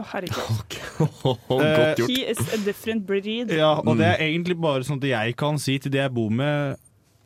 Å, 0.00 0.04
herregud. 0.12 0.76
Godt 1.50 2.00
gjort. 2.00 2.10
He 2.10 2.24
is 2.30 2.40
a 2.54 2.60
different 2.64 3.06
breed. 3.08 3.50
Ja, 3.52 3.74
og 3.82 3.98
det 4.00 4.06
er 4.14 4.22
egentlig 4.30 4.56
bare 4.60 4.86
sånn 4.86 5.00
at 5.02 5.08
jeg 5.10 5.36
kan 5.40 5.58
si 5.60 5.76
til 5.82 5.92
de 5.94 6.00
jeg 6.02 6.14
bor 6.16 6.30
med 6.32 6.78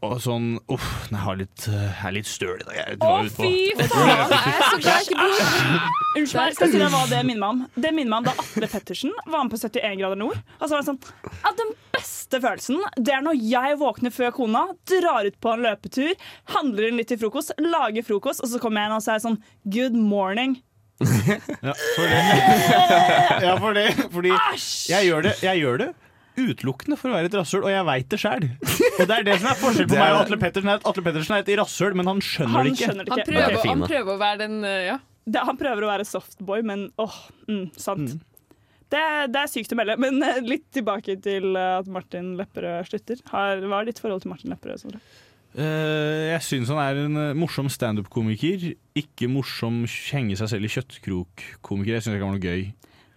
og 0.05 0.21
sånn 0.23 0.47
Uff, 0.73 0.85
jeg 1.11 1.19
har 1.25 1.37
litt, 1.41 1.65
eh, 1.69 1.85
jeg 1.89 2.07
er 2.09 2.15
litt 2.17 2.29
støl 2.29 2.55
i 2.61 2.65
dag. 2.67 2.75
Jeg 2.79 2.97
Å, 2.97 3.01
drar 3.05 3.29
ut 3.29 3.37
på- 3.37 3.45
fy 3.45 3.87
faen! 3.89 4.09
Jeg 4.09 4.55
er 4.55 4.67
så 4.69 4.79
glad 4.83 4.95
jeg 4.95 5.07
ikke 5.07 5.19
bor 5.21 5.39
Unnskyld 6.15 6.39
meg, 6.41 6.55
skal 6.59 6.71
si 6.75 6.79
deg 6.79 6.93
hva 6.95 7.03
det 7.11 7.23
minner 7.27 7.41
meg 7.43 7.49
om? 7.49 7.63
Det 7.85 7.91
minner 7.95 8.11
meg 8.13 8.19
om 8.19 8.27
da 8.29 8.35
Atle 8.45 8.69
Pettersen 8.75 9.15
var 9.27 9.45
med 9.45 9.51
på 9.55 9.59
71 9.65 9.99
grader 9.99 10.21
nord. 10.21 10.37
Og 10.61 10.65
så 10.69 10.71
var 10.77 10.85
det 10.85 10.89
sånn 10.93 11.01
at 11.51 11.57
Den 11.63 11.73
beste 11.97 12.41
følelsen 12.45 12.79
Det 13.01 13.15
er 13.17 13.25
når 13.27 13.41
jeg 13.55 13.79
våkner 13.81 14.15
før 14.15 14.31
kona, 14.37 14.63
drar 14.91 15.27
ut 15.27 15.41
på 15.43 15.53
en 15.55 15.65
løpetur, 15.67 16.13
handler 16.55 16.89
inn 16.91 16.97
litt 17.01 17.09
til 17.11 17.19
frokost, 17.25 17.51
lager 17.59 18.07
frokost, 18.07 18.45
og 18.45 18.49
så 18.53 18.61
kommer 18.63 18.85
jeg 18.85 18.91
inn 18.93 18.97
og 19.01 19.03
så 19.05 19.17
er 19.17 19.25
sånn 19.27 19.41
Good 19.69 19.95
morning. 19.99 20.61
Ja, 21.65 21.73
for 21.97 22.07
det. 22.07 22.21
ja, 23.45 23.55
for 23.59 23.75
det. 23.75 23.89
Fordi 24.15 24.31
jeg 24.93 25.09
gjør 25.09 25.23
det, 25.27 25.33
jeg 25.43 25.59
gjør 25.65 25.81
det 25.83 25.89
utelukkende 26.37 26.97
for 27.01 27.11
å 27.11 27.17
være 27.19 27.31
et 27.31 27.37
rasshøl, 27.39 27.65
og 27.67 27.73
jeg 27.73 27.87
veit 27.89 28.09
det 28.13 28.19
sjæl. 28.23 28.47
Og 28.99 29.03
det 29.09 29.17
er 29.17 29.27
det 29.27 29.39
som 29.41 29.49
er 29.53 29.59
forskjellen 29.61 29.91
på 29.91 29.97
er- 29.99 30.03
meg 30.05 30.15
og 30.15 30.21
Atle 30.25 30.39
Pettersen. 30.43 30.71
er 30.73 30.81
at 30.81 30.87
Atle 30.91 31.05
Pettersen 31.07 31.37
er 31.37 31.43
et 31.45 31.51
rasshøl, 31.61 31.95
men 31.99 32.11
han 32.11 32.23
skjønner 32.25 32.55
Han 32.59 32.65
det 32.69 32.73
ikke. 32.75 32.89
skjønner 32.91 33.05
det 33.09 33.15
Han 33.15 33.27
prøver, 33.29 33.59
er 33.59 33.69
han 33.71 33.85
prøver 33.89 34.15
å 34.15 34.21
være 34.25 34.39
den 34.45 34.57
eh, 34.65 34.85
Ja. 34.91 34.99
Det, 35.25 35.41
han 35.41 35.57
prøver 35.57 35.87
å 35.87 35.89
være 35.89 36.05
softboy, 36.05 36.63
men 36.69 36.91
åh, 37.01 37.15
mm, 37.49 37.67
sant. 37.81 38.17
Det, 38.93 39.01
det 39.33 39.41
er 39.41 39.49
sykt 39.49 39.73
å 39.73 39.79
melde. 39.79 39.97
Men 39.99 40.19
eh, 40.23 40.43
litt 40.45 40.67
tilbake 40.77 41.17
til 41.25 41.55
eh, 41.57 41.79
at 41.79 41.87
Martin 41.89 42.35
Lepperød 42.37 42.91
slutter. 42.91 43.23
Har, 43.33 43.63
hva 43.65 43.81
er 43.81 43.89
ditt 43.89 44.03
forhold 44.05 44.21
til 44.23 44.35
Martin 44.35 44.53
Lepperød? 44.53 44.83
Sondre? 44.85 45.01
Uh, 45.55 46.35
jeg 46.35 46.43
syns 46.43 46.71
han 46.73 46.81
er 46.83 46.99
en 47.05 47.17
uh, 47.17 47.29
morsom 47.39 47.69
standup-komiker. 47.71 48.73
Ikke 48.99 49.29
morsom 49.31 49.85
henge 50.11 50.37
seg 50.41 50.51
selv 50.51 50.67
i 50.67 50.71
kjøttkrok-komiker. 50.75 51.95
Jeg 51.95 52.05
syns 52.05 52.17
ikke 52.19 52.27
han 52.27 52.33
var 52.35 52.41
noe 52.41 52.45
gøy. 52.45 52.65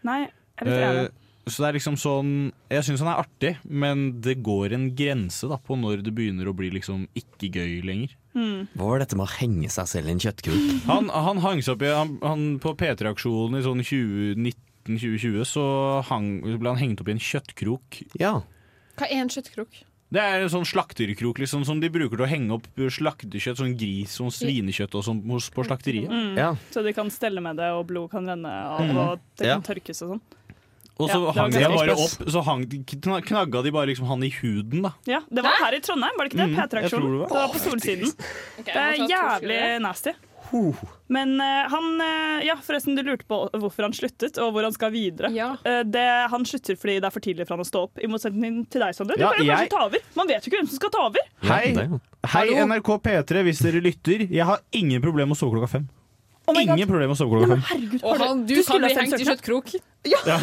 Nei, 0.07 0.19
jeg 0.21 0.61
er 0.61 0.69
litt 0.69 0.83
enig. 0.87 1.07
Så 1.47 1.63
det 1.63 1.67
er 1.69 1.75
liksom 1.77 1.95
sånn 1.95 2.31
Jeg 2.69 2.83
syns 2.83 2.99
han 2.99 3.07
er 3.13 3.21
artig, 3.23 3.53
men 3.63 4.19
det 4.21 4.37
går 4.43 4.73
en 4.75 4.89
grense 4.97 5.47
da 5.47 5.55
på 5.57 5.77
når 5.79 6.03
det 6.03 6.13
begynner 6.17 6.49
å 6.51 6.55
bli 6.57 6.69
liksom 6.75 7.05
ikke 7.15 7.49
gøy 7.55 7.77
lenger. 7.87 8.15
Mm. 8.35 8.67
Hva 8.75 8.89
var 8.91 8.99
dette 8.99 9.15
med 9.17 9.25
å 9.25 9.35
henge 9.39 9.69
seg 9.73 9.87
selv 9.87 10.07
i 10.11 10.11
en 10.11 10.19
kjøttkrok? 10.21 10.65
Han, 10.91 11.07
han 11.09 11.39
hang 11.41 11.63
seg 11.63 11.73
opp 11.77 11.85
i 11.87 11.93
han, 11.95 12.17
han, 12.21 12.45
På 12.61 12.75
P3-aksjonen 12.77 13.57
i 13.57 13.63
sånn 13.65 13.81
2019-2020 13.87 15.43
så 15.47 15.65
hang, 16.11 16.29
ble 16.59 16.69
han 16.73 16.79
hengt 16.81 17.01
opp 17.03 17.09
i 17.11 17.15
en 17.15 17.23
kjøttkrok. 17.23 18.01
Ja. 18.21 18.37
Hva 18.97 19.07
er 19.09 19.23
en 19.23 19.31
kjøttkrok? 19.33 19.83
Det 20.07 20.21
er 20.23 20.39
en 20.45 20.51
sånn 20.51 20.63
slakterkrok 20.67 21.41
liksom, 21.41 21.65
som 21.67 21.81
de 21.83 21.89
bruker 21.91 22.15
til 22.15 22.23
å 22.23 22.29
henge 22.31 22.55
opp 22.55 22.67
slaktekjøtt, 22.79 23.59
sånn 23.59 23.73
gris, 23.79 24.13
sånn 24.15 24.31
svinekjøtt 24.31 24.95
og 24.95 25.03
sånn 25.03 25.19
på 25.27 25.65
slakteriet. 25.67 26.07
Mm. 26.07 26.59
Så 26.71 26.83
de 26.85 26.93
kan 26.95 27.11
stelle 27.11 27.43
med 27.43 27.59
det, 27.59 27.67
og 27.75 27.89
blod 27.89 28.11
kan 28.13 28.23
renne 28.29 28.47
av, 28.47 28.85
Mm. 28.85 28.95
og 28.97 29.19
det 29.35 29.47
Ja. 29.47 29.59
kan 29.59 29.67
tørkes 29.67 30.01
og 30.03 30.13
sånn. 30.15 30.21
Og 30.99 31.09
så 31.11 31.17
Ja, 31.21 31.31
hang 31.37 31.51
de 31.53 31.59
bare 31.61 31.93
opp 31.93 32.29
Så 32.31 32.41
hang, 32.43 32.63
de- 32.69 32.83
knagga 33.21 33.61
de 33.63 33.71
bare 33.71 33.87
liksom 33.91 34.07
han 34.09 34.23
i 34.23 34.31
huden, 34.41 34.81
da. 34.87 34.93
Ja, 35.05 35.19
Det 35.29 35.43
var 35.45 35.57
her 35.61 35.73
i 35.77 35.79
Trondheim, 35.79 36.15
var 36.17 36.25
det 36.25 36.33
ikke 36.33 36.41
det? 36.41 36.49
Mm, 36.49 36.57
P3-aksjonen. 36.57 37.11
det 37.11 37.19
var. 37.19 37.27
Det 37.27 37.37
var 37.37 37.51
på 37.53 37.59
Solsiden. 37.61 38.13
Okay, 38.59 38.73
Det 38.73 38.75
er 38.75 38.93
jævlig 39.11 39.59
nasty. 39.81 40.09
nasty. 40.09 40.23
Men 41.11 41.33
uh, 41.41 41.67
han 41.69 41.87
uh, 42.01 42.45
Ja, 42.45 42.55
forresten, 42.63 42.95
du 42.95 43.03
lurte 43.03 43.25
på 43.27 43.49
hvorfor 43.51 43.83
han 43.83 43.93
sluttet, 43.93 44.37
og 44.39 44.53
hvor 44.55 44.63
han 44.63 44.71
skal 44.71 44.91
videre. 44.93 45.27
Eh, 45.65 45.83
det, 45.83 46.05
han 46.31 46.45
slutter 46.47 46.77
fordi 46.79 46.95
det 47.03 47.09
er 47.09 47.11
for 47.11 47.19
tidlig 47.19 47.47
for 47.47 47.57
han 47.57 47.65
å 47.65 47.67
stå 47.67 47.81
opp, 47.89 47.99
i 47.99 48.07
motsetning 48.07 48.61
til 48.71 48.79
deg, 48.81 48.95
Sondre. 48.95 49.17
Du 49.19 49.23
Ja, 49.25 49.33
kan 49.35 49.43
jo 49.45 49.51
jeg- 49.51 49.67
kanskje 49.67 49.75
ta 49.75 49.85
over. 49.85 49.99
Man 50.15 50.27
vet 50.27 50.45
jo 50.45 50.51
ikke 50.51 50.61
hvem 50.61 50.69
som 50.71 50.79
skal 50.79 50.89
ta 50.95 51.03
over. 51.03 51.19
Hei, 51.43 51.75
hei 52.33 52.47
NRK 52.63 52.89
P3, 53.03 53.43
hvis 53.43 53.59
dere 53.59 53.81
lytter. 53.83 54.23
Jeg 54.31 54.45
har 54.45 54.59
ingen 54.71 55.01
problem 55.01 55.29
med 55.29 55.35
å 55.37 55.39
sove 55.39 55.51
klokka 55.57 55.69
fem. 55.69 55.89
Oh 56.47 56.55
ingen 56.55 56.87
problem 56.87 57.09
med 57.11 57.17
å 57.17 57.19
sove 57.19 57.35
klokka 57.35 57.51
fem. 57.57 57.63
Herregud, 57.67 58.03
Og 58.07 58.17
han, 58.23 58.45
du, 58.47 58.55
du 58.55 58.63
kan 58.63 58.79
bli 58.79 58.93
hengt 58.95 59.19
i 59.19 59.25
kjøttkrok 59.27 59.65
kjøttkrok. 59.67 59.81
Ja, 60.07 60.39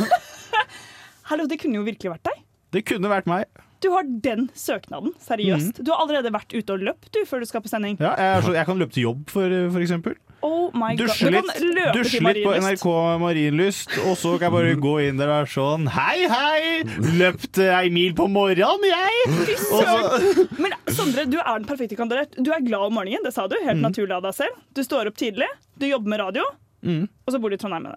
Hallo, 1.31 1.47
det 1.49 1.61
kunne 1.63 1.81
jo 1.81 1.85
virkelig 1.87 2.11
vært 2.17 2.27
deg. 2.31 2.43
det 2.75 2.85
kunne 2.89 3.09
vært 3.09 3.27
meg. 3.31 3.45
Du 3.85 3.91
har 3.93 4.03
den 4.25 4.47
søknaden, 4.57 5.13
seriøst. 5.21 5.83
Du 5.85 5.91
har 5.93 6.01
allerede 6.01 6.31
vært 6.33 6.55
ute 6.57 6.73
og 6.73 6.81
løpt 6.81 7.11
du, 7.13 7.19
før 7.29 7.43
du 7.43 7.47
skal 7.47 7.61
på 7.61 7.69
sending. 7.69 7.99
Ja, 8.01 8.15
jeg, 8.17 8.55
jeg 8.57 8.65
kan 8.67 8.79
løpe 8.81 8.95
til 8.97 9.03
jobb, 9.05 9.27
for, 9.29 9.53
for 9.75 9.85
eksempel. 9.85 10.15
Oh 10.45 10.71
my 10.77 10.95
God. 10.97 11.07
Dusje 11.09 11.29
Du 11.29 11.37
litt, 11.37 11.93
dusje 11.97 12.21
litt 12.25 12.41
på 12.45 12.55
NRK 12.65 12.87
Marienlyst, 13.21 13.93
og 14.09 14.17
så 14.21 14.35
kan 14.41 14.49
jeg 14.49 14.55
bare 14.57 14.75
gå 14.81 14.95
inn 15.05 15.21
der 15.21 15.31
og 15.33 15.37
være 15.39 15.51
sånn 15.55 15.87
Hei, 15.95 16.27
hei! 16.29 16.83
Løpt 17.21 17.61
ei 17.65 17.89
mil 17.93 18.13
på 18.19 18.27
morgenen, 18.33 18.85
jeg! 18.89 19.57
Så- 19.69 20.49
Men 20.61 20.77
Sondre, 20.93 21.25
du 21.29 21.39
er 21.41 21.53
den 21.61 21.69
perfekte 21.69 21.97
kandidat. 22.01 22.37
Du 22.41 22.53
er 22.53 22.65
glad 22.65 22.89
om 22.91 22.97
morgenen, 23.01 23.25
det 23.25 23.33
sa 23.37 23.47
du. 23.49 23.57
Helt 23.65 23.81
Mm. 23.81 23.87
naturlig 23.89 24.17
av 24.17 24.23
deg 24.29 24.35
selv. 24.37 24.59
Du 24.77 24.83
står 24.85 25.09
opp 25.13 25.17
tidlig, 25.21 25.49
du 25.81 25.87
jobber 25.89 26.09
med 26.17 26.21
radio, 26.25 26.45
Mm. 26.85 27.07
og 27.09 27.33
så 27.33 27.41
bor 27.41 27.49
du 27.49 27.57
i 27.57 27.61
Trondheim. 27.61 27.89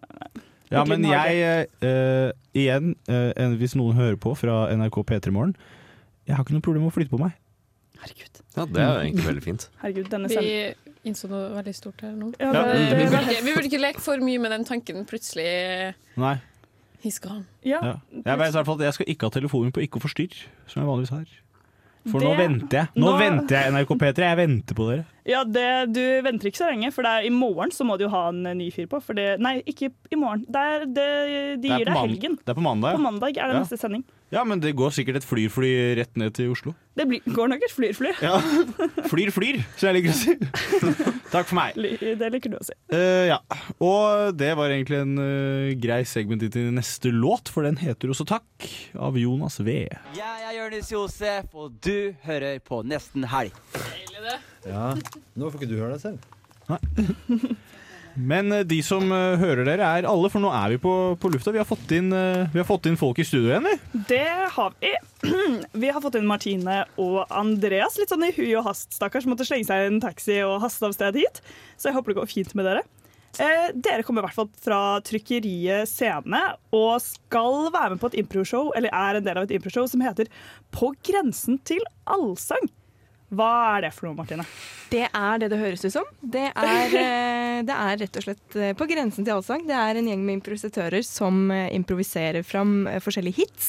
Ja, 0.71 0.83
men 0.83 1.05
jeg 1.07 1.67
uh, 1.83 2.31
Igjen, 2.57 2.95
uh, 3.07 3.55
hvis 3.59 3.75
noen 3.79 3.95
hører 3.95 4.17
på 4.19 4.33
fra 4.35 4.65
NRK 4.75 4.97
P3 5.07 5.31
Morgen 5.31 5.53
Jeg 6.27 6.35
har 6.35 6.43
ikke 6.43 6.57
noe 6.57 6.65
problem 6.65 6.83
med 6.83 6.91
å 6.91 6.95
flytte 6.97 7.13
på 7.13 7.21
meg. 7.21 7.37
Herregud. 8.01 8.41
Ja, 8.57 8.65
det 8.65 8.81
er 8.83 8.89
jo 8.91 8.99
egentlig 9.05 9.25
veldig 9.29 9.43
fint. 9.45 9.69
Herregud, 9.81 10.09
denne 10.11 10.27
Vi 10.33 10.51
innså 11.07 11.29
noe 11.31 11.53
veldig 11.55 11.73
stort 11.77 12.01
her 12.03 12.11
nå. 12.17 12.33
Ja, 12.41 12.51
det- 12.51 12.75
vi, 12.75 12.83
det- 12.83 13.09
burde 13.13 13.23
ikke, 13.23 13.43
vi 13.47 13.53
burde 13.55 13.69
ikke 13.71 13.81
leke 13.85 14.03
for 14.03 14.19
mye 14.27 14.41
med 14.43 14.51
den 14.57 14.65
tanken 14.67 15.05
plutselig 15.07 15.47
Nei. 16.19 16.35
He's 17.03 17.19
gone. 17.21 17.45
Ja. 17.63 17.79
Ja. 17.85 17.95
Jeg 18.11 18.39
vet 18.41 18.49
i 18.49 18.55
hvert 18.57 18.65
fall 18.67 18.79
at 18.81 18.87
jeg 18.89 18.97
skal 18.97 19.11
ikke 19.13 19.27
ha 19.29 19.33
telefonen 19.37 19.71
på 19.71 19.83
ikke 19.85 19.99
å 20.01 20.03
forstyrre, 20.03 20.47
som 20.67 20.81
jeg 20.81 20.87
vanligvis 20.89 21.13
har. 21.13 21.27
For 22.07 22.23
nå 22.23 22.31
venter 22.39 22.79
jeg. 22.81 22.89
Nå, 22.97 23.05
Nå- 23.11 23.17
venter 23.21 23.59
jeg 23.61 23.73
NRK 23.75 23.91
P3. 24.01 24.23
Jeg 24.31 24.37
venter 24.39 24.77
på 24.79 24.87
dere. 24.89 25.05
Ja, 25.27 25.43
det, 25.43 25.65
Du 25.95 26.01
venter 26.23 26.47
ikke 26.49 26.61
så 26.61 26.69
lenge, 26.71 26.91
for 26.95 27.03
det 27.03 27.11
er 27.11 27.27
i 27.27 27.31
morgen 27.33 27.73
så 27.75 27.83
må 27.87 27.97
du 27.99 28.05
jo 28.07 28.11
ha 28.13 28.27
en 28.31 28.45
eh, 28.47 28.55
ny 28.57 28.69
fyr 28.73 28.87
på. 28.91 29.01
For 29.03 29.17
det, 29.17 29.33
nei, 29.43 29.57
ikke 29.67 29.91
i 30.13 30.19
morgen. 30.19 30.45
Det 30.47 30.61
er, 30.61 30.85
det, 30.87 31.07
de 31.59 31.65
Det 31.67 31.73
er 31.73 31.81
gir 31.83 31.89
deg 31.91 31.99
helgen. 31.99 32.37
Det 32.43 32.53
er 32.53 32.57
på 32.59 32.63
mandag. 32.63 32.95
På 32.95 33.03
mandag 33.03 33.35
er 33.35 33.51
det 33.51 33.57
Ja. 33.57 33.63
neste 33.65 33.79
sending. 33.81 34.05
Ja, 34.31 34.41
men 34.43 34.59
det 34.59 34.73
går 34.75 34.91
sikkert 34.91 35.21
et 35.21 35.23
flyrfly 35.27 35.69
rett 35.95 36.17
ned 36.19 36.33
til 36.35 36.49
Oslo. 36.51 36.73
Det 36.99 37.05
blir, 37.07 37.21
går 37.31 37.47
nok 37.47 37.61
et 37.63 37.71
flyrfly. 37.71 38.09
Ja. 38.19 38.39
Flyr, 39.07 39.29
flyr, 39.31 39.61
som 39.79 39.87
jeg 39.87 39.95
liker 40.01 40.11
å 40.11 40.17
si. 40.17 40.33
Takk 41.33 41.47
for 41.47 41.55
meg. 41.55 41.77
Det 42.19 42.27
liker 42.33 42.51
du 42.51 42.57
å 42.59 42.63
si. 42.67 42.75
Uh, 42.91 43.23
ja. 43.29 43.37
Og 43.79 44.35
det 44.35 44.49
var 44.59 44.73
egentlig 44.73 44.99
en 45.05 45.13
uh, 45.15 45.71
grei 45.79 46.01
segment 46.07 46.43
til 46.43 46.67
neste 46.75 47.11
låt, 47.13 47.47
for 47.53 47.63
den 47.67 47.79
heter 47.79 48.11
også 48.11 48.27
Takk, 48.27 48.67
av 48.99 49.15
Jonas 49.19 49.61
V. 49.63 49.77
Jeg 50.17 50.43
er 50.49 50.57
Jonis 50.59 50.91
Josef, 50.91 51.47
og 51.55 51.79
du 51.83 52.11
hører 52.27 52.59
på 52.67 52.81
Nesten 52.83 53.23
Helg. 53.31 53.55
Ja, 54.67 54.91
Nå 55.37 55.49
får 55.49 55.61
ikke 55.61 55.71
du 55.71 55.79
høre 55.79 55.97
deg 55.97 56.03
selv. 56.03 56.19
Men 58.17 58.51
eh, 58.51 58.63
de 58.65 58.79
som 58.81 59.11
eh, 59.13 59.37
hører 59.37 59.67
dere, 59.67 59.85
er 59.99 60.07
alle, 60.09 60.29
for 60.33 60.41
nå 60.41 60.49
er 60.49 60.73
vi 60.73 60.79
på, 60.81 60.93
på 61.21 61.29
lufta. 61.31 61.53
Vi 61.53 61.61
har, 61.61 61.67
fått 61.69 61.91
inn, 61.93 62.09
eh, 62.15 62.49
vi 62.53 62.59
har 62.59 62.67
fått 62.67 62.89
inn 62.89 62.97
folk 62.97 63.21
i 63.21 63.25
studio 63.27 63.51
igjen, 63.51 63.67
vi. 63.69 64.03
Det 64.09 64.25
har 64.55 64.73
vi. 64.81 64.93
Vi 65.81 65.89
har 65.89 66.01
fått 66.01 66.15
inn 66.17 66.27
Martine 66.29 66.83
og 67.01 67.23
Andreas. 67.33 67.97
Litt 67.97 68.11
sånn 68.13 68.25
i 68.25 68.33
hui 68.35 68.49
og 68.57 68.65
hast, 68.67 68.91
stakkars. 68.95 69.25
Måtte 69.29 69.45
slenge 69.47 69.67
seg 69.69 69.83
i 69.83 69.89
en 69.91 70.01
taxi 70.01 70.39
og 70.45 70.59
haste 70.63 70.85
av 70.87 70.93
sted 70.95 71.17
hit. 71.19 71.41
Så 71.77 71.89
jeg 71.89 71.97
håper 71.97 72.13
det 72.13 72.19
går 72.19 72.29
fint 72.31 72.53
med 72.57 72.69
dere. 72.69 72.83
Eh, 73.37 73.67
dere 73.73 74.05
kommer 74.05 74.23
i 74.23 74.27
hvert 74.27 74.37
fall 74.37 74.49
fra 74.63 74.79
trykkeriet 75.05 75.89
Scene 75.89 76.39
og 76.73 76.95
skal 77.03 77.67
være 77.73 77.93
med 77.93 78.01
på 78.01 78.09
et 78.09 78.17
improshow, 78.23 78.71
eller 78.77 78.93
er 78.97 79.19
en 79.19 79.27
del 79.27 79.37
av 79.37 79.45
et 79.45 79.53
improshow 79.59 79.85
som 79.89 80.01
heter 80.01 80.29
På 80.73 80.89
grensen 81.05 81.59
til 81.67 81.83
allsang. 82.09 82.65
Hva 83.35 83.47
er 83.75 83.81
det 83.87 83.91
for 83.95 84.07
noe, 84.07 84.15
Martine? 84.15 84.45
Det 84.87 85.03
er 85.09 85.39
det 85.41 85.49
det 85.51 85.59
høres 85.59 85.83
ut 85.83 85.91
som. 85.91 86.05
Det 86.23 86.45
er, 86.47 86.93
eh, 87.01 87.57
det 87.67 87.75
er 87.75 87.97
rett 88.03 88.19
og 88.19 88.23
slett 88.23 88.55
eh, 88.55 88.71
på 88.77 88.87
grensen 88.87 89.27
til 89.27 89.35
allsang. 89.35 89.65
Det 89.67 89.75
er 89.75 89.99
en 89.99 90.07
gjeng 90.07 90.23
med 90.23 90.39
improvisatører 90.39 91.03
som 91.03 91.49
eh, 91.51 91.67
improviserer 91.75 92.45
fram 92.47 92.85
forskjellige 93.03 93.41
hits 93.43 93.67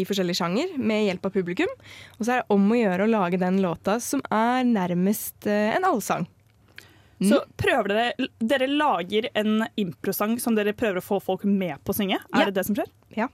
i 0.00 0.06
forskjellig 0.08 0.38
sjanger 0.40 0.72
med 0.80 1.04
hjelp 1.10 1.28
av 1.28 1.34
publikum. 1.36 1.74
Og 2.16 2.24
så 2.24 2.38
er 2.38 2.40
det 2.42 2.56
om 2.56 2.64
å 2.72 2.78
gjøre 2.80 3.04
å 3.04 3.12
lage 3.12 3.42
den 3.42 3.60
låta 3.62 3.98
som 4.02 4.24
er 4.32 4.64
nærmest 4.66 5.46
en 5.52 5.84
allsang. 5.86 6.24
Så 7.24 7.38
prøver 7.60 7.92
dere, 7.92 8.26
dere 8.42 8.66
lager 8.68 9.28
en 9.38 9.62
improsang 9.80 10.34
som 10.42 10.56
dere 10.56 10.74
prøver 10.76 10.98
å 10.98 11.04
få 11.04 11.20
folk 11.22 11.44
med 11.46 11.78
på 11.86 11.94
å 11.94 11.96
synge? 11.96 12.18
Er 12.34 12.40
Ja. 12.42 12.44
det 12.50 12.56
det 12.58 12.64
som 12.66 12.76
skjer? 12.76 12.90
Ja. 13.16 13.28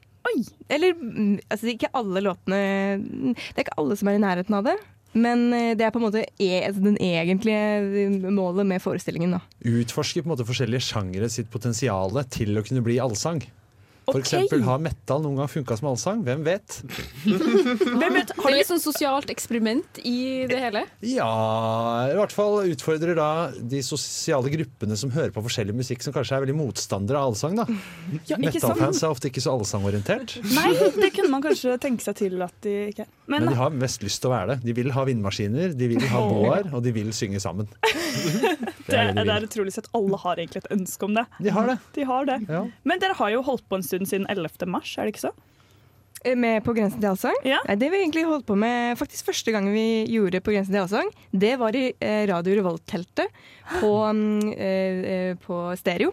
Eller 0.68 0.92
mm, 0.94 1.40
altså, 1.48 1.70
ikke 1.72 1.88
alle 1.96 2.20
låtene 2.22 2.58
Det 3.00 3.56
er 3.56 3.64
ikke 3.64 3.78
alle 3.80 3.96
som 3.96 4.10
er 4.12 4.18
i 4.18 4.22
nærheten 4.22 4.54
av 4.58 4.66
det. 4.68 4.76
Men 5.12 5.48
eh, 5.56 5.72
det 5.78 5.86
er 5.86 5.94
på 5.94 6.00
en 6.00 6.06
måte 6.06 6.24
e 6.38 6.60
den 6.76 6.98
egentlige 7.02 8.30
målet 8.30 8.68
med 8.68 8.82
forestillingen. 8.82 9.38
da. 9.38 9.40
Utforske 9.66 10.22
på 10.22 10.30
en 10.30 10.34
måte 10.34 10.46
forskjellige 10.48 10.86
sjangere 10.90 11.30
sitt 11.32 11.50
potensial 11.50 12.14
til 12.30 12.58
å 12.58 12.64
kunne 12.66 12.84
bli 12.86 13.00
allsang. 13.02 13.42
For 14.10 14.20
eksempel, 14.22 14.62
Har 14.66 14.80
metal 14.82 15.22
noen 15.24 15.40
gang 15.40 15.50
funka 15.50 15.76
som 15.78 15.90
allsang? 15.92 16.24
Hvem 16.26 16.44
vet? 16.46 16.80
Det 18.00 18.10
du 18.10 18.54
litt 18.54 18.68
sånn 18.68 18.82
sosialt 18.82 19.30
eksperiment 19.32 20.00
i 20.06 20.46
det 20.50 20.58
hele. 20.60 20.84
Ja, 21.06 21.30
i 22.10 22.16
hvert 22.18 22.34
fall 22.34 22.70
utfordrer 22.70 23.16
da 23.18 23.30
de 23.54 23.82
sosiale 23.84 24.52
gruppene 24.52 24.98
som 24.98 25.12
hører 25.14 25.32
på 25.34 25.44
forskjellig 25.46 25.76
musikk, 25.80 26.04
som 26.04 26.14
kanskje 26.16 26.38
er 26.38 26.44
veldig 26.46 26.58
motstandere 26.58 27.20
av 27.20 27.32
allsang. 27.32 27.56
da. 27.60 27.66
Ja? 28.28 28.38
Metal-fans 28.40 29.02
er 29.04 29.14
ofte 29.14 29.30
ikke 29.30 29.42
så 29.44 29.54
allsangorientert. 29.56 30.38
Nei, 30.54 30.70
det 31.02 31.12
kunne 31.16 31.32
man 31.32 31.44
kanskje 31.46 31.78
tenke 31.82 32.04
seg 32.04 32.18
til 32.20 32.40
at 32.44 32.54
de 32.66 32.76
ikke 32.90 33.06
er. 33.06 33.12
Men 33.30 33.44
Men, 33.44 33.52
de 33.54 33.60
har 33.60 33.74
mest 33.78 34.02
lyst 34.02 34.24
til 34.24 34.32
å 34.32 34.34
være 34.34 34.54
det. 34.56 34.58
De 34.66 34.74
vil 34.74 34.90
ha 34.90 35.04
vindmaskiner, 35.06 35.74
de 35.78 35.88
vil 35.92 36.02
ha 36.10 36.22
båer, 36.26 36.66
og 36.74 36.82
de 36.82 36.90
vil 36.96 37.12
synge 37.14 37.38
sammen. 37.42 37.68
det, 37.86 38.56
det 38.88 38.98
er 38.98 39.12
det 39.14 39.22
de 39.22 39.30
det 39.30 39.36
er 39.36 39.46
utrolig 39.46 39.74
sett. 39.74 39.88
Alle 39.96 40.18
har 40.20 40.40
egentlig 40.40 40.64
et 40.64 40.72
ønske 40.74 41.06
om 41.06 41.14
det. 41.16 41.24
De 41.38 41.54
har 41.54 41.70
det. 41.70 41.76
De 41.96 42.06
har 42.08 42.26
det. 42.28 42.38
Ja. 42.50 42.64
Men 42.82 43.02
dere 43.02 43.16
har 43.20 43.32
jo 43.34 43.42
holdt 43.46 43.66
på 43.70 43.78
en 43.78 43.86
stund 43.86 43.99
siden 44.08 44.28
11. 44.30 44.68
mars, 44.70 44.96
er 44.98 45.06
det 45.08 45.14
ikke 45.14 45.28
så? 45.28 45.34
Eh, 46.24 46.36
Med 46.36 46.64
På 46.64 46.74
grensen 46.76 47.00
til 47.00 47.10
allsang? 47.10 47.36
Ja. 47.46 47.60
det 47.64 47.90
vi 47.90 48.02
egentlig 48.02 48.26
holdt 48.28 48.46
på 48.48 48.56
med 48.58 48.98
faktisk 49.00 49.30
første 49.30 49.52
gang 49.54 49.70
vi 49.72 50.04
gjorde 50.10 50.42
På 50.44 50.52
grensen 50.52 50.74
til 50.74 50.82
allsang, 50.82 51.12
det 51.32 51.54
var 51.60 51.76
i 51.76 51.90
eh, 51.96 52.24
Radio 52.28 52.58
Revolt-teltet 52.58 53.30
på, 53.80 53.92
mm, 54.12 54.52
eh, 54.52 55.32
på 55.40 55.62
stereo. 55.80 56.12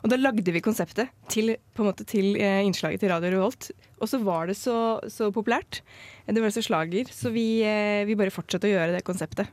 Og 0.00 0.08
da 0.08 0.16
lagde 0.16 0.52
vi 0.52 0.62
konseptet 0.64 1.10
til, 1.28 1.54
måte, 1.76 2.06
til 2.08 2.32
innslaget 2.40 3.02
til 3.02 3.10
Radio 3.12 3.34
Revolt. 3.34 3.66
Og 4.00 4.08
så 4.08 4.16
var 4.24 4.48
det 4.48 4.54
så, 4.56 4.96
så 5.12 5.28
populært. 5.28 5.82
Det 6.24 6.40
var 6.40 6.54
så 6.54 6.62
slager, 6.64 7.10
så 7.12 7.28
vi, 7.34 7.60
vi 8.08 8.16
bare 8.16 8.32
fortsatte 8.32 8.64
å 8.64 8.72
gjøre 8.72 8.94
det 8.94 9.02
konseptet. 9.04 9.52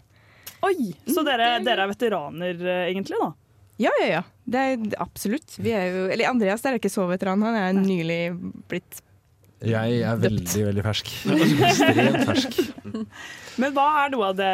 Oi, 0.63 0.93
Så 1.03 1.25
dere, 1.27 1.57
dere 1.67 1.83
er 1.83 1.91
veteraner, 1.91 2.63
egentlig, 2.87 3.19
da? 3.19 3.33
Ja, 3.81 3.91
ja, 4.01 4.07
ja. 4.09 4.21
Det 4.47 4.61
er 4.61 4.95
absolutt. 5.03 5.57
Vi 5.61 5.73
er 5.75 5.91
jo, 5.91 6.05
eller 6.13 6.31
Andreas 6.31 6.63
der 6.63 6.75
er 6.75 6.81
ikke 6.81 6.91
så 6.93 7.05
veteran, 7.09 7.43
han 7.45 7.57
er 7.59 7.77
nylig 7.77 8.21
blitt 8.71 9.03
Jeg 9.65 10.01
er 10.05 10.19
veldig, 10.21 10.63
veldig 10.69 10.85
fersk. 10.85 11.11
Ekstremt 11.35 12.23
fersk. 12.29 12.59
Men 13.61 13.73
hva 13.73 13.87
er 14.03 14.13
noe 14.13 14.31
av 14.31 14.37
det 14.37 14.51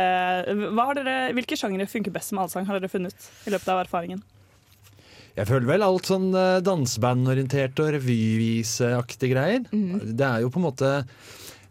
hva 0.75 0.87
har 0.89 0.99
dere, 0.99 1.17
Hvilke 1.35 1.57
sjangere 1.59 1.89
funker 1.91 2.13
best 2.15 2.31
med 2.35 2.45
allsang, 2.45 2.67
har 2.67 2.79
dere 2.79 2.91
funnet 2.91 3.29
i 3.47 3.53
løpet 3.53 3.71
av 3.73 3.83
erfaringen? 3.83 4.23
Jeg 5.33 5.49
føler 5.49 5.65
vel 5.65 5.81
alt 5.81 6.05
sånn 6.05 6.27
eh, 6.37 6.59
dansebandorientert 6.61 7.79
og 7.81 7.95
revyviseaktige 7.95 9.31
greier. 9.33 9.63
Det 9.71 10.27
er 10.27 10.43
jo 10.43 10.51
på 10.53 10.61
en 10.61 10.67
måte 10.67 10.91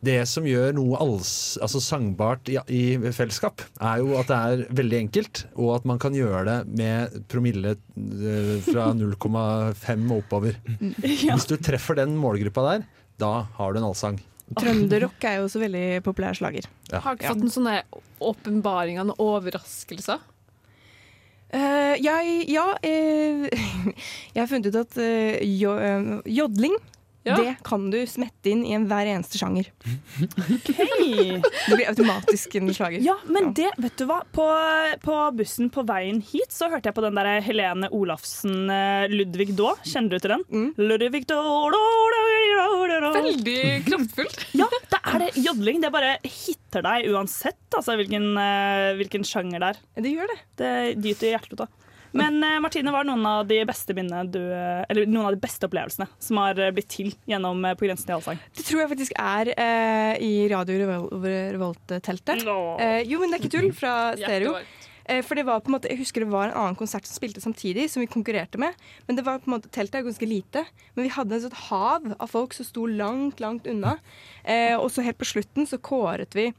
det 0.03 0.19
som 0.27 0.47
gjør 0.47 0.75
noe 0.75 0.99
alls, 1.03 1.31
altså 1.63 1.79
sangbart 1.83 2.51
i, 2.51 2.57
i 2.75 3.13
fellesskap, 3.15 3.63
er 3.79 4.01
jo 4.03 4.17
at 4.19 4.31
det 4.33 4.39
er 4.39 4.65
veldig 4.75 4.99
enkelt, 5.05 5.45
og 5.55 5.77
at 5.77 5.87
man 5.87 6.01
kan 6.03 6.17
gjøre 6.17 6.43
det 6.49 6.57
med 6.81 7.21
promille 7.31 7.77
eh, 7.77 8.57
fra 8.67 8.91
0,5 8.99 10.11
og 10.11 10.17
oppover. 10.19 10.59
Hvis 10.99 11.47
du 11.51 11.55
treffer 11.63 12.01
den 12.03 12.17
målgruppa 12.19 12.67
der, 12.67 12.85
da 13.23 13.33
har 13.59 13.73
du 13.73 13.79
en 13.79 13.89
allsang. 13.93 14.19
Trønderrock 14.59 15.23
er 15.25 15.39
jo 15.39 15.47
også 15.47 15.63
veldig 15.63 15.87
populær 16.05 16.37
slager. 16.37 16.67
Ja. 16.91 17.01
Har 17.05 17.17
dere 17.17 17.33
fått 17.33 17.47
en 17.47 17.55
sånne 17.55 17.79
åpenbaringer, 18.23 19.07
noen 19.07 19.23
overraskelser? 19.23 20.21
Uh, 21.53 21.95
jeg, 22.01 22.47
ja 22.49 22.65
uh, 22.81 23.43
Jeg 24.33 24.39
har 24.39 24.47
funnet 24.49 24.71
ut 24.73 24.79
at 24.81 24.95
uh, 24.97 25.35
eh, 25.37 26.13
jodling 26.33 26.79
Ja. 27.23 27.37
Det 27.39 27.55
kan 27.63 27.85
du 27.93 28.01
smette 28.11 28.51
inn 28.51 28.65
i 28.67 28.73
enhver 28.75 29.07
eneste 29.07 29.39
sjanger. 29.39 29.69
Det 30.19 31.77
blir 31.77 31.87
automatisk 31.89 32.57
en 32.59 32.73
slager. 32.75 32.99
Ja, 33.05 33.15
men 33.31 33.53
det, 33.55 33.69
vet 33.79 33.95
du 34.01 34.07
hva? 34.09 34.21
På, 34.35 34.47
på 35.05 35.19
bussen 35.39 35.71
på 35.73 35.85
veien 35.87 36.19
hit 36.33 36.51
så 36.55 36.67
hørte 36.73 36.91
jeg 36.91 36.97
på 36.97 37.05
den 37.05 37.19
der 37.19 37.39
Helene 37.47 37.91
Olafsen 37.95 38.67
eh, 38.73 39.07
Ludvig 39.13 39.53
Daa. 39.59 39.77
Kjenner 39.87 40.17
du 40.17 40.25
til 40.25 40.35
den? 40.35 40.45
Mm. 40.51 40.69
Ludvig 40.83 41.23
da, 41.31 41.39
da, 41.39 41.83
da, 42.17 42.67
da, 42.91 42.99
da. 43.07 43.13
Veldig 43.21 43.61
kraftfullt. 43.87 44.41
Ja, 44.63 44.67
det 44.91 44.99
er 44.99 45.23
det. 45.23 45.31
Jodling 45.43 45.81
det 45.83 45.91
bare 45.95 46.17
hitter 46.27 46.85
deg 46.85 47.07
uansett 47.13 47.79
altså, 47.79 47.95
hvilken, 47.99 48.33
eh, 48.39 48.93
hvilken 48.99 49.25
sjanger 49.27 49.63
det 49.63 49.71
er. 49.73 49.81
Det 50.05 50.13
gjør 50.13 50.31
det. 50.35 50.39
Det 50.59 50.73
gyter 50.99 51.29
i 51.31 51.33
hjerterota. 51.37 51.69
Men 52.13 52.43
eh, 52.45 52.59
Martine, 52.61 52.93
hva 52.93 53.01
er 53.01 53.09
noen 53.09 53.25
av 53.29 53.47
de 53.49 53.61
beste 53.69 53.95
minnene 53.97 54.27
du, 54.31 54.41
eh, 54.53 54.85
eller 54.93 55.07
noen 55.09 55.31
av 55.31 55.37
de 55.37 55.41
beste 55.41 55.65
opplevelsene 55.69 56.09
som 56.21 56.41
har 56.43 56.59
eh, 56.61 56.71
blitt 56.77 56.91
til 56.93 57.13
gjennom 57.31 57.63
På 57.79 57.87
grensen 57.89 58.07
til 58.11 58.19
allsang? 58.19 58.41
Det 58.57 58.67
tror 58.69 58.83
jeg 58.83 58.93
faktisk 58.93 59.17
er 59.19 59.53
eh, 59.57 60.15
i 60.21 60.33
Radio 60.53 60.79
Revol- 60.83 61.27
Revolt-teltet. 61.57 62.45
Eh, 62.45 63.03
jo, 63.09 63.21
men 63.23 63.33
det 63.33 63.39
er 63.41 63.45
ikke 63.47 63.55
tull. 63.57 63.71
Fra 63.77 63.95
stereo. 64.21 64.57
Eh, 65.05 65.23
for 65.27 65.35
det 65.35 65.43
var 65.49 65.63
på 65.65 65.71
en 65.73 65.75
måte, 65.79 65.91
Jeg 65.91 65.99
husker 65.99 66.23
det 66.23 66.31
var 66.31 66.51
en 66.51 66.59
annen 66.61 66.77
konsert 66.79 67.09
som 67.09 67.17
spilte 67.17 67.41
samtidig, 67.43 67.89
som 67.91 68.05
vi 68.05 68.11
konkurrerte 68.11 68.61
med. 68.61 68.77
Men 69.09 69.19
det 69.19 69.25
var 69.27 69.41
på 69.43 69.51
en 69.51 69.57
måte, 69.57 69.73
teltet 69.75 69.99
er 70.03 70.07
ganske 70.07 70.29
lite. 70.29 70.67
Men 70.95 71.09
vi 71.09 71.15
hadde 71.17 71.39
et 71.39 71.47
sånt 71.47 71.59
hav 71.71 72.13
av 72.19 72.29
folk 72.31 72.55
som 72.55 72.69
sto 72.69 72.87
langt, 72.87 73.41
langt 73.43 73.67
unna. 73.67 73.97
Eh, 74.45 74.77
og 74.77 74.91
så 74.95 75.03
helt 75.07 75.19
på 75.19 75.27
slutten 75.33 75.67
så 75.67 75.81
kåret 75.83 76.37
vi 76.39 76.53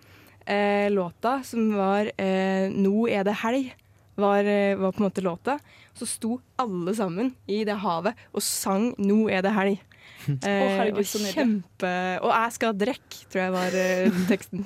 eh, 0.45 0.89
låta 0.91 1.37
som 1.47 1.71
var 1.77 2.11
eh, 2.17 2.67
'Nå 2.73 3.07
er 3.09 3.23
det 3.23 3.37
helg'. 3.45 3.71
Var, 4.15 4.45
eh, 4.45 4.75
var 4.77 4.91
på 4.93 5.01
en 5.01 5.07
måte 5.09 5.21
låta. 5.25 5.59
Så 5.93 6.05
sto 6.05 6.39
alle 6.61 6.93
sammen 6.95 7.33
i 7.47 7.63
det 7.65 7.75
havet 7.81 8.13
og 8.33 8.41
sang 8.41 8.93
'Nå 8.97 9.29
er 9.31 9.41
det 9.41 9.51
helg'. 9.51 9.79
Eh, 10.23 10.77
herregud, 10.79 10.99
og 11.03 11.33
kjempe 11.35 12.19
Og 12.23 12.31
'Jeg 12.31 12.51
skal 12.53 12.73
drekke', 12.73 13.25
tror 13.31 13.41
jeg 13.41 13.51
var 13.51 13.71
eh, 13.75 14.09
teksten. 14.31 14.65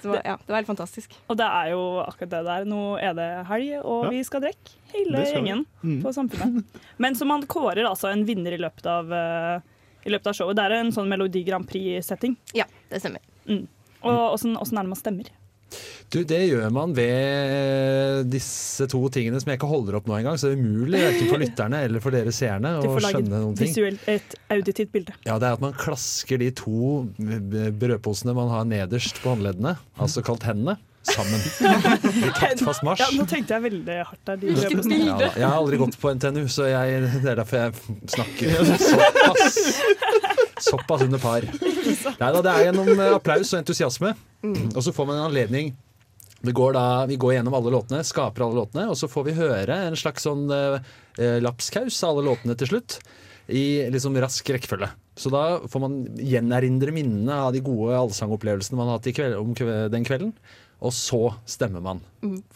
Så 0.00 0.02
det 0.02 0.10
var, 0.12 0.22
ja, 0.24 0.36
det 0.36 0.48
var 0.48 0.56
helt 0.56 0.66
fantastisk. 0.66 1.12
Og 1.28 1.36
det 1.36 1.44
er 1.46 1.70
jo 1.72 1.80
akkurat 2.00 2.30
det 2.30 2.44
der. 2.44 2.64
Nå 2.64 2.96
er 3.00 3.12
det 3.14 3.46
helg, 3.46 3.84
og 3.84 4.04
Ja. 4.04 4.10
vi 4.10 4.22
skal 4.24 4.40
drikke. 4.40 4.76
Hele 4.92 5.24
gjengen 5.24 5.66
Mm. 5.82 6.02
på 6.02 6.12
Samfunnet. 6.12 6.64
Men 6.98 7.14
så 7.14 7.26
man 7.26 7.42
kårer 7.42 7.84
altså 7.86 8.08
en 8.12 8.24
vinner 8.24 8.52
i 8.52 8.58
løpet 8.58 8.86
av, 8.86 9.04
uh, 9.12 9.60
i 10.06 10.10
løpet 10.10 10.26
av 10.26 10.34
showet. 10.34 10.56
Det 10.56 10.64
er 10.64 10.72
en 10.80 10.92
sånn 10.92 11.08
Melodi 11.08 11.44
Grand 11.44 11.66
Prix-setting. 11.68 12.36
Ja, 12.54 12.64
det 12.90 13.00
stemmer. 13.02 13.20
Mm. 13.46 13.66
Og 14.02 14.32
åssen 14.34 14.56
er 14.56 14.82
det 14.82 14.88
man 14.88 14.96
stemmer? 14.96 15.28
Du, 16.10 16.18
Det 16.26 16.40
gjør 16.48 16.72
man 16.74 16.92
ved 16.96 18.26
disse 18.32 18.88
to 18.90 19.00
tingene 19.14 19.38
som 19.40 19.52
jeg 19.52 19.60
ikke 19.60 19.70
holder 19.70 20.00
opp 20.00 20.08
nå 20.10 20.16
engang. 20.18 20.38
Så 20.40 20.50
det 20.50 20.58
er 20.58 20.64
umulig 20.64 21.00
verken 21.04 21.30
for 21.30 21.42
lytterne 21.44 21.82
eller 21.86 22.02
for 22.02 22.14
dere 22.16 22.34
seerne 22.34 22.76
å 22.80 22.94
skjønne 22.98 23.30
noen 23.44 23.56
ting. 23.58 23.70
Du 23.70 23.80
får 23.80 23.88
lage 23.94 24.18
et 24.18 24.36
auditivt 24.56 24.92
bilde. 24.94 25.16
Ja, 25.28 25.38
Det 25.38 25.48
er 25.50 25.58
at 25.58 25.64
man 25.64 25.76
klasker 25.78 26.40
de 26.42 26.50
to 26.58 27.06
brødposene 27.80 28.34
man 28.36 28.50
har 28.52 28.66
nederst 28.68 29.22
på 29.22 29.34
håndleddene, 29.34 29.76
altså 30.00 30.22
kalt 30.26 30.44
hendene, 30.48 30.76
sammen. 31.06 31.40
I 32.26 32.32
taktfast 32.36 32.82
marsj. 32.86 33.00
Ja, 33.06 33.08
nå 33.16 33.24
tenkte 33.30 33.56
jeg 33.56 33.64
veldig 33.70 33.96
hardt 34.10 34.20
der. 34.28 34.40
De 34.42 34.50
Ja, 34.52 35.30
jeg 35.30 35.46
har 35.46 35.56
aldri 35.56 35.78
gått 35.80 35.96
på 36.00 36.12
NTNU, 36.16 36.42
så 36.52 36.68
jeg, 36.68 37.06
det 37.22 37.30
er 37.32 37.40
derfor 37.40 37.62
jeg 37.64 38.00
snakker 38.16 38.58
såpass, 38.84 39.60
såpass 40.64 41.02
under 41.06 41.20
par. 41.22 41.46
Nei 42.20 42.32
da, 42.36 42.40
det 42.44 42.52
er 42.54 42.66
gjennom 42.68 42.90
eh, 42.96 43.14
applaus 43.16 43.52
og 43.54 43.60
entusiasme. 43.62 44.12
Og 44.74 44.80
så 44.84 44.92
får 44.96 45.08
man 45.10 45.18
en 45.20 45.28
anledning 45.30 45.72
vi 46.40 46.54
går, 46.56 46.72
da, 46.72 46.84
vi 47.04 47.18
går 47.20 47.34
gjennom 47.34 47.52
alle 47.58 47.68
låtene, 47.74 47.98
skaper 48.08 48.46
alle 48.46 48.56
låtene, 48.62 48.86
og 48.88 48.96
så 48.96 49.10
får 49.12 49.26
vi 49.26 49.34
høre 49.36 49.74
en 49.90 49.96
slags 50.00 50.24
sånn 50.24 50.46
eh, 50.56 50.78
eh, 51.20 51.36
lapskaus 51.44 51.98
av 52.06 52.14
alle 52.14 52.30
låtene 52.30 52.56
til 52.56 52.70
slutt. 52.70 52.96
I 53.50 53.90
liksom 53.92 54.14
rask 54.22 54.46
rekkefølge. 54.54 54.88
Så 55.20 55.28
da 55.34 55.42
får 55.68 55.82
man 55.82 55.98
gjenerindre 56.22 56.94
minnene 56.96 57.34
av 57.44 57.52
de 57.52 57.60
gode 57.66 57.92
allsangopplevelsene 57.98 58.78
man 58.78 58.88
har 58.88 59.00
hatt 59.00 59.08
i 59.10 59.14
kveld, 59.16 59.36
om 59.36 59.52
kve- 59.58 59.88
den 59.92 60.06
kvelden. 60.06 60.32
Og 60.80 60.94
så 60.96 61.18
stemmer 61.50 61.82
man. 61.84 61.98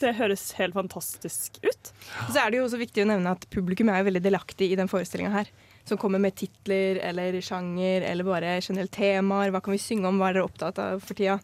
Det 0.01 0.15
høres 0.17 0.47
helt 0.57 0.73
fantastisk 0.79 1.59
ut. 1.67 1.91
Så 2.31 2.39
er 2.41 2.55
det 2.55 2.63
jo 2.63 2.65
også 2.71 2.81
viktig 2.81 3.05
å 3.05 3.11
nevne 3.11 3.35
at 3.37 3.45
publikum 3.53 3.91
er 3.93 4.07
veldig 4.07 4.23
delaktig 4.25 4.71
i 4.73 4.79
den 4.81 4.89
forestillinga 4.89 5.35
her. 5.35 5.51
Som 5.85 5.99
kommer 6.01 6.19
med 6.23 6.35
titler 6.39 6.97
eller 7.05 7.37
sjanger 7.45 8.07
eller 8.09 8.25
bare 8.25 8.57
generelt 8.65 8.93
temaer. 8.95 9.53
Hva 9.53 9.61
kan 9.61 9.75
vi 9.77 9.83
synge 9.83 10.09
om, 10.09 10.17
hva 10.21 10.31
er 10.31 10.39
dere 10.39 10.49
opptatt 10.49 10.81
av 10.81 11.03
for 11.05 11.19
tida? 11.19 11.39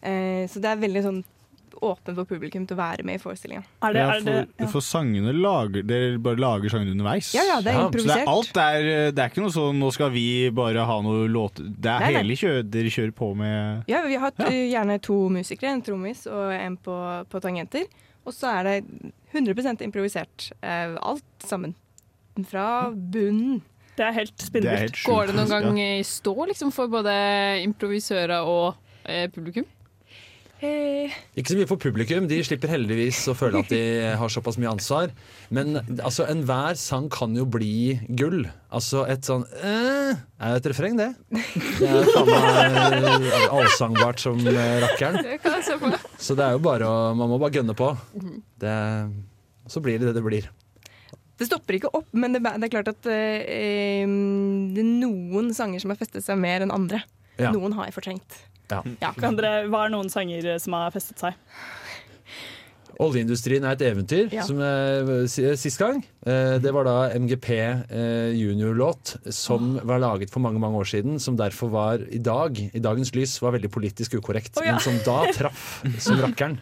Eh, 0.00 0.44
så 0.48 0.60
det 0.62 0.70
er 0.72 0.80
veldig 0.84 1.02
sånn 1.04 1.22
åpen 1.84 2.14
for 2.16 2.24
publikum 2.28 2.64
til 2.68 2.76
å 2.76 2.80
være 2.80 3.04
med 3.06 3.18
i 3.18 3.20
forestillinga. 3.22 3.64
Ja, 3.94 4.06
for, 4.22 4.68
for 4.76 4.84
sangene 4.84 5.32
lager 5.36 5.84
Dere 5.86 6.18
bare 6.22 6.40
lager 6.40 6.72
sangene 6.72 6.94
underveis? 6.94 7.32
Ja, 7.34 7.42
ja, 7.48 7.58
det 7.64 7.72
er 7.72 7.74
Så 7.74 7.80
det 7.80 7.88
improvisert. 7.88 8.22
er 8.22 8.30
alt 8.32 8.60
er, 8.62 8.88
det 9.12 9.24
er 9.24 9.32
ikke 9.32 9.44
noe 9.44 9.54
sånn 9.56 9.80
'nå 9.82 9.90
skal 9.96 10.12
vi 10.14 10.24
bare 10.54 10.86
ha 10.86 10.96
noe 11.04 11.26
låter'. 11.28 11.66
Det 11.66 11.90
er 11.90 12.00
Nei, 12.00 12.12
nei. 12.12 12.22
hele 12.22 12.38
kjøret 12.40 12.70
dere 12.70 12.94
kjører 12.94 13.14
på 13.18 13.30
med 13.36 13.90
Ja, 13.90 14.02
vi 14.06 14.16
har 14.22 14.32
eh, 14.46 14.60
gjerne 14.70 15.00
to 15.02 15.18
musikere, 15.34 15.74
en 15.74 15.82
trommis 15.84 16.26
og 16.30 16.52
en 16.54 16.76
på, 16.78 16.96
på 17.28 17.42
tangenter. 17.42 17.84
Og 18.24 18.32
så 18.32 18.48
er 18.54 18.64
det 18.64 19.12
100 19.34 19.82
improvisert. 19.84 20.52
Eh, 20.62 20.96
alt 21.02 21.24
sammen. 21.44 21.74
Fra 22.48 22.90
bunnen. 22.90 23.62
Det 23.94 24.04
er 24.08 24.16
helt 24.16 24.34
sjukt, 24.34 25.04
Går 25.06 25.30
det 25.30 25.36
noen 25.38 25.52
gang 25.52 25.78
i 25.78 26.02
stå 26.06 26.34
liksom, 26.50 26.72
for 26.74 26.90
både 26.90 27.14
improvisører 27.62 28.42
og 28.42 28.74
eh, 29.06 29.28
publikum? 29.30 29.66
Hey. 30.64 31.10
Ikke 31.36 31.50
så 31.52 31.56
mye 31.58 31.68
for 31.68 31.80
publikum, 31.82 32.24
de 32.30 32.38
slipper 32.46 32.70
heldigvis 32.72 33.18
å 33.28 33.34
føle 33.36 33.60
at 33.60 33.68
de 33.72 33.80
har 34.20 34.32
såpass 34.32 34.56
mye 34.60 34.70
ansvar. 34.72 35.12
Men 35.52 35.76
altså, 35.98 36.24
enhver 36.30 36.78
sang 36.80 37.10
kan 37.12 37.34
jo 37.36 37.44
bli 37.44 37.98
gull. 38.16 38.46
Altså 38.72 39.04
et 39.10 39.26
sånn 39.28 39.44
eh, 39.60 40.14
er 40.14 40.54
jo 40.54 40.62
et 40.62 40.68
refreng, 40.72 40.96
det. 41.00 41.10
Det 41.82 41.90
er 41.90 42.08
faen 42.14 42.32
meg 42.32 43.28
allsangbart 43.50 44.24
som 44.24 44.40
eh, 44.40 44.78
rakkeren. 44.86 45.20
Så 46.16 46.38
det 46.38 46.48
er 46.48 46.56
jo 46.56 46.64
bare 46.64 46.88
å 46.88 47.14
Man 47.18 47.30
må 47.34 47.38
bare 47.42 47.58
gønne 47.60 47.76
på. 47.76 47.92
Det, 48.64 48.76
så 49.70 49.84
blir 49.84 50.00
det 50.00 50.10
det 50.10 50.16
det 50.16 50.24
blir. 50.24 50.48
Det 51.38 51.48
stopper 51.48 51.78
ikke 51.80 51.90
opp, 51.98 52.06
men 52.14 52.36
det, 52.36 52.42
det 52.44 52.68
er 52.68 52.72
klart 52.72 52.90
at 52.92 53.06
eh, 53.10 53.42
eh, 53.42 54.10
det 54.74 54.82
er 54.84 54.90
noen 55.02 55.50
sanger 55.56 55.82
som 55.82 55.90
har 55.90 55.98
festet 55.98 56.22
seg 56.26 56.38
mer 56.38 56.62
enn 56.62 56.74
andre. 56.74 57.02
Ja. 57.40 57.50
Noen 57.54 57.74
har 57.74 57.88
jeg 57.88 57.96
fortrengt. 57.96 58.36
Ja. 58.70 58.80
Kan 59.18 59.36
dere, 59.36 59.66
hva 59.68 59.86
er 59.86 59.92
noen 59.92 60.08
sanger 60.12 60.46
som 60.62 60.76
har 60.78 60.94
festet 60.94 61.20
seg? 61.20 61.34
Oljeindustrien 63.02 63.64
er 63.66 63.74
et 63.74 63.82
eventyr, 63.88 64.28
Ja. 64.32 64.44
som 64.46 64.60
eh, 64.62 65.24
sist 65.58 65.80
gang. 65.80 66.04
Eh, 66.26 66.58
det 66.62 66.70
var 66.72 66.86
da 66.86 67.10
MGP 67.18 67.48
eh, 67.50 68.30
junior-låt 68.38 69.16
som 69.34 69.80
var 69.82 69.98
laget 69.98 70.30
for 70.30 70.44
mange 70.44 70.62
mange 70.62 70.78
år 70.78 70.86
siden. 70.86 71.18
Som 71.18 71.36
derfor 71.36 71.72
var 71.74 72.04
i 72.06 72.18
dag, 72.22 72.54
i 72.70 72.78
dagens 72.78 73.10
lys, 73.14 73.40
var 73.42 73.56
veldig 73.56 73.72
politisk 73.74 74.14
ukorrekt. 74.14 74.54
Oh, 74.60 74.64
ja. 74.66 74.76
Men 74.78 74.80
som 74.86 75.00
da 75.02 75.32
traff 75.34 75.82
som 75.98 76.22
rakkeren. 76.22 76.60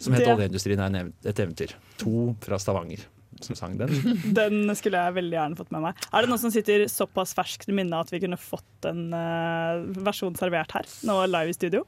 Som 0.00 0.16
het 0.16 0.26
Oljeindustrien 0.32 0.80
er 0.80 1.12
et 1.28 1.38
eventyr. 1.44 1.76
To 2.00 2.32
fra 2.40 2.58
Stavanger 2.58 3.04
som 3.46 3.58
sang 3.58 3.76
den. 3.80 3.92
Den 4.38 4.72
skulle 4.78 5.02
jeg 5.04 5.18
veldig 5.18 5.38
gjerne 5.38 5.58
fått 5.58 5.70
med 5.74 5.86
meg. 5.88 6.08
Er 6.12 6.24
det 6.24 6.32
noen 6.32 6.42
som 6.42 6.54
sitter 6.54 6.86
såpass 6.92 7.34
ferskt 7.36 7.68
i 7.68 7.76
minnet 7.76 7.98
at 7.98 8.12
vi 8.14 8.22
kunne 8.24 8.40
fått 8.40 8.88
en 8.88 9.08
uh, 9.14 9.84
versjon 10.06 10.36
servert 10.38 10.74
her, 10.76 10.90
nå 11.08 11.20
live 11.28 11.54
i 11.54 11.56
studio? 11.56 11.84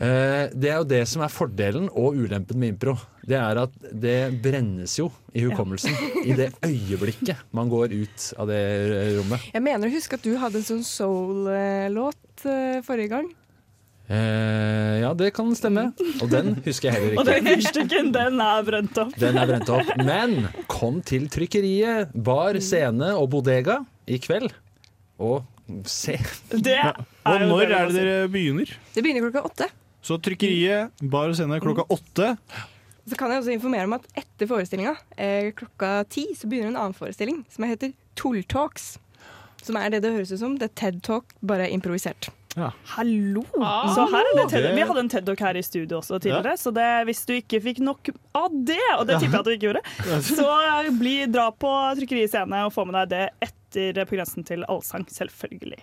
Uh, 0.00 0.48
det 0.56 0.70
er 0.72 0.78
jo 0.80 0.86
det 0.88 1.02
som 1.10 1.22
er 1.22 1.32
fordelen 1.32 1.90
og 1.90 2.16
ulempen 2.16 2.58
med 2.58 2.74
impro. 2.74 2.96
Det 3.28 3.36
er 3.38 3.60
at 3.60 3.74
det 3.92 4.16
brennes 4.42 4.94
jo 4.98 5.10
i 5.36 5.44
hukommelsen 5.44 5.94
i 6.24 6.34
det 6.36 6.48
øyeblikket 6.64 7.44
man 7.54 7.70
går 7.70 7.92
ut 7.92 8.32
av 8.40 8.48
det 8.50 8.62
rommet. 9.18 9.50
Jeg 9.52 9.64
mener 9.64 9.88
å 9.88 9.94
huske 9.94 10.18
at 10.18 10.24
du 10.24 10.32
hadde 10.40 10.62
en 10.62 10.68
sånn 10.70 10.84
soul-låt 10.86 12.46
uh, 12.48 12.80
forrige 12.86 13.12
gang. 13.12 13.30
Eh, 14.12 14.98
ja, 15.00 15.12
det 15.16 15.30
kan 15.36 15.54
stemme. 15.56 15.86
Og 16.20 16.28
den 16.32 16.56
husker 16.66 16.90
jeg 16.90 16.98
heller 16.98 17.16
Og 17.22 17.28
den 17.28 17.38
ikke. 17.40 17.54
fyrstikken, 17.62 18.10
den 18.12 18.42
er 18.44 18.66
brent 18.66 18.98
opp. 19.00 19.14
Den 19.20 19.38
er 19.40 19.48
brent 19.48 19.70
opp. 19.72 19.92
Men 20.04 20.34
kom 20.70 20.98
til 21.08 21.28
trykkeriet, 21.32 22.12
bar, 22.12 22.58
scene 22.60 23.14
og 23.16 23.30
bodega 23.32 23.78
i 24.10 24.18
kveld. 24.20 24.50
Og 25.22 25.40
se. 25.88 26.18
Det 26.52 26.76
Og 27.24 27.46
når 27.48 27.64
er 27.70 27.88
det 27.88 27.96
dere 27.96 28.28
begynner? 28.32 28.74
Det 28.92 29.04
begynner 29.04 29.24
klokka 29.30 29.46
åtte. 29.48 29.70
Så 30.02 30.18
trykkeriet, 30.20 30.90
bar 31.08 31.30
og 31.30 31.38
scene 31.38 31.60
klokka 31.62 31.86
åtte. 31.94 32.34
Så 33.08 33.16
kan 33.18 33.32
jeg 33.32 33.40
også 33.42 33.54
informere 33.54 33.86
om 33.88 33.96
at 33.96 34.04
etter 34.18 34.46
forestillinga, 34.50 34.92
eh, 35.16 35.48
klokka 35.58 36.02
ti, 36.10 36.26
så 36.38 36.50
begynner 36.50 36.74
en 36.74 36.80
annen 36.84 36.94
forestilling 36.98 37.40
som 37.50 37.64
heter 37.66 37.94
Tulltalks. 38.18 38.96
Som 39.62 39.78
er 39.78 39.94
det 39.94 40.02
det 40.04 40.12
høres 40.12 40.34
ut 40.34 40.42
som. 40.42 40.58
Det 40.58 40.68
er 40.68 40.74
TED 40.78 41.00
Talk, 41.06 41.32
bare 41.46 41.70
improvisert. 41.70 42.28
Hallo! 42.56 43.42
Ah. 43.60 43.94
Så 43.94 44.04
her 44.12 44.28
er 44.28 44.38
det 44.40 44.46
TED. 44.52 44.66
Vi 44.76 44.84
hadde 44.88 45.04
en 45.04 45.10
TED-talk 45.12 45.40
her 45.46 45.56
i 45.56 45.62
studio 45.64 46.00
også 46.00 46.18
tidligere, 46.20 46.56
så 46.60 46.72
det, 46.74 46.88
hvis 47.08 47.22
du 47.28 47.34
ikke 47.38 47.62
fikk 47.64 47.80
nok 47.84 48.12
av 48.36 48.50
det, 48.52 48.80
og 48.98 49.06
det 49.08 49.20
tipper 49.22 49.38
jeg 49.38 49.40
at 49.40 49.48
du 49.48 49.54
ikke 49.54 49.70
gjorde, 49.70 49.84
så 50.28 50.92
bli, 50.98 51.14
dra 51.32 51.48
på 51.54 51.70
Trykkeriet 52.00 52.32
Scene 52.34 52.66
og 52.66 52.74
få 52.74 52.84
med 52.88 52.98
deg 53.02 53.12
det 53.14 53.24
etter 53.48 54.04
På 54.04 54.18
grensen 54.18 54.44
til 54.44 54.66
allsang, 54.68 55.06
selvfølgelig. 55.08 55.80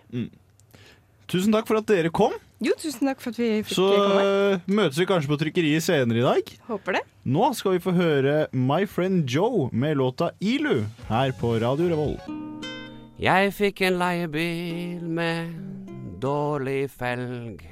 Tusen 1.30 1.54
takk 1.54 1.66
for 1.70 1.80
at 1.80 1.88
dere 1.90 2.12
kom. 2.14 2.36
Jo, 2.62 2.74
tusen 2.78 3.08
takk 3.10 3.22
for 3.24 3.34
at 3.34 3.40
vi 3.40 3.48
fikk 3.64 3.78
Så 3.78 3.88
komme. 3.96 4.22
Så 4.22 4.76
møtes 4.78 5.00
vi 5.02 5.08
kanskje 5.10 5.32
på 5.32 5.38
trykkeriet 5.42 5.86
senere 5.86 6.22
i 6.22 6.26
dag. 6.26 6.54
Håper 6.68 7.00
det. 7.00 7.02
Nå 7.30 7.50
skal 7.58 7.78
vi 7.78 7.82
få 7.82 7.94
høre 7.98 8.36
My 8.54 8.84
Friend 8.90 9.26
Joe 9.30 9.70
med 9.74 9.98
låta 9.98 10.32
Ilu 10.42 10.84
her 11.10 11.34
på 11.40 11.56
Radio 11.62 11.90
Revolt. 11.94 12.30
Jeg 13.20 13.52
fikk 13.58 13.82
en 13.90 13.98
leiebil 14.00 15.02
med 15.04 15.79
dårlig 16.22 16.90
felg. 16.92 17.64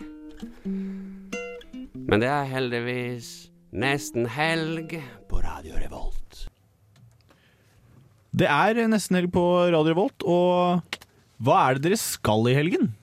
Men 1.97 2.21
det 2.23 2.29
er 2.31 2.51
heldigvis 2.51 3.31
nesten 3.75 4.27
helg 4.31 4.95
på 5.27 5.41
Radio 5.43 5.75
Revolt. 5.81 6.45
Det 8.37 8.47
er 8.47 8.79
nesten 8.87 9.17
helg 9.17 9.33
på 9.33 9.43
Radio 9.73 9.91
Revolt, 9.91 10.23
og 10.23 10.97
hva 11.43 11.57
er 11.65 11.77
det 11.77 11.87
dere 11.89 11.99
skal 11.99 12.47
i 12.49 12.55
helgen? 12.57 12.93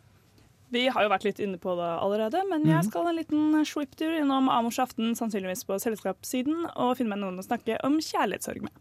Vi 0.75 0.89
har 0.91 1.05
jo 1.05 1.11
vært 1.13 1.27
litt 1.27 1.39
inne 1.43 1.61
på 1.63 1.77
det 1.79 1.91
allerede, 2.03 2.41
men 2.51 2.65
jeg 2.67 2.89
skal 2.89 3.07
en 3.07 3.19
liten 3.21 3.61
swipptur 3.69 4.17
innom 4.17 4.49
Amors 4.51 4.81
aften, 4.83 5.13
sannsynligvis 5.15 5.63
på 5.69 5.79
selskapssiden, 5.83 6.65
og 6.75 6.97
finne 6.99 7.15
meg 7.15 7.23
noen 7.23 7.39
å 7.39 7.47
snakke 7.47 7.79
om 7.87 8.01
kjærlighetssorg 8.03 8.65
med. 8.67 8.75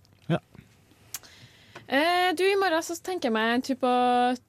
Eh, 1.94 2.32
du, 2.34 2.44
I 2.48 2.58
morgen 2.58 2.82
så 2.82 2.96
tenker 3.04 3.28
jeg 3.28 3.36
meg 3.36 3.50
en 3.54 3.64
tur 3.68 3.78
på 3.82 3.94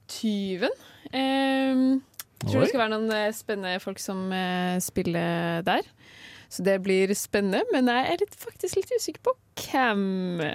Tyven. 0.09 0.71
Jeg 1.15 2.51
tror 2.51 2.59
Oi. 2.59 2.65
det 2.65 2.71
skal 2.73 2.83
være 2.83 2.93
noen 2.93 3.11
eh, 3.15 3.31
spennende 3.33 3.79
folk 3.83 4.01
som 4.03 4.27
eh, 4.35 4.75
spiller 4.83 5.63
der. 5.65 5.87
Så 6.51 6.63
det 6.63 6.75
blir 6.85 7.09
spennende, 7.17 7.63
men 7.73 7.89
jeg 7.89 8.11
er 8.11 8.21
litt, 8.21 8.35
faktisk 8.39 8.77
litt 8.77 8.91
usikker 8.93 9.23
på 9.25 9.33
hvem. 9.65 10.03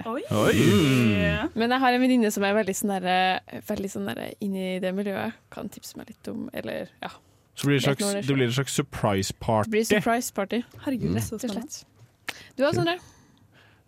Oi. 0.07 0.21
Oi. 0.31 0.53
Mm. 0.55 1.51
Men 1.57 1.75
jeg 1.75 1.83
har 1.83 1.97
en 1.97 2.01
venninne 2.05 2.31
som 2.33 2.45
er 2.47 2.55
veldig 2.57 2.75
sånn 2.77 2.93
der, 2.95 3.41
veldig 3.67 3.91
sånn 3.91 4.09
inni 4.39 4.79
det 4.81 4.93
miljøet. 4.97 5.35
Kan 5.53 5.69
tipse 5.73 5.99
meg 5.99 6.13
litt 6.13 6.31
om 6.31 6.47
Eller, 6.53 6.89
ja. 7.03 7.11
Så 7.59 7.67
blir 7.67 7.77
det, 7.77 7.83
slags, 7.83 8.05
det 8.15 8.23
det 8.29 8.35
blir 8.37 8.47
et 8.47 8.55
slags 8.55 8.73
surprise 8.79 9.33
Det 9.33 9.39
party. 9.43 9.73
blir 9.73 9.83
surprise 9.85 10.33
party. 10.33 10.61
Herregud, 10.85 11.17
Rett 11.17 11.33
og 11.35 11.43
slett. 11.43 11.81
Du 12.55 12.63
da, 12.63 12.71
Sondre? 12.71 12.95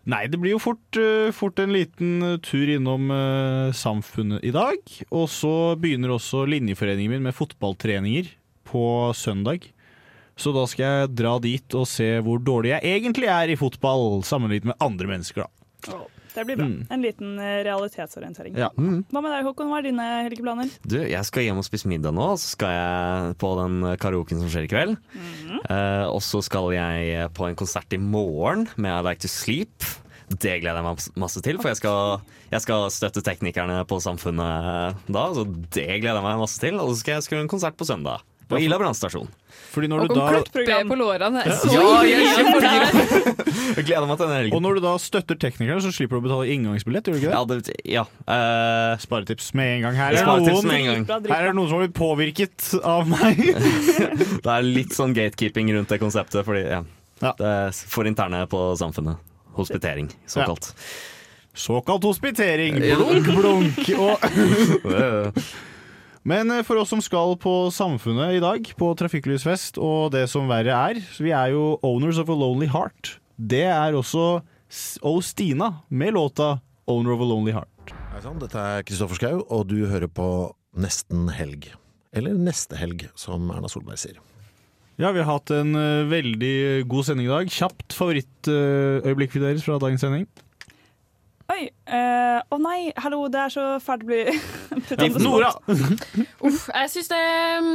Nei, 0.04 0.26
det 0.28 0.36
blir 0.40 0.52
jo 0.52 0.60
fort, 0.60 0.98
øh, 1.00 1.30
fort 1.32 1.60
en 1.62 1.72
liten 1.72 2.18
øh, 2.20 2.40
tur 2.44 2.68
innom 2.68 3.08
øh, 3.08 3.72
Samfunnet 3.72 4.44
i 4.44 4.52
dag. 4.52 4.80
Og 5.08 5.30
så 5.32 5.74
begynner 5.80 6.12
også 6.12 6.44
linjeforeningen 6.44 7.16
min 7.16 7.24
med 7.24 7.36
fotballtreninger 7.36 8.28
på 8.68 8.84
søndag. 9.16 9.70
Så 10.36 10.52
da 10.52 10.66
skal 10.68 10.84
jeg 10.84 11.14
dra 11.16 11.38
dit 11.40 11.76
og 11.78 11.86
se 11.88 12.18
hvor 12.26 12.42
dårlig 12.42 12.74
jeg 12.74 12.98
egentlig 12.98 13.30
er 13.32 13.54
i 13.54 13.56
fotball, 13.56 14.20
sammenlignet 14.26 14.74
med 14.74 14.82
andre 14.82 15.08
mennesker, 15.08 15.46
da. 15.46 16.04
Det 16.34 16.44
blir 16.48 16.58
bra. 16.58 16.66
Mm. 16.66 16.80
En 16.90 17.04
liten 17.04 17.34
eh, 17.38 17.58
realitetsorientering. 17.66 18.56
Ja. 18.58 18.70
Mm. 18.74 19.04
Hva 19.10 19.22
med 19.22 19.34
deg, 19.34 19.46
Håkon? 19.46 19.70
Hva 19.70 19.80
er 19.80 19.88
dine 19.88 20.06
helgeplaner? 20.26 20.72
Du, 20.82 20.98
jeg 20.98 21.28
skal 21.28 21.46
hjem 21.46 21.60
og 21.62 21.66
spise 21.66 21.90
middag 21.90 22.14
nå, 22.16 22.30
så 22.40 22.54
skal 22.56 22.74
jeg 22.74 23.36
på 23.42 23.52
den 23.60 23.76
karaoken 24.02 24.42
som 24.42 24.50
skjer 24.50 24.66
i 24.66 24.72
kveld. 24.72 24.96
Eh, 25.64 26.06
og 26.10 26.20
så 26.26 26.42
skal 26.44 26.72
jeg 26.74 27.30
på 27.36 27.46
en 27.48 27.58
konsert 27.58 27.94
i 27.94 28.00
morgen 28.02 28.66
med 28.74 28.90
I 28.90 29.04
Like 29.06 29.22
To 29.24 29.30
Sleep. 29.30 29.86
Det 30.24 30.58
gleder 30.62 30.80
jeg 30.80 30.86
meg 30.86 31.08
masse 31.20 31.40
til, 31.44 31.58
for 31.60 31.70
jeg 31.70 31.78
skal, 31.78 32.22
jeg 32.50 32.64
skal 32.64 32.86
støtte 32.90 33.22
teknikerne 33.22 33.82
på 33.86 33.98
Samfunnet 34.02 35.04
da. 35.06 35.24
Så 35.36 35.44
det 35.46 36.00
gleder 36.00 36.18
jeg 36.18 36.26
meg 36.26 36.40
masse 36.40 36.62
til. 36.62 36.80
Og 36.80 36.94
så 36.94 37.02
skal 37.02 37.18
jeg 37.18 37.26
skrive 37.28 37.44
en 37.44 37.52
konsert 37.52 37.76
på 37.78 37.86
søndag. 37.88 38.24
På 38.48 38.58
Ila 38.60 38.76
brannstasjon. 38.80 39.28
Fordi 39.74 39.88
når 39.90 40.04
Og 40.04 40.10
du 40.10 40.14
da 40.18 40.26
klippe 40.30 40.76
på 40.90 40.96
lårene. 40.98 41.42
Ja, 41.72 41.84
jeg 42.06 42.26
er 43.74 43.82
gleder 43.88 44.06
meg 44.06 44.18
til 44.20 44.28
den 44.28 44.34
helgen. 44.36 44.54
Og 44.56 44.62
når 44.62 44.78
du 44.78 44.84
da 44.84 44.92
støtter 45.02 45.38
teknikerne, 45.40 45.80
så 45.82 45.90
slipper 45.94 46.18
du 46.18 46.22
å 46.22 46.24
betale 46.28 46.52
inngangsbillett, 46.54 47.08
gjør 47.08 47.16
du 47.16 47.22
ikke 47.22 47.30
det? 47.30 47.34
Ja, 47.34 47.44
det, 47.50 47.78
ja. 47.96 48.04
Uh, 48.28 48.94
Sparetips 49.02 49.50
med 49.58 49.78
en 49.78 49.86
gang. 49.88 49.98
Her 49.98 50.18
er, 50.20 50.28
noen, 50.28 50.68
med 50.68 50.78
en 50.78 51.06
gang. 51.08 51.26
her 51.32 51.40
er 51.40 51.50
det 51.50 51.56
noen 51.58 51.70
som 51.72 51.80
har 51.80 51.86
blitt 51.86 51.96
påvirket 51.98 52.68
av 52.84 53.08
meg. 53.10 53.42
Det 54.44 54.52
er 54.52 54.66
litt 54.66 54.94
sånn 54.94 55.14
gatekeeping 55.16 55.72
rundt 55.74 55.90
det 55.90 55.98
konseptet, 56.02 56.44
fordi 56.46 56.64
ja, 56.68 56.82
det 57.22 57.48
er 57.48 57.76
for 57.88 58.06
interne 58.08 58.44
på 58.50 58.60
samfunnet. 58.78 59.20
Hospitering, 59.56 60.10
såkalt. 60.28 60.74
Såkalt 61.54 62.04
hospitering. 62.04 62.80
Ja. 62.82 62.98
Blunk, 62.98 63.30
blunk. 63.38 63.78
Og 63.94 64.18
Men 66.24 66.50
eh, 66.50 66.64
for 66.64 66.80
oss 66.80 66.88
som 66.88 67.02
skal 67.04 67.36
på 67.40 67.52
Samfunnet 67.74 68.38
i 68.38 68.42
dag, 68.42 68.68
på 68.80 68.90
trafikklysfest 68.96 69.76
og 69.76 70.14
det 70.14 70.24
som 70.32 70.48
verre 70.48 70.72
er, 70.72 71.00
vi 71.20 71.34
er 71.36 71.52
jo 71.52 71.74
owners 71.84 72.20
of 72.20 72.32
a 72.32 72.36
lonely 72.36 72.68
heart. 72.72 73.18
Det 73.36 73.66
er 73.68 73.96
også 73.96 74.40
O. 75.04 75.20
Stina 75.22 75.84
med 75.88 76.14
låta 76.16 76.58
'Owner 76.86 77.14
of 77.14 77.20
a 77.20 77.24
Lonely 77.24 77.52
Heart'. 77.52 77.92
Hei 78.12 78.20
sann, 78.20 78.38
dette 78.38 78.58
er 78.58 78.82
Kristoffer 78.84 79.16
Schau, 79.16 79.44
og 79.48 79.68
du 79.70 79.86
hører 79.86 80.08
på 80.10 80.26
Nesten 80.76 81.28
helg. 81.32 81.70
Eller 82.12 82.34
Neste 82.36 82.76
helg, 82.76 83.06
som 83.16 83.48
Erna 83.54 83.70
Solberg 83.70 84.00
sier. 84.00 84.18
Ja, 85.00 85.10
vi 85.10 85.22
har 85.22 85.30
hatt 85.30 85.50
en 85.54 85.74
eh, 85.74 86.06
veldig 86.10 86.86
god 86.90 87.08
sending 87.08 87.26
i 87.26 87.32
dag. 87.32 87.48
Kjapt 87.50 87.96
favorittøyeblikk 87.96 89.38
deres 89.40 89.64
fra 89.66 89.78
dagens 89.82 90.04
sending. 90.04 90.28
Oi. 91.52 91.66
eh, 91.86 92.38
Å 92.50 92.58
nei, 92.62 92.92
hallo, 93.04 93.26
det 93.28 93.40
er 93.42 93.52
så 93.52 93.64
fælt 93.84 94.04
å 94.04 94.08
bli 94.08 94.22
Nora! 95.24 95.50
spot. 95.52 96.06
Uff, 96.48 96.68
jeg 96.72 96.92
syns 96.94 97.10
det 97.12 97.20
um, 97.60 97.72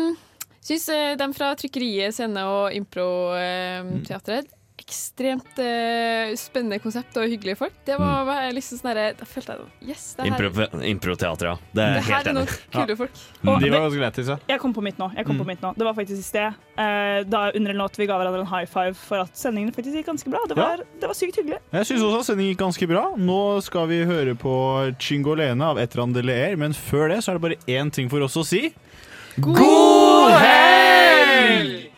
Syns 0.66 0.88
eh, 0.94 1.14
dem 1.20 1.34
fra 1.38 1.52
Trykkeriet, 1.58 2.14
Scene 2.18 2.42
og 2.50 2.74
Improteatret 2.76 4.50
Ekstremt 4.90 5.60
eh, 5.62 6.32
spennende 6.40 6.80
konsept 6.82 7.14
og 7.22 7.28
hyggelige 7.30 7.60
folk. 7.60 7.76
Det 7.86 7.94
var 8.00 8.26
mm. 8.26 8.56
liksom 8.58 8.80
sånn 8.82 8.98
Da 9.20 9.28
følte 9.30 9.54
jeg 9.54 9.60
sånn 9.62 9.90
Yes, 9.90 10.06
det 10.18 10.26
her, 10.26 10.32
Impro- 10.50 10.84
Improteater, 10.90 11.46
ja. 11.52 11.56
Det 11.78 11.84
er 11.86 11.94
det 12.00 12.04
her 12.08 12.16
helt 12.16 12.26
er 12.26 12.32
enig 12.32 12.40
noen 12.40 12.72
kule 12.74 12.96
folk. 13.04 13.20
Mm, 13.44 13.52
Og 13.54 13.62
De 13.62 13.70
var 13.70 13.84
ganske 13.86 14.02
lættis, 14.02 14.32
ja. 14.34 14.38
Jeg 14.50 14.60
kom 14.64 14.74
på 14.74 14.82
mitt 14.86 14.98
nå. 14.98 15.12
Jeg 15.16 15.28
kom 15.30 15.38
på 15.38 15.46
Mm. 15.46 15.52
mitt 15.54 15.62
nå. 15.62 15.74
Det 15.78 15.86
var 15.86 15.94
faktisk 15.94 16.20
i 16.20 16.26
sted. 16.26 16.58
eh, 16.80 17.24
da 17.30 17.52
under 17.54 17.72
en 17.72 17.78
låt 17.84 17.98
vi 18.00 18.08
ga 18.10 18.18
hverandre 18.18 18.42
en 18.42 18.48
high 18.50 18.66
five 18.66 18.96
for 18.96 19.20
at 19.22 19.36
sendingen 19.38 19.72
faktisk 19.76 19.96
gikk 20.00 20.06
ganske 20.10 20.30
bra. 20.34 20.40
Det 20.48 20.56
var, 20.58 20.78
det 21.00 21.08
var 21.08 21.14
sykt 21.14 21.36
hyggelig. 21.38 21.60
Jeg 21.72 21.86
syns 21.86 22.02
også 22.02 22.20
at 22.20 22.26
sendingen 22.32 22.56
gikk 22.56 22.64
ganske 22.66 22.88
bra. 22.88 23.04
Nå 23.18 23.40
skal 23.62 23.88
vi 23.92 24.02
høre 24.10 24.34
på 24.40 24.56
Chingolene 25.00 25.62
av 25.70 25.78
Etran 25.78 26.14
de 26.16 26.22
Leer, 26.26 26.56
men 26.58 26.74
før 26.74 27.10
det 27.14 27.22
så 27.24 27.32
er 27.34 27.40
det 27.40 27.46
bare 27.46 27.60
én 27.68 27.92
ting 27.92 28.10
for 28.10 28.22
oss 28.26 28.36
å 28.40 28.46
si. 28.46 28.74
God 29.40 30.32
helg! 30.40 31.89